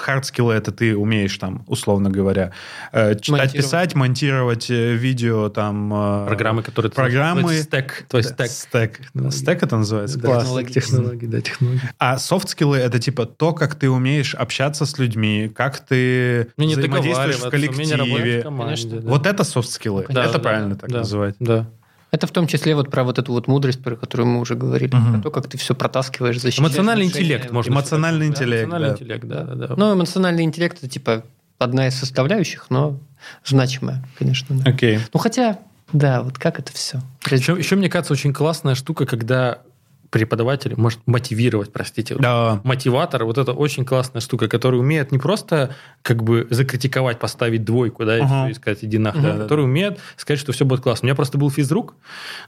хард-скиллы 0.52 0.54
это 0.54 0.72
ты 0.72 0.96
умеешь 0.96 1.36
там, 1.38 1.64
условно 1.66 2.10
говоря, 2.10 2.52
э, 2.92 3.14
читать, 3.14 3.28
Монтировать. 3.28 3.52
писать, 3.52 3.94
монтировать 3.94 4.70
э, 4.70 4.94
видео, 4.94 5.48
там... 5.48 5.92
э, 5.92 6.26
Программы, 6.26 6.62
которые... 6.62 6.92
Программы. 6.92 7.40
твой 7.42 7.58
стек, 7.58 8.04
твой 8.08 8.22
стек. 8.22 8.48
Стек. 8.48 9.00
Стек 9.30 9.62
это 9.62 9.76
называется? 9.76 10.18
Да, 10.18 10.28
Класс. 10.28 10.42
технологии, 10.44 10.72
технологии, 10.72 11.26
да, 11.26 11.40
технологии. 11.40 11.80
А 11.98 12.18
софт-скиллы 12.18 12.78
это 12.78 12.98
типа 12.98 13.26
то, 13.26 13.52
как 13.52 13.74
ты 13.74 13.90
умеешь 13.90 14.34
общаться 14.34 14.86
с 14.86 14.98
людьми, 14.98 15.50
как 15.54 15.80
ты 15.80 16.48
Умение 16.56 16.76
взаимодействуешь 16.76 17.36
в 17.36 17.44
работать 17.44 17.70
в 17.70 17.76
коллективе. 17.76 18.42
команде, 18.42 18.64
Конечно. 18.64 19.00
да. 19.00 19.08
Вот 19.08 19.26
это 19.26 19.44
софт-скиллы. 19.44 20.06
Да, 20.08 20.24
это 20.24 20.34
да, 20.34 20.38
правильно 20.38 20.74
да, 20.74 20.80
так 20.80 20.90
да. 20.90 20.98
называть. 20.98 21.34
Да. 21.38 21.66
Это 22.12 22.26
в 22.26 22.30
том 22.30 22.46
числе 22.46 22.74
вот 22.74 22.90
про 22.90 23.04
вот 23.04 23.18
эту 23.18 23.32
вот 23.32 23.48
мудрость, 23.48 23.82
про 23.82 23.96
которую 23.96 24.28
мы 24.28 24.40
уже 24.40 24.54
говорили. 24.54 24.94
Мгм. 24.94 25.14
Про 25.14 25.22
то, 25.22 25.30
как 25.30 25.48
ты 25.48 25.56
все 25.56 25.74
протаскиваешь, 25.74 26.38
защищаешь. 26.38 26.58
Эмоциональный 26.60 27.06
интеллект, 27.06 27.50
можно 27.50 27.72
Эмоциональный 27.72 28.30
сказать. 28.30 28.38
Да, 28.38 28.44
интеллект, 28.44 28.64
Эмоциональный 28.64 28.88
да. 28.88 28.94
интеллект, 28.94 29.24
да, 29.24 29.44
да, 29.44 29.66
да. 29.68 29.74
Ну, 29.78 29.94
эмоциональный 29.94 30.42
интеллект 30.44 30.76
это 30.76 30.88
типа 30.88 31.24
одна 31.58 31.88
из 31.88 31.94
составляющих, 31.94 32.66
но 32.68 33.00
значимая, 33.46 34.04
конечно. 34.18 34.54
да. 34.56 34.70
Окей. 34.70 34.98
Ну, 35.14 35.18
хотя, 35.18 35.58
да, 35.92 36.22
вот 36.22 36.38
как 36.38 36.58
это 36.58 36.70
все. 36.72 37.00
еще, 37.30 37.56
еще, 37.56 37.76
мне 37.76 37.88
кажется, 37.88 38.12
очень 38.12 38.34
классная 38.34 38.74
штука, 38.74 39.06
когда 39.06 39.60
преподаватель 40.12 40.74
может 40.76 41.00
мотивировать, 41.06 41.72
простите. 41.72 42.14
Да. 42.16 42.60
Мотиватор, 42.64 43.24
вот 43.24 43.38
это 43.38 43.52
очень 43.52 43.86
классная 43.86 44.20
штука, 44.20 44.46
который 44.46 44.78
умеет 44.78 45.10
не 45.10 45.18
просто 45.18 45.74
как 46.02 46.22
бы 46.22 46.46
закритиковать, 46.50 47.18
поставить 47.18 47.64
двойку, 47.64 48.04
да, 48.04 48.24
всё, 48.26 48.48
и 48.48 48.52
сказать, 48.54 48.84
иди 48.84 48.98
а 48.98 49.12
да, 49.14 49.38
который 49.38 49.64
умеет 49.64 49.98
сказать, 50.16 50.38
что 50.38 50.52
все 50.52 50.66
будет 50.66 50.82
классно. 50.82 51.06
У 51.06 51.08
меня 51.08 51.14
просто 51.14 51.38
был 51.38 51.50
физрук, 51.50 51.94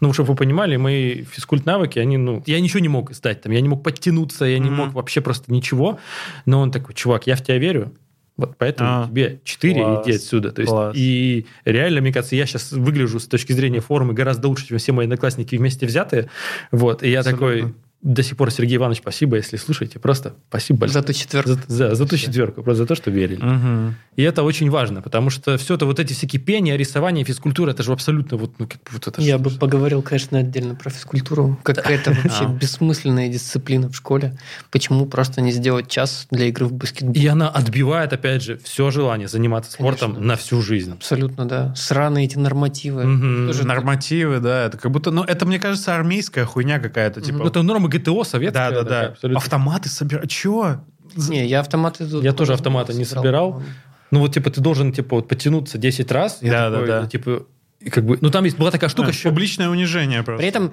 ну, 0.00 0.12
чтобы 0.12 0.32
вы 0.32 0.36
понимали, 0.36 0.76
мои 0.76 1.24
физкульт 1.24 1.64
навыки, 1.64 1.98
они, 1.98 2.18
ну, 2.18 2.42
я 2.46 2.60
ничего 2.60 2.80
не 2.80 2.88
мог 2.88 3.12
сдать, 3.14 3.40
там, 3.40 3.52
я 3.52 3.62
не 3.62 3.68
мог 3.68 3.82
подтянуться, 3.82 4.44
я 4.44 4.58
не 4.58 4.68
Мгм. 4.68 4.78
мог 4.78 4.92
вообще 4.92 5.22
просто 5.22 5.50
ничего, 5.50 5.98
но 6.44 6.60
он 6.60 6.70
такой, 6.70 6.94
чувак, 6.94 7.26
я 7.26 7.34
в 7.34 7.42
тебя 7.42 7.56
верю, 7.56 7.92
вот 8.36 8.56
поэтому 8.58 8.88
А. 9.04 9.06
тебе 9.08 9.40
4 9.44 9.74
Класс. 9.82 10.06
иди 10.08 10.16
отсюда. 10.16 10.50
То 10.50 10.60
есть, 10.62 10.70
Класс. 10.72 10.96
и 10.96 11.46
реально, 11.64 12.00
мне 12.00 12.12
кажется, 12.12 12.34
я 12.36 12.46
сейчас 12.46 12.72
выгляжу 12.72 13.20
с 13.20 13.26
точки 13.26 13.52
зрения 13.52 13.80
формы 13.80 14.12
гораздо 14.12 14.48
лучше, 14.48 14.66
чем 14.66 14.78
все 14.78 14.92
мои 14.92 15.06
одноклассники 15.06 15.56
вместе 15.56 15.86
взятые. 15.86 16.28
Вот, 16.72 17.02
и 17.02 17.10
я 17.10 17.20
Абсолютно. 17.20 17.46
такой, 17.46 17.74
до 18.04 18.22
сих 18.22 18.36
пор, 18.36 18.50
Сергей 18.52 18.76
Иванович, 18.76 18.98
спасибо, 19.00 19.36
если 19.36 19.56
слушаете. 19.56 19.98
Просто 19.98 20.34
спасибо 20.48 20.80
большое. 20.80 21.00
За 21.00 21.06
ту 21.06 21.12
четверку. 21.14 21.48
За, 21.50 21.58
за- 21.66 21.94
за 21.94 22.06
ту 22.06 22.16
четверку, 22.16 22.62
просто 22.62 22.82
за 22.82 22.86
то, 22.86 22.94
что 22.94 23.10
верили. 23.10 23.42
Мгм. 23.42 23.96
И 24.16 24.22
это 24.22 24.42
очень 24.42 24.70
важно, 24.70 25.02
потому 25.02 25.30
что 25.30 25.56
все 25.58 25.74
это, 25.74 25.86
вот 25.86 25.98
эти 25.98 26.12
все 26.12 26.26
кипения, 26.26 26.76
рисование, 26.76 27.24
физкультура, 27.24 27.70
это 27.70 27.82
же 27.82 27.92
абсолютно 27.92 28.36
вот, 28.36 28.52
ну, 28.58 28.68
как 28.68 28.78
вот 28.92 29.08
это 29.08 29.20
Я 29.22 29.38
бы 29.38 29.50
поговорил, 29.50 30.02
конечно, 30.02 30.38
отдельно 30.38 30.74
про 30.74 30.90
физкультуру. 30.90 31.58
Как 31.62 31.90
это 31.90 32.10
вообще 32.10 32.44
А. 32.44 32.48
бессмысленная 32.48 33.28
дисциплина 33.28 33.88
в 33.88 33.96
школе. 33.96 34.38
Почему 34.70 35.06
просто 35.06 35.40
не 35.40 35.50
сделать 35.50 35.88
час 35.88 36.26
для 36.30 36.46
игры 36.46 36.66
в 36.66 36.72
баскетбол? 36.74 37.14
И 37.14 37.26
она 37.26 37.48
отбивает, 37.48 38.12
опять 38.12 38.42
же, 38.42 38.58
все 38.58 38.90
желание 38.90 39.28
заниматься 39.28 39.72
спортом 39.72 40.12
Конечно. 40.12 40.26
на 40.28 40.36
всю 40.36 40.60
жизнь. 40.62 40.92
Абсолютно, 40.92 41.46
да. 41.46 41.74
Сраные 41.74 42.26
эти 42.26 42.36
нормативы. 42.38 43.02
Тоже 43.46 43.66
Нормативы, 43.66 44.40
да, 44.40 44.66
это 44.66 44.76
как 44.76 44.90
будто, 44.92 45.10
ну, 45.10 45.22
это, 45.24 45.46
мне 45.46 45.58
кажется, 45.58 45.94
армейская 45.96 46.44
хуйня 46.44 46.78
какая-то, 46.78 47.20
типа, 47.22 47.38
Ну, 47.38 47.46
это 47.46 47.62
норма 47.62 47.88
ГТО 47.98 48.24
советская. 48.24 48.70
да, 48.70 48.82
да, 48.82 48.88
да, 48.88 49.06
абсолютно. 49.08 49.38
автоматы 49.38 49.88
собирать, 49.88 50.30
чего? 50.30 50.84
Не, 51.16 51.46
я 51.46 51.60
автоматы... 51.60 52.04
Я 52.04 52.32
тоже 52.32 52.54
автоматы 52.54 52.94
не 52.94 53.04
собирал. 53.04 53.62
Ну, 54.10 54.20
вот, 54.20 54.34
типа, 54.34 54.50
ты 54.50 54.60
должен, 54.60 54.92
типа, 54.92 55.16
вот 55.16 55.28
потянуться 55.28 55.76
10 55.76 56.12
раз. 56.12 56.38
Да, 56.40 56.70
такой, 56.70 56.86
да, 56.86 56.96
да. 56.96 57.02
ну, 57.02 57.08
Типа, 57.08 57.46
и 57.84 57.90
как 57.90 58.04
бы, 58.04 58.18
ну, 58.20 58.30
там 58.30 58.44
есть, 58.44 58.56
была 58.56 58.70
такая 58.70 58.88
штука, 58.88 59.12
что... 59.12 59.28
Публичное 59.28 59.68
унижение 59.68 60.22
просто. 60.22 60.38
При 60.38 60.48
этом 60.48 60.72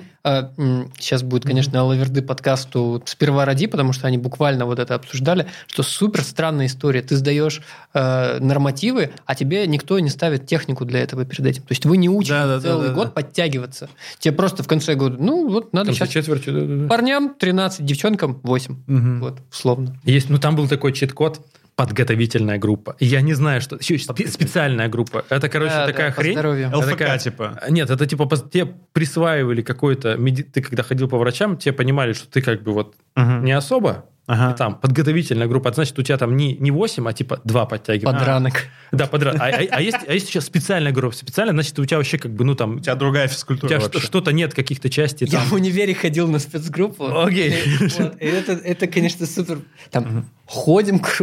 сейчас 0.98 1.24
будет, 1.24 1.44
конечно, 1.44 1.84
лаверды 1.84 2.22
подкасту 2.22 3.04
«Сперва 3.06 3.44
ради», 3.44 3.68
потому 3.68 3.92
что 3.92 4.08
они 4.08 4.18
буквально 4.18 4.66
вот 4.66 4.80
это 4.80 4.96
обсуждали, 4.96 5.48
что 5.68 5.84
супер 5.84 6.24
странная 6.24 6.68
история. 6.68 7.02
Ты 7.02 7.18
сдаешь 7.18 7.62
э, 7.94 8.40
нормативы, 8.40 9.12
а 9.26 9.36
тебе 9.36 9.68
никто 9.68 10.00
не 10.00 10.10
ставит 10.10 10.48
технику 10.48 10.86
для 10.86 11.02
этого 11.02 11.26
перед 11.26 11.46
этим. 11.46 11.64
То 11.64 11.72
есть 11.72 11.86
вы 11.86 11.98
не 11.98 12.08
учите 12.08 12.34
Да, 12.34 12.48
да, 12.48 12.56
да, 12.56 12.62
целый 12.62 12.88
да, 12.90 12.94
год 12.94 13.06
да. 13.08 13.12
подтягиваться. 13.12 13.90
Тебе 14.20 14.34
просто 14.34 14.64
в 14.64 14.68
конце 14.68 14.96
года, 14.96 15.18
ну 15.20 15.50
вот 15.50 15.74
надо 15.74 15.88
конце 15.88 16.06
сейчас 16.06 16.14
четверти, 16.14 16.50
да, 16.50 16.62
да, 16.62 16.76
да. 16.84 16.88
парням 16.88 17.36
13, 17.38 17.86
девчонкам 17.86 18.40
8. 18.44 18.84
Мгм. 18.88 19.20
Вот, 19.20 19.40
условно. 19.52 20.00
Есть, 20.06 20.30
ну, 20.30 20.38
там 20.38 20.56
был 20.56 20.70
такой 20.70 20.94
чит-код, 20.94 21.42
подготовительная 21.86 22.58
группа. 22.58 22.96
Я 23.00 23.22
не 23.22 23.34
знаю, 23.34 23.62
что... 23.62 23.78
специальная 23.82 24.88
группа. 24.90 25.26
Это, 25.30 25.50
короче, 25.50 25.74
Да, 25.74 25.86
такая 25.88 26.10
да, 26.10 26.16
по 26.16 26.22
хрень. 26.22 26.38
ЛФК, 26.74 26.90
такая- 26.90 27.18
типа. 27.20 27.60
Нет, 27.70 27.90
это 27.90 28.06
типа 28.06 28.28
тебе 28.52 28.68
присваивали 28.94 29.62
какой-то... 29.62 30.16
меди- 30.16 30.44
Ты 30.44 30.62
когда 30.62 30.84
ходил 30.84 31.08
по 31.08 31.18
врачам, 31.18 31.58
тебе 31.58 31.74
понимали, 31.74 32.14
что 32.14 32.28
ты 32.30 32.42
как 32.42 32.62
бы 32.64 32.74
вот 32.74 32.96
Мгм. 33.16 33.44
не 33.46 33.52
особо, 33.52 34.06
Ага. 34.28 34.54
и 34.54 34.58
там 34.58 34.76
подготовительная 34.76 35.48
группа, 35.48 35.68
это 35.70 35.76
значит, 35.76 35.98
у 36.00 36.04
тебя 36.04 36.18
там 36.18 36.38
не, 36.38 36.56
не 36.56 36.72
8, 36.72 37.08
а 37.10 37.12
типа 37.14 37.42
2 37.44 37.66
подтягивания. 37.66 38.18
Подранок. 38.20 38.54
Да, 38.92 39.08
подра... 39.08 39.32
а, 39.32 39.48
а- 39.48 39.68
а 39.72 39.82
есть, 39.82 39.98
а 40.08 40.14
есть 40.14 40.28
сейчас 40.28 40.46
специальная 40.46 40.92
группа. 40.94 41.16
Специальная, 41.16 41.54
значит, 41.54 41.78
у 41.80 41.86
тебя 41.86 41.98
вообще 41.98 42.18
как 42.18 42.32
бы, 42.32 42.46
ну 42.46 42.56
там, 42.56 42.76
У 42.78 42.80
тебя 42.80 42.96
другая 42.96 43.26
у 43.26 43.30
физкультура 43.30 43.70
тебя 43.70 43.80
вообще. 43.80 44.00
что- 44.00 44.08
что-то 44.08 44.32
нет 44.32 44.54
каких-то 44.54 44.90
частей. 44.90 45.28
Я 45.28 45.40
там. 45.40 45.48
в 45.50 45.54
универе 45.54 45.94
ходил 45.94 46.28
на 46.30 46.40
спецгруппу. 46.40 47.06
Окей. 47.24 47.52
И 47.66 47.78
вот, 48.00 48.14
и 48.22 48.26
это, 48.26 48.54
это, 48.54 48.88
конечно, 48.88 49.26
супер. 49.26 49.60
Там 49.90 50.30
ходим 50.52 51.00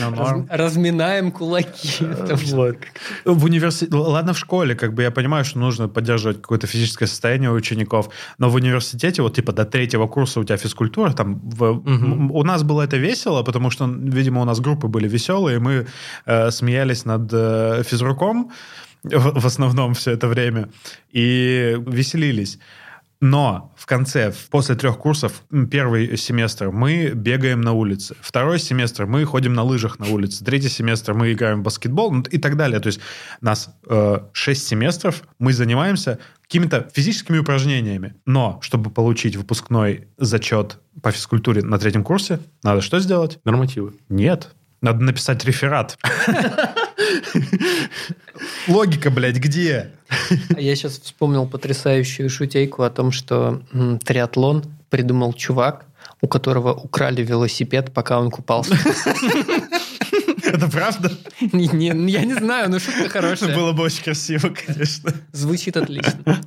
Ну, 0.00 0.14
раз- 0.16 0.44
разминаем 0.50 1.30
кулаки. 1.30 1.88
Что- 1.88 2.36
Вот. 2.56 2.76
В 3.24 3.44
университете, 3.44 3.94
ладно, 3.96 4.32
в 4.32 4.38
школе, 4.38 4.74
как 4.74 4.94
бы 4.94 5.02
я 5.02 5.10
понимаю, 5.10 5.44
что 5.44 5.58
нужно 5.58 5.88
поддерживать 5.88 6.40
какое-то 6.42 6.66
физическое 6.66 7.06
состояние 7.06 7.50
у 7.50 7.54
учеников, 7.54 8.08
но 8.38 8.48
в 8.50 8.54
университете, 8.54 9.22
вот 9.22 9.34
типа 9.34 9.52
до 9.52 9.64
третьего 9.64 10.06
курса 10.08 10.40
у 10.40 10.44
тебя 10.44 10.56
физкультура, 10.56 11.12
там 11.12 11.40
в- 11.44 11.82
у 12.32 12.44
нас 12.44 12.62
было 12.62 12.82
это 12.82 12.96
весело, 12.96 13.42
потому 13.42 13.70
что, 13.70 13.86
видимо, 13.86 14.40
у 14.40 14.44
нас 14.44 14.60
группы 14.60 14.88
были 14.88 15.08
веселые, 15.08 15.58
мы 15.58 15.86
э, 16.26 16.50
смеялись 16.50 17.04
над 17.04 17.30
э, 17.32 17.82
физруком 17.86 18.50
в, 19.04 19.40
в 19.40 19.46
основном 19.46 19.94
все 19.94 20.10
это 20.12 20.26
время 20.28 20.68
и 21.12 21.76
веселились. 21.86 22.58
Но 23.20 23.74
в 23.76 23.86
конце, 23.86 24.32
после 24.50 24.76
трех 24.76 24.98
курсов, 24.98 25.42
первый 25.70 26.16
семестр 26.16 26.70
мы 26.70 27.10
бегаем 27.14 27.60
на 27.60 27.72
улице, 27.72 28.14
второй 28.20 28.60
семестр 28.60 29.06
мы 29.06 29.24
ходим 29.24 29.54
на 29.54 29.64
лыжах 29.64 29.98
на 29.98 30.06
улице, 30.06 30.44
третий 30.44 30.68
семестр 30.68 31.14
мы 31.14 31.32
играем 31.32 31.60
в 31.60 31.62
баскетбол 31.64 32.12
ну, 32.12 32.22
и 32.30 32.38
так 32.38 32.56
далее. 32.56 32.78
То 32.78 32.86
есть 32.86 33.00
нас 33.40 33.70
э, 33.88 34.18
шесть 34.32 34.68
семестров 34.68 35.24
мы 35.40 35.52
занимаемся 35.52 36.20
какими-то 36.42 36.88
физическими 36.94 37.38
упражнениями. 37.38 38.14
Но 38.24 38.60
чтобы 38.62 38.90
получить 38.90 39.34
выпускной 39.34 40.08
зачет 40.16 40.78
по 41.02 41.10
физкультуре 41.10 41.62
на 41.62 41.78
третьем 41.78 42.04
курсе, 42.04 42.38
надо 42.62 42.80
что 42.82 43.00
сделать? 43.00 43.40
Нормативы. 43.44 43.94
Нет. 44.08 44.54
Надо 44.80 45.02
написать 45.02 45.44
реферат. 45.44 45.96
Логика, 48.68 49.10
блядь, 49.10 49.36
где? 49.36 49.90
А 50.56 50.60
Я 50.60 50.76
сейчас 50.76 50.98
вспомнил 51.00 51.46
потрясающую 51.46 52.30
шутейку 52.30 52.82
о 52.82 52.90
том, 52.90 53.10
что 53.12 53.62
триатлон 54.04 54.64
придумал 54.90 55.32
чувак, 55.32 55.84
у 56.20 56.28
которого 56.28 56.72
украли 56.74 57.22
велосипед, 57.22 57.92
пока 57.92 58.18
он 58.20 58.30
купался. 58.30 58.74
Это 60.44 60.68
правда? 60.70 61.10
Не- 61.52 61.68
не- 61.68 62.10
Я 62.10 62.24
не 62.24 62.34
знаю, 62.34 62.70
но 62.70 62.78
шутка 62.78 63.08
хорошая. 63.08 63.54
Было 63.54 63.72
бы 63.72 63.82
очень 63.82 64.02
красиво, 64.04 64.48
конечно. 64.50 65.12
Звучит 65.32 65.76
отлично. 65.76 66.40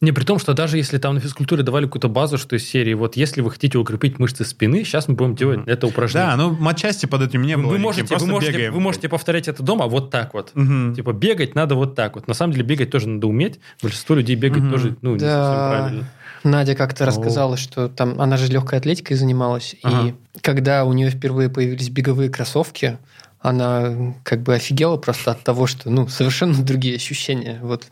Не, 0.00 0.12
при 0.12 0.24
том, 0.24 0.38
что 0.38 0.54
даже 0.54 0.76
если 0.76 0.98
там 0.98 1.14
на 1.14 1.20
физкультуре 1.20 1.62
давали 1.62 1.84
какую-то 1.86 2.08
базу, 2.08 2.36
что 2.36 2.56
из 2.56 2.68
серии, 2.68 2.94
вот 2.94 3.16
если 3.16 3.40
вы 3.40 3.50
хотите 3.50 3.78
укрепить 3.78 4.18
мышцы 4.18 4.44
спины, 4.44 4.84
сейчас 4.84 5.08
мы 5.08 5.14
будем 5.14 5.34
делать 5.34 5.60
это 5.66 5.86
упражнение. 5.86 6.30
Да, 6.32 6.36
ну 6.36 6.50
матчасти 6.52 7.06
под 7.06 7.22
этим 7.22 7.42
не 7.42 7.56
было. 7.56 7.68
вы, 7.70 7.78
никаким, 7.78 7.82
можете, 7.82 8.16
вы, 8.16 8.26
можете, 8.26 8.52
бегаем. 8.52 8.72
вы 8.74 8.80
можете 8.80 9.08
повторять 9.08 9.48
это 9.48 9.62
дома 9.62 9.86
вот 9.86 10.10
так 10.10 10.34
вот. 10.34 10.50
Мгм. 10.54 10.94
Типа 10.94 11.12
бегать 11.12 11.54
надо 11.54 11.74
вот 11.76 11.94
так 11.94 12.16
вот. 12.16 12.28
На 12.28 12.34
самом 12.34 12.52
деле 12.52 12.64
бегать 12.64 12.90
тоже 12.90 13.08
надо 13.08 13.26
уметь. 13.28 13.60
Большинство 13.82 14.14
людей 14.16 14.36
бегать 14.36 14.62
Мгм. 14.62 14.70
тоже 14.72 14.96
ну, 15.00 15.14
не 15.14 15.20
совсем 15.20 15.38
Да. 15.38 15.70
правильно. 15.70 16.10
Надя 16.42 16.74
как-то 16.74 17.04
О. 17.04 17.06
рассказала, 17.06 17.56
что 17.56 17.88
там 17.88 18.20
она 18.20 18.36
же 18.36 18.52
легкой 18.52 18.78
атлетикой 18.80 19.16
занималась, 19.16 19.76
Ага. 19.82 20.08
и 20.08 20.14
когда 20.40 20.84
у 20.84 20.92
нее 20.92 21.08
впервые 21.10 21.48
появились 21.48 21.88
беговые 21.88 22.28
кроссовки, 22.28 22.98
она 23.44 24.14
как 24.22 24.42
бы 24.42 24.54
офигела 24.54 24.96
просто 24.96 25.32
от 25.32 25.42
того, 25.44 25.66
что 25.66 25.90
ну 25.90 26.08
совершенно 26.08 26.54
другие 26.64 26.96
ощущения. 26.96 27.60
Вот 27.62 27.84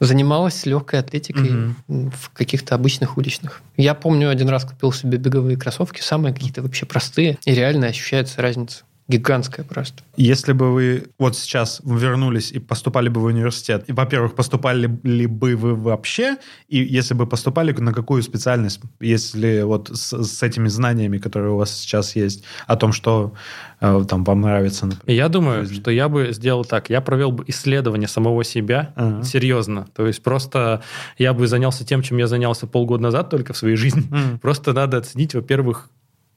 занималась 0.00 0.64
легкой 0.64 1.00
атлетикой 1.00 1.50
Мгм. 1.50 2.10
в 2.10 2.30
каких-то 2.30 2.74
обычных 2.74 3.18
уличных. 3.18 3.60
Я 3.76 3.94
помню 3.94 4.30
один 4.30 4.48
раз 4.48 4.64
купил 4.64 4.92
себе 4.92 5.18
беговые 5.18 5.58
кроссовки, 5.58 6.00
самые 6.00 6.32
какие-то 6.34 6.62
вообще 6.62 6.86
простые, 6.86 7.36
и 7.44 7.54
реально 7.54 7.88
ощущается 7.88 8.40
разница 8.40 8.84
гигантская 9.08 9.64
просто. 9.64 10.02
Если 10.16 10.52
бы 10.52 10.72
вы 10.72 11.04
вот 11.18 11.36
сейчас 11.36 11.80
вернулись 11.84 12.50
и 12.50 12.58
поступали 12.58 13.08
бы 13.08 13.20
в 13.20 13.24
университет, 13.24 13.84
и, 13.86 13.92
во-первых, 13.92 14.34
поступали 14.34 14.90
ли 15.04 15.26
бы 15.26 15.54
вы 15.56 15.74
вообще, 15.74 16.36
и 16.68 16.78
если 16.78 17.14
бы 17.14 17.26
поступали, 17.26 17.72
на 17.72 17.92
какую 17.92 18.22
специальность, 18.22 18.80
если 19.00 19.62
вот 19.62 19.90
с, 19.92 20.12
с 20.24 20.42
этими 20.42 20.68
знаниями, 20.68 21.18
которые 21.18 21.52
у 21.52 21.56
вас 21.56 21.70
сейчас 21.70 22.16
есть, 22.16 22.42
о 22.66 22.76
том, 22.76 22.92
что 22.92 23.34
э, 23.80 24.04
там 24.08 24.24
вам 24.24 24.40
нравится, 24.40 24.86
например. 24.86 25.16
Я 25.16 25.28
думаю, 25.28 25.66
Жизнь. 25.66 25.80
что 25.80 25.90
я 25.90 26.08
бы 26.08 26.32
сделал 26.32 26.64
так. 26.64 26.90
Я 26.90 27.00
провел 27.00 27.30
бы 27.32 27.44
исследование 27.46 28.08
самого 28.08 28.42
себя 28.44 28.92
Ага. 28.96 29.22
серьезно. 29.22 29.86
То 29.94 30.06
есть 30.06 30.22
просто 30.22 30.82
я 31.18 31.32
бы 31.32 31.46
занялся 31.46 31.84
тем, 31.84 32.02
чем 32.02 32.18
я 32.18 32.26
занялся 32.26 32.66
полгода 32.66 33.02
назад 33.02 33.30
только 33.30 33.52
в 33.52 33.56
своей 33.56 33.76
жизни. 33.76 34.02
Мгм. 34.10 34.38
Просто 34.40 34.72
надо 34.72 34.96
оценить, 34.98 35.34
во-первых, 35.34 35.90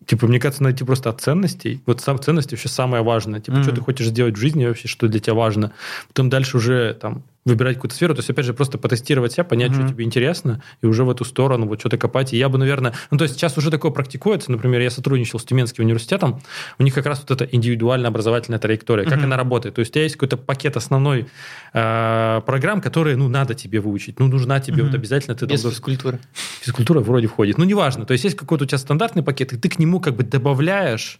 Типа, 0.09 0.25
мне 0.25 0.39
кажется, 0.39 0.63
найти 0.63 0.83
просто 0.83 1.11
от 1.11 1.21
ценностей. 1.21 1.83
Вот 1.85 2.01
сам 2.01 2.19
ценности 2.19 2.55
вообще 2.55 2.67
самое 2.67 3.03
важное. 3.03 3.41
Типа, 3.41 3.57
Мгм. 3.57 3.63
что 3.63 3.75
ты 3.75 3.81
хочешь 3.81 4.07
сделать 4.07 4.35
в 4.35 4.39
жизни 4.39 4.65
вообще, 4.65 4.87
что 4.87 5.07
для 5.07 5.19
тебя 5.19 5.35
важно. 5.35 5.71
Потом 6.07 6.29
дальше 6.31 6.57
уже 6.57 6.95
там 6.99 7.21
выбирать 7.49 7.75
какую-то 7.75 7.95
сферу. 7.95 8.13
То 8.13 8.19
есть, 8.19 8.29
опять 8.29 8.45
же, 8.45 8.53
просто 8.53 8.77
потестировать 8.77 9.33
себя, 9.33 9.43
понять, 9.43 9.71
Мгм. 9.71 9.81
что 9.87 9.93
тебе 9.93 10.05
интересно, 10.05 10.61
и 10.81 10.85
уже 10.85 11.03
в 11.03 11.09
эту 11.09 11.25
сторону 11.25 11.67
вот 11.67 11.79
что-то 11.79 11.97
копать. 11.97 12.33
И 12.33 12.37
я 12.37 12.49
бы, 12.49 12.57
наверное... 12.57 12.93
Ну, 13.11 13.17
то 13.17 13.23
есть, 13.23 13.35
сейчас 13.35 13.57
уже 13.57 13.71
такое 13.71 13.91
практикуется. 13.91 14.51
Например, 14.51 14.79
я 14.81 14.89
сотрудничал 14.89 15.39
с 15.39 15.43
Тюменским 15.43 15.83
университетом. 15.83 16.41
У 16.77 16.83
них 16.83 16.93
как 16.93 17.05
раз 17.05 17.19
вот 17.27 17.31
эта 17.31 17.45
индивидуальная 17.55 18.09
образовательная 18.09 18.59
траектория. 18.59 19.03
Как 19.03 19.17
Мгм. 19.17 19.25
она 19.25 19.37
работает? 19.37 19.75
То 19.75 19.79
есть, 19.79 19.91
у 19.91 19.93
тебя 19.93 20.03
есть 20.03 20.15
какой-то 20.15 20.37
пакет 20.37 20.77
основной 20.77 21.27
э, 21.73 22.41
программ, 22.45 22.81
которые, 22.81 23.15
ну, 23.15 23.27
надо 23.29 23.53
тебе 23.53 23.79
выучить. 23.79 24.19
Ну, 24.19 24.27
нужна 24.27 24.59
тебе 24.59 24.77
Мгм. 24.83 24.87
вот 24.91 24.95
обязательно. 24.95 25.35
Ты 25.35 25.45
Без 25.45 25.61
должен- 25.61 25.71
физкультуры. 25.71 26.19
Физкультура 26.61 26.99
вроде 26.99 27.27
входит. 27.27 27.57
Ну, 27.57 27.63
неважно. 27.65 28.05
То 28.05 28.13
есть, 28.13 28.23
есть 28.23 28.35
какой-то 28.35 28.63
у 28.63 28.67
тебя 28.67 28.77
стандартный 28.77 29.23
пакет, 29.23 29.53
и 29.53 29.57
ты 29.57 29.69
к 29.69 29.79
нему 29.79 29.99
как 29.99 30.15
бы 30.15 30.23
добавляешь 30.23 31.19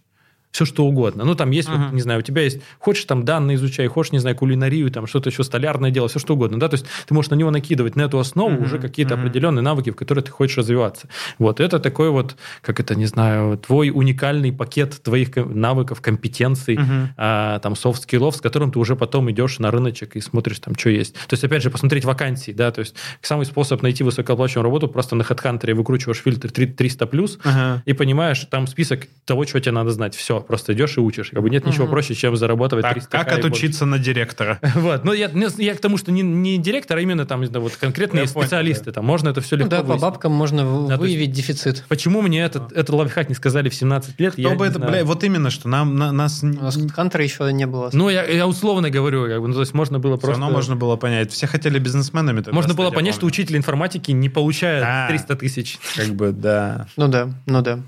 все 0.51 0.65
что 0.65 0.85
угодно. 0.85 1.25
Ну, 1.25 1.35
там 1.35 1.51
есть, 1.51 1.69
вот, 1.69 1.77
Мгм. 1.77 1.95
не 1.95 2.01
знаю, 2.01 2.19
у 2.19 2.23
тебя 2.23 2.41
есть, 2.41 2.59
хочешь 2.79 3.05
там 3.05 3.23
данные 3.23 3.55
изучай, 3.55 3.87
хочешь, 3.87 4.11
не 4.11 4.19
знаю, 4.19 4.35
кулинарию, 4.35 4.89
там 4.89 5.05
что-то 5.05 5.29
еще 5.29 5.43
столярное 5.43 5.91
дело, 5.91 6.07
все 6.07 6.19
что 6.19 6.33
угодно, 6.33 6.59
да, 6.59 6.67
то 6.67 6.73
есть 6.75 6.85
ты 7.07 7.13
можешь 7.13 7.29
на 7.29 7.35
него 7.35 7.51
накидывать 7.51 7.95
на 7.95 8.01
эту 8.03 8.17
основу 8.19 8.51
Мгм. 8.55 8.63
уже 8.63 8.79
какие-то 8.79 9.15
Мгм. 9.15 9.23
определенные 9.25 9.61
навыки, 9.61 9.91
в 9.91 9.95
которые 9.95 10.23
ты 10.23 10.31
хочешь 10.31 10.57
развиваться. 10.57 11.07
Вот, 11.37 11.59
это 11.59 11.79
такой 11.79 12.09
вот, 12.09 12.35
как 12.61 12.79
это, 12.79 12.95
не 12.95 13.05
знаю, 13.05 13.57
твой 13.57 13.91
уникальный 13.93 14.51
пакет 14.51 15.01
твоих 15.03 15.35
навыков, 15.35 16.01
компетенций, 16.01 16.77
Мгм. 16.79 17.09
а, 17.17 17.59
там, 17.59 17.75
софт-скиллов, 17.75 18.35
с 18.35 18.41
которым 18.41 18.71
ты 18.71 18.79
уже 18.79 18.95
потом 18.95 19.29
идешь 19.31 19.59
на 19.59 19.69
рыночек 19.69 20.15
и 20.15 20.21
смотришь 20.21 20.59
там, 20.59 20.75
что 20.75 20.89
есть. 20.89 21.13
То 21.13 21.33
есть, 21.33 21.43
опять 21.43 21.61
же, 21.61 21.69
посмотреть 21.69 22.05
вакансии, 22.05 22.51
да, 22.51 22.71
то 22.71 22.79
есть 22.79 22.95
самый 23.21 23.45
способ 23.45 23.83
найти 23.83 24.03
высокооплачиваемую 24.03 24.63
работу, 24.63 24.87
просто 24.87 25.15
на 25.15 25.21
HeadHunter 25.21 25.73
выкручиваешь 25.75 26.17
фильтр 26.19 26.47
3- 26.49 26.73
300+, 26.75 27.05
плюс, 27.05 27.37
Ага. 27.43 27.83
и 27.85 27.93
понимаешь, 27.93 28.45
там 28.49 28.65
список 28.65 29.07
того, 29.25 29.45
чего 29.45 29.59
тебе 29.59 29.73
надо 29.73 29.91
знать. 29.91 30.15
Все, 30.15 30.38
просто 30.47 30.73
идешь 30.73 30.97
и 30.97 30.99
учишь. 30.99 31.29
Как 31.31 31.41
бы 31.41 31.49
нет 31.49 31.65
ничего 31.65 31.87
проще, 31.87 32.13
чем 32.15 32.35
зарабатывать 32.35 32.83
Так, 32.83 32.93
300 32.93 33.09
как 33.09 33.27
больше. 33.27 33.39
отучиться 33.47 33.85
на 33.85 33.99
директора? 33.99 34.59
Вот. 34.75 35.03
Но 35.03 35.13
я, 35.13 35.27
не- 35.29 35.47
я 35.63 35.75
к 35.75 35.79
тому, 35.79 35.97
что 35.97 36.11
не, 36.11 36.21
не 36.21 36.57
директор, 36.57 36.97
а 36.97 37.01
именно 37.01 37.25
там, 37.25 37.43
вот 37.43 37.75
конкретные 37.75 38.23
Я 38.25 38.29
понял, 38.29 38.45
специалисты. 38.45 38.91
Там 38.91 39.05
можно 39.05 39.29
это 39.29 39.41
все 39.41 39.55
Ну 39.57 39.63
легко 39.65 39.77
да, 39.77 39.83
по 39.83 39.97
бабкам 39.97 40.31
можно 40.31 40.63
Да, 40.87 40.93
есть- 40.93 41.01
выявить 41.01 41.31
дефицит. 41.31 41.83
Почему 41.89 42.21
мне 42.21 42.41
этот, 42.41 42.71
этот 42.71 42.89
лайфхак 42.89 43.29
не 43.29 43.35
сказали 43.35 43.69
в 43.69 43.75
17 43.75 44.19
лет, 44.19 44.37
я 44.37 44.49
Кто 44.49 44.57
бы 44.57 44.65
это, 44.65 44.75
знаю. 44.77 44.91
бля, 44.91 45.05
вот 45.05 45.23
именно, 45.23 45.49
что 45.49 45.67
нам, 45.69 45.95
на- 45.95 46.11
нас... 46.11 46.43
У 46.43 46.47
нас 46.47 46.77
Хантера 46.93 47.23
еще 47.23 47.51
не 47.53 47.65
было. 47.67 47.89
Ну, 47.93 48.09
я, 48.09 48.23
я 48.25 48.47
условно 48.47 48.89
говорю, 48.89 49.27
как 49.27 49.41
бы, 49.41 49.47
ну, 49.47 49.53
то 49.53 49.59
есть 49.61 49.73
можно 49.73 49.99
было 49.99 50.17
Все 50.17 50.27
просто... 50.27 50.41
равно 50.41 50.55
можно 50.55 50.75
было 50.75 50.95
понять. 50.95 51.31
Все 51.31 51.47
хотели 51.47 51.79
бизнесменами. 51.79 52.43
можно 52.51 52.73
было 52.73 52.91
понять, 52.91 53.15
что 53.15 53.25
учитель 53.25 53.57
информатики 53.57 54.11
не 54.11 54.29
получает 54.29 54.83
Да. 54.83 55.07
300 55.09 55.35
тысяч. 55.35 55.77
Как 55.95 56.07
бы, 56.09 56.31
да. 56.31 56.87
Ну 56.97 57.07
да, 57.07 57.29
ну 57.45 57.61
да. 57.61 57.79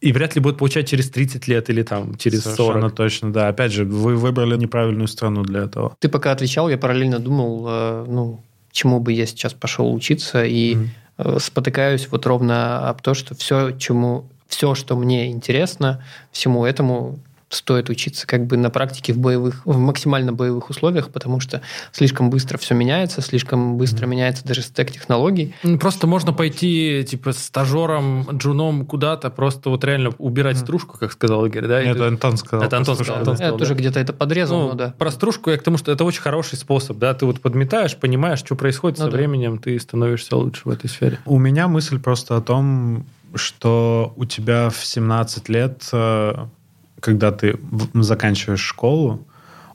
И 0.00 0.12
вряд 0.12 0.34
ли 0.34 0.40
будет 0.40 0.56
получать 0.56 0.88
через 0.88 1.10
30 1.10 1.46
лет 1.48 1.68
или 1.68 1.82
там 1.82 2.16
через 2.16 2.42
Совершенно 2.42 2.88
40. 2.88 2.94
точно, 2.94 3.32
да. 3.32 3.48
Опять 3.48 3.72
же, 3.72 3.84
вы 3.84 4.16
выбрали 4.16 4.56
неправильную 4.56 5.08
страну 5.08 5.42
для 5.42 5.64
этого. 5.64 5.94
Ты 5.98 6.08
пока 6.08 6.32
отвечал, 6.32 6.70
я 6.70 6.78
параллельно 6.78 7.18
думал, 7.18 7.66
э, 7.68 8.04
ну, 8.08 8.40
чему 8.72 9.00
бы 9.00 9.12
я 9.12 9.26
сейчас 9.26 9.52
пошел 9.52 9.92
учиться, 9.92 10.44
и 10.44 10.78
э, 11.18 11.36
спотыкаюсь 11.38 12.08
вот 12.10 12.24
ровно 12.26 12.88
об 12.88 13.02
то, 13.02 13.12
что 13.12 13.34
все, 13.34 13.72
чему, 13.72 14.24
все, 14.48 14.74
что 14.74 14.96
мне 14.96 15.30
интересно, 15.30 16.02
всему 16.32 16.64
этому 16.64 17.18
стоит 17.50 17.90
учиться 17.90 18.26
как 18.26 18.46
бы 18.46 18.56
на 18.56 18.70
практике 18.70 19.12
в 19.12 19.18
боевых, 19.18 19.66
в 19.66 19.76
максимально 19.76 20.32
боевых 20.32 20.70
условиях, 20.70 21.10
потому 21.10 21.40
что 21.40 21.60
слишком 21.92 22.30
быстро 22.30 22.58
все 22.58 22.74
меняется, 22.74 23.20
слишком 23.20 23.76
быстро 23.76 24.06
меняется 24.06 24.44
даже 24.44 24.62
стек 24.62 24.92
технологий. 24.92 25.54
Ну, 25.64 25.78
Просто 25.78 26.06
можно 26.06 26.32
пойти, 26.32 27.04
типа, 27.08 27.32
стажером, 27.32 28.26
джуном 28.38 28.86
куда-то, 28.86 29.30
просто 29.30 29.68
вот 29.68 29.84
реально 29.84 30.10
убирать 30.18 30.58
стружку, 30.58 30.96
как 30.98 31.12
сказал 31.12 31.44
Игорь, 31.46 31.66
да? 31.66 31.82
и 31.82 31.88
Это 31.88 32.06
Антон 32.06 32.36
сказал. 32.36 32.64
Это 32.66 32.76
Антон 32.76 32.94
сказал, 32.94 33.16
Антон 33.16 33.32
я 33.34 33.36
сказал, 33.38 33.58
тоже 33.58 33.74
да. 33.74 33.80
где-то 33.80 34.00
это 34.00 34.12
подрезал, 34.12 34.60
Ну, 34.60 34.68
ну 34.68 34.74
да. 34.74 34.94
Про 34.96 35.10
стружку 35.10 35.50
я 35.50 35.56
к 35.58 35.62
тому, 35.62 35.76
что 35.76 35.90
это 35.90 36.04
очень 36.04 36.22
хороший 36.22 36.56
способ, 36.56 36.98
да, 36.98 37.14
ты 37.14 37.26
вот 37.26 37.40
подметаешь, 37.40 37.96
понимаешь, 37.96 38.38
что 38.38 38.54
происходит 38.54 38.98
Ну 38.98 39.06
со 39.06 39.10
да. 39.10 39.16
временем, 39.16 39.58
ты 39.58 39.78
становишься 39.80 40.36
лучше 40.36 40.62
в 40.64 40.70
этой 40.70 40.88
сфере. 40.88 41.18
У 41.26 41.38
меня 41.38 41.66
мысль 41.66 41.98
просто 41.98 42.36
о 42.36 42.40
том, 42.40 43.06
что 43.34 44.12
у 44.16 44.24
тебя 44.24 44.70
в 44.70 44.84
17 44.84 45.48
лет, 45.48 45.88
э, 45.92 46.34
когда 47.00 47.32
ты 47.32 47.58
заканчиваешь 47.94 48.60
школу, 48.60 49.26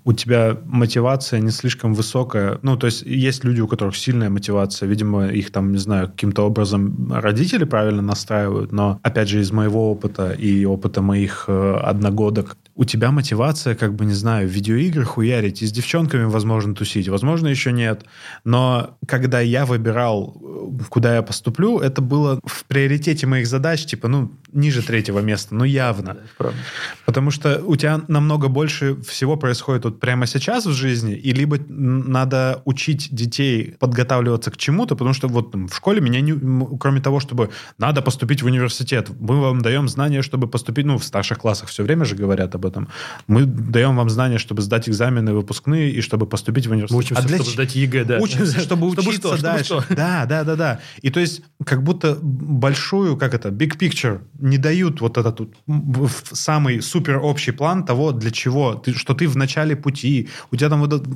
у 0.06 0.14
тебя 0.14 0.58
мотивация 0.66 1.40
не 1.40 1.50
слишком 1.50 1.96
высокая. 1.96 2.60
Ну, 2.62 2.78
то 2.78 2.86
есть 2.86 3.02
есть 3.02 3.44
люди, 3.44 3.60
у 3.60 3.68
которых 3.68 3.98
сильная 3.98 4.30
мотивация. 4.30 4.88
Видимо, 4.88 5.28
их 5.28 5.52
там, 5.52 5.72
не 5.72 5.80
знаю, 5.80 6.10
каким-то 6.10 6.44
образом 6.44 7.12
родители 7.12 7.64
правильно 7.64 8.04
настраивают. 8.04 8.72
Но, 8.72 9.00
опять 9.02 9.30
же, 9.30 9.40
из 9.42 9.52
моего 9.52 9.92
опыта 9.92 10.32
и 10.32 10.64
опыта 10.64 11.02
моих 11.02 11.46
э, 11.48 11.80
одногодок, 11.84 12.56
у 12.76 12.86
тебя 12.86 13.10
мотивация, 13.10 13.74
как 13.74 13.96
бы, 13.96 14.06
не 14.06 14.14
знаю, 14.14 14.48
в 14.48 14.52
видеоигры 14.52 15.06
хуярить 15.06 15.64
и 15.64 15.66
с 15.66 15.72
девчонками, 15.72 16.26
возможно, 16.26 16.76
тусить. 16.76 17.10
Возможно, 17.10 17.48
еще 17.48 17.72
нет. 17.72 18.06
Но 18.44 18.98
когда 19.08 19.40
я 19.40 19.66
выбирал, 19.66 20.38
э, 20.40 20.55
куда 20.90 21.16
я 21.16 21.22
поступлю, 21.22 21.80
это 21.80 22.02
было 22.02 22.40
в 22.46 22.66
приоритете 22.66 23.28
моих 23.28 23.48
задач, 23.48 23.86
типа, 23.86 24.08
ну, 24.08 24.32
ниже 24.54 24.82
третьего 24.82 25.20
места, 25.20 25.56
ну, 25.56 25.64
явно. 25.64 26.18
Правда. 26.38 26.58
Потому 27.06 27.32
что 27.32 27.62
у 27.66 27.76
тебя 27.76 28.02
намного 28.08 28.48
больше 28.48 28.96
всего 29.02 29.36
происходит 29.38 29.86
вот 29.86 30.00
прямо 30.00 30.26
сейчас 30.28 30.66
в 30.66 30.72
жизни, 30.72 31.16
и 31.16 31.34
либо 31.34 31.58
надо 31.68 32.62
учить 32.66 33.10
детей 33.12 33.76
подготавливаться 33.80 34.52
к 34.52 34.58
чему-то, 34.58 34.96
потому 34.96 35.14
что 35.14 35.28
вот 35.28 35.52
там, 35.52 35.68
в 35.68 35.76
школе 35.76 36.02
меня, 36.02 36.22
не, 36.22 36.78
кроме 36.78 37.02
того, 37.02 37.20
чтобы 37.20 37.50
надо 37.78 38.02
поступить 38.02 38.42
в 38.42 38.46
университет, 38.46 39.10
мы 39.20 39.40
вам 39.42 39.62
даем 39.62 39.88
знания, 39.90 40.22
чтобы 40.22 40.48
поступить, 40.48 40.86
ну, 40.86 40.98
в 40.98 41.04
старших 41.04 41.40
классах 41.40 41.70
все 41.70 41.84
время 41.84 42.06
же 42.06 42.16
говорят 42.16 42.56
об 42.56 42.66
этом. 42.66 42.88
Мы 43.28 43.46
даем 43.46 43.96
вам 43.96 44.10
знания, 44.10 44.38
чтобы 44.38 44.62
сдать 44.62 44.90
экзамены 44.90 45.34
выпускные 45.34 45.92
и 45.92 46.02
чтобы 46.02 46.26
поступить 46.28 46.68
в 46.68 46.72
университет. 46.72 46.96
Мы 46.96 47.00
учимся, 47.00 47.22
А 47.22 47.26
для 47.26 47.38
чтобы 47.38 47.52
сдать 47.52 47.76
ЕГЭ, 47.76 48.04
да. 48.06 48.18
Учимся, 48.20 48.60
чтобы 48.60 48.92
Чтобы 48.92 49.10
учиться 49.10 49.28
что, 49.28 49.38
чтобы 49.38 49.42
дальше. 49.42 49.66
что? 49.66 49.96
Да, 49.96 50.26
да, 50.26 50.44
да, 50.44 50.55
да. 50.56 50.80
И 51.02 51.10
то 51.10 51.20
есть 51.20 51.42
как 51.66 51.84
будто 51.84 52.18
большую, 52.22 53.18
как 53.18 53.34
это, 53.34 53.50
big 53.50 53.78
picture 53.78 54.22
не 54.40 54.58
дают 54.58 55.02
вот 55.02 55.18
этот 55.18 55.40
вот 55.68 56.12
самый 56.32 56.82
супер 56.82 57.18
общий 57.18 57.52
план 57.52 57.86
того, 57.86 58.12
для 58.12 58.32
чего, 58.32 58.76
ты, 58.76 58.94
что 58.94 59.14
ты 59.14 59.28
в 59.28 59.38
начале 59.38 59.76
пути, 59.76 60.30
у 60.52 60.56
тебя 60.56 60.70
там 60.70 60.80
вот 60.82 60.94
это- 60.94 61.10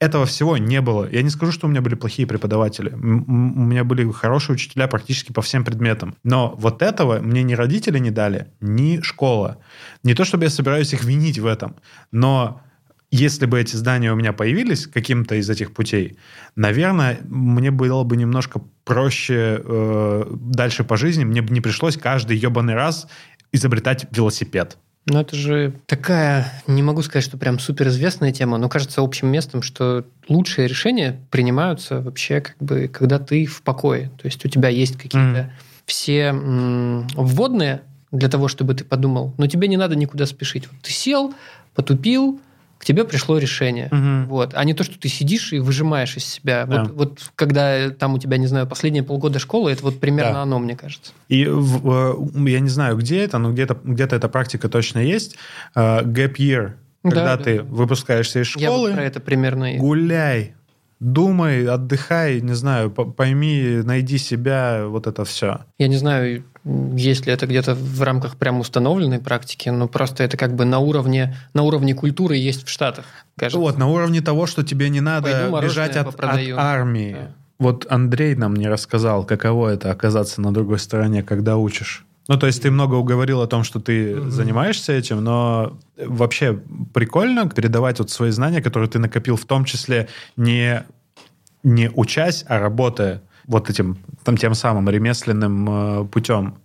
этого 0.00 0.26
всего 0.26 0.58
не 0.58 0.80
было. 0.80 1.08
Я 1.10 1.22
не 1.22 1.30
скажу, 1.30 1.52
что 1.52 1.66
у 1.66 1.70
меня 1.70 1.80
были 1.80 1.94
плохие 1.94 2.26
преподаватели. 2.26 2.90
У 2.90 2.96
меня 2.96 3.84
были 3.84 4.10
хорошие 4.12 4.54
учителя 4.54 4.86
практически 4.88 5.32
по 5.32 5.40
всем 5.40 5.64
предметам. 5.64 6.14
Но 6.24 6.54
вот 6.58 6.82
этого 6.82 7.20
мне 7.20 7.42
ни 7.42 7.54
родители 7.54 7.98
не 7.98 8.10
дали, 8.10 8.48
ни 8.60 9.00
школа. 9.02 9.58
Не 10.02 10.14
то, 10.14 10.24
чтобы 10.24 10.44
я 10.44 10.50
собираюсь 10.50 10.92
их 10.92 11.04
винить 11.04 11.38
в 11.38 11.46
этом, 11.46 11.76
но 12.12 12.60
если 13.16 13.46
бы 13.46 13.60
эти 13.60 13.76
здания 13.76 14.12
у 14.12 14.16
меня 14.16 14.32
появились 14.32 14.88
каким-то 14.88 15.36
из 15.36 15.48
этих 15.48 15.72
путей, 15.72 16.18
наверное, 16.56 17.20
мне 17.28 17.70
было 17.70 18.02
бы 18.02 18.16
немножко 18.16 18.60
проще 18.84 19.62
э, 19.64 20.24
дальше 20.30 20.82
по 20.82 20.96
жизни. 20.96 21.22
Мне 21.22 21.40
бы 21.40 21.54
не 21.54 21.60
пришлось 21.60 21.96
каждый 21.96 22.36
ебаный 22.36 22.74
раз 22.74 23.06
изобретать 23.52 24.06
велосипед. 24.10 24.78
Ну, 25.06 25.20
это 25.20 25.36
же 25.36 25.74
такая, 25.86 26.50
не 26.66 26.82
могу 26.82 27.02
сказать, 27.02 27.24
что 27.24 27.36
прям 27.36 27.60
суперизвестная 27.60 28.32
тема, 28.32 28.58
но 28.58 28.68
кажется 28.68 29.00
общим 29.00 29.28
местом, 29.28 29.62
что 29.62 30.04
лучшие 30.28 30.66
решения 30.66 31.20
принимаются 31.30 32.00
вообще 32.00 32.40
как 32.40 32.56
бы, 32.58 32.88
когда 32.88 33.20
ты 33.20 33.46
в 33.46 33.62
покое. 33.62 34.10
То 34.20 34.26
есть 34.26 34.44
у 34.44 34.48
тебя 34.48 34.70
есть 34.70 34.96
какие-то 34.96 35.18
Мгм. 35.18 35.50
все 35.86 36.18
м, 36.30 37.06
вводные 37.14 37.82
для 38.10 38.28
того, 38.28 38.48
чтобы 38.48 38.74
ты 38.74 38.82
подумал, 38.84 39.34
но 39.38 39.46
тебе 39.46 39.68
не 39.68 39.76
надо 39.76 39.94
никуда 39.94 40.26
спешить. 40.26 40.66
Вот 40.68 40.80
ты 40.82 40.90
сел, 40.90 41.32
потупил, 41.76 42.40
к 42.84 42.86
тебе 42.86 43.04
пришло 43.06 43.38
решение. 43.38 43.88
Мгм. 43.90 44.26
Вот. 44.26 44.50
А 44.52 44.62
не 44.64 44.74
то, 44.74 44.84
что 44.84 44.98
ты 44.98 45.08
сидишь 45.08 45.54
и 45.54 45.58
выжимаешь 45.58 46.18
из 46.18 46.26
себя. 46.26 46.66
Да. 46.66 46.82
Вот, 46.84 46.92
вот 46.92 47.30
когда 47.34 47.88
там 47.88 48.12
у 48.12 48.18
тебя, 48.18 48.36
не 48.36 48.46
знаю, 48.46 48.66
последние 48.66 49.02
полгода 49.02 49.38
школы, 49.38 49.72
это 49.72 49.82
вот 49.84 50.00
примерно 50.00 50.34
Да. 50.34 50.42
оно, 50.42 50.58
мне 50.58 50.76
кажется. 50.76 51.12
И 51.30 51.46
в- 51.46 52.36
э, 52.36 52.50
я 52.50 52.60
не 52.60 52.68
знаю, 52.68 52.98
где 52.98 53.20
это, 53.24 53.38
но 53.38 53.52
где-то 53.52 53.78
где 53.84 54.04
эта 54.04 54.28
практика 54.28 54.68
точно 54.68 54.98
есть. 54.98 55.36
Э, 55.74 56.02
Gap 56.02 56.34
year, 56.36 56.72
когда 57.02 57.36
Да, 57.38 57.42
ты 57.42 57.56
да. 57.60 57.62
выпускаешься 57.64 58.40
из 58.42 58.54
Я 58.56 58.70
вот 58.70 58.76
школы, 58.76 58.92
про 58.92 59.04
это 59.04 59.18
примерно 59.20 59.72
гуляй, 59.78 60.54
думай, 61.00 61.66
отдыхай, 61.66 62.42
не 62.42 62.52
знаю, 62.54 62.90
по- 62.90 63.06
пойми, 63.06 63.80
найди 63.82 64.18
себя, 64.18 64.84
вот 64.88 65.06
это 65.06 65.24
все. 65.24 65.60
Я 65.78 65.88
не 65.88 65.96
знаю, 65.96 66.44
есть 66.64 67.26
ли 67.26 67.32
это 67.32 67.46
где-то 67.46 67.74
в 67.74 68.02
рамках 68.02 68.36
прям 68.36 68.60
установленной 68.60 69.18
практики, 69.18 69.68
но 69.68 69.86
просто 69.86 70.24
это 70.24 70.36
как 70.36 70.54
бы 70.54 70.64
на 70.64 70.78
уровне, 70.78 71.36
на 71.52 71.62
уровне 71.62 71.94
культуры 71.94 72.36
есть 72.36 72.66
в 72.66 72.70
Штатах, 72.70 73.04
кажется. 73.36 73.58
Вот, 73.58 73.76
на 73.78 73.88
уровне 73.88 74.22
того, 74.22 74.46
что 74.46 74.62
тебе 74.62 74.88
не 74.88 75.00
надо 75.00 75.50
Пойду 75.50 75.60
бежать 75.60 75.96
от, 75.96 76.08
от 76.08 76.20
армии. 76.56 77.12
Да. 77.12 77.30
Вот 77.58 77.86
Андрей 77.88 78.34
нам 78.34 78.54
не 78.54 78.66
рассказал, 78.66 79.24
каково 79.24 79.68
это 79.68 79.90
оказаться 79.90 80.40
на 80.40 80.52
другой 80.52 80.78
стороне, 80.78 81.22
когда 81.22 81.56
учишь. 81.56 82.04
Ну, 82.26 82.38
то 82.38 82.46
есть 82.46 82.62
ты 82.62 82.70
много 82.70 82.94
уговорил 82.94 83.42
о 83.42 83.46
том, 83.46 83.64
что 83.64 83.80
ты 83.80 84.30
занимаешься 84.30 84.92
этим, 84.92 85.22
но 85.22 85.78
вообще 85.98 86.58
прикольно 86.94 87.48
передавать 87.48 87.98
вот 87.98 88.10
свои 88.10 88.30
знания, 88.30 88.62
которые 88.62 88.88
ты 88.88 88.98
накопил, 88.98 89.36
в 89.36 89.44
том 89.44 89.66
числе 89.66 90.08
не, 90.36 90.84
не 91.62 91.90
учась, 91.90 92.44
а 92.48 92.58
работая 92.58 93.20
вот 93.46 93.70
этим 93.70 93.98
там, 94.24 94.36
тем 94.36 94.54
самым 94.54 94.88
ремесленным 94.88 96.02
э, 96.02 96.04
путем. 96.06 96.58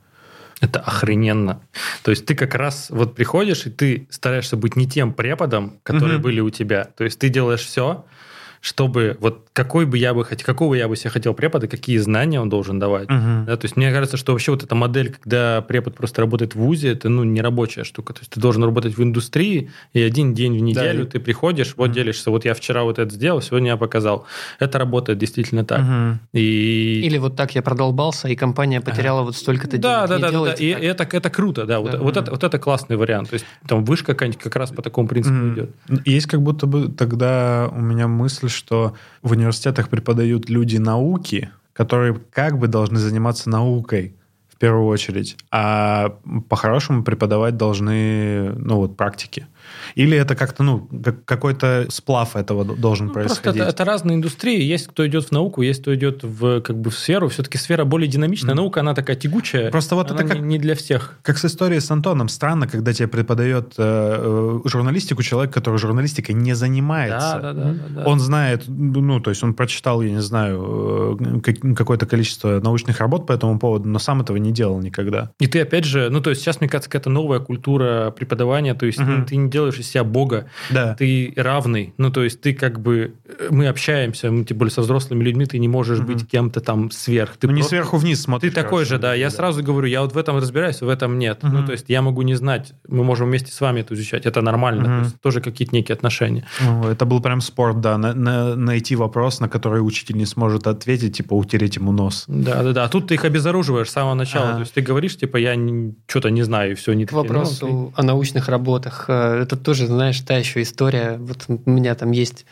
Это 0.61 0.79
охрененно. 0.81 1.61
То 2.03 2.11
есть 2.11 2.25
ты 2.25 2.35
как 2.35 2.53
раз 2.53 2.89
вот 2.89 3.15
приходишь, 3.15 3.65
и 3.65 3.69
ты 3.69 4.07
стараешься 4.09 4.57
быть 4.57 4.75
не 4.75 4.87
тем 4.87 5.13
преподом, 5.13 5.79
которые 5.83 6.15
Мгм. 6.15 6.23
были 6.23 6.39
у 6.41 6.49
тебя. 6.49 6.83
То 6.97 7.05
есть 7.05 7.17
ты 7.17 7.29
делаешь 7.29 7.61
все, 7.61 8.05
чтобы 8.61 9.17
вот 9.19 9.47
какой 9.53 9.85
бы 9.85 9.97
я 9.97 10.13
бы 10.13 10.23
хотел, 10.25 10.45
какого 10.45 10.73
я 10.75 10.87
бы 10.87 10.95
себе 10.95 11.09
хотел 11.09 11.33
препода, 11.33 11.67
какие 11.67 11.97
знания 11.97 12.39
он 12.41 12.49
должен 12.49 12.79
давать. 12.79 13.09
Мгм. 13.09 13.45
Да, 13.45 13.57
то 13.57 13.65
есть 13.65 13.75
мне 13.77 13.91
кажется, 13.91 14.17
что 14.17 14.31
вообще 14.33 14.51
вот 14.51 14.63
эта 14.63 14.75
модель, 14.75 15.15
когда 15.21 15.61
препод 15.61 15.95
просто 15.95 16.21
работает 16.21 16.55
в 16.55 16.59
ВУЗе, 16.59 16.91
это 16.93 17.09
ну 17.09 17.23
не 17.23 17.41
рабочая 17.41 17.83
штука. 17.83 18.13
То 18.13 18.19
есть 18.21 18.31
ты 18.31 18.39
должен 18.39 18.63
работать 18.63 18.97
в 18.97 19.03
индустрии, 19.03 19.69
и 19.93 20.01
один 20.01 20.33
день 20.33 20.57
в 20.57 20.61
неделю 20.61 21.03
и- 21.05 21.07
ты 21.07 21.19
приходишь, 21.19 21.73
вот 21.77 21.91
делишься, 21.91 22.31
вот 22.31 22.45
я 22.45 22.53
вчера 22.53 22.83
вот 22.83 22.99
это 22.99 23.13
сделал, 23.13 23.41
сегодня 23.41 23.69
я 23.71 23.77
показал. 23.77 24.25
Это 24.59 24.77
работает 24.79 25.19
действительно 25.19 25.63
так. 25.65 25.79
Мгм. 25.81 26.19
И 26.33 27.01
Или 27.03 27.17
вот 27.17 27.35
так 27.35 27.55
я 27.55 27.61
продолбался, 27.61 28.27
и 28.27 28.35
компания 28.35 28.81
потеряла 28.81 29.23
вот 29.23 29.35
столько-то 29.35 29.77
да, 29.77 30.07
денег. 30.07 30.21
да, 30.21 30.31
да, 30.31 30.39
да, 30.39 30.45
да. 30.45 30.53
И 30.53 30.73
так. 30.73 30.83
это, 31.07 31.17
это 31.17 31.29
круто, 31.29 31.65
да. 31.65 31.79
Вот, 31.79 31.91
Да. 31.91 31.97
вот, 31.99 32.17
это, 32.17 32.31
вот 32.31 32.43
это 32.43 32.59
классный 32.59 32.97
вариант. 32.97 33.29
То 33.29 33.35
есть 33.35 33.45
там 33.67 33.85
вышка 33.85 34.13
какая-нибудь 34.13 34.41
как 34.41 34.55
раз 34.55 34.71
по 34.71 34.81
такому 34.81 35.07
принципу 35.07 35.35
Мгм. 35.35 35.53
идет. 35.53 35.69
Есть 36.05 36.27
как 36.27 36.41
будто 36.41 36.65
бы 36.67 36.89
тогда 36.89 37.69
у 37.71 37.79
меня 37.79 38.07
мысль, 38.07 38.48
что 38.51 38.95
в 39.21 39.31
университетах 39.31 39.89
преподают 39.89 40.49
люди 40.49 40.77
науки, 40.77 41.49
которые 41.73 42.19
как 42.31 42.57
бы 42.57 42.67
должны 42.67 42.99
заниматься 42.99 43.49
наукой 43.49 44.15
в 44.49 44.57
первую 44.57 44.87
очередь, 44.87 45.37
а 45.51 46.17
по-хорошему 46.49 47.03
преподавать 47.03 47.55
должны, 47.55 48.53
ну 48.57 48.75
вот, 48.75 48.97
практики. 48.97 49.47
Или 49.95 50.17
это 50.17 50.35
как-то, 50.35 50.63
ну, 50.63 50.87
как- 51.03 51.25
какой-то 51.25 51.85
сплав 51.89 52.35
этого 52.35 52.63
должен 52.65 53.07
Ну, 53.07 53.13
Просто 53.13 53.29
происходить. 53.41 53.61
это, 53.61 53.69
это 53.71 53.85
разные 53.85 54.15
индустрии. 54.15 54.61
Есть 54.61 54.87
кто 54.87 55.05
идет 55.07 55.25
в 55.25 55.31
науку, 55.31 55.61
есть 55.61 55.81
кто 55.81 55.93
идет 55.95 56.23
в, 56.23 56.61
как 56.61 56.77
бы, 56.79 56.89
в 56.91 56.95
сферу. 56.97 57.29
Все-таки 57.29 57.57
сфера 57.57 57.85
более 57.85 58.07
динамичная. 58.07 58.55
Наука, 58.55 58.81
она 58.81 58.93
такая 58.93 59.15
тягучая. 59.15 59.71
Просто 59.71 59.95
вот 59.95 60.11
это 60.11 60.23
как- 60.23 60.39
не, 60.39 60.41
не 60.47 60.59
для 60.59 60.75
всех. 60.75 61.17
Как 61.23 61.37
с 61.37 61.45
историей 61.45 61.79
с 61.79 61.89
Антоном. 61.91 62.27
Странно, 62.29 62.67
когда 62.67 62.93
тебе 62.93 63.07
преподает 63.07 63.73
э, 63.77 64.59
э, 64.63 64.67
журналистику 64.69 65.23
человек, 65.23 65.53
который 65.53 65.77
журналистикой 65.77 66.35
не 66.35 66.53
занимается. 66.53 67.39
Да, 67.41 67.53
да, 67.53 67.53
да, 67.53 67.71
да, 67.73 68.01
да. 68.03 68.09
Он 68.09 68.19
знает, 68.19 68.63
ну, 68.67 69.19
то 69.19 69.29
есть 69.29 69.43
он 69.43 69.53
прочитал, 69.53 70.01
я 70.01 70.11
не 70.11 70.21
знаю, 70.21 71.17
э, 71.19 71.39
как- 71.41 71.75
какое-то 71.75 72.05
количество 72.05 72.59
научных 72.59 72.99
работ 72.99 73.25
по 73.27 73.31
этому 73.33 73.59
поводу, 73.59 73.87
но 73.89 73.99
сам 73.99 74.21
этого 74.21 74.37
не 74.37 74.51
делал 74.51 74.79
никогда. 74.79 75.31
И 75.39 75.47
ты 75.47 75.61
опять 75.61 75.85
же, 75.85 76.09
ну 76.09 76.21
то 76.21 76.29
есть 76.29 76.41
сейчас, 76.41 76.59
мне 76.59 76.69
кажется, 76.69 76.89
какая-то 76.89 77.09
новая 77.09 77.39
культура 77.39 78.11
преподавания, 78.11 78.73
то 78.73 78.85
есть 78.85 78.99
Мгм. 78.99 79.25
ты 79.25 79.35
не 79.35 79.49
делаешь 79.49 79.68
из 79.77 79.87
себя 79.89 80.03
бога, 80.03 80.49
Да. 80.71 80.95
ты 80.95 81.33
равный, 81.35 81.93
ну 81.97 82.09
то 82.11 82.23
есть 82.23 82.41
ты 82.41 82.53
как 82.53 82.79
бы, 82.79 83.13
э, 83.39 83.47
мы 83.51 83.67
общаемся, 83.67 84.31
мы, 84.31 84.43
тем 84.45 84.57
более 84.57 84.71
со 84.71 84.81
взрослыми 84.81 85.23
людьми, 85.23 85.45
ты 85.45 85.59
не 85.59 85.67
можешь 85.67 85.99
Мгм. 85.99 86.07
быть 86.07 86.27
кем-то 86.27 86.61
там 86.61 86.89
сверх. 86.91 87.37
Ты 87.37 87.47
Ну, 87.47 87.53
не 87.53 87.59
просто- 87.59 87.75
сверху 87.75 87.97
вниз 87.97 88.17
Ты 88.19 88.23
смотришь. 88.23 88.53
такой 88.53 88.85
же, 88.85 88.97
да. 88.97 89.13
Я 89.13 89.29
сразу 89.29 89.61
говорю, 89.63 89.87
я 89.87 90.01
вот 90.01 90.13
в 90.13 90.17
этом 90.17 90.37
разбираюсь, 90.37 90.81
в 90.81 90.89
этом 90.89 91.19
нет. 91.19 91.39
Ну, 91.41 91.49
Мгм. 91.49 91.65
то 91.65 91.71
есть 91.73 91.85
я 91.89 92.01
могу 92.01 92.21
не 92.23 92.35
знать, 92.35 92.73
мы 92.87 93.03
можем 93.03 93.27
вместе 93.27 93.51
с 93.51 93.61
вами 93.61 93.81
это 93.81 93.93
изучать, 93.93 94.25
это 94.25 94.41
нормально. 94.41 94.81
Мгм. 94.81 94.97
То 94.99 95.03
есть 95.05 95.21
тоже 95.21 95.41
какие-то 95.41 95.75
некие 95.75 95.93
отношения. 95.93 96.45
Ну, 96.63 96.87
это 96.89 97.05
был 97.05 97.21
прям 97.21 97.41
спорт, 97.41 97.81
да. 97.81 97.97
на- 97.97 98.13
на- 98.13 98.55
найти 98.55 98.95
вопрос, 98.95 99.39
на 99.39 99.49
который 99.49 99.79
учитель 99.79 100.15
не 100.17 100.25
сможет 100.25 100.67
ответить, 100.67 101.17
типа 101.17 101.33
утереть 101.33 101.75
ему 101.75 101.91
нос. 101.91 102.25
Да, 102.27 102.63
да, 102.63 102.71
да. 102.73 102.83
А 102.85 102.89
тут 102.89 103.07
ты 103.07 103.15
их 103.15 103.25
обезоруживаешь 103.25 103.89
с 103.89 103.91
самого 103.93 104.13
начала. 104.15 104.45
Ага. 104.45 104.53
То 104.55 104.59
есть 104.61 104.73
ты 104.73 104.81
говоришь, 104.81 105.17
типа, 105.17 105.37
я 105.37 105.55
что-то 106.07 106.29
не 106.29 106.43
знаю, 106.43 106.71
и 106.71 106.75
все, 106.75 106.93
не 106.93 107.05
К 107.05 107.13
вопросу 107.13 107.93
о 107.95 108.03
научных 108.03 108.47
работах. 108.49 109.05
э, 109.07 109.41
Это 109.59 109.65
тоже, 109.65 109.87
знаешь, 109.87 110.21
та 110.21 110.37
еще 110.37 110.61
история. 110.61 111.17
Вот 111.19 111.45
у 111.47 111.69
меня 111.69 111.93
там 111.93 112.11
есть 112.11 112.45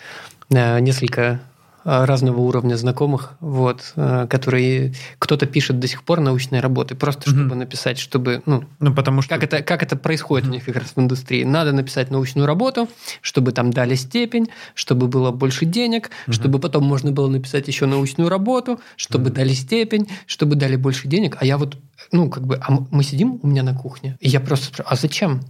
э, 0.50 0.80
несколько 0.82 1.40
э, 1.86 2.04
разного 2.04 2.42
уровня 2.42 2.76
знакомых, 2.76 3.38
вот, 3.40 3.94
э, 3.96 4.28
которые 4.30 4.94
кто-то 5.18 5.46
пишет 5.46 5.80
до 5.80 5.88
сих 5.88 6.04
пор 6.04 6.20
научные 6.20 6.60
работы, 6.60 6.96
просто 6.96 7.30
чтобы 7.30 7.56
написать, 7.56 7.98
чтобы, 7.98 8.42
ну, 8.46 8.66
Ну, 8.80 8.94
потому 8.94 9.22
что... 9.22 9.36
как 9.36 9.46
это, 9.46 9.64
как 9.64 9.84
это 9.84 9.96
происходит 9.96 10.50
у 10.50 10.52
них 10.52 10.66
как 10.66 10.76
раз 10.76 10.98
в 10.98 11.00
индустрии. 11.00 11.46
Надо 11.46 11.72
написать 11.72 12.12
научную 12.12 12.46
работу, 12.46 12.90
чтобы 13.22 13.54
там 13.54 13.72
дали 13.72 13.96
степень, 13.96 14.50
чтобы 14.76 15.08
было 15.08 15.32
больше 15.32 15.64
денег, 15.64 16.10
чтобы 16.28 16.60
потом 16.60 16.84
можно 16.84 17.14
было 17.14 17.30
написать 17.30 17.70
еще 17.70 17.86
научную 17.86 18.30
работу, 18.30 18.82
чтобы 18.98 19.30
дали 19.30 19.54
степень, 19.54 20.10
чтобы 20.26 20.56
дали 20.56 20.76
больше 20.76 21.08
денег. 21.08 21.38
А 21.40 21.46
я 21.46 21.58
вот, 21.58 21.78
ну, 22.12 22.30
как 22.30 22.46
бы, 22.46 22.60
а 22.62 22.80
мы 22.92 23.02
сидим 23.02 23.40
у 23.42 23.48
меня 23.48 23.64
на 23.64 23.74
кухне, 23.74 24.18
и 24.20 24.28
я 24.28 24.42
просто 24.42 24.66
спрашиваю, 24.66 24.94
а 24.94 24.96
зачем? 24.98 25.42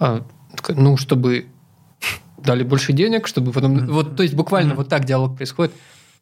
А, 0.00 0.24
ну, 0.68 0.96
чтобы 0.96 1.46
дали 2.38 2.62
больше 2.62 2.92
денег, 2.92 3.26
чтобы 3.26 3.52
потом... 3.52 3.86
Вот, 3.86 4.16
то 4.16 4.22
есть 4.22 4.34
буквально 4.34 4.74
вот 4.74 4.88
так 4.88 5.04
диалог 5.04 5.36
происходит. 5.36 5.72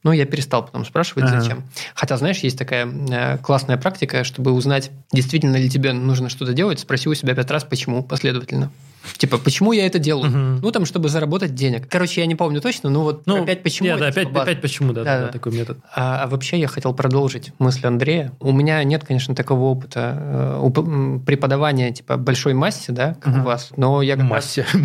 Но 0.02 0.12
я 0.12 0.24
перестал 0.24 0.64
потом 0.64 0.84
спрашивать, 0.84 1.24
Ага. 1.24 1.40
зачем. 1.40 1.64
Хотя, 1.94 2.16
знаешь, 2.16 2.38
есть 2.38 2.56
такая 2.58 2.86
э, 2.86 3.38
классная 3.38 3.76
практика, 3.76 4.22
чтобы 4.22 4.52
узнать, 4.52 4.90
действительно 5.12 5.56
ли 5.56 5.68
тебе 5.68 5.92
нужно 5.92 6.28
что-то 6.28 6.52
делать, 6.52 6.78
спроси 6.78 7.08
у 7.08 7.14
себя 7.14 7.34
пять 7.34 7.50
раз, 7.50 7.64
почему, 7.64 8.04
последовательно. 8.04 8.70
Типа, 9.16 9.38
почему 9.38 9.72
я 9.72 9.86
это 9.86 9.98
делаю? 9.98 10.30
Мгм. 10.30 10.60
Ну, 10.62 10.70
там, 10.70 10.84
чтобы 10.86 11.08
заработать 11.08 11.54
денег. 11.54 11.88
Короче, 11.88 12.20
я 12.20 12.26
не 12.26 12.34
помню 12.34 12.60
точно, 12.60 12.90
но 12.90 13.02
вот 13.02 13.22
Ну, 13.26 13.42
опять 13.42 13.62
почему. 13.62 13.88
нет, 13.88 13.98
да, 13.98 14.08
опять, 14.08 14.28
типа 14.28 14.42
опять 14.42 14.60
почему, 14.60 14.92
да, 14.92 15.04
да, 15.04 15.14
Да-да. 15.14 15.26
да, 15.26 15.32
такой 15.32 15.52
метод. 15.52 15.78
А, 15.94 16.24
а 16.24 16.26
вообще 16.26 16.58
я 16.58 16.68
хотел 16.68 16.92
продолжить 16.94 17.52
мысль 17.58 17.86
Андрея. 17.86 18.32
У 18.40 18.52
меня 18.52 18.82
нет, 18.84 19.04
конечно, 19.04 19.34
такого 19.34 19.64
опыта 19.64 20.14
э, 20.18 21.20
преподавания 21.24 21.92
типа 21.92 22.16
большой 22.16 22.54
массе, 22.54 22.92
да, 22.92 23.14
как 23.14 23.32
Мгм. 23.34 23.42
у 23.42 23.44
вас. 23.44 23.70
Но 23.76 24.02
я 24.02 24.16
Массе. 24.16 24.66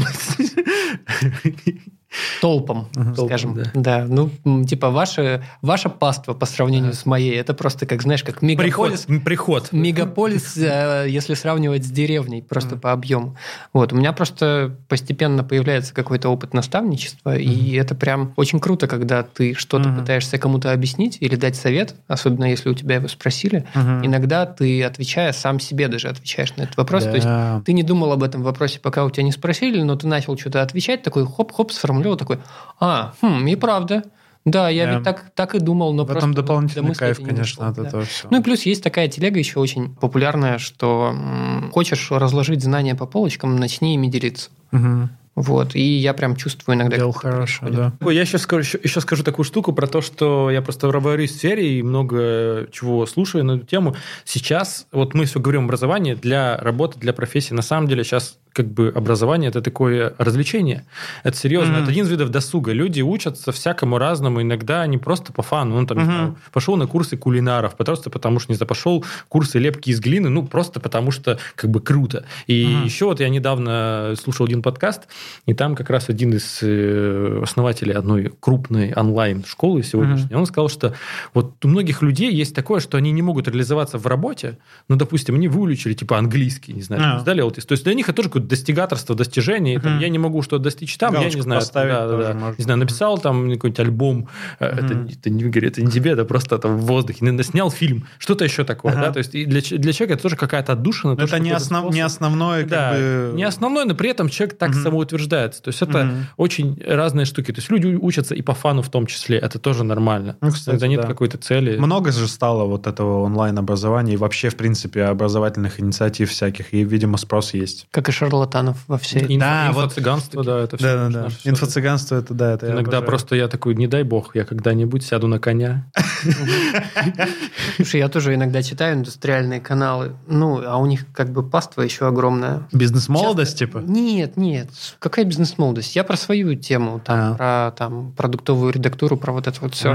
толпом, 2.42 2.88
скажем. 3.16 3.56
да. 3.74 4.06
Да. 4.06 4.30
ну, 4.44 4.66
типа, 4.66 4.90
ваше, 4.90 5.44
ваше 5.62 5.90
паство 5.90 6.34
по 6.34 6.46
сравнению 6.46 6.94
с 6.94 7.06
моей, 7.06 7.36
это 7.36 7.54
просто, 7.54 7.86
как, 7.86 8.02
знаешь, 8.02 8.24
как 8.24 8.42
мегаполис. 8.42 9.02
Приход. 9.02 9.24
Приход. 9.24 9.70
Мегаполис, 9.72 10.58
э, 10.58 11.06
если 11.08 11.34
сравнивать 11.34 11.86
с 11.86 11.90
деревней, 11.90 12.42
просто 12.42 12.76
по 12.76 12.92
объему. 12.92 13.38
Вот, 13.74 13.94
у 13.94 13.96
меня 13.96 14.12
просто 14.14 14.76
постепенно 14.88 15.44
появляется 15.44 15.94
какой-то 15.94 16.30
опыт 16.30 16.54
наставничества, 16.54 17.38
и 17.38 17.74
это 17.76 17.96
прям 17.96 18.34
очень 18.36 18.60
круто, 18.60 18.88
когда 18.88 19.24
ты 19.24 19.54
что-то 19.54 19.90
пытаешься 19.90 20.38
кому-то 20.38 20.72
объяснить 20.72 21.18
или 21.20 21.36
дать 21.36 21.56
совет, 21.56 21.96
особенно 22.08 22.46
если 22.46 22.70
у 22.70 22.74
тебя 22.74 22.96
его 22.96 23.08
спросили. 23.08 23.66
Иногда 23.76 24.46
ты, 24.46 24.84
отвечая, 24.84 25.32
сам 25.32 25.60
себе 25.60 25.88
даже 25.88 26.10
отвечаешь 26.10 26.56
на 26.58 26.64
этот 26.64 26.78
вопрос. 26.78 27.04
То 27.04 27.16
есть 27.16 27.28
ты 27.66 27.74
не 27.74 27.84
думал 27.84 28.12
об 28.12 28.24
этом 28.24 28.44
вопросе, 28.44 28.80
пока 28.80 29.06
у 29.06 29.10
тебя 29.10 29.24
не 29.24 29.32
спросили, 29.32 29.82
но 29.82 29.96
ты 29.96 30.08
начал 30.08 30.38
что-то 30.38 30.62
отвечать, 30.62 31.04
такой 31.04 31.26
хоп-хоп, 31.26 31.72
сформулировал 31.72 32.01
такой, 32.15 32.40
а, 32.80 33.14
хм, 33.22 33.48
и 33.48 33.56
правда. 33.56 34.03
Да, 34.44 34.69
я 34.69 34.86
Да. 34.86 34.94
ведь 34.95 35.03
так, 35.03 35.26
так 35.36 35.53
и 35.53 35.60
думал, 35.60 35.94
но 35.94 36.03
В 36.03 36.07
просто 36.07 36.18
этом 36.19 36.34
до 36.34 36.41
дополнительный 36.41 36.88
мысли 36.88 36.99
кайф, 36.99 37.18
конечно, 37.18 37.36
дошло, 37.36 37.65
от 37.68 37.76
да. 37.76 37.84
этого 37.88 38.06
всего. 38.06 38.30
Ну 38.32 38.40
и 38.40 38.44
плюс 38.44 38.64
есть 38.64 38.84
такая 38.84 39.07
телега 39.07 39.38
еще 39.38 39.60
очень 39.60 39.94
популярная, 39.95 40.57
что 40.57 41.11
м, 41.14 41.69
хочешь 41.72 42.10
разложить 42.10 42.64
знания 42.64 42.95
по 42.95 43.06
полочкам, 43.06 43.56
начни 43.57 43.94
ими 43.94 44.07
делиться. 44.07 44.49
Мгм. 44.72 45.10
Вот. 45.36 45.76
И 45.76 45.82
я 45.82 46.14
прям 46.14 46.36
чувствую 46.36 46.76
иногда... 46.76 46.98
Это 46.98 47.11
хорошее, 47.14 47.72
происходит. 47.72 47.94
да. 48.02 48.11
Я 48.11 48.22
еще 48.22 48.38
скажу, 48.38 48.61
еще, 48.64 48.80
еще 48.84 48.99
скажу 48.99 49.23
такую 49.23 49.45
штуку 49.45 49.72
про 49.73 49.88
то, 49.88 50.02
что 50.02 50.49
я 50.52 50.61
просто 50.61 50.88
варюсь 50.90 51.32
в 51.32 51.36
сфере 51.38 51.78
и 51.80 51.84
много 51.84 52.68
чего 52.72 53.06
слушаю 53.06 53.45
на 53.45 53.53
эту 53.53 53.65
тему. 53.65 53.95
Сейчас, 54.26 54.88
вот 54.91 55.14
мы 55.14 55.26
все 55.26 55.40
говорим 55.40 55.65
образование 55.65 56.15
для 56.15 56.57
работы, 56.57 56.99
для 56.99 57.14
профессии. 57.14 57.53
На 57.53 57.61
самом 57.61 57.88
деле 57.88 58.03
сейчас 58.03 58.40
как 58.53 58.68
бы 58.68 58.91
образование 58.95 59.49
это 59.49 59.61
такое 59.61 60.14
развлечение. 60.18 60.86
Это 61.23 61.38
серьезно. 61.38 61.73
Мгм. 61.76 61.84
Это 61.84 61.91
один 61.91 62.06
из 62.06 62.10
видов 62.11 62.30
досуга. 62.30 62.73
Люди 62.73 63.02
учатся 63.02 63.52
всякому 63.52 63.98
разному. 63.98 64.41
Иногда 64.41 64.86
не 64.88 64.98
просто 64.98 65.32
по 65.34 65.41
фану. 65.41 65.80
Ну, 65.80 65.88
там, 65.88 65.98
Мгм. 65.98 66.06
знаю, 66.06 66.36
пошел 66.52 66.76
на 66.78 66.88
курсы 66.88 67.18
кулинаров, 67.18 67.76
просто 67.78 68.10
потому 68.10 68.40
что, 68.40 68.52
не 68.52 68.57
знаю, 68.57 68.68
пошел 68.68 69.06
курсы 69.30 69.60
лепки 69.60 69.90
из 69.91 69.99
глины, 69.99 70.30
ну, 70.30 70.45
просто 70.45 70.80
потому 70.80 71.11
что 71.11 71.40
как 71.56 71.69
бы 71.69 71.80
круто. 71.82 72.26
И 72.48 72.65
Мгм. 72.65 72.86
еще 72.86 73.06
вот 73.06 73.19
я 73.19 73.30
недавно 73.30 74.15
слушал 74.22 74.45
один 74.45 74.61
подкаст, 74.61 75.07
и 75.45 75.53
там 75.53 75.76
как 75.76 75.90
раз 75.90 76.10
один 76.10 76.34
из 76.34 76.60
э, 76.61 77.40
основателей 77.44 77.94
одной 77.94 78.32
крупной 78.40 78.94
онлайн-школы 78.94 79.84
сегодняшней, 79.84 80.36
он 80.36 80.45
сказал, 80.45 80.69
что 80.69 80.94
вот 81.34 81.64
у 81.64 81.68
многих 81.68 82.02
людей 82.02 82.32
есть 82.34 82.56
такое, 82.56 82.80
что 82.80 82.98
они 82.98 83.11
не 83.11 83.22
могут 83.22 83.48
реализоваться 83.48 83.98
в 83.98 84.07
работе, 84.07 84.57
ну, 84.90 84.95
допустим, 84.95 85.36
они 85.36 85.48
выучили, 85.48 85.94
типа, 85.94 86.18
английский, 86.18 86.73
не 86.73 86.82
знаю, 86.82 87.02
там, 87.02 87.19
сдали 87.22 87.44
LTS. 87.44 87.65
То 87.65 87.73
есть 87.73 87.84
для 87.84 87.94
них 87.94 88.07
это 88.10 88.18
тоже 88.18 88.30
какое-то 88.41 88.47
достигаторство, 88.47 89.15
достижение. 89.15 89.80
там, 89.80 89.99
я 89.99 90.09
не 90.09 90.19
могу 90.19 90.41
что-то 90.41 90.63
достичь 90.63 90.97
там, 90.97 91.13
я 91.13 91.19
Галочку 91.19 91.38
не 91.38 91.43
знаю. 91.43 91.61
да, 91.73 92.07
да, 92.07 92.18
да. 92.34 92.53
Не 92.57 92.63
знаю, 92.63 92.80
написал 92.80 93.18
там 93.18 93.51
какой-нибудь 93.51 93.80
альбом, 93.80 94.27
э, 94.59 94.65
это, 94.65 94.85
это, 94.85 95.30
не, 95.30 95.43
это 95.43 95.81
не 95.81 95.91
тебе, 95.91 96.11
это 96.11 96.26
просто 96.26 96.57
там 96.57 96.77
в 96.77 96.85
воздухе. 96.85 97.19
Наверное, 97.22 97.43
Снял 97.51 97.72
фильм, 97.72 98.07
что-то 98.18 98.45
еще 98.45 98.63
такое, 98.63 98.93
да, 98.93 99.11
то 99.11 99.18
есть 99.19 99.35
и 99.35 99.45
для, 99.45 99.61
для 99.61 99.93
человека 99.93 100.13
это 100.13 100.23
тоже 100.23 100.35
какая-то 100.35 100.73
отдушина. 100.73 101.18
Это 101.19 101.39
не, 101.39 101.51
основ, 101.51 101.93
не 101.93 102.01
основное, 102.01 102.61
как 102.61 102.69
Да, 102.69 102.91
бы... 102.93 103.31
не 103.34 103.43
основной, 103.43 103.85
но 103.85 103.95
при 103.95 104.09
этом 104.09 104.30
человек 104.30 104.57
так 104.57 104.73
самоутверждается. 104.73 105.61
То 105.61 105.69
есть 105.69 105.81
это 105.81 106.27
очень 106.38 106.81
разные 106.85 107.26
штуки. 107.26 107.51
То 107.51 107.59
есть 107.59 107.69
люди 107.69 107.88
учатся 107.88 108.35
и 108.35 108.41
по 108.41 108.53
фану 108.53 108.81
в 108.81 108.89
том 108.89 109.05
числе. 109.05 109.38
Это 109.38 109.59
тоже 109.59 109.84
нормально. 109.84 110.38
Ну, 110.41 110.51
кстати, 110.51 110.77
это 110.77 110.88
нет 110.88 111.01
да. 111.01 111.07
какой-то 111.07 111.38
цели. 111.38 111.77
Много 111.77 112.11
же 112.11 112.27
стало 112.27 112.65
вот 112.65 112.88
этого 112.88 113.22
онлайн-образования 113.23 114.13
и 114.13 114.18
вообще, 114.18 114.49
в 114.49 114.55
принципе, 114.55 115.03
образовательных 115.03 115.80
инициатив 115.80 116.30
всяких. 116.30 116.73
И, 116.73 116.84
видимо, 116.84 117.18
спрос 117.18 117.53
есть. 117.53 117.88
Как 117.91 118.09
и 118.09 118.11
шарлатанов 118.32 118.78
во 118.88 118.98
всей... 118.98 119.22
Инфо- 119.24 119.40
Да, 119.40 119.72
вот- 119.74 119.86
инфо-цыганство, 119.91 120.44
да, 120.44 120.60
это 120.60 120.78
все. 120.78 120.86
Да-да-да. 120.95 121.28
Инфо-цыганство 121.44 122.16
это, 122.16 122.34
да, 122.34 122.53
это 122.53 122.68
я 122.68 122.72
Иногда 122.74 122.98
обожаю. 122.98 123.06
просто 123.08 123.36
я 123.36 123.48
такой, 123.48 123.76
не 123.76 123.88
дай 123.88 124.03
бог, 124.03 124.36
я 124.36 124.45
когда-нибудь 124.45 125.03
сяду 125.03 125.28
на 125.28 125.40
коня. 125.40 125.86
Слушай, 127.76 127.99
я 127.99 128.10
тоже 128.10 128.34
иногда 128.36 128.64
читаю 128.64 128.95
индустриальные 128.95 129.60
каналы, 129.60 130.14
ну, 130.28 130.62
а 130.66 130.78
у 130.78 130.86
них 130.86 131.06
как 131.14 131.32
бы 131.32 131.44
паства 131.48 131.82
еще 131.82 132.08
огромная. 132.08 132.68
Бизнес-молодость, 132.72 133.58
типа? 133.60 133.80
Нет, 133.80 134.38
нет. 134.38 134.70
Какая 134.99 135.26
бизнес-молодость? 135.26 135.95
Я 135.95 136.03
про 136.03 136.16
свою 136.18 136.56
тему, 136.56 137.02
там, 137.03 137.20
А. 137.20 137.36
про 137.36 137.72
там, 137.78 138.12
продуктовую 138.14 138.72
редактуру, 138.74 139.18
про 139.18 139.32
вот 139.34 139.48
это 139.48 139.60
вот 139.62 139.76
все. 139.76 139.91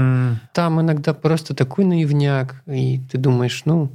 Там 0.53 0.81
иногда 0.81 1.13
просто 1.13 1.55
такой 1.55 1.85
наивняк, 1.85 2.55
и 2.67 2.99
ты 3.11 3.17
думаешь, 3.17 3.61
ну, 3.65 3.91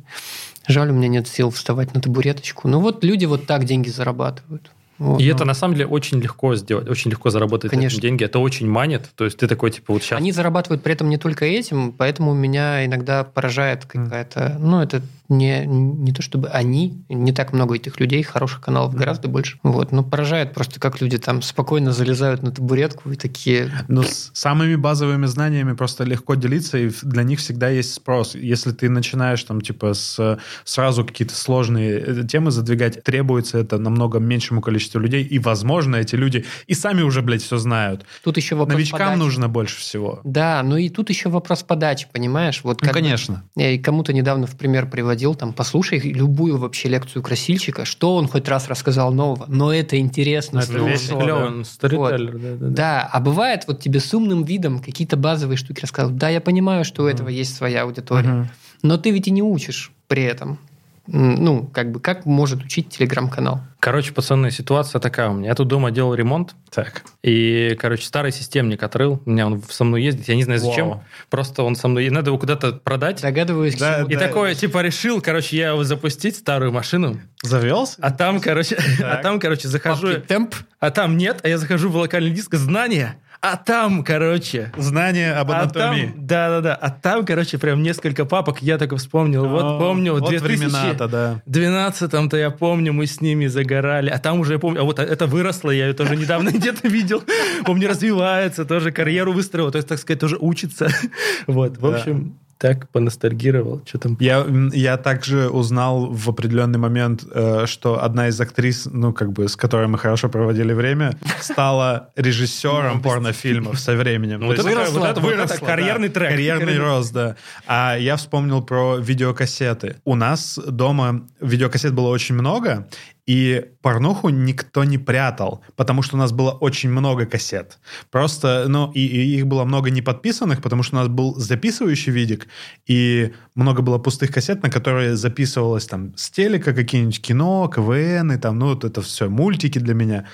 жаль, 0.67 0.91
у 0.91 0.95
меня 0.95 1.09
нет 1.09 1.29
сил 1.29 1.51
вставать 1.51 1.95
на 1.95 2.01
табуреточку. 2.01 2.69
Ну 2.69 2.81
вот 2.81 3.05
люди 3.05 3.25
вот 3.25 3.47
так 3.47 3.65
деньги 3.65 3.89
зарабатывают. 3.89 4.71
Вот, 4.99 5.21
И 5.21 5.29
ну. 5.29 5.35
это 5.35 5.45
на 5.45 5.55
самом 5.55 5.75
деле 5.75 5.87
очень 5.87 6.21
легко 6.21 6.55
сделать, 6.55 6.89
очень 6.89 7.11
легко 7.11 7.31
заработать 7.31 7.73
Конечно. 7.73 8.01
деньги. 8.01 8.25
Это 8.25 8.39
очень 8.39 8.69
манит. 8.69 9.11
То 9.17 9.25
есть 9.25 9.37
ты 9.37 9.49
такой, 9.49 9.73
типа, 9.73 9.95
вот 9.95 10.03
сейчас... 10.03 10.19
Они 10.19 10.31
зарабатывают 10.31 10.83
при 10.83 10.93
этом 10.93 11.09
не 11.09 11.17
только 11.17 11.45
этим, 11.45 11.93
поэтому 11.93 12.35
меня 12.35 12.85
иногда 12.87 13.25
поражает 13.25 13.85
какая-то... 13.85 14.57
Ну, 14.61 14.81
это 14.81 15.03
не, 15.33 15.67
не 15.67 16.13
то 16.13 16.23
чтобы 16.23 16.49
они, 16.49 17.03
не 17.09 17.33
так 17.33 17.53
много 17.53 17.77
этих 17.77 17.99
людей, 17.99 18.23
хороших 18.23 18.61
каналов 18.61 18.95
гораздо 18.95 19.29
больше. 19.29 19.59
Вот, 19.63 19.93
но 19.93 20.05
поражает 20.05 20.55
просто, 20.55 20.79
как 20.79 21.01
люди 21.01 21.19
там 21.19 21.43
спокойно 21.43 21.93
залезают 21.93 22.43
на 22.43 22.53
табуретку 22.53 23.11
и 23.11 23.17
такие... 23.17 23.71
Ну, 23.89 24.03
с 24.03 24.31
самыми 24.35 24.77
базовыми 24.77 25.27
знаниями 25.27 25.73
просто 25.73 26.05
легко 26.05 26.35
делиться, 26.35 26.79
и 26.79 26.91
для 27.03 27.23
них 27.23 27.41
всегда 27.41 27.69
есть 27.69 27.95
спрос. 27.95 28.35
Если 28.35 28.73
ты 28.73 28.89
начинаешь 28.89 29.43
там, 29.45 29.61
типа, 29.61 29.95
с, 29.95 30.39
сразу 30.65 31.05
какие-то 31.05 31.35
сложные 31.35 31.99
э, 31.99 32.27
темы 32.27 32.51
задвигать, 32.51 33.03
требуется 33.03 33.59
это 33.59 33.79
намного 33.79 34.19
меньшему 34.19 34.61
количеству 34.61 35.01
людей, 35.01 35.25
и, 35.25 35.39
возможно, 35.39 35.97
эти 35.97 36.15
люди 36.15 36.45
и 36.67 36.75
сами 36.75 37.03
уже, 37.03 37.23
блядь, 37.23 37.43
все 37.43 37.57
знают. 37.57 38.05
Тут 38.23 38.37
еще 38.37 38.55
вопрос 38.55 38.75
Новичкам 38.75 38.99
подачи. 38.99 39.19
нужно 39.19 39.49
больше 39.49 39.79
всего. 39.79 40.21
Да, 40.25 40.63
ну 40.63 40.77
и 40.77 40.89
тут 40.89 41.11
еще 41.11 41.29
вопрос 41.29 41.63
подачи, 41.63 42.07
понимаешь? 42.13 42.61
Вот 42.63 42.83
Ну, 42.83 42.91
конечно. 42.91 43.45
Я 43.57 43.71
и 43.71 43.79
кому-то 43.79 44.13
недавно 44.13 44.47
в 44.47 44.57
пример 44.57 44.89
приводил, 44.89 45.22
там, 45.35 45.53
послушай 45.53 45.99
любую 46.01 46.59
вообще 46.59 46.89
лекцию 46.89 47.23
красильщика, 47.23 47.85
что 47.85 48.17
он 48.17 48.29
хоть 48.29 48.49
раз 48.49 48.69
рассказал 48.69 49.13
нового, 49.13 49.47
но 49.49 49.73
это 49.73 49.99
интересно. 49.99 50.59
Это. 50.61 50.73
Клёво, 50.73 51.47
он 51.47 51.65
сторителлер, 51.65 52.39
да, 52.39 52.51
да, 52.51 52.57
да. 52.57 52.69
Да, 52.69 53.09
а 53.13 53.21
бывает 53.21 53.65
вот 53.67 53.81
тебе 53.81 54.01
с 54.01 54.13
умным 54.13 54.45
видом 54.45 54.81
какие-то 54.81 55.17
базовые 55.17 55.57
штуки 55.57 55.81
рассказывают. 55.81 56.19
Да, 56.19 56.29
я 56.29 56.41
понимаю, 56.41 56.85
что 56.85 57.05
у 57.05 57.07
этого 57.07 57.29
есть 57.29 57.55
своя 57.55 57.83
аудитория, 57.83 58.29
Мгм. 58.29 58.49
но 58.83 58.97
ты 58.99 59.11
ведь 59.11 59.29
и 59.29 59.31
не 59.31 59.43
учишь 59.43 59.93
при 60.09 60.25
этом. 60.25 60.59
Ну, 61.09 61.67
как 61.73 61.91
бы, 61.91 61.99
как 62.01 62.27
может 62.27 62.63
учить 62.65 62.91
телеграм-канал? 62.91 63.61
Короче, 63.81 64.13
пацаны, 64.13 64.53
ситуация 64.53 65.01
такая 65.01 65.29
у 65.31 65.35
меня. 65.35 65.49
Я 65.49 65.55
тут 65.57 65.67
дома 65.67 65.91
делал 65.91 66.15
ремонт, 66.15 66.55
Так. 66.71 67.03
и, 67.25 67.77
короче, 67.81 68.07
старый 68.07 68.31
системник 68.31 68.81
отрыл. 68.85 69.21
У 69.27 69.31
меня 69.31 69.47
он 69.47 69.61
со 69.69 69.83
мной 69.83 70.05
ездит, 70.05 70.29
я 70.29 70.37
не 70.37 70.45
знаю 70.45 70.61
зачем. 70.61 70.89
Вау. 70.91 71.05
Просто 71.29 71.65
он 71.65 71.75
со 71.75 71.89
мной... 71.89 72.09
Надо 72.11 72.31
его 72.31 72.39
куда-то 72.39 72.73
продать. 72.75 73.21
Догадываюсь, 73.21 73.75
Да, 73.77 74.03
И 74.03 74.13
ты- 74.15 74.19
такое, 74.19 74.55
типа, 74.55 74.81
решил, 74.83 75.21
короче, 75.21 75.57
я 75.57 75.71
его 75.71 75.83
запустить, 75.83 76.37
старую 76.37 76.71
машину. 76.71 77.21
Завелся? 77.43 77.97
А 78.01 78.13
там, 78.13 78.41
короче, 78.41 78.77
а 79.01 79.15
Так. 79.15 79.23
там, 79.23 79.41
короче, 79.41 79.67
захожу... 79.67 80.07
Папки 80.13 80.27
темп. 80.29 80.55
А 80.79 80.91
там 80.93 81.17
нет, 81.17 81.41
а 81.43 81.49
я 81.49 81.59
захожу 81.59 81.91
в 81.91 81.97
локальный 81.97 82.31
диск 82.31 82.55
знания, 82.55 83.17
а 83.43 83.57
там, 83.57 84.05
короче... 84.05 84.73
Знание 84.77 85.33
об 85.35 85.51
А 85.51 85.63
анатомии. 85.63 86.07
там, 86.07 86.27
да, 86.27 86.49
да, 86.49 86.61
да. 86.61 86.75
А 86.77 86.91
там, 86.91 87.27
короче, 87.27 87.59
прям 87.59 87.83
несколько 87.83 88.25
папок. 88.25 88.63
Я 88.63 88.79
так 88.79 88.93
и 88.93 88.97
вспомнил. 88.97 89.45
О, 89.45 89.49
Вот 89.49 89.79
помню, 89.81 90.13
вот 90.13 90.29
2000 90.29 90.47
времена-то, 90.47 91.09
да. 91.09 91.43
12-м-то 91.49 92.37
я 92.37 92.51
помню, 92.51 92.93
мы 92.93 93.07
с 93.07 93.21
ними 93.21 93.49
загорали. 93.49 94.11
А 94.11 94.19
там 94.19 94.39
уже 94.39 94.53
я 94.55 94.59
помню, 94.61 94.83
а 94.83 94.85
вот 94.85 95.01
это 95.01 95.27
выросло, 95.27 95.73
я 95.73 95.89
ее 95.89 95.93
тоже 95.93 96.15
недавно 96.15 96.51
где-то 96.55 96.87
видел. 96.87 97.25
Помню, 97.65 97.89
развивается, 97.89 98.65
тоже 98.65 98.93
карьеру 98.93 99.33
выстроил. 99.33 99.73
То 99.73 99.79
есть, 99.79 99.89
так 99.89 99.99
сказать, 99.99 100.21
тоже 100.21 100.37
учится. 100.39 100.89
Вот, 101.49 101.79
в 101.79 101.87
общем, 101.87 102.39
так 102.63 102.89
поностальгировал. 102.91 103.83
Что 103.85 103.99
там? 103.99 104.17
Я, 104.21 104.47
я 104.73 104.97
также 104.97 105.49
узнал 105.49 106.07
в 106.13 106.29
определенный 106.31 106.79
момент, 106.79 107.25
э, 107.29 107.67
что 107.67 108.05
одна 108.05 108.29
из 108.29 108.41
актрис, 108.41 108.87
ну, 108.87 109.13
как 109.13 109.33
бы, 109.33 109.49
с 109.49 109.57
которой 109.57 109.89
мы 109.89 109.99
хорошо 109.99 110.29
проводили 110.29 110.73
время, 110.73 111.19
стала 111.41 112.11
режиссером 112.15 113.03
порнофильмов 113.03 113.81
со 113.81 113.97
временем. 113.97 114.39
Ну, 114.41 114.53
это- 114.53 114.63
выросла, 114.63 115.01
вот 115.01 115.09
это- 115.09 115.21
выросла, 115.21 115.67
карьерный 115.67 116.09
трек. 116.09 116.31
Карьерный. 116.31 116.79
рост, 116.79 117.13
да. 117.13 117.35
А 117.67 117.97
я 117.99 118.15
вспомнил 118.15 118.63
про 118.63 118.97
видеокассеты. 118.97 119.97
У 120.05 120.15
нас 120.15 120.57
дома 120.65 121.27
видеокассет 121.41 121.93
было 121.93 122.11
очень 122.11 122.37
много, 122.37 122.87
и 123.27 123.65
порнуху 123.83 124.31
никто 124.31 124.85
не 124.85 124.99
прятал, 124.99 125.63
потому 125.77 126.03
что 126.03 126.17
у 126.17 126.19
нас 126.19 126.33
было 126.33 126.51
очень 126.51 126.91
много 126.91 127.25
кассет. 127.25 127.79
Просто, 128.11 128.65
ну, 128.69 128.91
и, 128.93 129.01
и 129.01 129.37
их 129.37 129.47
было 129.47 129.65
много 129.65 129.91
не 129.91 130.03
подписанных, 130.03 130.61
потому 130.61 130.83
что 130.83 130.97
у 130.97 130.99
нас 130.99 131.09
был 131.09 131.35
записывающий 131.37 132.13
видик, 132.13 132.49
и 132.87 133.33
много 133.55 133.83
было 133.83 133.99
пустых 133.99 134.33
кассет, 134.33 134.63
на 134.63 134.71
которые 134.71 135.17
записывалось 135.17 135.87
там 135.87 136.17
с 136.17 136.31
телека 136.31 136.73
какие-нибудь 136.73 137.23
кино, 137.23 137.71
КВН, 137.73 138.33
и 138.33 138.39
там, 138.39 138.59
ну, 138.59 138.67
вот 138.67 138.85
это 138.85 139.03
все, 139.03 139.29
мультики 139.29 139.79
для 139.79 139.95
меня. 139.95 140.27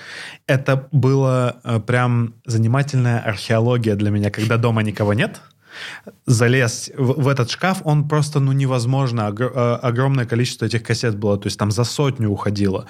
Это 0.47 0.87
было 0.91 1.59
э, 1.63 1.79
прям 1.79 2.33
занимательная 2.45 3.19
археология 3.19 3.95
для 3.95 4.09
меня, 4.09 4.31
когда 4.31 4.57
дома 4.57 4.81
никого 4.81 5.13
нет, 5.13 5.41
залез 6.25 6.91
в, 6.97 7.23
в 7.23 7.27
этот 7.27 7.49
шкаф, 7.49 7.81
он 7.83 8.07
просто, 8.07 8.39
ну, 8.39 8.51
невозможно. 8.51 9.21
Огр- 9.29 9.51
э, 9.53 9.75
огромное 9.75 10.25
количество 10.25 10.65
этих 10.65 10.83
кассет 10.83 11.15
было, 11.15 11.37
то 11.37 11.47
есть 11.47 11.59
там 11.59 11.71
за 11.71 11.83
сотню 11.83 12.29
уходило. 12.29 12.85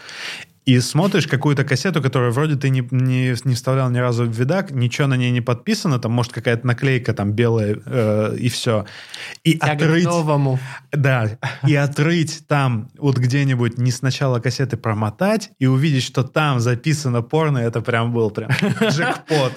И 0.70 0.80
смотришь 0.82 1.26
какую-то 1.26 1.64
кассету, 1.64 2.00
которую 2.00 2.32
вроде 2.32 2.56
ты 2.56 2.70
не, 2.70 2.88
не, 2.92 3.36
не 3.44 3.56
вставлял 3.56 3.90
ни 3.90 3.98
разу 3.98 4.26
в 4.26 4.30
видак, 4.30 4.70
ничего 4.70 5.08
на 5.08 5.16
ней 5.16 5.32
не 5.32 5.42
подписано, 5.42 5.98
там 5.98 6.12
может 6.12 6.32
какая-то 6.32 6.68
наклейка 6.68 7.12
там 7.16 7.32
белая 7.32 7.80
э, 7.84 8.36
и 8.38 8.50
все. 8.50 8.86
И 9.44 9.58
Тяга 9.58 9.86
отрыть... 9.86 10.06
новому. 10.06 10.60
Да, 10.92 11.28
и 11.66 11.74
отрыть 11.74 12.46
там 12.48 12.90
вот 13.00 13.18
где-нибудь 13.18 13.80
не 13.80 13.90
сначала 13.90 14.40
кассеты 14.40 14.78
промотать 14.78 15.50
и 15.58 15.66
увидеть, 15.66 16.04
что 16.04 16.22
там 16.22 16.60
записано 16.60 17.24
порно, 17.24 17.58
это 17.58 17.82
прям 17.82 18.14
был 18.14 18.30
прям 18.30 18.52
джекпот. 18.82 19.54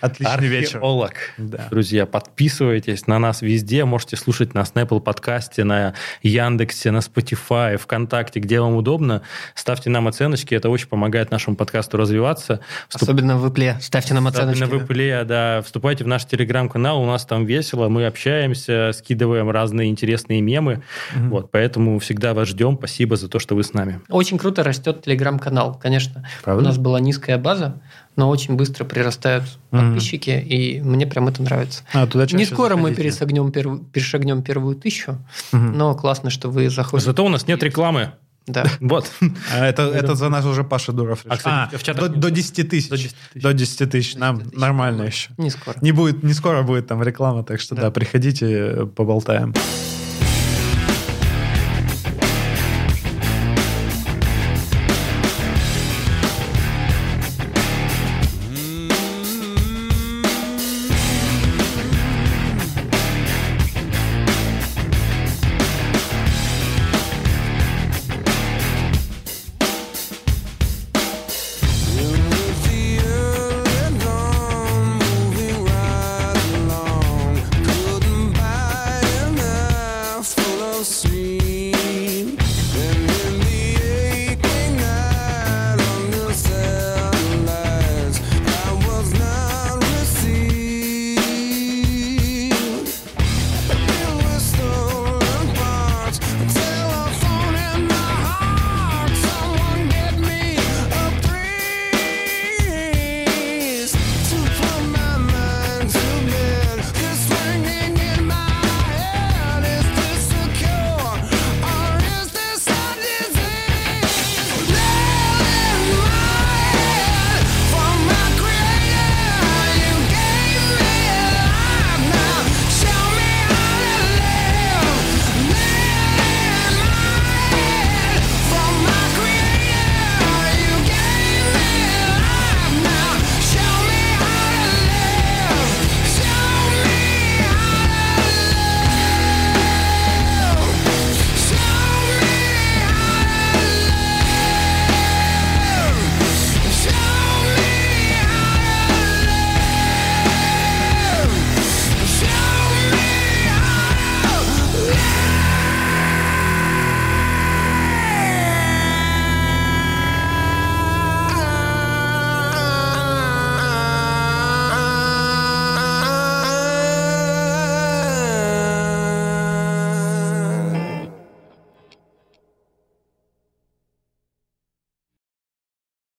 Отличный 0.00 0.48
вечер. 0.48 0.78
Археолог. 0.78 1.12
Да. 1.38 1.68
Друзья, 1.70 2.04
подписывайтесь 2.04 3.06
на 3.06 3.20
нас 3.20 3.42
везде. 3.42 3.84
Можете 3.84 4.16
слушать 4.16 4.54
нас 4.54 4.74
на 4.74 4.80
Apple 4.80 5.00
подкасте, 5.00 5.62
на 5.62 5.94
Яндексе, 6.22 6.90
на 6.90 6.98
Spotify, 6.98 7.76
ВКонтакте, 7.76 8.40
где 8.40 8.60
вам 8.60 8.74
удобно. 8.74 9.22
Ставьте 9.54 9.88
нам 9.88 10.08
оценочки, 10.16 10.54
это 10.54 10.70
очень 10.70 10.88
помогает 10.88 11.30
нашему 11.30 11.56
подкасту 11.56 11.96
развиваться. 11.98 12.60
Вступ- 12.88 13.02
Особенно 13.02 13.36
в 13.36 13.44
Apple. 13.46 13.76
Ставьте 13.80 14.14
нам 14.14 14.26
оценочки. 14.26 14.62
Особенно 14.62 14.84
в 14.84 14.90
Apple, 14.90 15.24
да. 15.24 15.62
Вступайте 15.62 16.04
в 16.04 16.06
наш 16.06 16.24
телеграм-канал, 16.24 17.02
у 17.02 17.06
нас 17.06 17.26
там 17.26 17.44
весело, 17.44 17.88
мы 17.88 18.06
общаемся, 18.06 18.92
скидываем 18.94 19.50
разные 19.50 19.90
интересные 19.90 20.40
мемы. 20.40 20.82
Вот, 21.14 21.50
поэтому 21.50 21.98
всегда 21.98 22.32
вас 22.32 22.48
ждем. 22.48 22.76
Спасибо 22.78 23.16
за 23.16 23.28
то, 23.28 23.38
что 23.38 23.54
вы 23.54 23.62
с 23.62 23.74
нами. 23.74 24.00
Очень 24.08 24.38
круто 24.38 24.62
растет 24.62 25.02
телеграм-канал, 25.04 25.78
конечно. 25.80 26.26
Правда? 26.42 26.62
У 26.62 26.66
нас 26.66 26.78
была 26.78 26.98
низкая 27.00 27.36
база, 27.38 27.80
но 28.16 28.30
очень 28.30 28.54
быстро 28.56 28.84
прирастают 28.84 29.44
Мгм. 29.70 29.92
подписчики, 29.92 30.30
и 30.30 30.80
мне 30.80 31.06
прям 31.06 31.28
это 31.28 31.42
нравится. 31.42 31.82
А, 31.92 32.06
туда 32.06 32.26
Не 32.32 32.46
скоро 32.46 32.76
мы 32.76 32.88
заходите. 32.90 33.02
перешагнем, 33.02 33.48
перв- 33.50 33.84
перешагнем 33.92 34.42
первую 34.42 34.76
тысячу, 34.76 35.18
Мгм. 35.52 35.72
но 35.76 35.94
классно, 35.94 36.30
что 36.30 36.48
вы 36.48 36.70
заходите. 36.70 37.10
Зато 37.10 37.24
у 37.24 37.28
нас 37.28 37.46
нет 37.46 37.62
рекламы. 37.62 38.12
Да. 38.46 38.64
Вот. 38.80 39.10
А 39.52 39.66
это, 39.66 39.82
это 39.82 40.14
за 40.14 40.28
нас 40.28 40.44
уже 40.44 40.62
Паша 40.64 40.92
Дуров 40.92 41.24
решил. 41.24 41.32
А, 41.32 41.36
кстати, 41.36 41.76
в 41.76 41.82
чатах 41.82 42.08
до, 42.10 42.16
до 42.16 42.30
10 42.30 42.68
тысяч. 42.68 42.88
До 42.88 42.96
10 42.96 43.14
тысяч. 43.32 43.42
До 43.42 43.52
10 43.52 43.90
тысяч. 43.90 44.14
Нам 44.16 44.38
10 44.38 44.50
тысяч 44.50 44.60
нормально 44.60 44.76
нормально. 44.96 45.02
еще. 45.02 45.30
Не 45.38 45.50
скоро. 45.50 45.76
Не 45.80 45.92
будет, 45.92 46.22
не 46.22 46.32
скоро 46.32 46.62
будет 46.62 46.86
там 46.86 47.02
реклама, 47.02 47.42
так 47.44 47.60
что 47.60 47.74
да, 47.74 47.82
Да. 47.82 47.90
приходите, 47.90 48.86
поболтаем. 48.94 49.52